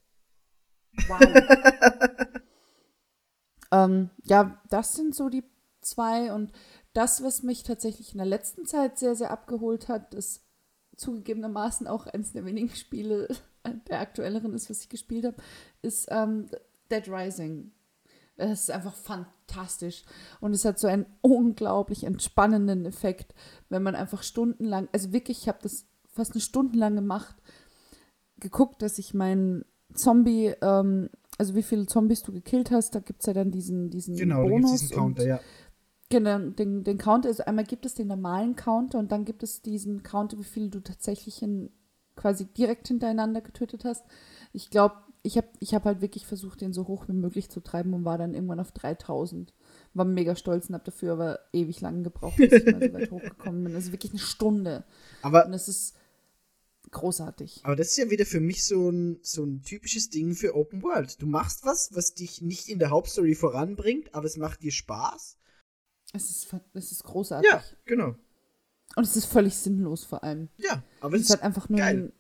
Wow. 1.08 1.20
ähm, 3.72 4.10
ja, 4.24 4.62
das 4.70 4.94
sind 4.94 5.16
so 5.16 5.30
die 5.30 5.44
zwei. 5.82 6.34
Und 6.34 6.52
das, 6.94 7.24
was 7.24 7.44
mich 7.44 7.64
tatsächlich 7.64 8.12
in 8.12 8.18
der 8.18 8.28
letzten 8.28 8.66
Zeit 8.66 9.00
sehr, 9.00 9.16
sehr 9.16 9.32
abgeholt 9.32 9.88
hat, 9.88 10.14
ist 10.14 10.44
zugegebenermaßen 10.98 11.88
auch 11.88 12.08
eines 12.08 12.34
der 12.34 12.44
wenigen 12.46 12.76
Spiele 12.76 13.28
der 13.90 14.02
aktuelleren 14.02 14.54
ist, 14.54 14.70
was 14.70 14.82
ich 14.82 14.90
gespielt 14.90 15.26
habe, 15.26 15.38
ist 15.82 16.08
ähm, 16.10 16.50
Dead 16.92 17.08
Rising. 17.08 17.72
Es 18.38 18.64
ist 18.64 18.72
einfach 18.72 18.94
fantastisch. 18.94 20.04
Und 20.40 20.54
es 20.54 20.64
hat 20.64 20.80
so 20.80 20.88
einen 20.88 21.06
unglaublich 21.22 22.04
entspannenden 22.04 22.86
Effekt, 22.86 23.34
wenn 23.70 23.84
man 23.84 23.96
einfach 23.96 24.24
stundenlang, 24.24 24.88
also 24.94 25.12
wirklich, 25.12 25.40
ich 25.42 25.48
habe 25.48 25.60
das 25.62 25.86
fast 26.08 26.34
eine 26.34 26.42
Stunde 26.42 26.78
lang 26.78 26.96
gemacht, 26.96 27.36
geguckt, 28.40 28.82
dass 28.82 29.00
ich 29.00 29.14
meinen 29.14 29.66
Zombie, 29.94 30.54
ähm, 30.62 31.10
also 31.38 31.56
wie 31.56 31.64
viele 31.64 31.88
Zombies 31.88 32.24
du 32.24 32.32
gekillt 32.32 32.72
hast, 32.72 32.94
da 32.96 33.00
gibt 33.00 33.22
es 33.22 33.28
ja 33.28 33.34
dann 33.34 33.52
diesen, 33.52 33.90
diesen 33.90 34.16
Genau, 34.16 34.48
Bonus. 34.48 34.74
es 34.74 34.82
diesen 34.82 34.98
Counter, 34.98 35.24
und, 35.24 35.28
ja. 35.28 35.40
Genau, 36.10 36.40
den, 36.40 36.84
den 36.84 36.98
Counter, 36.98 37.30
also 37.30 37.44
einmal 37.44 37.66
gibt 37.66 37.86
es 37.86 37.96
den 37.96 38.08
normalen 38.08 38.56
Counter 38.56 39.00
und 39.00 39.12
dann 39.12 39.26
gibt 39.26 39.44
es 39.44 39.62
diesen 39.62 40.04
Counter, 40.04 40.38
wie 40.38 40.44
viele 40.44 40.70
du 40.70 40.80
tatsächlich 40.80 41.42
in, 41.42 41.70
quasi 42.16 42.46
direkt 42.46 42.88
hintereinander 42.88 43.42
getötet 43.42 43.84
hast. 43.84 44.06
Ich 44.54 44.70
glaube, 44.70 44.96
ich 45.28 45.38
habe 45.38 45.48
ich 45.60 45.74
hab 45.76 45.86
halt 45.86 46.02
wirklich 46.02 46.26
versucht, 46.26 46.62
den 46.62 46.74
so 46.74 46.88
hoch 46.88 47.08
wie 47.08 47.14
möglich 47.14 47.50
zu 47.50 47.60
treiben 47.60 47.94
und 47.94 48.06
war 48.06 48.18
dann 48.18 48.34
irgendwann 48.34 48.60
auf 48.60 48.72
3000. 48.72 49.54
War 49.94 50.06
mega 50.06 50.36
stolz 50.36 50.68
und 50.70 50.74
habe 50.76 50.86
dafür 50.86 51.14
aber 51.14 51.40
ewig 51.54 51.82
lang 51.82 52.04
gebraucht, 52.04 52.38
bis 52.38 52.52
ich 52.54 52.66
mal 52.66 52.82
so 52.82 52.94
weit 52.94 53.12
hochgekommen 53.12 53.64
bin. 53.64 53.76
Also 53.76 53.92
wirklich 53.92 54.12
eine 54.14 54.20
Stunde. 54.22 54.86
Aber 55.22 55.46
Und 55.46 55.52
das 55.52 55.68
ist 55.68 55.96
großartig. 56.92 57.62
Aber 57.64 57.76
das 57.76 57.90
ist 57.90 57.98
ja 57.98 58.10
wieder 58.10 58.26
für 58.26 58.40
mich 58.40 58.64
so 58.66 58.90
ein, 58.90 59.20
so 59.22 59.44
ein 59.44 59.62
typisches 59.64 60.10
Ding 60.10 60.34
für 60.36 60.56
Open 60.56 60.82
World. 60.84 61.22
Du 61.22 61.28
machst 61.28 61.66
was, 61.66 61.94
was 61.94 62.14
dich 62.14 62.42
nicht 62.42 62.70
in 62.70 62.80
der 62.80 62.90
Hauptstory 62.90 63.36
voranbringt, 63.36 64.16
aber 64.16 64.26
es 64.26 64.38
macht 64.38 64.64
dir 64.64 64.72
Spaß. 64.72 65.38
Es 66.14 66.30
ist, 66.30 66.56
es 66.74 66.92
ist 66.92 67.04
großartig. 67.04 67.52
Ja, 67.52 67.62
genau. 67.86 68.16
Und 68.96 69.04
es 69.04 69.18
ist 69.18 69.26
völlig 69.26 69.56
sinnlos 69.58 70.06
vor 70.06 70.24
allem. 70.24 70.48
Ja, 70.58 70.82
aber 71.02 71.18
Es 71.18 71.24
es 71.24 71.30
hat 71.32 71.40
ist 71.40 71.44
einfach 71.44 71.68
nur 71.68 71.80
geil. 71.80 71.90
einen 71.90 72.14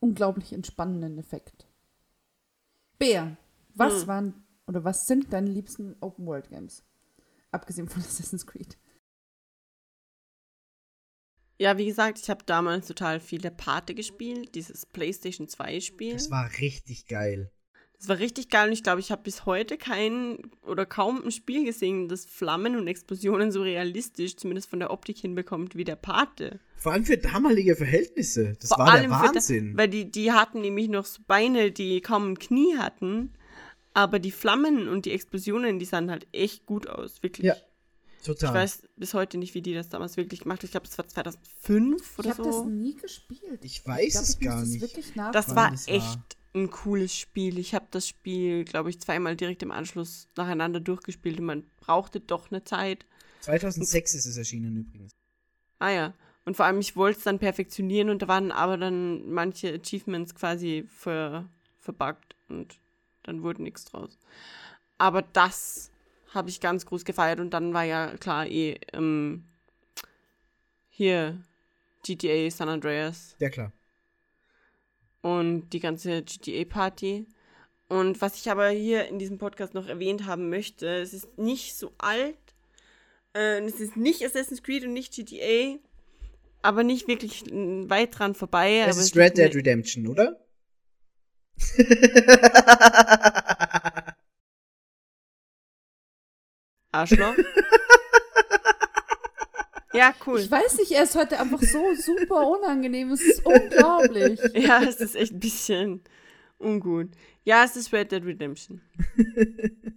unglaublich 0.00 0.52
entspannenden 0.52 1.16
Effekt. 1.18 1.66
Bär, 3.02 3.36
was 3.74 4.02
Hm. 4.02 4.06
waren 4.06 4.46
oder 4.66 4.84
was 4.84 5.06
sind 5.06 5.32
deine 5.32 5.50
liebsten 5.50 5.96
Open 6.00 6.26
World 6.26 6.48
Games? 6.48 6.84
Abgesehen 7.50 7.88
von 7.88 8.00
Assassin's 8.02 8.46
Creed. 8.46 8.78
Ja, 11.58 11.78
wie 11.78 11.86
gesagt, 11.86 12.18
ich 12.18 12.28
habe 12.30 12.44
damals 12.44 12.88
total 12.88 13.20
viele 13.20 13.50
Pate 13.50 13.94
gespielt, 13.94 14.54
dieses 14.54 14.86
PlayStation 14.86 15.48
2 15.48 15.80
Spiel. 15.80 16.14
das 16.14 16.30
war 16.30 16.50
richtig 16.58 17.06
geil. 17.06 17.52
Das 18.02 18.08
war 18.08 18.18
richtig 18.18 18.48
geil 18.48 18.66
und 18.66 18.72
ich 18.72 18.82
glaube, 18.82 18.98
ich 18.98 19.12
habe 19.12 19.22
bis 19.22 19.46
heute 19.46 19.76
kein 19.78 20.38
oder 20.66 20.84
kaum 20.86 21.22
ein 21.24 21.30
Spiel 21.30 21.64
gesehen, 21.64 22.08
das 22.08 22.24
Flammen 22.24 22.74
und 22.74 22.88
Explosionen 22.88 23.52
so 23.52 23.62
realistisch, 23.62 24.36
zumindest 24.36 24.68
von 24.68 24.80
der 24.80 24.90
Optik 24.90 25.18
hinbekommt, 25.18 25.76
wie 25.76 25.84
der 25.84 25.94
Pate. 25.94 26.58
Vor 26.76 26.90
allem 26.90 27.04
für 27.04 27.16
damalige 27.16 27.76
Verhältnisse. 27.76 28.56
Das 28.60 28.70
Vor 28.70 28.78
war 28.78 28.86
der 28.86 28.94
allem 28.94 29.12
für 29.12 29.28
da- 29.28 29.34
Wahnsinn. 29.36 29.76
weil 29.78 29.88
die, 29.88 30.10
die 30.10 30.32
hatten 30.32 30.62
nämlich 30.62 30.88
noch 30.88 31.04
so 31.06 31.22
Beine, 31.28 31.70
die 31.70 32.00
kaum 32.00 32.32
ein 32.32 32.38
Knie 32.40 32.76
hatten, 32.76 33.34
aber 33.94 34.18
die 34.18 34.32
Flammen 34.32 34.88
und 34.88 35.04
die 35.06 35.12
Explosionen, 35.12 35.78
die 35.78 35.84
sahen 35.84 36.10
halt 36.10 36.26
echt 36.32 36.66
gut 36.66 36.88
aus, 36.88 37.22
wirklich. 37.22 37.46
Ja, 37.46 37.54
Ich 38.18 38.26
Total. 38.26 38.52
weiß 38.52 38.82
bis 38.96 39.14
heute 39.14 39.38
nicht, 39.38 39.54
wie 39.54 39.62
die 39.62 39.74
das 39.74 39.88
damals 39.90 40.16
wirklich 40.16 40.40
gemacht 40.40 40.58
haben. 40.58 40.64
Ich 40.66 40.72
glaube, 40.72 40.88
es 40.88 40.98
war 40.98 41.06
2005 41.06 42.02
Ich 42.14 42.18
oder 42.18 42.30
habe 42.30 42.42
das 42.42 42.56
so. 42.56 42.64
nie 42.64 42.96
gespielt. 42.96 43.60
Ich 43.64 43.86
weiß 43.86 44.12
glaub, 44.12 44.22
es 44.24 44.34
ich 44.34 44.40
gar 44.40 44.64
nicht. 44.64 44.82
Das, 45.16 45.32
Das 45.46 45.54
war 45.54 45.70
das 45.70 45.86
war. 45.86 45.94
echt 45.94 46.18
ein 46.54 46.70
cooles 46.70 47.16
Spiel. 47.16 47.58
Ich 47.58 47.74
habe 47.74 47.86
das 47.90 48.06
Spiel, 48.06 48.64
glaube 48.64 48.90
ich, 48.90 49.00
zweimal 49.00 49.36
direkt 49.36 49.62
im 49.62 49.70
Anschluss 49.70 50.28
nacheinander 50.36 50.80
durchgespielt 50.80 51.40
und 51.40 51.46
man 51.46 51.64
brauchte 51.80 52.20
doch 52.20 52.50
eine 52.50 52.64
Zeit. 52.64 53.06
2006 53.40 54.14
ist 54.14 54.26
es 54.26 54.36
erschienen 54.36 54.76
übrigens. 54.76 55.12
Ah 55.78 55.90
ja. 55.90 56.14
Und 56.44 56.56
vor 56.56 56.66
allem, 56.66 56.80
ich 56.80 56.96
wollte 56.96 57.18
es 57.18 57.24
dann 57.24 57.38
perfektionieren 57.38 58.10
und 58.10 58.22
da 58.22 58.28
waren 58.28 58.50
aber 58.50 58.76
dann 58.76 59.30
manche 59.30 59.74
Achievements 59.74 60.34
quasi 60.34 60.84
ver, 60.88 61.48
verbuggt 61.80 62.34
und 62.48 62.78
dann 63.22 63.42
wurde 63.42 63.62
nichts 63.62 63.84
draus. 63.84 64.18
Aber 64.98 65.22
das 65.22 65.90
habe 66.34 66.50
ich 66.50 66.60
ganz 66.60 66.86
groß 66.86 67.04
gefeiert 67.04 67.40
und 67.40 67.50
dann 67.50 67.74
war 67.74 67.84
ja 67.84 68.16
klar 68.16 68.46
eh 68.46 68.78
ähm, 68.92 69.44
hier 70.88 71.40
GTA 72.04 72.50
San 72.50 72.68
Andreas 72.68 73.36
Ja, 73.38 73.50
klar. 73.50 73.72
Und 75.22 75.70
die 75.70 75.80
ganze 75.80 76.22
GTA-Party. 76.22 77.26
Und 77.88 78.20
was 78.20 78.36
ich 78.36 78.50
aber 78.50 78.68
hier 78.68 79.06
in 79.08 79.18
diesem 79.18 79.38
Podcast 79.38 79.74
noch 79.74 79.86
erwähnt 79.86 80.26
haben 80.26 80.50
möchte, 80.50 80.86
es 80.86 81.12
ist 81.12 81.38
nicht 81.38 81.76
so 81.76 81.92
alt, 81.98 82.36
äh, 83.34 83.60
es 83.60 83.80
ist 83.80 83.96
nicht 83.96 84.24
Assassin's 84.24 84.62
Creed 84.62 84.84
und 84.84 84.92
nicht 84.92 85.14
GTA, 85.14 85.78
aber 86.62 86.84
nicht 86.84 87.08
wirklich 87.08 87.44
weit 87.44 88.18
dran 88.18 88.34
vorbei. 88.34 88.84
Es 88.86 88.96
ist 88.96 89.16
Red 89.16 89.36
Dead 89.36 89.54
Redemption, 89.54 90.06
oder? 90.06 90.38
Arschloch. 96.92 97.34
ja, 99.92 100.14
cool. 100.26 100.40
Ich 100.40 100.50
weiß 100.50 100.78
nicht, 100.78 100.92
er 100.92 101.02
ist 101.02 101.14
heute 101.14 101.38
einfach 101.38 101.60
so 101.62 101.94
super 101.94 102.46
unangenehm. 102.46 103.10
Es 103.12 103.22
ist 103.22 103.44
unglaublich. 103.44 104.40
Ja, 104.54 104.82
es 104.82 104.96
ist 104.96 105.16
echt 105.16 105.32
ein 105.32 105.40
bisschen 105.40 106.00
ungut. 106.58 107.08
Ja, 107.44 107.64
es 107.64 107.76
ist 107.76 107.92
Red 107.92 108.12
Dead 108.12 108.24
Redemption. 108.24 108.80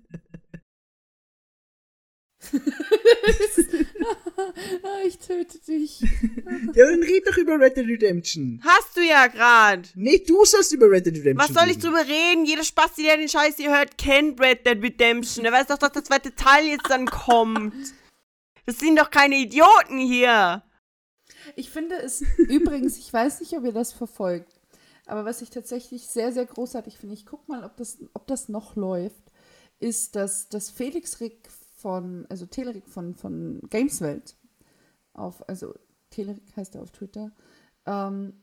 Ich 5.05 5.19
töte 5.19 5.59
dich. 5.59 6.01
Ja, 6.01 6.85
dann 6.85 7.03
red 7.03 7.27
doch 7.27 7.37
über 7.37 7.59
Red 7.59 7.77
Dead 7.77 7.87
Redemption. 7.87 8.61
Hast 8.63 8.97
du 8.97 9.01
ja 9.01 9.27
grad. 9.27 9.89
Nee, 9.95 10.23
du 10.25 10.43
sollst 10.45 10.73
über 10.73 10.89
Red 10.89 11.05
Dead 11.05 11.15
Redemption 11.15 11.55
Was 11.55 11.55
soll 11.55 11.69
ich 11.71 11.79
drüber 11.79 12.01
reden? 12.01 12.45
Jeder 12.45 12.63
Spasti, 12.63 13.03
der 13.03 13.17
den 13.17 13.29
Scheiß 13.29 13.57
hier 13.57 13.75
hört, 13.75 13.97
kennt 13.97 14.39
Red 14.39 14.65
Dead 14.65 14.81
Redemption. 14.81 15.43
Der 15.43 15.53
weiß 15.53 15.67
doch, 15.67 15.77
dass 15.77 15.91
der 15.91 16.03
zweite 16.03 16.33
Teil 16.35 16.65
jetzt 16.65 16.89
dann 16.89 17.05
kommt. 17.05 17.73
Das 18.65 18.79
sind 18.79 18.97
doch 18.97 19.11
keine 19.11 19.35
Idioten 19.35 19.99
hier. 19.99 20.63
Ich 21.55 21.69
finde 21.69 21.95
es 21.95 22.21
übrigens, 22.37 22.97
ich 22.97 23.11
weiß 23.11 23.39
nicht, 23.39 23.53
ob 23.53 23.63
ihr 23.63 23.73
das 23.73 23.93
verfolgt, 23.93 24.59
aber 25.05 25.25
was 25.25 25.41
ich 25.41 25.49
tatsächlich 25.49 26.07
sehr, 26.07 26.31
sehr 26.31 26.45
großartig 26.45 26.97
finde, 26.97 27.13
ich 27.13 27.25
gucke 27.25 27.49
mal, 27.51 27.63
ob 27.63 27.77
das, 27.77 27.99
ob 28.13 28.27
das 28.27 28.49
noch 28.49 28.75
läuft, 28.75 29.31
ist, 29.79 30.15
dass, 30.15 30.49
dass 30.49 30.69
Felix 30.69 31.19
Rick 31.19 31.49
von, 31.77 32.25
also 32.29 32.45
Telerik 32.45 32.87
von, 32.87 33.15
von 33.15 33.61
Gameswelt, 33.69 34.35
auf, 35.13 35.47
also 35.47 35.73
Telerik 36.09 36.55
heißt 36.55 36.75
er 36.75 36.81
auf 36.81 36.91
Twitter, 36.91 37.31
ähm, 37.85 38.41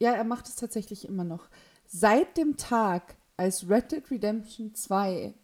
ja, 0.00 0.12
er 0.12 0.24
macht 0.24 0.48
es 0.48 0.56
tatsächlich 0.56 1.06
immer 1.08 1.24
noch. 1.24 1.48
Seit 1.86 2.36
dem 2.36 2.56
Tag, 2.56 3.16
als 3.36 3.68
Red 3.68 3.92
Dead 3.92 4.10
Redemption 4.10 4.74
2 4.74 5.34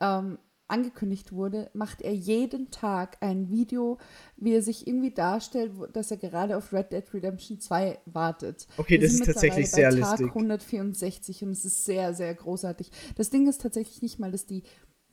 ähm, 0.00 0.38
angekündigt 0.72 1.32
wurde, 1.32 1.70
macht 1.74 2.02
er 2.02 2.14
jeden 2.14 2.70
Tag 2.70 3.18
ein 3.20 3.50
Video, 3.50 3.98
wie 4.36 4.54
er 4.54 4.62
sich 4.62 4.86
irgendwie 4.86 5.12
darstellt, 5.12 5.72
dass 5.92 6.10
er 6.10 6.16
gerade 6.16 6.56
auf 6.56 6.72
Red 6.72 6.92
Dead 6.92 7.04
Redemption 7.14 7.60
2 7.60 7.98
wartet. 8.06 8.66
Okay, 8.78 9.00
Wir 9.00 9.06
das 9.06 9.12
ist 9.12 9.26
tatsächlich 9.26 9.70
sehr 9.70 9.90
Tag 9.90 9.98
lustig. 9.98 10.28
164 10.28 11.44
und 11.44 11.50
es 11.50 11.64
ist 11.64 11.84
sehr, 11.84 12.14
sehr 12.14 12.34
großartig. 12.34 12.90
Das 13.16 13.30
Ding 13.30 13.46
ist 13.48 13.60
tatsächlich 13.60 14.02
nicht 14.02 14.18
mal, 14.18 14.32
dass 14.32 14.46
die, 14.46 14.62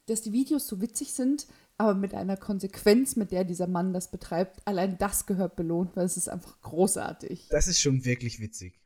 dass 0.06 0.22
die 0.22 0.32
Videos 0.32 0.66
so 0.66 0.82
witzig 0.82 1.14
sind, 1.14 1.46
aber 1.78 1.94
mit 1.94 2.14
einer 2.14 2.38
Konsequenz, 2.38 3.16
mit 3.16 3.32
der 3.32 3.44
dieser 3.44 3.68
Mann 3.68 3.94
das 3.94 4.12
betreibt, 4.12 4.62
allein 4.66 4.98
das 4.98 5.26
gehört 5.26 5.56
belohnt, 5.56 5.96
weil 5.96 6.06
es 6.06 6.18
ist 6.18 6.30
einfach 6.30 6.60
großartig. 6.62 7.48
Das 7.50 7.68
ist 7.68 7.80
schon 7.80 8.06
wirklich 8.06 8.40
witzig. 8.40 8.80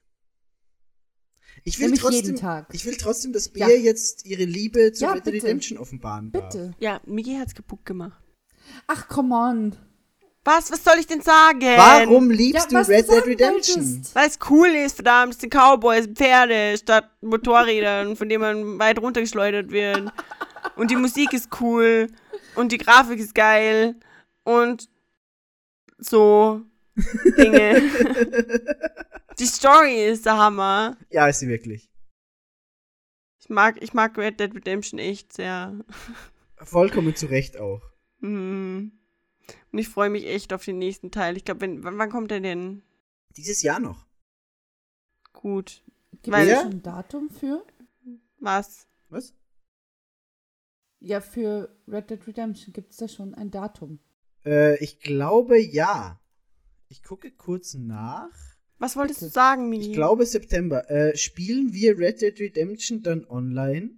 Ich 1.64 1.80
will 1.80 1.86
Nämlich 1.86 2.02
trotzdem, 2.02 2.26
jeden 2.26 2.36
Tag. 2.38 2.68
ich 2.74 2.86
will 2.86 2.96
trotzdem, 2.98 3.32
dass 3.34 3.52
Ja. 3.56 3.68
Bea 3.68 3.78
jetzt 3.78 4.26
ihre 4.26 4.44
Liebe 4.44 4.92
zu 4.92 5.06
Ja, 5.06 5.14
Red 5.14 5.26
Dead. 5.26 5.36
Redemption 5.36 5.78
offenbaren 5.78 6.32
darf. 6.32 6.50
Bitte. 6.50 6.72
Ja, 6.80 7.00
Migi 7.06 7.36
hat's 7.36 7.56
kaputt 7.56 7.86
gemacht. 7.86 8.22
Ach, 8.88 9.08
come 9.08 9.34
on. 9.36 9.76
Was? 10.46 10.72
Was 10.72 10.84
soll 10.84 10.96
ich 11.00 11.08
denn 11.08 11.22
sagen? 11.22 11.62
Warum 11.62 12.30
liebst 12.30 12.72
Ja, 12.72 12.84
du 12.84 12.90
Red 12.90 13.08
Dead 13.10 13.26
Redemption? 13.26 14.02
Weil 14.14 14.28
es 14.28 14.38
cool 14.50 14.68
ist, 14.68 14.96
verdammt, 14.96 15.34
es 15.36 15.40
sind 15.40 15.54
Cowboys, 15.54 16.08
Pferde 16.08 16.78
statt 16.78 17.10
Motorrädern, 17.22 18.18
von 18.18 18.28
denen 18.28 18.42
man 18.42 18.80
weit 18.80 19.00
runtergeschleudert 19.00 19.72
wird. 19.72 20.12
Und 20.76 20.92
die 20.92 20.98
Musik 20.98 21.32
ist 21.32 21.48
cool 21.62 22.08
und 22.56 22.74
die 22.74 22.78
Grafik 22.78 23.20
ist 23.20 23.34
geil 23.36 23.96
und 24.44 24.90
so 25.98 26.62
Dinge. 27.38 27.82
die 29.40 29.46
Story 29.46 30.06
ist 30.06 30.26
der 30.26 30.38
Hammer. 30.38 30.98
Ja, 31.10 31.28
ist 31.28 31.40
sie 31.40 31.48
wirklich. 31.48 31.90
Ich 33.40 33.50
mag, 33.50 33.82
ich 33.82 33.94
mag 33.94 34.18
Red 34.18 34.40
Dead 34.40 34.54
Redemption 34.56 35.00
echt 35.00 35.34
sehr. 35.34 35.78
Vollkommen 36.58 37.16
zu 37.16 37.26
Recht 37.26 37.58
auch. 37.58 37.82
Mhm. 38.20 38.94
Und 39.72 39.80
ich 39.80 39.90
freue 39.90 40.10
mich 40.10 40.26
echt 40.26 40.54
auf 40.54 40.64
den 40.64 40.78
nächsten 40.78 41.12
Teil. 41.12 41.36
Ich 41.36 41.44
glaube, 41.44 41.62
wenn, 41.62 41.84
wann, 41.84 41.98
wann 41.98 42.10
kommt 42.10 42.32
der 42.32 42.40
denn? 42.40 42.84
Dieses 43.36 43.62
Jahr 43.62 43.80
noch. 43.80 44.06
Gut. 45.34 45.84
Gibt 46.22 46.38
es 46.38 46.62
schon 46.62 46.72
ein 46.72 46.84
Datum 46.84 47.30
für? 47.30 47.66
Was? 48.40 48.88
Was? 49.10 49.34
Ja, 51.00 51.20
für 51.20 51.76
Red 51.88 52.10
Dead 52.10 52.28
Redemption 52.28 52.72
gibt 52.72 52.92
es 52.92 52.98
da 52.98 53.10
schon 53.10 53.34
ein 53.34 53.52
Datum. 53.52 54.00
Äh, 54.46 54.82
ich 54.82 55.02
glaube 55.02 55.60
ja. 55.60 56.22
Ich 56.88 57.04
gucke 57.04 57.32
kurz 57.32 57.74
nach. 57.74 58.53
Was 58.84 58.98
wolltest 58.98 59.22
du 59.22 59.28
sagen, 59.30 59.70
Migi? 59.70 59.88
Ich 59.92 59.94
glaube 59.94 60.26
September. 60.26 60.90
Äh, 60.92 61.16
spielen 61.16 61.72
wir 61.72 61.98
Red 61.98 62.22
Dead 62.22 62.38
Redemption 62.38 63.02
dann 63.02 63.26
online? 63.30 63.92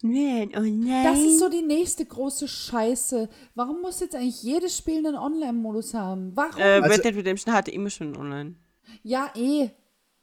Nein, 0.00 0.50
oh 0.56 0.60
nein. 0.60 1.04
Das 1.04 1.18
ist 1.18 1.38
so 1.40 1.50
die 1.50 1.60
nächste 1.60 2.06
große 2.06 2.48
Scheiße. 2.48 3.28
Warum 3.54 3.82
muss 3.82 4.00
jetzt 4.00 4.14
eigentlich 4.14 4.42
jedes 4.42 4.78
Spiel 4.78 5.06
einen 5.06 5.14
Online-Modus 5.16 5.92
haben? 5.92 6.32
Warum? 6.34 6.58
Äh, 6.58 6.80
Also- 6.80 6.88
Red 6.94 7.04
Dead 7.04 7.16
Redemption 7.16 7.52
hatte 7.54 7.70
immer 7.70 7.90
schon 7.90 8.16
online. 8.16 8.54
ja, 9.02 9.30
eh. 9.36 9.68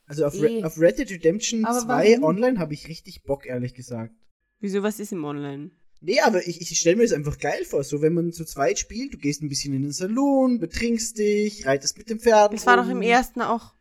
Also 0.08 0.26
auf, 0.26 0.34
Eh. 0.34 0.58
Re 0.62 0.66
auf 0.66 0.80
Red 0.80 0.98
Dead 0.98 1.12
Redemption 1.12 1.64
Aber 1.66 1.78
2 1.80 2.12
warum? 2.14 2.24
online 2.24 2.58
habe 2.60 2.74
ich 2.74 2.88
richtig 2.88 3.22
Bock, 3.24 3.46
ehrlich 3.46 3.76
gesagt. 3.76 4.16
Wieso, 4.62 4.82
was 4.82 5.00
ist 5.00 5.12
im 5.12 5.24
Online? 5.26 5.70
Nee, 6.06 6.20
aber 6.20 6.46
ich, 6.46 6.60
ich 6.60 6.78
stelle 6.78 6.98
mir 6.98 7.04
das 7.04 7.14
einfach 7.14 7.38
geil 7.38 7.64
vor. 7.64 7.82
So, 7.86 8.02
wenn 8.02 8.14
man 8.14 8.34
zu 8.34 8.44
zweit 8.44 8.78
spielt, 8.78 9.14
du 9.14 9.18
gehst 9.18 9.42
ein 9.42 9.48
bisschen 9.48 9.74
in 9.74 9.84
den 9.84 9.94
Salon, 9.94 10.60
betrinkst 10.60 11.18
dich, 11.18 11.66
reitest 11.66 11.98
mit 11.98 12.10
dem 12.10 12.20
Pferd. 12.20 12.52
Das 12.52 12.66
war 12.66 12.76
doch 12.76 12.84
rum. 12.84 12.92
im 12.92 13.02
ersten 13.02 13.42
auch. 13.42 13.74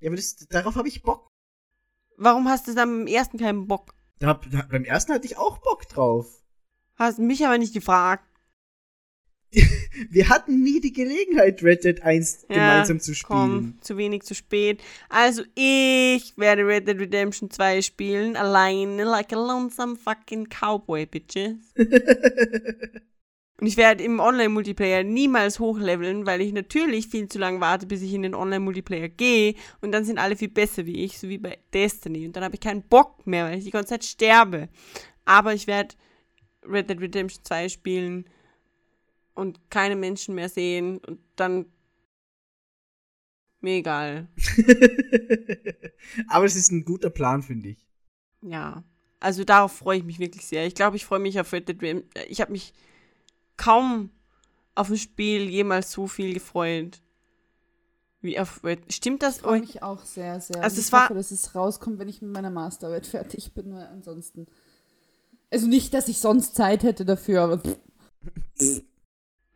Ja, 0.00 0.08
aber 0.08 0.16
das, 0.16 0.34
darauf 0.48 0.74
habe 0.74 0.88
ich 0.88 1.02
Bock. 1.02 1.28
Warum 2.16 2.48
hast 2.48 2.66
du 2.66 2.74
dann 2.74 3.02
im 3.02 3.06
ersten 3.06 3.38
keinen 3.38 3.68
Bock? 3.68 3.94
Da, 4.18 4.34
da, 4.50 4.66
beim 4.68 4.82
ersten 4.82 5.12
hatte 5.12 5.26
ich 5.26 5.38
auch 5.38 5.58
Bock 5.58 5.88
drauf. 5.88 6.42
Hast 6.96 7.20
mich 7.20 7.46
aber 7.46 7.56
nicht 7.56 7.72
gefragt. 7.72 8.28
Wir 10.10 10.28
hatten 10.28 10.62
nie 10.62 10.80
die 10.80 10.92
Gelegenheit, 10.92 11.62
Red 11.62 11.84
Dead 11.84 12.02
1 12.02 12.46
Ja, 12.48 12.54
gemeinsam 12.54 13.00
zu 13.00 13.14
spielen. 13.14 13.38
Komm, 13.38 13.78
zu 13.80 13.96
wenig, 13.96 14.22
zu 14.22 14.34
spät. 14.34 14.82
Also 15.08 15.42
ich 15.54 16.36
werde 16.36 16.66
Red 16.66 16.88
Dead 16.88 16.98
Redemption 16.98 17.50
2 17.50 17.82
spielen, 17.82 18.36
alleine, 18.36 19.04
like 19.04 19.32
a 19.32 19.36
lonesome 19.36 19.96
fucking 19.96 20.48
cowboy, 20.48 21.06
bitches. 21.06 21.56
Und 23.60 23.68
ich 23.68 23.76
werde 23.76 24.02
im 24.02 24.18
Online-Multiplayer 24.18 25.04
niemals 25.04 25.60
hochleveln, 25.60 26.26
weil 26.26 26.40
ich 26.40 26.52
natürlich 26.52 27.06
viel 27.06 27.28
zu 27.28 27.38
lange 27.38 27.60
warte, 27.60 27.86
bis 27.86 28.02
ich 28.02 28.12
in 28.12 28.22
den 28.22 28.34
Online-Multiplayer 28.34 29.08
gehe. 29.08 29.54
Und 29.80 29.92
dann 29.92 30.04
sind 30.04 30.18
alle 30.18 30.36
viel 30.36 30.48
besser 30.48 30.86
wie 30.86 31.04
ich, 31.04 31.18
so 31.18 31.28
wie 31.28 31.38
bei 31.38 31.58
Destiny. 31.72 32.26
Und 32.26 32.34
dann 32.34 32.42
habe 32.42 32.56
ich 32.56 32.60
keinen 32.60 32.82
Bock 32.82 33.26
mehr, 33.26 33.46
weil 33.46 33.58
ich 33.58 33.64
die 33.64 33.70
ganze 33.70 33.90
Zeit 33.90 34.04
sterbe. 34.04 34.68
Aber 35.24 35.54
ich 35.54 35.68
werde 35.68 35.94
Red 36.68 36.90
Dead 36.90 37.00
Redemption 37.00 37.44
2 37.44 37.68
spielen 37.68 38.24
und 39.34 39.70
keine 39.70 39.96
Menschen 39.96 40.34
mehr 40.34 40.48
sehen. 40.48 40.98
Und 40.98 41.20
dann. 41.36 41.66
Mir 43.60 43.76
egal. 43.76 44.28
aber 46.28 46.44
es 46.44 46.54
ist 46.56 46.70
ein 46.70 46.84
guter 46.84 47.10
Plan, 47.10 47.42
finde 47.42 47.70
ich. 47.70 47.86
Ja. 48.42 48.84
Also 49.20 49.42
darauf 49.44 49.72
freue 49.72 49.98
ich 49.98 50.04
mich 50.04 50.18
wirklich 50.18 50.44
sehr. 50.44 50.66
Ich 50.66 50.74
glaube, 50.74 50.96
ich 50.96 51.06
freue 51.06 51.18
mich 51.18 51.40
auf 51.40 51.50
Red 51.52 51.68
Dead 51.68 51.80
Redemption. 51.82 52.24
Ich 52.28 52.40
habe 52.42 52.52
mich 52.52 52.74
kaum 53.56 54.10
auf 54.74 54.90
ein 54.90 54.98
Spiel 54.98 55.48
jemals 55.48 55.92
so 55.92 56.06
viel 56.06 56.34
gefreut. 56.34 57.00
Wie 58.20 58.38
auf 58.38 58.62
Red 58.64 58.92
Stimmt 58.92 59.22
das? 59.22 59.36
Ich 59.36 59.42
freue 59.42 59.60
mich 59.60 59.82
auch 59.82 60.04
sehr, 60.04 60.40
sehr. 60.40 60.62
Also 60.62 60.78
es 60.78 60.86
ich 60.88 60.92
war- 60.92 61.04
hoffe, 61.04 61.14
dass 61.14 61.30
es 61.30 61.54
rauskommt, 61.54 61.98
wenn 61.98 62.08
ich 62.08 62.20
mit 62.20 62.32
meiner 62.32 62.50
Masterarbeit 62.50 63.06
fertig 63.06 63.54
bin, 63.54 63.72
weil 63.72 63.86
ansonsten. 63.86 64.46
Also 65.50 65.66
nicht, 65.68 65.94
dass 65.94 66.08
ich 66.08 66.18
sonst 66.18 66.54
Zeit 66.54 66.82
hätte 66.82 67.04
dafür, 67.06 67.42
aber. 67.42 67.62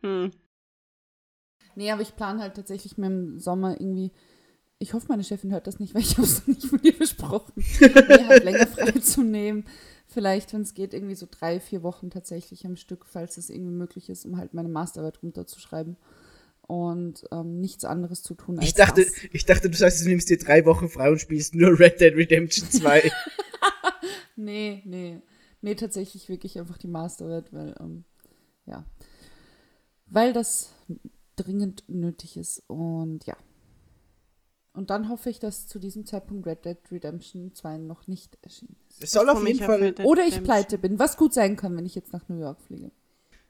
Hm. 0.01 0.31
Nee, 1.75 1.91
aber 1.91 2.01
ich 2.01 2.15
plane 2.15 2.41
halt 2.41 2.55
tatsächlich 2.55 2.97
mir 2.97 3.07
im 3.07 3.39
Sommer 3.39 3.79
irgendwie. 3.79 4.11
Ich 4.79 4.93
hoffe, 4.93 5.07
meine 5.09 5.23
Chefin 5.23 5.51
hört 5.51 5.67
das 5.67 5.79
nicht, 5.79 5.93
weil 5.93 6.01
ich 6.01 6.17
habe 6.17 6.27
es 6.27 6.47
nicht 6.47 6.71
mit 6.71 6.85
ihr 6.85 6.97
besprochen. 6.97 7.53
mir 7.79 8.27
halt 8.27 8.43
länger 8.43 8.67
freizunehmen. 8.67 9.65
Vielleicht, 10.07 10.53
wenn 10.53 10.61
es 10.61 10.73
geht, 10.73 10.93
irgendwie 10.93 11.15
so 11.15 11.27
drei, 11.29 11.59
vier 11.59 11.83
Wochen 11.83 12.09
tatsächlich 12.09 12.65
am 12.65 12.75
Stück, 12.75 13.05
falls 13.05 13.37
es 13.37 13.49
irgendwie 13.49 13.73
möglich 13.73 14.09
ist, 14.09 14.25
um 14.25 14.37
halt 14.37 14.53
meine 14.53 14.69
Masterarbeit 14.69 15.21
runterzuschreiben. 15.21 15.97
Und 16.61 17.25
ähm, 17.31 17.59
nichts 17.59 17.83
anderes 17.83 18.23
zu 18.23 18.35
tun 18.35 18.59
als 18.59 18.67
Ich 18.67 18.73
dachte, 18.75 19.03
das. 19.03 19.13
ich 19.31 19.45
dachte, 19.45 19.69
du 19.69 19.77
sagst, 19.77 20.03
du 20.03 20.09
nimmst 20.09 20.29
dir 20.29 20.37
drei 20.37 20.65
Wochen 20.65 20.87
frei 20.87 21.11
und 21.11 21.19
spielst 21.19 21.55
nur 21.55 21.79
Red 21.79 21.99
Dead 21.99 22.15
Redemption 22.15 22.69
2. 22.69 23.11
Nee, 24.39 24.81
nee. 24.85 25.21
Nee, 25.61 25.75
tatsächlich 25.75 26.29
wirklich 26.29 26.57
einfach 26.57 26.77
die 26.77 26.87
Masterarbeit, 26.87 27.51
weil, 27.51 27.75
ähm, 27.81 28.05
ja. 28.65 28.85
Weil 30.11 30.33
das 30.33 30.73
dringend 31.35 31.83
nötig 31.87 32.37
ist 32.37 32.63
und 32.67 33.25
ja. 33.25 33.37
Und 34.73 34.89
dann 34.91 35.09
hoffe 35.09 35.29
ich, 35.29 35.39
dass 35.39 35.67
zu 35.67 35.79
diesem 35.79 36.05
Zeitpunkt 36.05 36.45
Red 36.45 36.63
Dead 36.63 36.77
Redemption 36.91 37.53
2 37.53 37.77
noch 37.79 38.07
nicht 38.07 38.37
erschienen 38.43 38.77
ist. 38.87 39.03
Es 39.03 39.11
soll 39.11 39.25
Ich 39.25 39.31
auf 39.31 39.45
jeden 39.45 39.59
Fall, 39.59 39.95
Oder 40.03 40.25
ich 40.25 40.43
pleite 40.43 40.77
bin, 40.77 40.99
was 40.99 41.17
gut 41.17 41.33
sein 41.33 41.55
kann, 41.55 41.75
wenn 41.75 41.85
ich 41.85 41.95
jetzt 41.95 42.13
nach 42.13 42.27
New 42.29 42.39
York 42.39 42.61
fliege. 42.61 42.91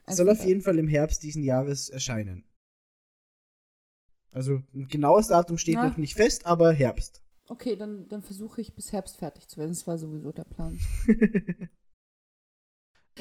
es 0.06 0.18
soll 0.18 0.30
auf 0.30 0.44
jeden 0.45 0.61
Fall 0.61 0.80
im 0.80 0.88
Herbst 0.88 1.22
diesen 1.23 1.44
Jahres 1.44 1.90
erscheinen. 1.90 2.45
Also 4.31 4.61
ein 4.73 4.88
genaues 4.88 5.27
Datum 5.27 5.57
steht 5.57 5.76
Na. 5.76 5.88
noch 5.90 5.98
nicht 5.98 6.15
fest, 6.15 6.45
aber 6.45 6.72
Herbst. 6.72 7.22
Okay, 7.48 7.76
dann, 7.76 8.07
dann 8.07 8.22
versuche 8.22 8.61
ich 8.61 8.73
bis 8.76 8.91
Herbst 8.91 9.18
fertig 9.18 9.48
zu 9.48 9.57
werden. 9.57 9.72
Das 9.72 9.88
war 9.88 9.98
sowieso 9.98 10.31
der 10.31 10.44
Plan. 10.44 10.80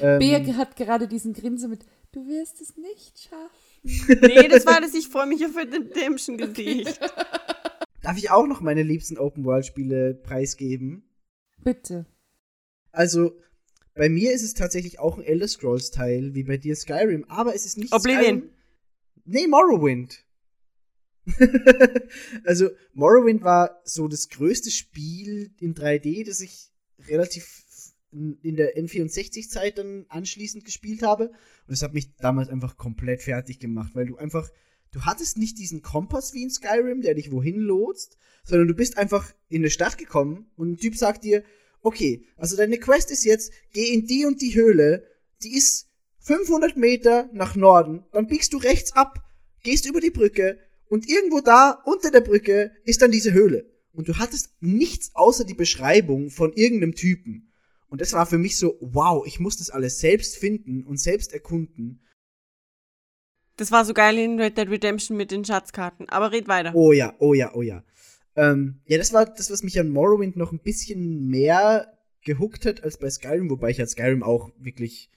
Ähm, 0.01 0.19
Bea 0.19 0.57
hat 0.57 0.75
gerade 0.75 1.07
diesen 1.07 1.33
Grinse 1.33 1.67
mit, 1.67 1.85
du 2.11 2.27
wirst 2.27 2.61
es 2.61 2.75
nicht 2.77 3.19
schaffen. 3.19 3.49
Nee, 4.21 4.47
das 4.49 4.65
war 4.65 4.81
das, 4.81 4.93
ich 4.93 5.07
freue 5.07 5.27
mich 5.27 5.45
auf 5.45 5.53
Dead 5.53 5.73
Redemption 5.73 6.37
Gesicht. 6.37 6.99
darf 8.01 8.17
ich 8.17 8.29
auch 8.29 8.47
noch 8.47 8.61
meine 8.61 8.83
liebsten 8.83 9.17
Open-World-Spiele 9.17 10.15
preisgeben? 10.15 11.03
Bitte. 11.63 12.05
Also, 12.91 13.37
bei 13.93 14.09
mir 14.09 14.31
ist 14.33 14.43
es 14.43 14.53
tatsächlich 14.53 14.99
auch 14.99 15.17
ein 15.17 15.23
Elder 15.23 15.47
Scrolls-Teil, 15.47 16.33
wie 16.33 16.43
bei 16.43 16.57
dir 16.57 16.75
Skyrim, 16.75 17.25
aber 17.27 17.55
es 17.55 17.65
ist 17.65 17.77
nicht 17.77 17.93
Oblivion. 17.93 18.23
Skyrim. 18.23 18.49
Nee, 19.25 19.47
Morrowind. 19.47 20.25
also, 22.45 22.69
Morrowind 22.93 23.43
war 23.43 23.81
so 23.83 24.07
das 24.07 24.29
größte 24.29 24.71
Spiel 24.71 25.51
in 25.59 25.75
3D, 25.75 26.25
das 26.25 26.41
ich 26.41 26.71
relativ 27.07 27.63
in 28.11 28.55
der 28.55 28.77
N64-Zeit 28.77 29.77
dann 29.77 30.05
anschließend 30.09 30.65
gespielt 30.65 31.03
habe. 31.03 31.29
Und 31.67 31.73
es 31.73 31.81
hat 31.81 31.93
mich 31.93 32.15
damals 32.15 32.49
einfach 32.49 32.77
komplett 32.77 33.21
fertig 33.21 33.59
gemacht, 33.59 33.91
weil 33.93 34.07
du 34.07 34.17
einfach 34.17 34.49
du 34.91 35.01
hattest 35.01 35.37
nicht 35.37 35.57
diesen 35.57 35.81
Kompass 35.81 36.33
wie 36.33 36.43
in 36.43 36.49
Skyrim, 36.49 37.01
der 37.01 37.15
dich 37.15 37.31
wohin 37.31 37.59
lotst, 37.59 38.17
sondern 38.43 38.67
du 38.67 38.73
bist 38.73 38.97
einfach 38.97 39.33
in 39.47 39.61
eine 39.61 39.69
Stadt 39.69 39.97
gekommen 39.97 40.49
und 40.55 40.71
ein 40.71 40.77
Typ 40.77 40.95
sagt 40.95 41.23
dir, 41.23 41.43
okay, 41.81 42.25
also 42.35 42.57
deine 42.57 42.77
Quest 42.77 43.11
ist 43.11 43.23
jetzt, 43.23 43.51
geh 43.71 43.93
in 43.93 44.07
die 44.07 44.25
und 44.25 44.41
die 44.41 44.55
Höhle, 44.55 45.05
die 45.43 45.55
ist 45.55 45.87
500 46.19 46.75
Meter 46.75 47.29
nach 47.33 47.55
Norden, 47.55 48.03
dann 48.11 48.27
biegst 48.27 48.53
du 48.53 48.57
rechts 48.57 48.93
ab, 48.93 49.23
gehst 49.63 49.85
über 49.85 50.01
die 50.01 50.11
Brücke 50.11 50.59
und 50.87 51.07
irgendwo 51.07 51.39
da 51.39 51.81
unter 51.85 52.11
der 52.11 52.21
Brücke 52.21 52.71
ist 52.83 53.01
dann 53.01 53.11
diese 53.11 53.33
Höhle. 53.33 53.69
Und 53.93 54.07
du 54.07 54.17
hattest 54.17 54.49
nichts 54.59 55.11
außer 55.13 55.45
die 55.45 55.55
Beschreibung 55.55 56.29
von 56.29 56.53
irgendeinem 56.53 56.95
Typen. 56.95 57.48
Und 57.89 58.01
das 58.01 58.13
war 58.13 58.25
für 58.25 58.37
mich 58.37 58.57
so, 58.57 58.77
wow, 58.81 59.25
ich 59.25 59.39
muss 59.39 59.57
das 59.57 59.69
alles 59.69 59.99
selbst 59.99 60.37
finden 60.37 60.83
und 60.83 60.97
selbst 60.97 61.33
erkunden. 61.33 62.05
Das 63.57 63.71
war 63.71 63.83
so 63.83 63.93
geil 63.93 64.17
in 64.17 64.39
Red 64.39 64.57
Dead 64.57 64.69
Redemption 64.69 65.17
mit 65.17 65.31
den 65.31 65.43
Schatzkarten. 65.43 66.07
Aber 66.07 66.31
red 66.31 66.47
weiter. 66.47 66.73
Oh 66.75 66.91
ja, 66.91 67.15
oh 67.19 67.33
ja, 67.33 67.53
oh 67.55 67.61
ja. 67.61 67.83
Ähm, 68.35 68.79
ja, 68.85 68.97
das 68.97 69.11
war 69.11 69.25
das, 69.25 69.51
was 69.51 69.63
mich 69.63 69.79
an 69.79 69.89
Morrowind 69.89 70.37
noch 70.37 70.51
ein 70.51 70.61
bisschen 70.61 71.27
mehr 71.27 71.97
gehuckt 72.21 72.65
hat 72.65 72.83
als 72.83 72.97
bei 72.97 73.09
Skyrim, 73.09 73.49
wobei 73.49 73.71
ich 73.71 73.79
halt 73.79 73.89
Skyrim 73.89 74.23
auch 74.23 74.51
wirklich 74.57 75.09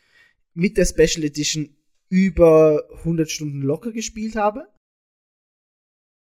mit 0.55 0.77
der 0.77 0.87
Special 0.87 1.25
Edition 1.25 1.77
über 2.09 2.89
100 2.99 3.31
Stunden 3.31 3.63
locker 3.63 3.93
gespielt 3.93 4.35
habe. 4.35 4.67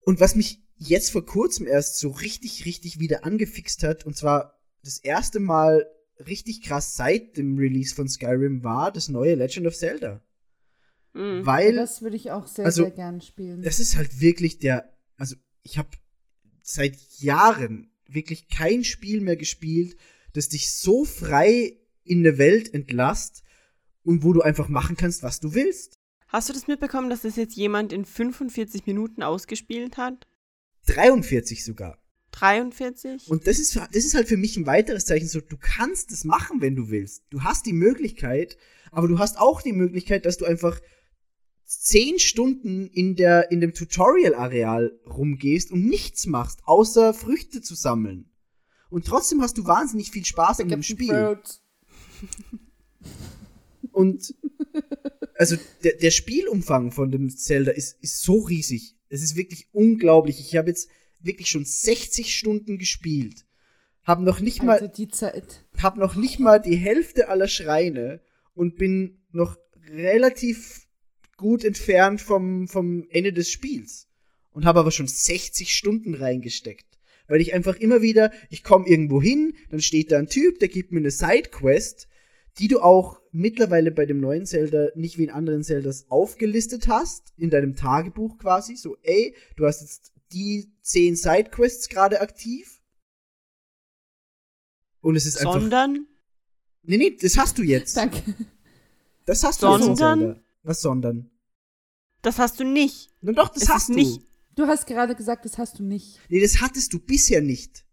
Und 0.00 0.20
was 0.20 0.34
mich 0.34 0.62
jetzt 0.76 1.10
vor 1.10 1.24
kurzem 1.24 1.66
erst 1.66 1.98
so 1.98 2.10
richtig, 2.10 2.64
richtig 2.64 2.98
wieder 2.98 3.24
angefixt 3.24 3.82
hat, 3.82 4.06
und 4.06 4.16
zwar 4.16 4.58
das 4.82 4.98
erste 4.98 5.40
Mal 5.40 5.86
richtig 6.26 6.62
krass 6.62 6.96
seit 6.96 7.36
dem 7.36 7.58
Release 7.58 7.94
von 7.94 8.08
Skyrim, 8.08 8.64
war 8.64 8.92
das 8.92 9.08
neue 9.08 9.34
Legend 9.34 9.66
of 9.66 9.76
Zelda. 9.76 10.22
Mhm. 11.14 11.46
Weil 11.46 11.76
das 11.76 12.02
würde 12.02 12.16
ich 12.16 12.30
auch 12.30 12.46
sehr, 12.46 12.64
also, 12.64 12.82
sehr 12.84 12.92
gern 12.92 13.20
spielen. 13.20 13.62
das 13.62 13.80
ist 13.80 13.96
halt 13.96 14.20
wirklich 14.20 14.58
der, 14.58 14.92
also 15.16 15.36
ich 15.62 15.78
habe 15.78 15.90
seit 16.62 16.96
Jahren 17.18 17.90
wirklich 18.06 18.48
kein 18.48 18.84
Spiel 18.84 19.20
mehr 19.20 19.36
gespielt, 19.36 19.96
das 20.32 20.48
dich 20.48 20.72
so 20.72 21.04
frei 21.04 21.76
in 22.04 22.20
eine 22.20 22.38
Welt 22.38 22.72
entlasst 22.72 23.42
und 24.02 24.22
wo 24.22 24.32
du 24.32 24.42
einfach 24.42 24.68
machen 24.68 24.96
kannst, 24.96 25.22
was 25.22 25.40
du 25.40 25.54
willst. 25.54 25.98
Hast 26.28 26.48
du 26.48 26.52
das 26.52 26.66
mitbekommen, 26.66 27.10
dass 27.10 27.22
das 27.22 27.36
jetzt 27.36 27.56
jemand 27.56 27.92
in 27.92 28.04
45 28.04 28.86
Minuten 28.86 29.22
ausgespielt 29.22 29.96
hat? 29.96 30.26
43 30.86 31.64
sogar. 31.64 31.98
43? 32.38 33.28
Und 33.28 33.46
das 33.46 33.58
ist, 33.58 33.76
das 33.76 34.04
ist 34.04 34.14
halt 34.14 34.28
für 34.28 34.36
mich 34.36 34.56
ein 34.56 34.66
weiteres 34.66 35.04
Zeichen, 35.04 35.28
so, 35.28 35.40
du 35.40 35.56
kannst 35.58 36.12
es 36.12 36.24
machen, 36.24 36.60
wenn 36.60 36.76
du 36.76 36.90
willst. 36.90 37.24
Du 37.30 37.42
hast 37.42 37.66
die 37.66 37.72
Möglichkeit, 37.72 38.56
aber 38.90 39.08
du 39.08 39.18
hast 39.18 39.38
auch 39.38 39.62
die 39.62 39.72
Möglichkeit, 39.72 40.26
dass 40.26 40.36
du 40.36 40.44
einfach 40.44 40.80
10 41.64 42.18
Stunden 42.18 42.86
in, 42.88 43.14
der, 43.14 43.50
in 43.50 43.60
dem 43.60 43.74
Tutorial-Areal 43.74 44.98
rumgehst 45.06 45.70
und 45.70 45.86
nichts 45.86 46.26
machst, 46.26 46.60
außer 46.64 47.12
Früchte 47.12 47.60
zu 47.60 47.74
sammeln. 47.74 48.30
Und 48.90 49.06
trotzdem 49.06 49.42
hast 49.42 49.58
du 49.58 49.66
wahnsinnig 49.66 50.10
viel 50.10 50.24
Spaß 50.24 50.60
an 50.60 50.68
dem 50.68 50.82
Spiel. 50.82 51.38
Und 53.92 54.34
also 55.34 55.56
der, 55.84 55.94
der 55.94 56.10
Spielumfang 56.10 56.90
von 56.90 57.10
dem 57.10 57.28
Zelda 57.30 57.72
ist, 57.72 58.02
ist 58.02 58.22
so 58.22 58.40
riesig. 58.40 58.96
Es 59.08 59.22
ist 59.22 59.36
wirklich 59.36 59.68
unglaublich. 59.72 60.40
Ich 60.40 60.56
habe 60.56 60.68
jetzt 60.68 60.88
wirklich 61.20 61.48
schon 61.48 61.64
60 61.64 62.36
Stunden 62.36 62.78
gespielt. 62.78 63.44
Hab 64.04 64.20
noch 64.20 64.40
nicht 64.40 64.62
mal 64.62 64.78
Alter, 64.78 64.88
die 64.88 65.08
Zeit. 65.08 65.66
hab 65.82 65.96
noch 65.96 66.14
nicht 66.14 66.38
mal 66.38 66.58
die 66.58 66.76
Hälfte 66.76 67.28
aller 67.28 67.48
Schreine 67.48 68.20
und 68.54 68.76
bin 68.76 69.18
noch 69.32 69.56
relativ 69.90 70.86
gut 71.36 71.64
entfernt 71.64 72.20
vom, 72.20 72.68
vom 72.68 73.06
Ende 73.10 73.32
des 73.32 73.50
Spiels. 73.50 74.08
Und 74.50 74.64
habe 74.64 74.80
aber 74.80 74.90
schon 74.90 75.06
60 75.06 75.72
Stunden 75.72 76.14
reingesteckt. 76.14 76.86
Weil 77.28 77.40
ich 77.40 77.52
einfach 77.52 77.76
immer 77.76 78.00
wieder, 78.00 78.32
ich 78.48 78.64
komme 78.64 78.88
irgendwo 78.88 79.20
hin, 79.20 79.54
dann 79.70 79.80
steht 79.80 80.10
da 80.10 80.18
ein 80.18 80.28
Typ, 80.28 80.58
der 80.58 80.68
gibt 80.68 80.90
mir 80.90 81.00
eine 81.00 81.10
Sidequest, 81.10 82.08
die 82.58 82.68
du 82.68 82.80
auch 82.80 83.20
mittlerweile 83.30 83.92
bei 83.92 84.06
dem 84.06 84.20
neuen 84.20 84.46
Zelda 84.46 84.88
nicht 84.94 85.18
wie 85.18 85.24
in 85.24 85.30
anderen 85.30 85.62
Zeldas 85.62 86.10
aufgelistet 86.10 86.88
hast, 86.88 87.32
in 87.36 87.50
deinem 87.50 87.76
Tagebuch 87.76 88.38
quasi. 88.38 88.74
So, 88.74 88.96
ey, 89.02 89.34
du 89.56 89.66
hast 89.66 89.82
jetzt 89.82 90.12
die 90.32 90.72
10 90.82 91.16
Sidequests 91.16 91.88
gerade 91.88 92.20
aktiv. 92.20 92.80
Und 95.00 95.16
es 95.16 95.26
ist 95.26 95.38
einfach. 95.38 95.54
Sondern? 95.60 96.06
Nee, 96.82 96.96
nee, 96.96 97.16
das 97.20 97.36
hast 97.36 97.58
du 97.58 97.62
jetzt. 97.62 97.96
Danke. 97.96 98.22
Das 99.26 99.44
hast 99.44 99.62
du 99.62 99.66
jetzt 99.70 99.86
in 99.86 99.96
Sondern? 99.96 100.42
Was 100.62 100.80
sondern? 100.80 101.30
Das 102.22 102.38
hast 102.38 102.58
du 102.60 102.64
nicht. 102.64 103.10
Na 103.20 103.32
doch, 103.32 103.48
das 103.50 103.64
Es 103.64 103.68
hast 103.68 103.88
du. 103.90 103.94
nicht- 103.94 104.22
Du 104.54 104.66
hast 104.66 104.86
gerade 104.88 105.14
gesagt, 105.14 105.44
das 105.44 105.56
hast 105.56 105.78
du 105.78 105.84
nicht. 105.84 106.18
Nee, 106.28 106.40
das 106.40 106.60
hattest 106.60 106.92
du 106.92 106.98
bisher 106.98 107.40
nicht. 107.40 107.84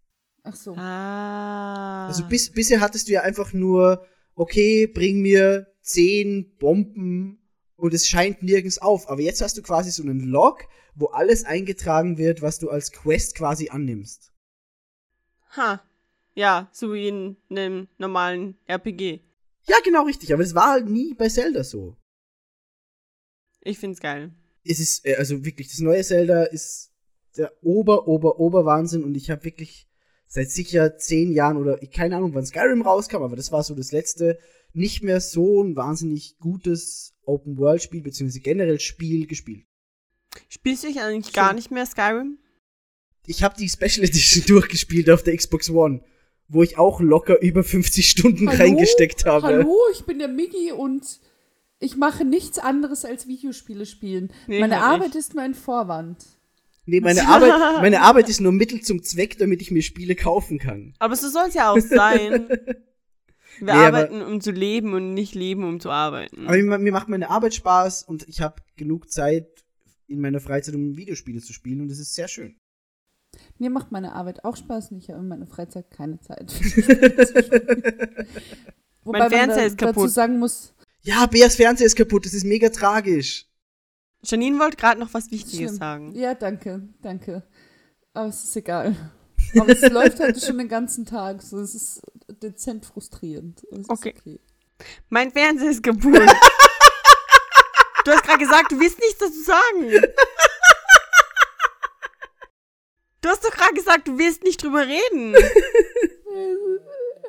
Ach 0.42 0.56
so. 0.56 0.74
Ah. 0.74 2.08
Also 2.08 2.26
bis, 2.26 2.50
bisher 2.50 2.80
hattest 2.80 3.06
du 3.06 3.12
ja 3.12 3.20
einfach 3.22 3.52
nur, 3.52 4.04
okay, 4.34 4.88
bring 4.88 5.20
mir 5.20 5.72
zehn 5.82 6.56
Bomben 6.58 7.45
und 7.76 7.94
es 7.94 8.08
scheint 8.08 8.42
nirgends 8.42 8.78
auf. 8.78 9.08
Aber 9.08 9.20
jetzt 9.20 9.40
hast 9.42 9.56
du 9.56 9.62
quasi 9.62 9.90
so 9.90 10.02
einen 10.02 10.20
Log, 10.20 10.64
wo 10.94 11.06
alles 11.06 11.44
eingetragen 11.44 12.18
wird, 12.18 12.42
was 12.42 12.58
du 12.58 12.70
als 12.70 12.92
Quest 12.92 13.34
quasi 13.34 13.68
annimmst. 13.70 14.32
Ha. 15.56 15.82
Ja, 16.34 16.68
so 16.72 16.92
wie 16.92 17.08
in 17.08 17.36
einem 17.50 17.88
normalen 17.98 18.56
RPG. 18.66 19.20
Ja, 19.68 19.76
genau 19.84 20.04
richtig. 20.04 20.32
Aber 20.32 20.42
das 20.42 20.54
war 20.54 20.72
halt 20.72 20.88
nie 20.88 21.14
bei 21.14 21.28
Zelda 21.28 21.64
so. 21.64 21.96
Ich 23.62 23.78
find's 23.78 24.00
geil. 24.00 24.32
es 24.64 24.80
ist, 24.80 25.06
äh, 25.06 25.14
also 25.16 25.44
wirklich, 25.44 25.68
das 25.68 25.78
neue 25.78 26.02
Zelda 26.02 26.44
ist 26.44 26.90
der 27.36 27.52
Ober, 27.62 28.08
Ober, 28.08 28.38
Ober-Wahnsinn 28.40 29.04
und 29.04 29.14
ich 29.16 29.30
habe 29.30 29.44
wirklich 29.44 29.86
seit 30.26 30.50
sicher 30.50 30.96
zehn 30.98 31.30
Jahren 31.32 31.56
oder 31.56 31.80
ich- 31.82 31.90
keine 31.92 32.16
Ahnung, 32.16 32.34
wann 32.34 32.44
Skyrim 32.46 32.82
rauskam, 32.82 33.22
aber 33.22 33.36
das 33.36 33.52
war 33.52 33.62
so 33.62 33.74
das 33.74 33.92
letzte, 33.92 34.38
nicht 34.76 35.02
mehr 35.02 35.20
so 35.20 35.62
ein 35.62 35.74
wahnsinnig 35.74 36.38
gutes 36.38 37.14
Open-World-Spiel, 37.24 38.02
beziehungsweise 38.02 38.40
generell 38.40 38.78
Spiel 38.78 39.26
gespielt. 39.26 39.64
Spielst 40.48 40.84
du 40.84 40.88
dich 40.88 41.00
eigentlich 41.00 41.32
gar 41.32 41.54
nicht 41.54 41.70
mehr 41.70 41.86
Skyrim? 41.86 42.38
Ich 43.26 43.42
habe 43.42 43.56
die 43.58 43.68
Special 43.68 44.04
Edition 44.04 44.44
durchgespielt 44.46 45.08
auf 45.10 45.22
der 45.22 45.36
Xbox 45.36 45.70
One, 45.70 46.02
wo 46.48 46.62
ich 46.62 46.76
auch 46.78 47.00
locker 47.00 47.40
über 47.40 47.64
50 47.64 48.08
Stunden 48.08 48.48
Hallo? 48.48 48.58
reingesteckt 48.58 49.24
habe. 49.24 49.46
Hallo, 49.46 49.76
ich 49.92 50.04
bin 50.04 50.18
der 50.18 50.28
Miggi 50.28 50.72
und 50.72 51.20
ich 51.78 51.96
mache 51.96 52.24
nichts 52.24 52.58
anderes 52.58 53.04
als 53.04 53.26
Videospiele 53.26 53.86
spielen. 53.86 54.30
Nee, 54.46 54.60
Meine 54.60 54.82
Arbeit 54.82 55.08
nicht. 55.08 55.16
ist 55.16 55.34
nur 55.34 55.42
ein 55.42 55.54
Vorwand. 55.54 56.24
Nee, 56.84 57.00
meine 57.00 57.26
Arbeit, 57.28 57.80
meine 57.80 58.02
Arbeit 58.02 58.28
ist 58.28 58.40
nur 58.40 58.52
Mittel 58.52 58.82
zum 58.82 59.02
Zweck, 59.02 59.38
damit 59.38 59.62
ich 59.62 59.70
mir 59.70 59.82
Spiele 59.82 60.14
kaufen 60.14 60.58
kann. 60.58 60.94
Aber 60.98 61.16
so 61.16 61.28
soll's 61.30 61.54
ja 61.54 61.72
auch 61.72 61.80
sein. 61.80 62.46
Wir 63.58 63.66
Nee, 63.66 63.70
aber- 63.72 63.86
arbeiten, 63.98 64.22
um 64.22 64.40
zu 64.40 64.50
leben 64.50 64.92
und 64.94 65.14
nicht 65.14 65.34
leben, 65.34 65.64
um 65.64 65.80
zu 65.80 65.90
arbeiten. 65.90 66.46
Aber 66.46 66.56
mir, 66.56 66.78
mir 66.78 66.92
macht 66.92 67.08
meine 67.08 67.30
Arbeit 67.30 67.54
Spaß 67.54 68.02
und 68.04 68.28
ich 68.28 68.40
habe 68.40 68.56
genug 68.76 69.10
Zeit 69.10 69.46
in 70.08 70.20
meiner 70.20 70.40
Freizeit, 70.40 70.74
um 70.74 70.96
Videospiele 70.96 71.40
zu 71.40 71.52
spielen 71.52 71.80
und 71.80 71.90
es 71.90 71.98
ist 71.98 72.14
sehr 72.14 72.28
schön. 72.28 72.56
Mir 73.58 73.70
macht 73.70 73.92
meine 73.92 74.12
Arbeit 74.12 74.44
auch 74.44 74.56
Spaß 74.56 74.92
und 74.92 74.98
ich 74.98 75.08
habe 75.10 75.20
in 75.20 75.28
meiner 75.28 75.46
Freizeit 75.46 75.90
keine 75.90 76.20
Zeit. 76.20 76.52
Wobei 79.04 79.18
Mein 79.20 79.30
Fernseher 79.30 79.46
man 79.46 79.56
da, 79.56 79.62
ist 79.66 79.78
kaputt. 79.78 79.96
dazu 80.04 80.08
sagen 80.08 80.38
muss, 80.38 80.74
Ja, 81.02 81.26
Beas 81.26 81.54
Fernseher 81.56 81.86
ist 81.86 81.96
kaputt, 81.96 82.26
das 82.26 82.34
ist 82.34 82.44
mega 82.44 82.68
tragisch. 82.70 83.46
Janine 84.24 84.58
wollte 84.58 84.76
gerade 84.76 84.98
noch 85.00 85.12
was 85.14 85.30
Wichtiges 85.30 85.56
Schlimm. 85.56 85.76
sagen. 85.76 86.12
ja, 86.14 86.34
danke, 86.34 86.88
danke. 87.02 87.42
Aber 88.14 88.28
es 88.28 88.42
ist 88.44 88.56
egal. 88.56 88.96
Aber 89.58 89.68
es 89.68 89.80
läuft 89.90 90.20
heute 90.20 90.40
schon 90.40 90.58
den 90.58 90.68
ganzen 90.68 91.06
Tag. 91.06 91.42
So, 91.42 91.58
es 91.60 91.74
ist 91.74 92.00
dezent 92.42 92.86
frustrierend. 92.86 93.62
Ist 93.64 93.90
Okay. 93.90 94.14
okay. 94.18 94.40
Mein 95.08 95.30
Fernseher 95.32 95.70
ist 95.70 95.82
kaputt. 95.82 96.02
du 98.04 98.12
hast 98.12 98.24
gerade 98.24 98.38
gesagt, 98.38 98.72
du 98.72 98.80
willst 98.80 98.98
nichts 98.98 99.18
dazu 99.18 99.42
sagen. 99.42 99.90
Du 103.22 103.30
hast 103.30 103.44
doch 103.44 103.50
gerade 103.50 103.74
gesagt, 103.74 104.06
du 104.06 104.18
willst 104.18 104.44
nicht 104.44 104.62
drüber 104.62 104.86
reden. 104.86 105.34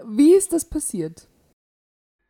Wie 0.06 0.36
ist 0.36 0.54
das 0.54 0.66
passiert? 0.66 1.28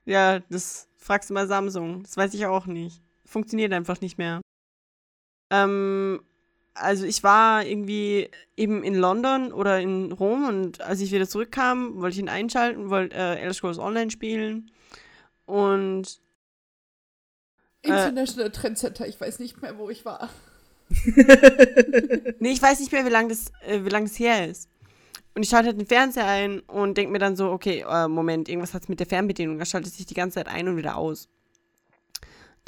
Ja, 0.05 0.39
das 0.49 0.87
fragst 0.97 1.29
du 1.29 1.33
mal 1.33 1.47
Samsung. 1.47 2.03
Das 2.03 2.15
weiß 2.15 2.33
ich 2.33 2.45
auch 2.45 2.65
nicht. 2.65 3.01
Funktioniert 3.25 3.73
einfach 3.73 3.99
nicht 3.99 4.17
mehr. 4.17 4.39
Ähm, 5.51 6.23
also 6.79 7.05
ich 7.05 7.23
war 7.23 7.65
irgendwie 7.65 8.29
eben 8.55 8.83
in 8.83 8.95
London 8.95 9.51
oder 9.51 9.79
in 9.79 10.11
Rom 10.11 10.47
und 10.47 10.81
als 10.81 11.01
ich 11.01 11.11
wieder 11.11 11.27
zurückkam, 11.27 12.01
wollte 12.01 12.15
ich 12.15 12.19
ihn 12.19 12.29
einschalten, 12.29 12.89
wollte 12.89 13.15
äh, 13.15 13.39
Elder 13.39 13.53
Scrolls 13.53 13.79
Online 13.79 14.11
spielen 14.11 14.71
und 15.45 16.19
Äh. 17.83 17.89
International 17.89 18.51
Trendsetter, 18.51 19.07
ich 19.07 19.19
weiß 19.19 19.39
nicht 19.39 19.61
mehr, 19.61 19.77
wo 19.77 19.89
ich 19.89 20.05
war. 20.05 20.29
Nee, 22.39 22.51
ich 22.51 22.61
weiß 22.61 22.79
nicht 22.79 22.91
mehr, 22.91 23.05
wie 23.05 23.09
lange 23.09 23.29
das, 23.29 23.51
äh, 23.65 23.83
wie 23.83 23.89
lang 23.89 24.05
das 24.05 24.17
her 24.19 24.47
ist. 24.49 24.69
Und 25.35 25.43
ich 25.43 25.49
schalte 25.49 25.67
halt 25.67 25.79
den 25.79 25.85
Fernseher 25.87 26.25
ein 26.25 26.61
und 26.61 26.97
denke 26.97 27.11
mir 27.11 27.19
dann 27.19 27.35
so, 27.35 27.51
okay, 27.51 27.85
äh, 27.87 28.07
Moment, 28.07 28.49
irgendwas 28.49 28.73
hat's 28.73 28.87
mit 28.89 28.99
der 28.99 29.07
Fernbedienung. 29.07 29.59
Er 29.59 29.65
schaltet 29.65 29.93
sich 29.93 30.05
die 30.05 30.13
ganze 30.15 30.35
Zeit 30.35 30.47
ein 30.47 30.67
und 30.67 30.77
wieder 30.77 30.97
aus. 30.97 31.29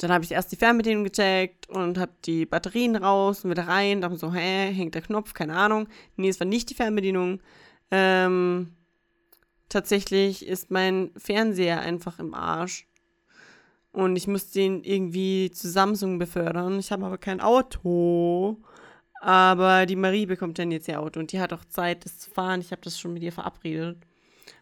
Dann 0.02 0.12
habe 0.12 0.24
ich 0.24 0.32
erst 0.32 0.50
die 0.52 0.56
Fernbedienung 0.56 1.04
gecheckt 1.04 1.68
und 1.68 1.98
habe 1.98 2.12
die 2.24 2.46
Batterien 2.46 2.96
raus 2.96 3.44
und 3.44 3.50
wieder 3.50 3.68
rein. 3.68 4.00
Dachte 4.00 4.16
so, 4.16 4.32
hä, 4.32 4.72
hängt 4.72 4.94
der 4.94 5.02
Knopf, 5.02 5.34
keine 5.34 5.54
Ahnung. 5.54 5.88
Nee, 6.16 6.28
es 6.28 6.40
war 6.40 6.46
nicht 6.46 6.70
die 6.70 6.74
Fernbedienung. 6.74 7.40
Ähm, 7.90 8.72
tatsächlich 9.68 10.46
ist 10.46 10.70
mein 10.70 11.10
Fernseher 11.16 11.80
einfach 11.80 12.18
im 12.18 12.34
Arsch. 12.34 12.86
Und 13.92 14.16
ich 14.16 14.26
musste 14.26 14.60
ihn 14.60 14.84
irgendwie 14.84 15.50
zu 15.50 15.68
Samsung 15.68 16.18
befördern. 16.18 16.78
Ich 16.78 16.92
habe 16.92 17.04
aber 17.04 17.18
kein 17.18 17.40
Auto. 17.40 18.58
Aber 19.20 19.84
die 19.84 19.96
Marie 19.96 20.24
bekommt 20.24 20.58
dann 20.58 20.70
jetzt 20.70 20.88
ihr 20.88 20.98
Auto 20.98 21.20
und 21.20 21.32
die 21.32 21.40
hat 21.40 21.52
auch 21.52 21.64
Zeit, 21.66 22.06
das 22.06 22.18
zu 22.18 22.30
fahren. 22.30 22.60
Ich 22.60 22.72
habe 22.72 22.80
das 22.82 22.98
schon 22.98 23.12
mit 23.12 23.22
ihr 23.22 23.32
verabredet. 23.32 23.98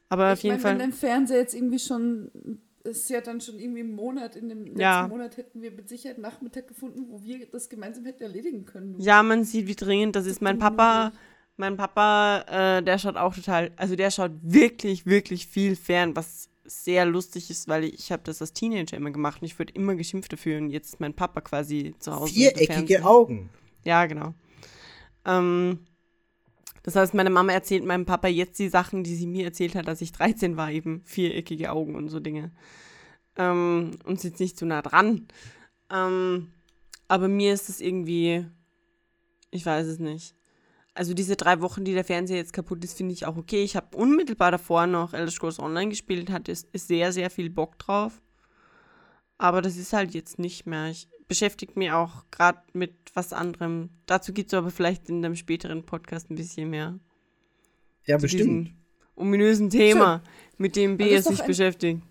Aber 0.08 0.32
auf 0.32 0.38
ich 0.38 0.44
jeden 0.44 0.54
meine, 0.54 0.62
Fall. 0.62 0.72
wenn 0.72 0.78
dein 0.78 0.92
Fernseher 0.92 1.38
jetzt 1.38 1.54
irgendwie 1.54 1.78
schon, 1.78 2.60
ist 2.90 3.10
ja 3.10 3.20
dann 3.20 3.40
schon 3.40 3.58
irgendwie 3.58 3.80
ein 3.80 3.94
Monat, 3.94 4.36
in 4.36 4.48
dem 4.48 4.64
letzten 4.64 4.80
Ja. 4.80 5.06
Monat 5.08 5.36
hätten 5.36 5.62
wir 5.62 5.70
mit 5.70 5.88
Sicherheit 5.88 6.16
einen 6.16 6.22
Nachmittag 6.22 6.68
gefunden, 6.68 7.06
wo 7.08 7.22
wir 7.22 7.46
das 7.46 7.68
gemeinsam 7.68 8.04
hätten 8.04 8.22
erledigen 8.22 8.64
können. 8.64 9.00
Ja, 9.00 9.22
man 9.22 9.44
sieht, 9.44 9.66
wie 9.66 9.74
dringend 9.74 10.16
das 10.16 10.26
ist. 10.26 10.40
Mein 10.42 10.58
Papa, 10.58 11.12
mein 11.56 11.76
Papa, 11.76 12.78
äh, 12.78 12.82
der 12.82 12.98
schaut 12.98 13.16
auch 13.16 13.34
total, 13.34 13.70
also 13.76 13.96
der 13.96 14.10
schaut 14.10 14.32
wirklich, 14.42 15.06
wirklich 15.06 15.46
viel 15.46 15.76
fern, 15.76 16.16
was 16.16 16.48
sehr 16.64 17.06
lustig 17.06 17.50
ist, 17.50 17.66
weil 17.68 17.84
ich, 17.84 17.94
ich 17.94 18.12
habe 18.12 18.22
das 18.24 18.40
als 18.40 18.52
Teenager 18.52 18.96
immer 18.96 19.10
gemacht 19.10 19.40
und 19.40 19.46
ich 19.46 19.58
wurde 19.58 19.72
immer 19.72 19.94
geschimpft 19.94 20.32
dafür 20.32 20.58
und 20.58 20.70
jetzt 20.70 20.88
ist 20.94 21.00
mein 21.00 21.14
Papa 21.14 21.40
quasi 21.40 21.94
zu 21.98 22.14
Hause. 22.14 22.34
Viereckige. 22.34 23.04
Augen. 23.04 23.48
Ja, 23.84 24.04
genau. 24.06 24.34
Ähm, 25.24 25.80
das 26.88 26.96
heißt, 26.96 27.12
meine 27.12 27.28
Mama 27.28 27.52
erzählt 27.52 27.84
meinem 27.84 28.06
Papa 28.06 28.28
jetzt 28.28 28.58
die 28.58 28.70
Sachen, 28.70 29.04
die 29.04 29.14
sie 29.14 29.26
mir 29.26 29.44
erzählt 29.44 29.74
hat, 29.74 29.86
als 29.88 30.00
ich 30.00 30.10
13 30.10 30.56
war, 30.56 30.70
eben 30.70 31.02
viereckige 31.04 31.70
Augen 31.70 31.94
und 31.94 32.08
so 32.08 32.18
Dinge. 32.18 32.50
Ähm, 33.36 33.98
und 34.04 34.18
sitzt 34.18 34.40
nicht 34.40 34.56
zu 34.56 34.64
nah 34.64 34.80
dran. 34.80 35.28
Ähm, 35.92 36.50
aber 37.06 37.28
mir 37.28 37.52
ist 37.52 37.68
es 37.68 37.82
irgendwie, 37.82 38.46
ich 39.50 39.66
weiß 39.66 39.86
es 39.86 39.98
nicht. 39.98 40.34
Also 40.94 41.12
diese 41.12 41.36
drei 41.36 41.60
Wochen, 41.60 41.84
die 41.84 41.92
der 41.92 42.04
Fernseher 42.06 42.38
jetzt 42.38 42.54
kaputt 42.54 42.82
ist, 42.82 42.96
finde 42.96 43.12
ich 43.12 43.26
auch 43.26 43.36
okay. 43.36 43.62
Ich 43.62 43.76
habe 43.76 43.94
unmittelbar 43.94 44.50
davor 44.50 44.86
noch 44.86 45.12
Elder 45.12 45.30
Scrolls 45.30 45.58
Online 45.58 45.90
gespielt, 45.90 46.30
hatte 46.30 46.52
ist, 46.52 46.70
sehr, 46.72 47.12
sehr 47.12 47.28
viel 47.28 47.50
Bock 47.50 47.78
drauf. 47.78 48.22
Aber 49.36 49.60
das 49.60 49.76
ist 49.76 49.92
halt 49.92 50.14
jetzt 50.14 50.38
nicht 50.38 50.64
mehr. 50.64 50.88
Ich 50.88 51.06
beschäftige 51.28 51.78
mich 51.78 51.92
auch 51.92 52.24
gerade 52.30 52.58
mit 52.72 52.94
was 53.14 53.32
anderem. 53.32 53.90
Dazu 54.06 54.32
gibt 54.32 54.52
es 54.52 54.58
aber 54.58 54.70
vielleicht 54.70 55.08
in 55.08 55.24
einem 55.24 55.36
späteren 55.36 55.84
Podcast 55.84 56.30
ein 56.30 56.34
bisschen 56.36 56.70
mehr. 56.70 56.98
Ja, 58.04 58.16
Zu 58.18 58.22
bestimmt. 58.22 58.72
ominösen 59.14 59.68
Thema, 59.70 60.22
mit 60.56 60.74
dem 60.76 60.96
B 60.96 61.12
es 61.14 61.26
sich 61.26 61.40
ein- 61.42 61.46
beschäftigt. 61.46 62.02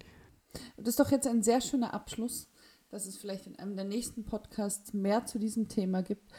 Das 0.77 0.89
ist 0.89 0.99
doch 0.99 1.11
jetzt 1.11 1.27
ein 1.27 1.43
sehr 1.43 1.61
schöner 1.61 1.93
Abschluss, 1.93 2.47
dass 2.89 3.05
es 3.05 3.17
vielleicht 3.17 3.47
in 3.47 3.57
einem 3.59 3.75
der 3.75 3.85
nächsten 3.85 4.23
Podcasts 4.23 4.93
mehr 4.93 5.25
zu 5.25 5.39
diesem 5.39 5.67
Thema 5.67 6.01
gibt. 6.03 6.31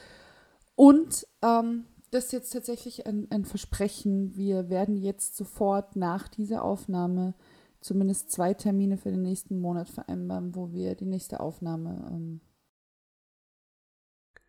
Und 0.77 1.27
ähm, 1.43 1.85
das 2.11 2.27
ist 2.27 2.33
jetzt 2.33 2.51
tatsächlich 2.53 3.07
ein, 3.07 3.27
ein 3.31 3.45
Versprechen. 3.45 4.37
Wir 4.37 4.69
werden 4.71 4.97
jetzt 4.97 5.37
sofort 5.37 5.97
nach 5.97 6.29
dieser 6.29 6.65
Aufnahme 6.65 7.35
zumindest 7.81 8.31
zwei 8.31 8.55
Termine 8.55 8.97
für 8.97 9.11
den 9.11 9.23
nächsten 9.23 9.61
Monat 9.61 9.89
vereinbaren, 9.89 10.55
wo 10.55 10.73
wir 10.73 10.95
die 10.95 11.05
nächste 11.05 11.41
Aufnahme, 11.41 12.09
ähm, 12.11 12.41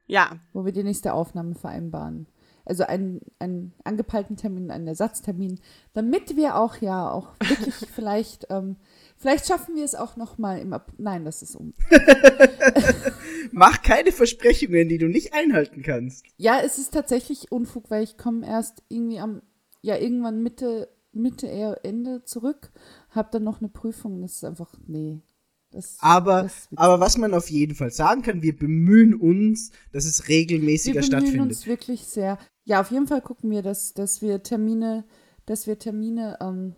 Ja, 0.09 0.39
wo 0.53 0.65
wir 0.65 0.71
die 0.71 0.83
nächste 0.83 1.13
Aufnahme 1.13 1.53
vereinbaren. 1.53 2.25
Also 2.65 2.83
einen, 2.83 3.21
einen 3.37 3.73
angepeilten 3.83 4.37
Termin, 4.37 4.71
einen 4.71 4.87
Ersatztermin, 4.87 5.59
damit 5.93 6.35
wir 6.35 6.55
auch 6.55 6.77
ja 6.77 7.11
auch 7.11 7.35
wirklich 7.39 7.75
vielleicht, 7.93 8.47
ähm, 8.49 8.75
vielleicht 9.17 9.45
schaffen 9.45 9.75
wir 9.75 9.85
es 9.85 9.93
auch 9.93 10.15
noch 10.15 10.39
mal 10.39 10.59
im 10.59 10.73
Ap 10.73 10.93
Nein, 10.97 11.25
das 11.25 11.43
ist 11.43 11.55
um. 11.55 11.75
Mach 13.51 13.83
keine 13.83 14.11
Versprechungen, 14.11 14.89
die 14.89 14.97
du 14.97 15.07
nicht 15.07 15.35
einhalten 15.35 15.83
kannst. 15.83 16.25
Ja, 16.37 16.59
es 16.59 16.79
ist 16.79 16.91
tatsächlich 16.91 17.51
Unfug, 17.51 17.91
weil 17.91 18.03
ich 18.03 18.17
komme 18.17 18.47
erst 18.47 18.81
irgendwie 18.89 19.19
am, 19.19 19.43
ja, 19.83 19.95
irgendwann 19.95 20.41
Mitte, 20.41 20.89
Mitte 21.11 21.45
eher 21.45 21.85
Ende 21.85 22.23
zurück, 22.23 22.71
habe 23.11 23.29
dann 23.31 23.43
noch 23.43 23.59
eine 23.59 23.69
Prüfung. 23.69 24.23
Das 24.23 24.33
ist 24.33 24.43
einfach, 24.43 24.73
nee. 24.87 25.21
Das, 25.71 25.97
Aber, 25.99 26.43
das 26.43 26.67
aber 26.75 26.99
was 26.99 27.17
man 27.17 27.33
auf 27.33 27.49
jeden 27.49 27.75
Fall 27.75 27.91
sagen 27.91 28.21
kann, 28.23 28.41
wir 28.41 28.57
bemühen 28.57 29.13
uns, 29.13 29.71
dass 29.91 30.05
es 30.05 30.27
wir 30.27 30.35
regelmäßiger 30.35 31.01
bemühen 31.01 31.07
stattfindet. 31.07 31.41
uns 31.41 31.67
wirklich 31.67 32.05
sehr. 32.05 32.39
Ja, 32.65 32.81
auf 32.81 32.91
jeden 32.91 33.07
Fall 33.07 33.21
gucken 33.21 33.51
wir, 33.51 33.61
dass, 33.61 33.93
dass 33.93 34.21
wir 34.21 34.41
Termine, 34.41 35.05
dass 35.45 35.67
wir 35.67 35.77
Termine 35.77 36.37
ähm, 36.41 36.75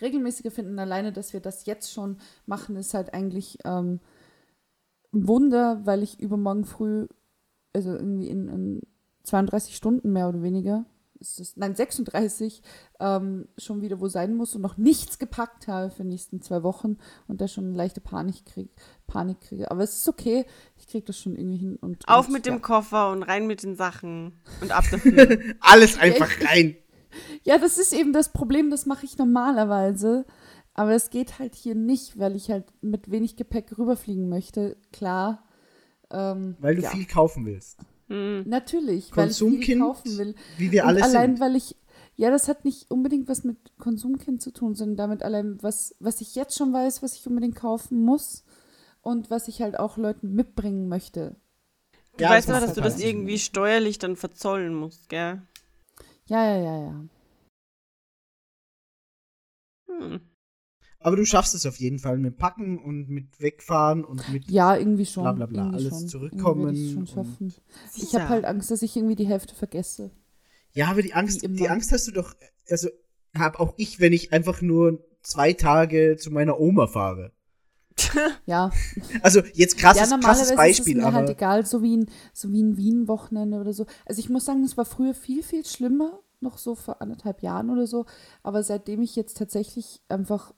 regelmäßiger 0.00 0.50
finden. 0.50 0.78
Alleine, 0.78 1.12
dass 1.12 1.32
wir 1.32 1.40
das 1.40 1.66
jetzt 1.66 1.92
schon 1.92 2.18
machen, 2.46 2.76
ist 2.76 2.94
halt 2.94 3.14
eigentlich 3.14 3.58
ähm, 3.64 4.00
ein 5.12 5.28
Wunder, 5.28 5.82
weil 5.84 6.02
ich 6.02 6.20
übermorgen 6.20 6.64
früh, 6.64 7.06
also 7.72 7.94
irgendwie 7.94 8.28
in, 8.28 8.48
in 8.48 8.80
32 9.22 9.76
Stunden 9.76 10.12
mehr 10.12 10.28
oder 10.28 10.42
weniger, 10.42 10.84
ist 11.20 11.40
es, 11.40 11.56
nein, 11.56 11.74
36, 11.74 12.62
ähm, 13.00 13.48
schon 13.58 13.82
wieder 13.82 14.00
wo 14.00 14.08
sein 14.08 14.34
muss 14.34 14.54
und 14.54 14.62
noch 14.62 14.76
nichts 14.76 15.18
gepackt 15.18 15.68
habe 15.68 15.90
für 15.90 16.02
die 16.02 16.10
nächsten 16.10 16.40
zwei 16.40 16.62
Wochen 16.62 16.98
und 17.28 17.40
da 17.40 17.48
schon 17.48 17.66
eine 17.66 17.76
leichte 17.76 18.00
Panik 18.00 18.46
kriege. 18.46 18.70
Panik 19.06 19.40
kriege. 19.40 19.70
Aber 19.70 19.82
es 19.82 19.96
ist 19.96 20.08
okay, 20.08 20.44
ich 20.76 20.86
kriege 20.86 21.04
das 21.04 21.18
schon 21.18 21.36
irgendwie 21.36 21.58
hin. 21.58 21.76
Und, 21.76 22.08
auf 22.08 22.26
und, 22.26 22.32
mit 22.32 22.46
dem 22.46 22.54
ja. 22.54 22.60
Koffer 22.60 23.10
und 23.10 23.22
rein 23.22 23.46
mit 23.46 23.62
den 23.62 23.76
Sachen 23.76 24.40
und 24.60 24.72
ab 24.72 24.84
dafür. 24.90 25.38
Alles 25.60 25.98
einfach 25.98 26.30
rein. 26.42 26.76
Ja, 27.44 27.58
das 27.58 27.78
ist 27.78 27.92
eben 27.92 28.12
das 28.12 28.32
Problem, 28.32 28.70
das 28.70 28.86
mache 28.86 29.06
ich 29.06 29.16
normalerweise. 29.16 30.26
Aber 30.74 30.92
es 30.92 31.08
geht 31.08 31.38
halt 31.38 31.54
hier 31.54 31.74
nicht, 31.74 32.18
weil 32.18 32.36
ich 32.36 32.50
halt 32.50 32.66
mit 32.82 33.10
wenig 33.10 33.36
Gepäck 33.36 33.78
rüberfliegen 33.78 34.28
möchte. 34.28 34.76
Klar. 34.92 35.42
Ähm, 36.10 36.56
Weil 36.60 36.76
du 36.76 36.82
ja, 36.82 36.90
viel 36.90 37.06
kaufen 37.06 37.46
willst. 37.46 37.78
Hm. 38.08 38.44
Natürlich, 38.48 39.16
weil 39.16 39.30
ich 39.30 39.38
kaufen 39.78 40.18
will. 40.18 40.34
wie 40.58 40.70
wir 40.70 40.84
Und 40.84 40.88
alle 40.90 41.02
allein, 41.02 41.30
sind. 41.32 41.40
weil 41.40 41.56
ich, 41.56 41.76
ja, 42.16 42.30
das 42.30 42.48
hat 42.48 42.64
nicht 42.64 42.90
unbedingt 42.90 43.28
was 43.28 43.44
mit 43.44 43.56
Konsumkind 43.78 44.40
zu 44.40 44.52
tun, 44.52 44.74
sondern 44.74 44.96
damit 44.96 45.22
allein, 45.22 45.58
was, 45.62 45.94
was 46.00 46.20
ich 46.20 46.34
jetzt 46.34 46.56
schon 46.56 46.72
weiß, 46.72 47.02
was 47.02 47.14
ich 47.14 47.26
unbedingt 47.26 47.56
kaufen 47.56 48.00
muss 48.02 48.44
und 49.02 49.30
was 49.30 49.48
ich 49.48 49.60
halt 49.62 49.78
auch 49.78 49.96
Leuten 49.96 50.34
mitbringen 50.34 50.88
möchte. 50.88 51.36
Du 52.16 52.22
Ja, 52.24 52.30
weißt 52.30 52.48
aber, 52.50 52.60
dass 52.60 52.74
du 52.74 52.80
halt 52.82 52.92
das 52.94 53.00
Sinn. 53.00 53.08
irgendwie 53.08 53.38
steuerlich 53.38 53.98
dann 53.98 54.16
verzollen 54.16 54.74
musst, 54.74 55.08
gell? 55.08 55.42
Ja, 56.26 56.44
ja, 56.44 56.56
ja, 56.58 56.76
ja. 56.86 57.04
Hm. 59.88 60.20
Aber 61.06 61.14
du 61.14 61.24
schaffst 61.24 61.54
es 61.54 61.64
auf 61.66 61.76
jeden 61.76 62.00
Fall 62.00 62.18
mit 62.18 62.36
Packen 62.36 62.80
und 62.80 63.08
mit 63.08 63.40
Wegfahren 63.40 64.04
und 64.04 64.28
mit. 64.32 64.50
Ja, 64.50 64.74
irgendwie 64.74 65.06
schon. 65.06 65.36
Bla, 65.36 65.46
bla, 65.46 65.70
alles 65.70 65.90
schon. 65.90 66.08
zurückkommen 66.08 66.74
ich 66.74 66.94
schon 66.94 67.06
schaffen. 67.06 67.54
Ich 67.94 68.12
habe 68.16 68.28
halt 68.28 68.44
Angst, 68.44 68.72
dass 68.72 68.82
ich 68.82 68.96
irgendwie 68.96 69.14
die 69.14 69.28
Hälfte 69.28 69.54
vergesse. 69.54 70.10
Ja, 70.72 70.88
aber 70.88 71.02
die 71.02 71.14
Angst, 71.14 71.42
die 71.48 71.68
Angst 71.68 71.92
hast 71.92 72.08
du 72.08 72.10
doch. 72.10 72.34
Also 72.68 72.88
hab 73.38 73.60
auch 73.60 73.74
ich, 73.76 74.00
wenn 74.00 74.12
ich 74.12 74.32
einfach 74.32 74.62
nur 74.62 74.98
zwei 75.22 75.52
Tage 75.52 76.16
zu 76.16 76.32
meiner 76.32 76.58
Oma 76.58 76.88
fahre. 76.88 77.30
Ja, 78.46 78.72
Also 79.22 79.42
jetzt 79.54 79.78
krasses, 79.78 80.10
ja 80.10 80.18
krasses 80.18 80.24
normalerweise 80.24 80.42
ist 80.42 80.50
es 80.50 80.56
Beispiel, 80.56 80.96
mir 80.96 81.06
aber 81.06 81.18
halt 81.18 81.30
egal, 81.30 81.64
so 81.64 81.84
wie 81.84 81.98
ein, 81.98 82.10
so 82.32 82.50
wie 82.50 82.64
ein 82.64 82.76
Wien-Wochenende 82.76 83.60
oder 83.60 83.72
so. 83.72 83.86
Also 84.06 84.18
ich 84.18 84.28
muss 84.28 84.44
sagen, 84.44 84.64
es 84.64 84.76
war 84.76 84.84
früher 84.84 85.14
viel, 85.14 85.44
viel 85.44 85.64
schlimmer, 85.64 86.18
noch 86.40 86.58
so 86.58 86.74
vor 86.74 87.00
anderthalb 87.00 87.42
Jahren 87.42 87.70
oder 87.70 87.86
so. 87.86 88.06
Aber 88.42 88.64
seitdem 88.64 89.02
ich 89.02 89.14
jetzt 89.14 89.36
tatsächlich 89.36 90.00
einfach 90.08 90.52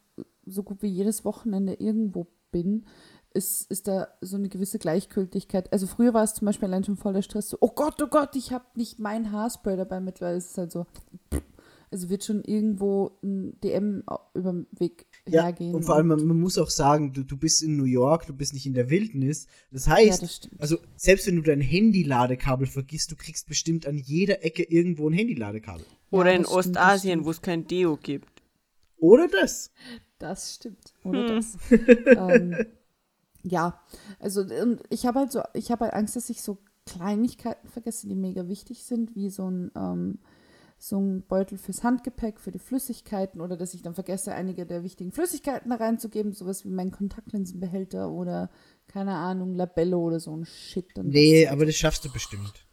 so 0.49 0.63
gut 0.63 0.83
wie 0.83 0.89
jedes 0.89 1.25
Wochenende 1.25 1.75
irgendwo 1.75 2.27
bin, 2.51 2.87
ist, 3.35 3.71
ist 3.71 3.89
da 3.89 4.09
so 4.21 4.37
eine 4.37 4.49
gewisse 4.49 4.79
Gleichgültigkeit. 4.79 5.73
Also 5.73 5.87
früher 5.87 6.15
war 6.15 6.25
es 6.25 6.35
zum 6.35 6.47
Beispiel 6.47 6.69
allein 6.69 6.85
schon 6.85 6.97
voller 6.97 7.23
Stress, 7.23 7.51
so, 7.51 7.59
oh 7.61 7.71
Gott, 7.75 8.01
oh 8.03 8.09
Gott, 8.09 8.35
ich 8.37 8.53
habe 8.53 8.65
nicht 8.75 8.99
mein 8.99 9.33
Haarspray 9.33 9.77
dabei. 9.77 10.01
Mittlerweile 10.01 10.39
ist 10.39 10.51
es 10.53 10.59
halt 10.59 10.73
so, 10.73 10.87
also 11.91 12.11
wird 12.11 12.25
schon 12.25 12.43
irgendwo 12.43 13.19
ein 13.23 13.59
DM 13.61 14.03
über 14.35 14.53
den 14.53 14.67
Weg 14.73 15.07
ja, 15.27 15.45
hergehen. 15.45 15.75
und 15.75 15.85
vor 15.85 15.97
allem, 15.97 16.09
man, 16.09 16.27
man 16.27 16.41
muss 16.41 16.59
auch 16.59 16.71
sagen, 16.71 17.13
du, 17.13 17.23
du 17.23 17.37
bist 17.37 17.63
in 17.63 17.77
New 17.77 17.85
York, 17.85 18.27
du 18.27 18.35
bist 18.35 18.55
nicht 18.55 18.67
in 18.67 18.75
der 18.75 18.91
Wildnis. 18.91 19.47
Das 19.71 19.89
heißt, 19.89 20.21
ja, 20.21 20.27
das 20.27 20.37
stimmt. 20.37 20.61
also 20.61 20.79
selbst 20.97 21.27
wenn 21.27 21.37
du 21.37 21.43
dein 21.43 21.61
Handy-Ladekabel 21.61 22.67
vergisst, 22.67 23.11
du 23.13 23.17
kriegst 23.17 23.47
bestimmt 23.47 23.87
an 23.87 23.97
jeder 23.97 24.45
Ecke 24.45 24.63
irgendwo 24.63 25.09
ein 25.09 25.13
Handy-Ladekabel. 25.13 25.85
Oder 26.11 26.31
Ja, 26.33 26.39
in 26.39 26.47
Ostasien, 26.47 27.25
wo 27.25 27.31
es 27.31 27.43
kein 27.43 27.67
Deo 27.67 27.97
gibt. 27.97 28.43
Oder 28.99 29.29
das. 29.29 29.71
Das 30.19 30.55
stimmt. 30.55 30.95
Oder 31.05 31.21
Hm. 31.21 31.27
das. 31.37 31.57
ähm, 32.17 32.57
ja, 33.43 33.81
also 34.19 34.41
und 34.43 34.83
ich 34.91 35.07
habe 35.07 35.21
halt 35.21 35.33
so, 35.33 35.43
ich 35.55 35.71
habe 35.71 35.85
halt 35.85 35.95
Angst, 35.95 36.17
dass 36.17 36.29
ich 36.31 36.43
so 36.43 36.59
Kleinigkeiten 36.87 37.69
vergesse, 37.69 38.09
die 38.09 38.15
mega 38.15 38.49
wichtig 38.49 38.83
sind, 38.85 39.15
wie 39.15 39.31
so 39.31 39.49
ein, 39.51 39.71
ähm, 39.77 40.19
so 40.79 40.99
ein 41.01 41.23
Beutel 41.23 41.59
fürs 41.59 41.83
Handgepäck, 41.85 42.41
für 42.41 42.51
die 42.53 42.59
Flüssigkeiten 42.59 43.41
oder 43.41 43.57
dass 43.57 43.75
ich 43.75 43.83
dann 43.83 43.95
vergesse, 43.95 44.33
einige 44.35 44.65
der 44.65 44.83
wichtigen 44.85 45.13
Flüssigkeiten 45.13 45.71
da 45.71 45.77
reinzugeben, 45.77 46.33
sowas 46.33 46.65
wie 46.65 46.71
meinen 46.71 46.93
Kontaktlinsenbehälter 46.93 48.11
oder 48.11 48.51
keine 48.87 49.15
Ahnung, 49.17 49.55
Labello 49.55 49.99
oder 50.01 50.19
so 50.21 50.35
ein 50.37 50.45
Shit. 50.45 50.87
Nee, 51.03 51.45
das- 51.45 51.53
aber 51.53 51.67
das 51.67 51.75
schaffst 51.75 52.05
du 52.05 52.13
bestimmt. 52.13 52.65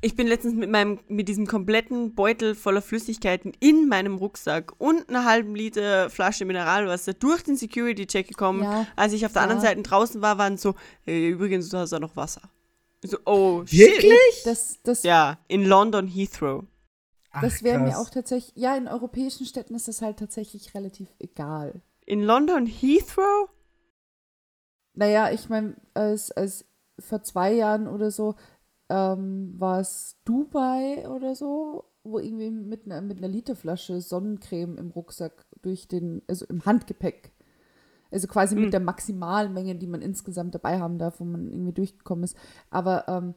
Ich 0.00 0.14
bin 0.14 0.28
letztens 0.28 0.54
mit 0.54 0.70
meinem, 0.70 1.00
mit 1.08 1.28
diesem 1.28 1.48
kompletten 1.48 2.14
Beutel 2.14 2.54
voller 2.54 2.82
Flüssigkeiten 2.82 3.52
in 3.58 3.88
meinem 3.88 4.16
Rucksack 4.16 4.72
und 4.78 5.08
einer 5.08 5.24
halben 5.24 5.56
Liter 5.56 6.08
Flasche 6.08 6.44
Mineralwasser 6.44 7.14
durch 7.14 7.42
den 7.42 7.56
Security-Check 7.56 8.28
gekommen. 8.28 8.62
Ja, 8.62 8.86
Als 8.94 9.12
ich 9.12 9.26
auf 9.26 9.32
der 9.32 9.42
ja. 9.42 9.48
anderen 9.48 9.62
Seite 9.62 9.82
draußen 9.82 10.22
war, 10.22 10.38
waren 10.38 10.56
so, 10.56 10.76
hey, 11.02 11.30
übrigens, 11.30 11.68
du 11.70 11.78
hast 11.78 11.92
auch 11.92 11.98
noch 11.98 12.14
Wasser. 12.14 12.42
So, 13.02 13.18
oh, 13.24 13.66
shit. 13.66 13.90
Wirklich? 13.90 14.42
Das, 14.44 14.78
das, 14.84 15.02
Ja, 15.02 15.38
in 15.48 15.64
London 15.64 16.06
Heathrow. 16.06 16.64
das 17.32 17.54
Ach, 17.58 17.62
wäre 17.64 17.80
mir 17.80 17.98
auch 17.98 18.10
tatsächlich, 18.10 18.54
ja, 18.54 18.76
in 18.76 18.86
europäischen 18.86 19.46
Städten 19.46 19.74
ist 19.74 19.88
das 19.88 20.00
halt 20.00 20.20
tatsächlich 20.20 20.74
relativ 20.74 21.08
egal. 21.18 21.82
In 22.06 22.22
London 22.22 22.66
Heathrow? 22.66 23.48
Naja, 24.94 25.32
ich 25.32 25.48
meine, 25.48 25.74
als, 25.94 26.30
als 26.30 26.64
vor 27.00 27.22
zwei 27.22 27.52
Jahren 27.52 27.88
oder 27.88 28.10
so 28.12 28.36
ähm, 28.88 29.54
war 29.58 29.80
es 29.80 30.16
Dubai 30.24 31.08
oder 31.08 31.34
so, 31.34 31.84
wo 32.04 32.18
irgendwie 32.18 32.50
mit 32.50 32.86
einer, 32.86 33.00
mit 33.00 33.18
einer 33.18 33.28
Literflasche 33.28 34.00
Sonnencreme 34.00 34.78
im 34.78 34.90
Rucksack 34.90 35.46
durch 35.62 35.88
den, 35.88 36.22
also 36.26 36.46
im 36.46 36.64
Handgepäck, 36.64 37.32
also 38.10 38.26
quasi 38.26 38.54
Hm. 38.54 38.62
mit 38.62 38.72
der 38.72 38.80
Maximalmenge, 38.80 39.74
die 39.74 39.86
man 39.86 40.02
insgesamt 40.02 40.54
dabei 40.54 40.80
haben 40.80 40.98
darf, 40.98 41.20
wo 41.20 41.24
man 41.24 41.50
irgendwie 41.52 41.72
durchgekommen 41.72 42.24
ist. 42.24 42.36
Aber 42.70 43.06
ähm, 43.08 43.34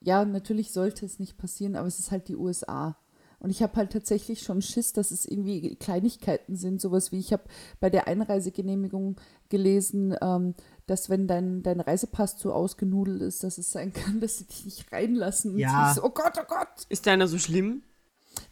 ja, 0.00 0.24
natürlich 0.24 0.72
sollte 0.72 1.04
es 1.04 1.18
nicht 1.18 1.36
passieren, 1.38 1.76
aber 1.76 1.88
es 1.88 1.98
ist 1.98 2.10
halt 2.10 2.28
die 2.28 2.36
USA. 2.36 2.96
Und 3.40 3.50
ich 3.50 3.62
habe 3.62 3.76
halt 3.76 3.92
tatsächlich 3.92 4.42
schon 4.42 4.62
Schiss, 4.62 4.92
dass 4.92 5.10
es 5.10 5.24
irgendwie 5.24 5.76
Kleinigkeiten 5.76 6.56
sind, 6.56 6.80
sowas 6.80 7.12
wie 7.12 7.18
ich 7.18 7.32
habe 7.32 7.44
bei 7.78 7.88
der 7.88 8.08
Einreisegenehmigung 8.08 9.16
gelesen, 9.48 10.16
ähm, 10.20 10.54
dass 10.90 11.08
wenn 11.10 11.26
dein, 11.28 11.62
dein 11.62 11.80
Reisepass 11.80 12.36
zu 12.38 12.52
ausgenudelt 12.52 13.22
ist, 13.22 13.44
dass 13.44 13.58
es 13.58 13.70
sein 13.70 13.92
kann, 13.92 14.20
dass 14.20 14.38
sie 14.38 14.44
dich 14.44 14.64
nicht 14.64 14.92
reinlassen. 14.92 15.52
Und 15.52 15.58
Ja. 15.58 15.92
so, 15.94 16.02
oh 16.04 16.10
Gott, 16.10 16.34
oh 16.40 16.46
Gott. 16.48 16.86
Ist 16.88 17.06
deiner 17.06 17.28
so 17.28 17.38
schlimm? 17.38 17.82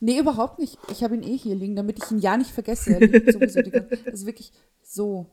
Nee, 0.01 0.19
überhaupt 0.19 0.59
nicht. 0.59 0.79
Ich 0.91 1.03
habe 1.03 1.15
ihn 1.15 1.23
eh 1.23 1.37
hier 1.37 1.55
liegen, 1.55 1.77
damit 1.77 2.03
ich 2.03 2.11
ihn 2.11 2.19
ja 2.19 2.37
nicht 2.37 2.51
vergesse. 2.51 2.95
Er 2.95 3.01
liegt 3.01 3.33
sowieso 3.33 3.63
die 3.63 3.71
ganze, 3.71 3.97
das 3.97 4.15
ist 4.15 4.27
wirklich 4.27 4.53
so. 4.83 5.33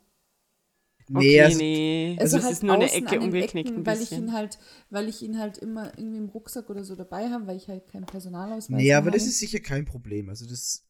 Nee, 1.09 1.17
okay, 1.17 1.41
also, 1.41 1.57
nee. 1.57 2.17
Also 2.19 2.37
das 2.37 2.45
halt 2.45 2.53
ist 2.53 2.63
nur 2.63 2.73
eine 2.75 2.91
Ecke 2.91 3.19
umgeknickt 3.19 3.69
Ecken, 3.69 3.81
ein 3.81 3.85
weil 3.85 4.01
ich 4.01 4.09
bisschen. 4.09 4.27
ihn 4.27 4.33
halt, 4.33 4.57
weil 4.89 5.09
ich 5.09 5.21
ihn 5.21 5.37
halt 5.37 5.57
immer 5.57 5.97
irgendwie 5.97 6.17
im 6.17 6.29
Rucksack 6.29 6.69
oder 6.69 6.83
so 6.85 6.95
dabei 6.95 7.29
habe, 7.29 7.45
weil 7.47 7.57
ich 7.57 7.67
halt 7.67 7.87
keinen 7.87 8.05
Personalausweis 8.05 8.69
nee, 8.69 8.83
mehr 8.83 8.97
aber 8.97 9.11
das 9.11 9.23
habe. 9.23 9.29
ist 9.31 9.39
sicher 9.39 9.59
kein 9.59 9.85
Problem. 9.85 10.29
Also 10.29 10.45
das 10.47 10.85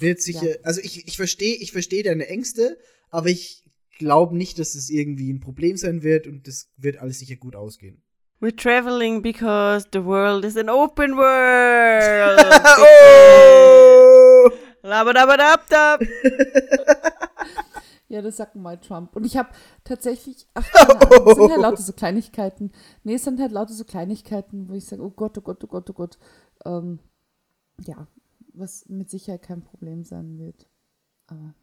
wird 0.00 0.20
sicher, 0.20 0.50
ja. 0.50 0.56
also 0.62 0.80
ich, 0.82 1.06
ich 1.08 1.16
verstehe 1.16 1.56
ich 1.56 1.72
verstehe 1.72 2.02
deine 2.02 2.28
Ängste, 2.28 2.78
aber 3.08 3.28
ich 3.30 3.64
glaube 3.98 4.36
nicht, 4.36 4.58
dass 4.58 4.74
es 4.74 4.90
irgendwie 4.90 5.32
ein 5.32 5.40
Problem 5.40 5.76
sein 5.76 6.02
wird 6.02 6.26
und 6.26 6.48
das 6.48 6.70
wird 6.76 6.98
alles 6.98 7.18
sicher 7.18 7.36
gut 7.36 7.54
ausgehen. 7.54 8.02
We're 8.40 8.56
traveling 8.56 9.20
because 9.20 9.86
the 9.92 10.04
world 10.04 10.44
is 10.44 10.56
an 10.56 10.68
open 10.68 11.16
world. 11.16 12.40
oh! 12.80 14.50
Labadabadabdab. 14.82 16.02
Ja, 18.10 18.22
das 18.22 18.38
sagt 18.38 18.56
mal 18.56 18.78
Trump. 18.78 19.14
Und 19.14 19.26
ich 19.26 19.36
habe 19.36 19.50
tatsächlich, 19.84 20.46
ach, 20.54 20.66
keine 20.72 20.98
Ahnung, 20.98 21.28
es 21.28 21.36
sind 21.36 21.50
halt 21.50 21.60
lauter 21.60 21.82
so 21.82 21.92
Kleinigkeiten. 21.92 22.72
Nee, 23.04 23.16
es 23.16 23.24
sind 23.24 23.38
halt 23.38 23.52
lauter 23.52 23.74
so 23.74 23.84
Kleinigkeiten, 23.84 24.68
wo 24.68 24.72
ich 24.72 24.86
sage, 24.86 25.02
oh 25.02 25.10
Gott, 25.10 25.36
oh 25.36 25.42
Gott, 25.42 25.62
oh 25.62 25.66
Gott, 25.66 25.90
oh 25.90 25.92
Gott. 25.92 26.18
Ähm, 26.64 27.00
ja, 27.84 28.08
was 28.54 28.88
mit 28.88 29.10
Sicherheit 29.10 29.42
kein 29.42 29.62
Problem 29.62 30.04
sein 30.04 30.38
wird. 30.38 30.66
Aber 31.26 31.54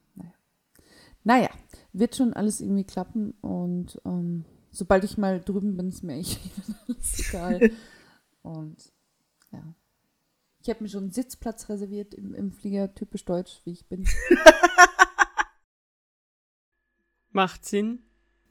naja. 1.25 1.49
Wird 1.91 2.15
schon 2.15 2.31
alles 2.33 2.61
irgendwie 2.61 2.83
klappen 2.85 3.31
und 3.41 3.99
ähm, 4.05 4.45
sobald 4.71 5.03
ich 5.03 5.17
mal 5.17 5.41
drüben 5.41 5.75
bin, 5.75 5.89
ist 5.89 6.03
mir 6.03 6.13
eigentlich 6.13 6.39
alles 6.87 7.19
egal. 7.27 7.71
und 8.41 8.93
ja. 9.51 9.63
Ich 10.61 10.69
habe 10.69 10.81
mir 10.83 10.89
schon 10.89 11.03
einen 11.03 11.11
Sitzplatz 11.11 11.67
reserviert 11.69 12.13
im, 12.13 12.33
im 12.33 12.51
Flieger, 12.51 12.93
typisch 12.95 13.23
deutsch, 13.25 13.61
wie 13.65 13.71
ich 13.71 13.85
bin. 13.87 14.05
Macht 17.31 17.65
Sinn. 17.65 17.99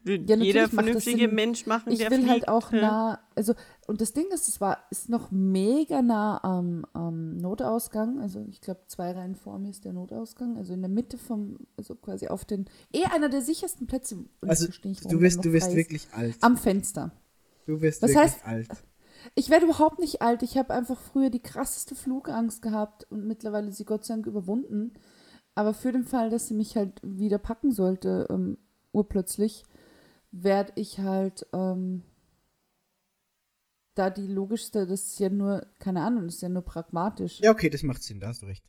Will 0.03 0.29
Ja, 0.29 0.37
jeder 0.37 0.69
vernünftige 0.69 1.27
Sinn. 1.27 1.35
Mensch 1.35 1.67
machen, 1.67 1.91
Ich 1.93 1.99
der 1.99 2.11
will 2.11 2.19
fliegt. 2.19 2.31
halt 2.31 2.49
auch 2.49 2.73
ja. 2.73 2.81
nah, 2.81 3.29
also, 3.35 3.55
und 3.87 4.01
das 4.01 4.13
Ding 4.13 4.27
ist, 4.33 4.49
es 4.49 4.61
war, 4.61 4.79
ist 4.91 5.09
noch 5.09 5.31
mega 5.31 6.01
nah 6.03 6.43
am, 6.43 6.87
am 6.93 7.37
Notausgang. 7.37 8.19
Also, 8.21 8.45
ich 8.49 8.61
glaube, 8.61 8.81
zwei 8.87 9.13
Reihen 9.13 9.35
vor 9.35 9.59
mir 9.59 9.71
ist 9.71 9.85
der 9.85 9.93
Notausgang. 9.93 10.57
Also 10.57 10.73
in 10.73 10.81
der 10.81 10.89
Mitte 10.91 11.19
vom, 11.19 11.59
also 11.77 11.95
quasi 11.95 12.29
auf 12.29 12.45
den, 12.45 12.67
eh 12.93 13.05
einer 13.05 13.29
der 13.29 13.43
sichersten 13.43 13.87
Plätze. 13.87 14.15
Und 14.17 14.29
ich 14.43 14.49
Also 14.51 14.67
nicht, 14.85 15.11
du 15.11 15.21
wirst, 15.21 15.45
du 15.45 15.53
wirst 15.53 15.75
wirklich 15.75 16.09
alt. 16.13 16.37
Am 16.41 16.57
Fenster. 16.57 17.11
Du 17.67 17.81
wirst 17.81 18.03
Was 18.03 18.11
wirklich 18.15 18.33
heißt- 18.33 18.45
alt. 18.45 18.69
Ich 19.37 19.49
werde 19.49 19.65
überhaupt 19.65 20.01
nicht 20.01 20.21
alt. 20.21 20.43
Ich 20.43 20.59
habe 20.59 20.75
einfach 20.75 21.01
früher 21.01 21.31
die 21.31 21.41
krasseste 21.43 21.95
Flugangst 21.95 22.61
gehabt 22.61 23.07
und 23.11 23.27
mittlerweile 23.27 23.73
sie 23.73 23.87
Gott 23.87 24.05
sei 24.05 24.15
Dank 24.15 24.27
überwunden. 24.27 24.93
Aber 25.55 25.73
für 25.73 25.93
den 25.93 26.05
Fall, 26.05 26.29
dass 26.29 26.49
sie 26.49 26.53
mich 26.55 26.77
halt 26.77 27.01
wieder 27.03 27.39
packen 27.39 27.71
sollte, 27.73 28.27
ähm, 28.29 28.59
urplötzlich, 28.93 29.65
werde 30.31 30.73
ich 30.75 30.99
halt 30.99 31.47
ähm, 31.55 32.03
da 33.95 34.11
die 34.11 34.27
logischste, 34.27 34.87
das 34.87 35.05
ist 35.07 35.21
ja 35.21 35.29
nur, 35.29 35.67
keine 35.79 36.03
Ahnung, 36.03 36.25
das 36.27 36.37
ist 36.37 36.41
ja 36.43 36.49
nur 36.49 36.63
pragmatisch. 36.63 37.41
Ja, 37.41 37.51
okay, 37.51 37.71
das 37.71 37.83
macht 37.83 38.03
Sinn, 38.03 38.21
da 38.21 38.29
hast 38.29 38.43
du 38.43 38.47
recht. 38.47 38.65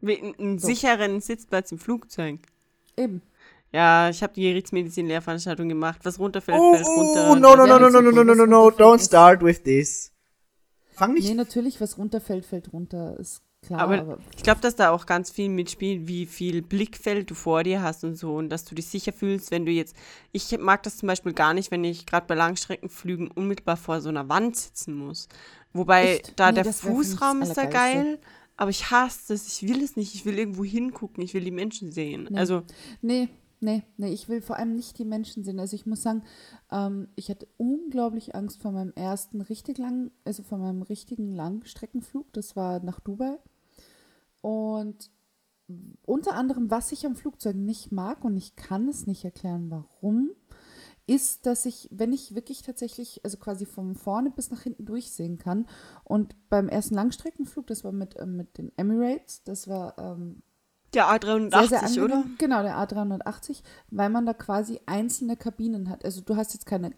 Wie- 0.00 0.20
Einen 0.38 0.58
So. 0.58 0.66
sicheren 0.68 1.20
Sitzplatz 1.20 1.72
im 1.72 1.78
Flugzeug. 1.78 2.40
Eben. 2.96 3.22
Ja, 3.72 4.08
ich 4.10 4.22
habe 4.22 4.32
die 4.34 4.42
Gerichtsmedizin-Lehrveranstaltung 4.42 5.68
gemacht. 5.68 6.00
Was 6.04 6.18
runterfällt, 6.18 6.58
Oh, 6.60 6.74
fällt 6.74 6.86
runter. 6.86 7.30
oh, 7.30 7.34
no, 7.34 7.56
no, 7.56 7.66
no, 7.66 7.78
no, 7.78 7.90
no, 7.90 8.00
no, 8.00 8.10
no, 8.12 8.24
no, 8.24 8.34
no, 8.34 8.46
no, 8.46 8.68
don't 8.70 9.00
start 9.02 9.42
with 9.42 9.62
this. 9.64 10.12
Fang 10.92 11.12
nicht 11.14 11.28
Nee, 11.28 11.34
natürlich, 11.34 11.80
was 11.80 11.98
runterfällt, 11.98 12.46
fällt 12.46 12.72
runter, 12.72 13.18
ist 13.18 13.42
klar. 13.66 13.80
Aber- 13.80 13.98
Aber, 13.98 14.18
Ich 14.36 14.42
glaube, 14.42 14.60
dass 14.60 14.74
da 14.76 14.90
auch 14.90 15.06
ganz 15.06 15.30
viel 15.30 15.48
mitspielt, 15.48 16.06
wie 16.08 16.26
viel 16.26 16.62
Blickfeld 16.62 17.30
du 17.30 17.34
vor 17.34 17.62
dir 17.62 17.82
hast 17.82 18.04
und 18.04 18.16
so 18.16 18.34
und 18.36 18.48
dass 18.48 18.64
du 18.64 18.74
dich 18.74 18.86
sicher 18.86 19.12
fühlst, 19.12 19.50
wenn 19.50 19.66
du 19.66 19.72
jetzt. 19.72 19.94
Ich 20.32 20.56
mag 20.58 20.82
das 20.82 20.96
zum 20.96 21.06
Beispiel 21.06 21.32
gar 21.32 21.54
nicht, 21.54 21.70
wenn 21.70 21.84
ich 21.84 22.06
gerade 22.06 22.26
bei 22.26 22.34
Langstreckenflügen 22.34 23.30
unmittelbar 23.30 23.76
vor 23.76 24.00
so 24.00 24.08
einer 24.08 24.28
Wand 24.28 24.56
sitzen 24.56 24.94
muss. 24.94 25.28
Wobei 25.72 26.14
Echt? 26.14 26.32
da 26.36 26.50
Nee, 26.52 26.62
der 26.62 26.72
Fußraum 26.72 27.42
ist 27.42 27.54
da 27.56 27.66
geil, 27.66 28.18
aber 28.56 28.70
ich 28.70 28.90
hasse 28.90 29.34
das. 29.34 29.46
Ich 29.46 29.68
will 29.68 29.82
es 29.82 29.96
nicht. 29.96 30.14
Ich 30.14 30.24
will 30.24 30.38
irgendwo 30.38 30.64
hingucken. 30.64 31.22
Ich 31.22 31.34
will 31.34 31.44
die 31.44 31.50
Menschen 31.50 31.92
sehen. 31.92 32.28
Nee. 32.30 32.38
Also, 32.38 32.62
nee, 33.02 33.28
nee, 33.60 33.82
nee, 33.98 34.10
ich 34.12 34.28
will 34.28 34.40
vor 34.40 34.56
allem 34.56 34.74
nicht 34.74 34.98
die 34.98 35.04
Menschen 35.04 35.44
sehen. 35.44 35.60
Also 35.60 35.76
ich 35.76 35.84
muss 35.84 36.02
sagen, 36.02 36.22
ähm, 36.70 37.08
ich 37.16 37.28
hatte 37.28 37.46
unglaublich 37.58 38.34
Angst 38.34 38.62
vor 38.62 38.72
meinem 38.72 38.92
ersten 38.94 39.42
richtig 39.42 39.76
langen, 39.78 40.10
also 40.24 40.42
vor 40.42 40.56
meinem 40.58 40.80
richtigen 40.82 41.30
Langstreckenflug. 41.32 42.32
Das 42.32 42.56
war 42.56 42.80
nach 42.82 43.00
Dubai. 43.00 43.36
Und 44.46 45.10
unter 46.04 46.34
anderem, 46.34 46.70
was 46.70 46.92
ich 46.92 47.04
am 47.04 47.16
Flugzeug 47.16 47.56
nicht 47.56 47.90
mag 47.90 48.22
und 48.22 48.36
ich 48.36 48.54
kann 48.54 48.88
es 48.88 49.08
nicht 49.08 49.24
erklären, 49.24 49.72
warum, 49.72 50.30
ist, 51.08 51.46
dass 51.46 51.66
ich, 51.66 51.88
wenn 51.90 52.12
ich 52.12 52.36
wirklich 52.36 52.62
tatsächlich, 52.62 53.20
also 53.24 53.38
quasi 53.38 53.66
von 53.66 53.96
vorne 53.96 54.30
bis 54.30 54.52
nach 54.52 54.62
hinten 54.62 54.84
durchsehen 54.84 55.38
kann 55.38 55.66
und 56.04 56.36
beim 56.48 56.68
ersten 56.68 56.94
Langstreckenflug, 56.94 57.66
das 57.66 57.82
war 57.82 57.90
mit, 57.90 58.14
ähm, 58.20 58.36
mit 58.36 58.56
den 58.56 58.70
Emirates, 58.76 59.42
das 59.42 59.66
war 59.66 59.98
ähm, 59.98 60.44
der 60.94 61.06
sehr, 61.06 61.20
A380, 61.20 61.68
sehr 61.68 61.82
angenehm. 61.82 62.04
oder? 62.04 62.24
Genau, 62.38 62.62
der 62.62 62.76
A380, 62.76 63.64
weil 63.90 64.10
man 64.10 64.26
da 64.26 64.32
quasi 64.32 64.78
einzelne 64.86 65.36
Kabinen 65.36 65.90
hat. 65.90 66.04
Also 66.04 66.20
du 66.20 66.36
hast 66.36 66.54
jetzt 66.54 66.66
keine 66.66 66.92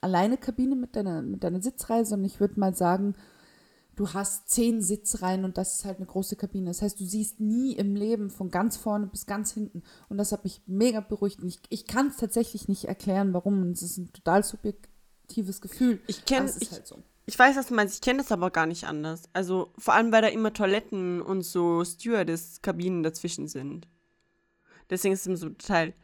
alleine 0.00 0.38
Kabine 0.38 0.74
mit 0.74 0.96
deiner, 0.96 1.20
mit 1.20 1.44
deiner 1.44 1.60
Sitzreihe, 1.60 2.06
sondern 2.06 2.24
ich 2.24 2.40
würde 2.40 2.58
mal 2.58 2.74
sagen, 2.74 3.14
du 3.96 4.12
hast 4.12 4.48
zehn 4.48 4.82
Sitzreihen 4.82 5.44
und 5.44 5.58
das 5.58 5.76
ist 5.76 5.84
halt 5.84 5.98
eine 5.98 6.06
große 6.06 6.36
Kabine. 6.36 6.66
Das 6.66 6.82
heißt, 6.82 6.98
du 6.98 7.04
siehst 7.04 7.40
nie 7.40 7.72
im 7.72 7.94
Leben 7.94 8.30
von 8.30 8.50
ganz 8.50 8.76
vorne 8.76 9.06
bis 9.06 9.26
ganz 9.26 9.52
hinten. 9.52 9.82
Und 10.08 10.18
das 10.18 10.32
hat 10.32 10.44
mich 10.44 10.62
mega 10.66 11.00
beruhigt. 11.00 11.42
Ich, 11.44 11.60
ich 11.68 11.86
kann 11.86 12.08
es 12.08 12.16
tatsächlich 12.16 12.68
nicht 12.68 12.84
erklären, 12.84 13.32
warum. 13.34 13.62
Und 13.62 13.72
es 13.72 13.82
ist 13.82 13.98
ein 13.98 14.12
total 14.12 14.44
subjektives 14.44 15.60
Gefühl. 15.60 16.00
Ich 16.06 16.24
kenne, 16.24 16.46
es 16.46 16.72
halt 16.72 16.86
so. 16.86 17.02
ich 17.26 17.38
weiß, 17.38 17.56
was 17.56 17.66
du 17.66 17.74
meinst. 17.74 17.94
Ich 17.94 18.00
kenne 18.00 18.18
das 18.18 18.32
aber 18.32 18.50
gar 18.50 18.66
nicht 18.66 18.84
anders. 18.84 19.22
Also 19.32 19.72
vor 19.78 19.94
allem, 19.94 20.12
weil 20.12 20.22
da 20.22 20.28
immer 20.28 20.52
Toiletten 20.52 21.22
und 21.22 21.42
so 21.42 21.84
Stewardess-Kabinen 21.84 23.02
dazwischen 23.02 23.48
sind. 23.48 23.88
Deswegen 24.90 25.14
ist 25.14 25.20
es 25.20 25.26
immer 25.26 25.36
so 25.36 25.48
total. 25.50 25.94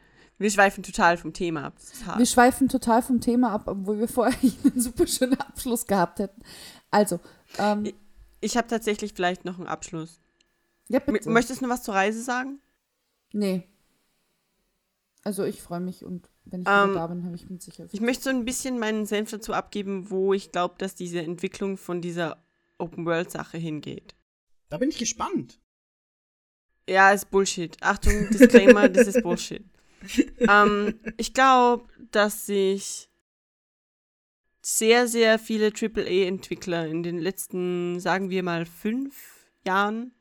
Wir 0.41 0.49
schweifen 0.49 0.83
total 0.83 1.17
vom 1.17 1.33
Thema 1.33 1.65
ab. 1.65 1.73
Wir 2.17 2.25
schweifen 2.25 2.67
total 2.67 3.01
vom 3.03 3.21
Thema 3.21 3.51
ab, 3.51 3.63
obwohl 3.67 3.99
wir 3.99 4.07
vorher 4.07 4.35
einen 4.63 4.81
super 4.81 5.05
schönen 5.07 5.39
Abschluss 5.39 5.85
gehabt 5.85 6.19
hätten. 6.19 6.41
Also, 6.89 7.19
ähm, 7.59 7.91
Ich 8.39 8.57
habe 8.57 8.67
tatsächlich 8.67 9.13
vielleicht 9.13 9.45
noch 9.45 9.57
einen 9.59 9.67
Abschluss. 9.67 10.19
ja, 10.89 10.99
M- 10.99 11.13
bitte. 11.13 11.29
Möchtest 11.29 11.61
du 11.61 11.65
noch 11.65 11.73
was 11.73 11.83
zur 11.83 11.93
Reise 11.93 12.21
sagen? 12.23 12.59
Nee. 13.33 13.67
Also 15.23 15.43
ich 15.43 15.61
freue 15.61 15.79
mich 15.79 16.03
und 16.03 16.27
wenn 16.45 16.61
ich 16.63 16.67
Ähm, 16.67 16.89
wieder 16.89 16.99
da 17.01 17.07
bin, 17.07 17.23
habe 17.23 17.35
ich 17.35 17.47
mit 17.49 17.61
Sicherheit. 17.61 17.93
Ich 17.93 18.01
möchte 18.01 18.23
so 18.23 18.29
ein 18.31 18.43
bisschen 18.43 18.79
meinen 18.79 19.05
Senf 19.05 19.29
dazu 19.29 19.53
abgeben, 19.53 20.09
wo 20.09 20.33
ich 20.33 20.51
glaube, 20.51 20.73
dass 20.79 20.95
diese 20.95 21.19
Entwicklung 21.21 21.77
von 21.77 22.01
dieser 22.01 22.43
Open-World-Sache 22.79 23.59
hingeht. 23.59 24.15
Da 24.69 24.79
bin 24.79 24.89
ich 24.89 24.97
gespannt. 24.97 25.59
Ja, 26.89 27.11
ist 27.11 27.29
Bullshit. 27.29 27.77
Achtung, 27.81 28.27
Disclaimer, 28.31 28.89
das 28.89 29.07
ist 29.07 29.21
Bullshit. 29.23 29.63
Ähm, 30.39 30.99
ich 31.17 31.33
glaube, 31.33 31.85
dass 32.11 32.45
sich 32.45 33.09
sehr, 34.61 35.07
sehr 35.07 35.39
viele 35.39 35.71
AAA-Entwickler 35.73 36.87
in 36.87 37.03
den 37.03 37.17
letzten, 37.17 37.99
sagen 37.99 38.29
wir 38.29 38.43
mal, 38.43 38.65
fünf 38.65 39.47
Jahren, 39.65 40.13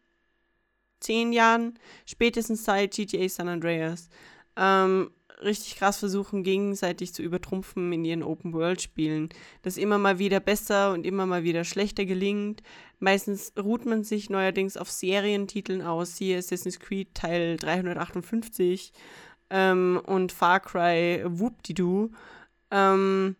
zehn 1.00 1.32
Jahren, 1.32 1.78
spätestens 2.06 2.64
seit 2.64 2.94
GTA 2.94 3.28
San 3.28 3.48
Andreas, 3.48 4.08
ähm, 4.56 5.10
richtig 5.42 5.76
krass 5.76 5.98
versuchen, 5.98 6.42
gegenseitig 6.42 7.14
zu 7.14 7.22
übertrumpfen 7.22 7.92
in 7.92 8.04
ihren 8.04 8.22
Open-World-Spielen. 8.22 9.30
Das 9.62 9.76
immer 9.76 9.98
mal 9.98 10.18
wieder 10.18 10.40
besser 10.40 10.92
und 10.92 11.06
immer 11.06 11.26
mal 11.26 11.44
wieder 11.44 11.64
schlechter 11.64 12.04
gelingt. 12.04 12.62
Meistens 12.98 13.52
ruht 13.58 13.86
man 13.86 14.04
sich 14.04 14.28
neuerdings 14.30 14.76
auf 14.76 14.90
Serientiteln 14.90 15.82
aus, 15.82 16.16
siehe 16.16 16.38
Assassin's 16.38 16.78
Creed 16.78 17.14
Teil 17.14 17.56
358 17.56 18.92
ähm, 19.50 20.00
und 20.06 20.32
Far 20.32 20.60
Cry 20.60 21.24
Whoop-Didoo. 21.26 22.10
Ähm, 22.70 23.36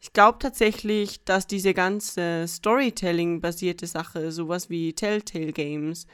ich 0.00 0.12
glaube 0.12 0.38
tatsächlich, 0.38 1.24
dass 1.24 1.46
diese 1.46 1.74
ganze 1.74 2.46
Storytelling-basierte 2.46 3.86
Sache, 3.86 4.30
sowas 4.30 4.70
wie 4.70 4.92
Telltale 4.92 5.52
Games, 5.52 6.06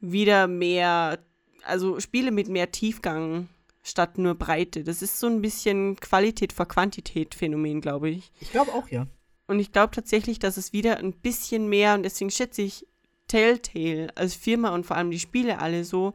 wieder 0.00 0.46
mehr, 0.46 1.18
also 1.62 2.00
Spiele 2.00 2.32
mit 2.32 2.48
mehr 2.48 2.70
Tiefgang 2.70 3.48
statt 3.82 4.18
nur 4.18 4.34
Breite. 4.34 4.84
Das 4.84 5.00
ist 5.00 5.18
so 5.18 5.26
ein 5.26 5.40
bisschen 5.40 5.96
Qualität 5.96 6.52
vor 6.52 6.66
Quantität 6.66 7.34
Phänomen, 7.34 7.80
glaube 7.80 8.10
ich. 8.10 8.30
Ich 8.40 8.50
glaube 8.50 8.72
auch, 8.72 8.88
ja. 8.88 9.06
Und 9.46 9.58
ich 9.58 9.72
glaube 9.72 9.92
tatsächlich, 9.92 10.38
dass 10.38 10.58
es 10.58 10.72
wieder 10.72 10.98
ein 10.98 11.12
bisschen 11.12 11.68
mehr, 11.68 11.94
und 11.94 12.02
deswegen 12.02 12.30
schätze 12.30 12.62
ich 12.62 12.86
Telltale 13.26 14.08
als 14.16 14.34
Firma 14.34 14.74
und 14.74 14.84
vor 14.84 14.96
allem 14.96 15.10
die 15.10 15.18
Spiele 15.18 15.60
alle 15.60 15.84
so, 15.84 16.14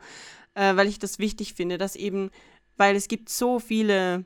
äh, 0.56 0.76
weil 0.76 0.88
ich 0.88 1.00
das 1.00 1.20
wichtig 1.20 1.54
finde, 1.54 1.78
dass 1.78 1.96
eben, 1.96 2.32
weil 2.78 2.96
es 2.96 3.08
gibt 3.08 3.30
so 3.30 3.60
viele 3.60 4.26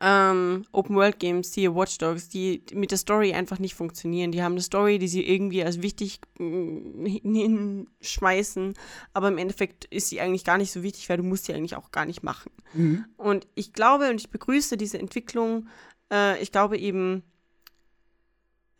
ähm, 0.00 0.64
Open-World-Games, 0.72 1.50
die 1.52 1.74
Watch 1.74 1.98
Dogs, 1.98 2.28
die 2.28 2.62
mit 2.72 2.90
der 2.90 2.98
Story 2.98 3.32
einfach 3.32 3.58
nicht 3.58 3.74
funktionieren. 3.74 4.32
Die 4.32 4.42
haben 4.42 4.52
eine 4.52 4.62
Story, 4.62 4.98
die 4.98 5.08
sie 5.08 5.26
irgendwie 5.26 5.64
als 5.64 5.82
wichtig 5.82 6.20
mm, 6.38 7.06
hinschmeißen, 7.06 8.74
aber 9.12 9.28
im 9.28 9.38
Endeffekt 9.38 9.86
ist 9.86 10.08
sie 10.08 10.20
eigentlich 10.20 10.44
gar 10.44 10.58
nicht 10.58 10.72
so 10.72 10.82
wichtig, 10.82 11.08
weil 11.08 11.18
du 11.18 11.22
musst 11.22 11.46
sie 11.46 11.54
eigentlich 11.54 11.76
auch 11.76 11.90
gar 11.90 12.06
nicht 12.06 12.22
machen. 12.22 12.50
Mhm. 12.74 13.04
Und 13.16 13.46
ich 13.54 13.72
glaube 13.72 14.10
und 14.10 14.20
ich 14.20 14.30
begrüße 14.30 14.76
diese 14.76 14.98
Entwicklung. 14.98 15.68
Äh, 16.12 16.42
ich 16.42 16.52
glaube 16.52 16.78
eben, 16.78 17.22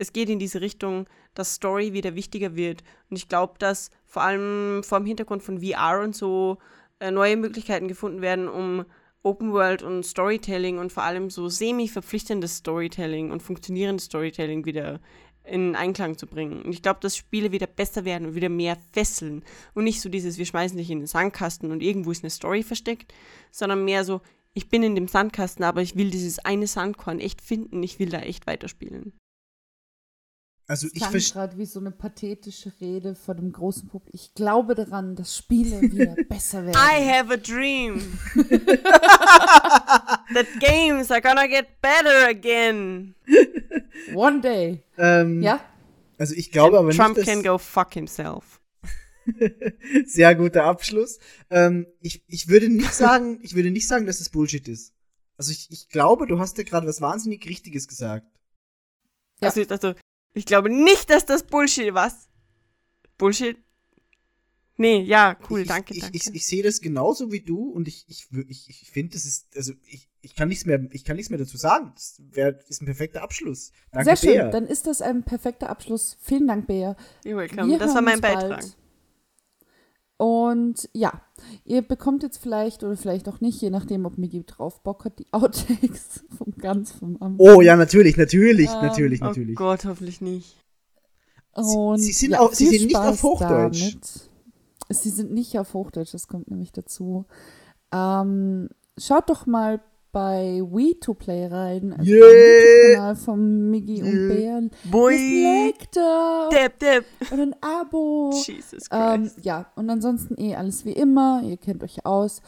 es 0.00 0.14
geht 0.14 0.30
in 0.30 0.38
diese 0.38 0.62
Richtung, 0.62 1.06
dass 1.34 1.54
Story 1.54 1.92
wieder 1.92 2.14
wichtiger 2.14 2.56
wird. 2.56 2.82
Und 3.10 3.16
ich 3.16 3.28
glaube, 3.28 3.54
dass 3.58 3.90
vor 4.06 4.22
allem 4.22 4.82
vor 4.82 4.98
dem 4.98 5.06
Hintergrund 5.06 5.42
von 5.42 5.60
VR 5.60 6.00
und 6.02 6.16
so 6.16 6.58
äh, 7.00 7.10
neue 7.10 7.36
Möglichkeiten 7.36 7.86
gefunden 7.86 8.22
werden, 8.22 8.48
um 8.48 8.86
Open 9.22 9.52
World 9.52 9.82
und 9.82 10.04
Storytelling 10.04 10.78
und 10.78 10.90
vor 10.90 11.02
allem 11.02 11.28
so 11.28 11.50
semi-verpflichtendes 11.50 12.56
Storytelling 12.56 13.30
und 13.30 13.42
funktionierendes 13.42 14.06
Storytelling 14.06 14.64
wieder 14.64 15.00
in 15.44 15.76
Einklang 15.76 16.16
zu 16.16 16.26
bringen. 16.26 16.62
Und 16.62 16.72
ich 16.72 16.80
glaube, 16.80 17.00
dass 17.00 17.16
Spiele 17.16 17.52
wieder 17.52 17.66
besser 17.66 18.06
werden 18.06 18.28
und 18.28 18.34
wieder 18.34 18.48
mehr 18.48 18.78
fesseln. 18.92 19.44
Und 19.74 19.84
nicht 19.84 20.00
so 20.00 20.08
dieses, 20.08 20.38
wir 20.38 20.46
schmeißen 20.46 20.78
dich 20.78 20.90
in 20.90 21.00
den 21.00 21.06
Sandkasten 21.06 21.70
und 21.70 21.82
irgendwo 21.82 22.10
ist 22.10 22.24
eine 22.24 22.30
Story 22.30 22.62
versteckt, 22.62 23.12
sondern 23.50 23.84
mehr 23.84 24.04
so, 24.04 24.22
ich 24.54 24.70
bin 24.70 24.82
in 24.82 24.94
dem 24.94 25.08
Sandkasten, 25.08 25.64
aber 25.64 25.82
ich 25.82 25.96
will 25.96 26.10
dieses 26.10 26.38
eine 26.38 26.66
Sandkorn 26.66 27.20
echt 27.20 27.42
finden, 27.42 27.82
ich 27.82 27.98
will 27.98 28.08
da 28.08 28.20
echt 28.20 28.46
weiterspielen. 28.46 29.12
Also 30.70 30.86
ich 30.92 31.04
verstehe. 31.04 31.32
gerade 31.32 31.58
wie 31.58 31.66
so 31.66 31.80
eine 31.80 31.90
pathetische 31.90 32.72
Rede 32.80 33.16
vor 33.16 33.34
dem 33.34 33.50
großen 33.50 33.88
Publikum. 33.88 34.14
Ich 34.14 34.34
glaube 34.34 34.76
daran, 34.76 35.16
dass 35.16 35.36
Spiele 35.36 35.80
wieder 35.82 36.14
besser 36.28 36.64
werden. 36.64 36.76
I 36.76 37.10
have 37.10 37.32
a 37.32 37.36
dream 37.36 38.16
that 40.32 40.46
games 40.60 41.10
are 41.10 41.20
gonna 41.20 41.48
get 41.48 41.66
better 41.82 42.28
again. 42.28 43.16
One 44.14 44.40
day. 44.40 44.84
Ähm, 44.96 45.42
Ja? 45.42 45.58
Also 46.18 46.36
ich 46.36 46.52
glaube 46.52 46.78
aber 46.78 46.92
Trump 46.92 47.16
nicht, 47.16 47.26
can 47.26 47.42
dass 47.42 47.52
go 47.52 47.58
fuck 47.58 47.92
himself. 47.94 48.60
sehr 50.06 50.36
guter 50.36 50.66
Abschluss. 50.66 51.18
Ähm, 51.50 51.88
ich, 52.00 52.22
ich 52.28 52.46
würde 52.46 52.68
nicht 52.68 52.94
sagen, 52.94 53.40
ich 53.42 53.56
würde 53.56 53.72
nicht 53.72 53.88
sagen, 53.88 54.06
dass 54.06 54.20
es 54.20 54.28
Bullshit 54.28 54.68
ist. 54.68 54.92
Also 55.36 55.50
ich, 55.50 55.66
ich 55.72 55.88
glaube, 55.88 56.28
du 56.28 56.38
hast 56.38 56.58
ja 56.58 56.62
gerade 56.64 56.86
was 56.86 57.00
wahnsinnig 57.00 57.44
Richtiges 57.48 57.88
gesagt. 57.88 58.28
Ja. 59.40 59.48
Also, 59.48 59.62
also, 59.68 59.94
ich 60.34 60.46
glaube 60.46 60.70
nicht, 60.70 61.10
dass 61.10 61.26
das 61.26 61.42
Bullshit 61.42 61.94
was. 61.94 62.28
Bullshit? 63.18 63.56
Nee, 64.76 65.02
ja, 65.02 65.36
cool, 65.50 65.60
ich, 65.60 65.68
danke, 65.68 65.92
ich, 65.92 66.00
danke. 66.00 66.16
Ich, 66.16 66.34
ich 66.34 66.46
sehe 66.46 66.62
das 66.62 66.80
genauso 66.80 67.30
wie 67.30 67.42
du 67.42 67.70
und 67.70 67.86
ich, 67.86 68.06
ich, 68.08 68.28
ich, 68.48 68.70
ich 68.70 68.90
finde, 68.90 69.12
das 69.12 69.26
ist, 69.26 69.54
also 69.54 69.74
ich, 69.84 70.08
ich 70.22 70.34
kann 70.34 70.48
nichts 70.48 70.64
mehr, 70.64 70.80
ich 70.92 71.04
kann 71.04 71.16
nichts 71.16 71.28
mehr 71.28 71.38
dazu 71.38 71.58
sagen. 71.58 71.92
Das 71.94 72.16
wär, 72.30 72.58
ist 72.66 72.80
ein 72.80 72.86
perfekter 72.86 73.22
Abschluss. 73.22 73.72
Danke, 73.92 74.04
Sehr 74.06 74.16
schön. 74.16 74.40
Bea. 74.40 74.50
Dann 74.50 74.66
ist 74.66 74.86
das 74.86 75.02
ein 75.02 75.22
perfekter 75.22 75.68
Abschluss. 75.68 76.16
Vielen 76.22 76.46
Dank, 76.46 76.66
Bea. 76.66 76.96
You're 77.26 77.36
welcome. 77.36 77.68
Wir 77.68 77.78
das 77.78 77.94
war 77.94 78.00
mein 78.00 78.14
uns 78.14 78.22
Beitrag. 78.22 78.64
Und 80.20 80.86
ja, 80.92 81.22
ihr 81.64 81.80
bekommt 81.80 82.22
jetzt 82.22 82.36
vielleicht 82.36 82.84
oder 82.84 82.94
vielleicht 82.94 83.26
auch 83.26 83.40
nicht, 83.40 83.58
je 83.62 83.70
nachdem, 83.70 84.04
ob 84.04 84.18
Migi 84.18 84.44
drauf 84.44 84.82
Bock 84.82 85.06
hat, 85.06 85.18
die 85.18 85.26
Outtakes 85.32 86.24
vom 86.36 86.52
ganz 86.58 86.92
vom 86.92 87.14
Anfang. 87.20 87.36
Oh 87.38 87.62
ja, 87.62 87.74
natürlich, 87.74 88.18
natürlich, 88.18 88.68
Ähm, 88.68 88.82
natürlich, 88.82 89.22
Oh 89.22 89.26
natürlich. 89.26 89.56
Gott, 89.56 89.86
hoffentlich 89.86 90.20
nicht. 90.20 90.56
Und 91.54 91.98
Sie 92.00 92.12
sind 92.12 92.32
ja, 92.32 92.40
auch- 92.40 92.52
sie 92.52 92.66
sind 92.66 92.84
nicht 92.88 92.96
auf 92.96 93.22
Hochdeutsch. 93.22 93.80
damit. 93.80 94.30
Sie 94.90 95.10
sind 95.10 95.32
nicht 95.32 95.58
auf 95.58 95.72
Hochdeutsch, 95.72 96.12
das 96.12 96.28
kommt 96.28 96.50
nämlich 96.50 96.72
dazu. 96.72 97.24
Ähm, 97.90 98.68
schaut 98.98 99.30
doch 99.30 99.46
mal 99.46 99.80
bei 100.12 100.60
We2Play 100.62 101.50
rein, 101.50 101.92
also 101.92 102.10
Yeah. 102.10 102.26
YouTube-Kanal 102.26 103.16
von 103.16 103.70
Miggi 103.70 104.02
und 104.02 104.12
Yeah. 104.12 104.34
Bären. 104.34 104.70
Boy, 104.84 105.16
Like 105.44 105.90
da 105.92 106.48
Depp, 106.50 106.78
Depp. 106.78 107.04
und 107.30 107.40
ein 107.40 107.54
Abo. 107.60 108.32
Jesus 108.44 108.84
Ähm, 108.90 109.22
Christ. 109.22 109.44
ja, 109.44 109.66
und 109.76 109.88
ansonsten 109.90 110.34
eh 110.40 110.54
alles 110.56 110.84
wie 110.84 110.92
immer. 110.92 111.42
Ihr 111.44 111.56
kennt 111.56 111.82
euch 111.84 112.04
aus. 112.04 112.42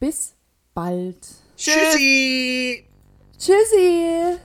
Bis 0.00 0.34
bald. 0.74 1.26
Tschüssi! 1.56 2.84
Tschüssi! 3.38 4.38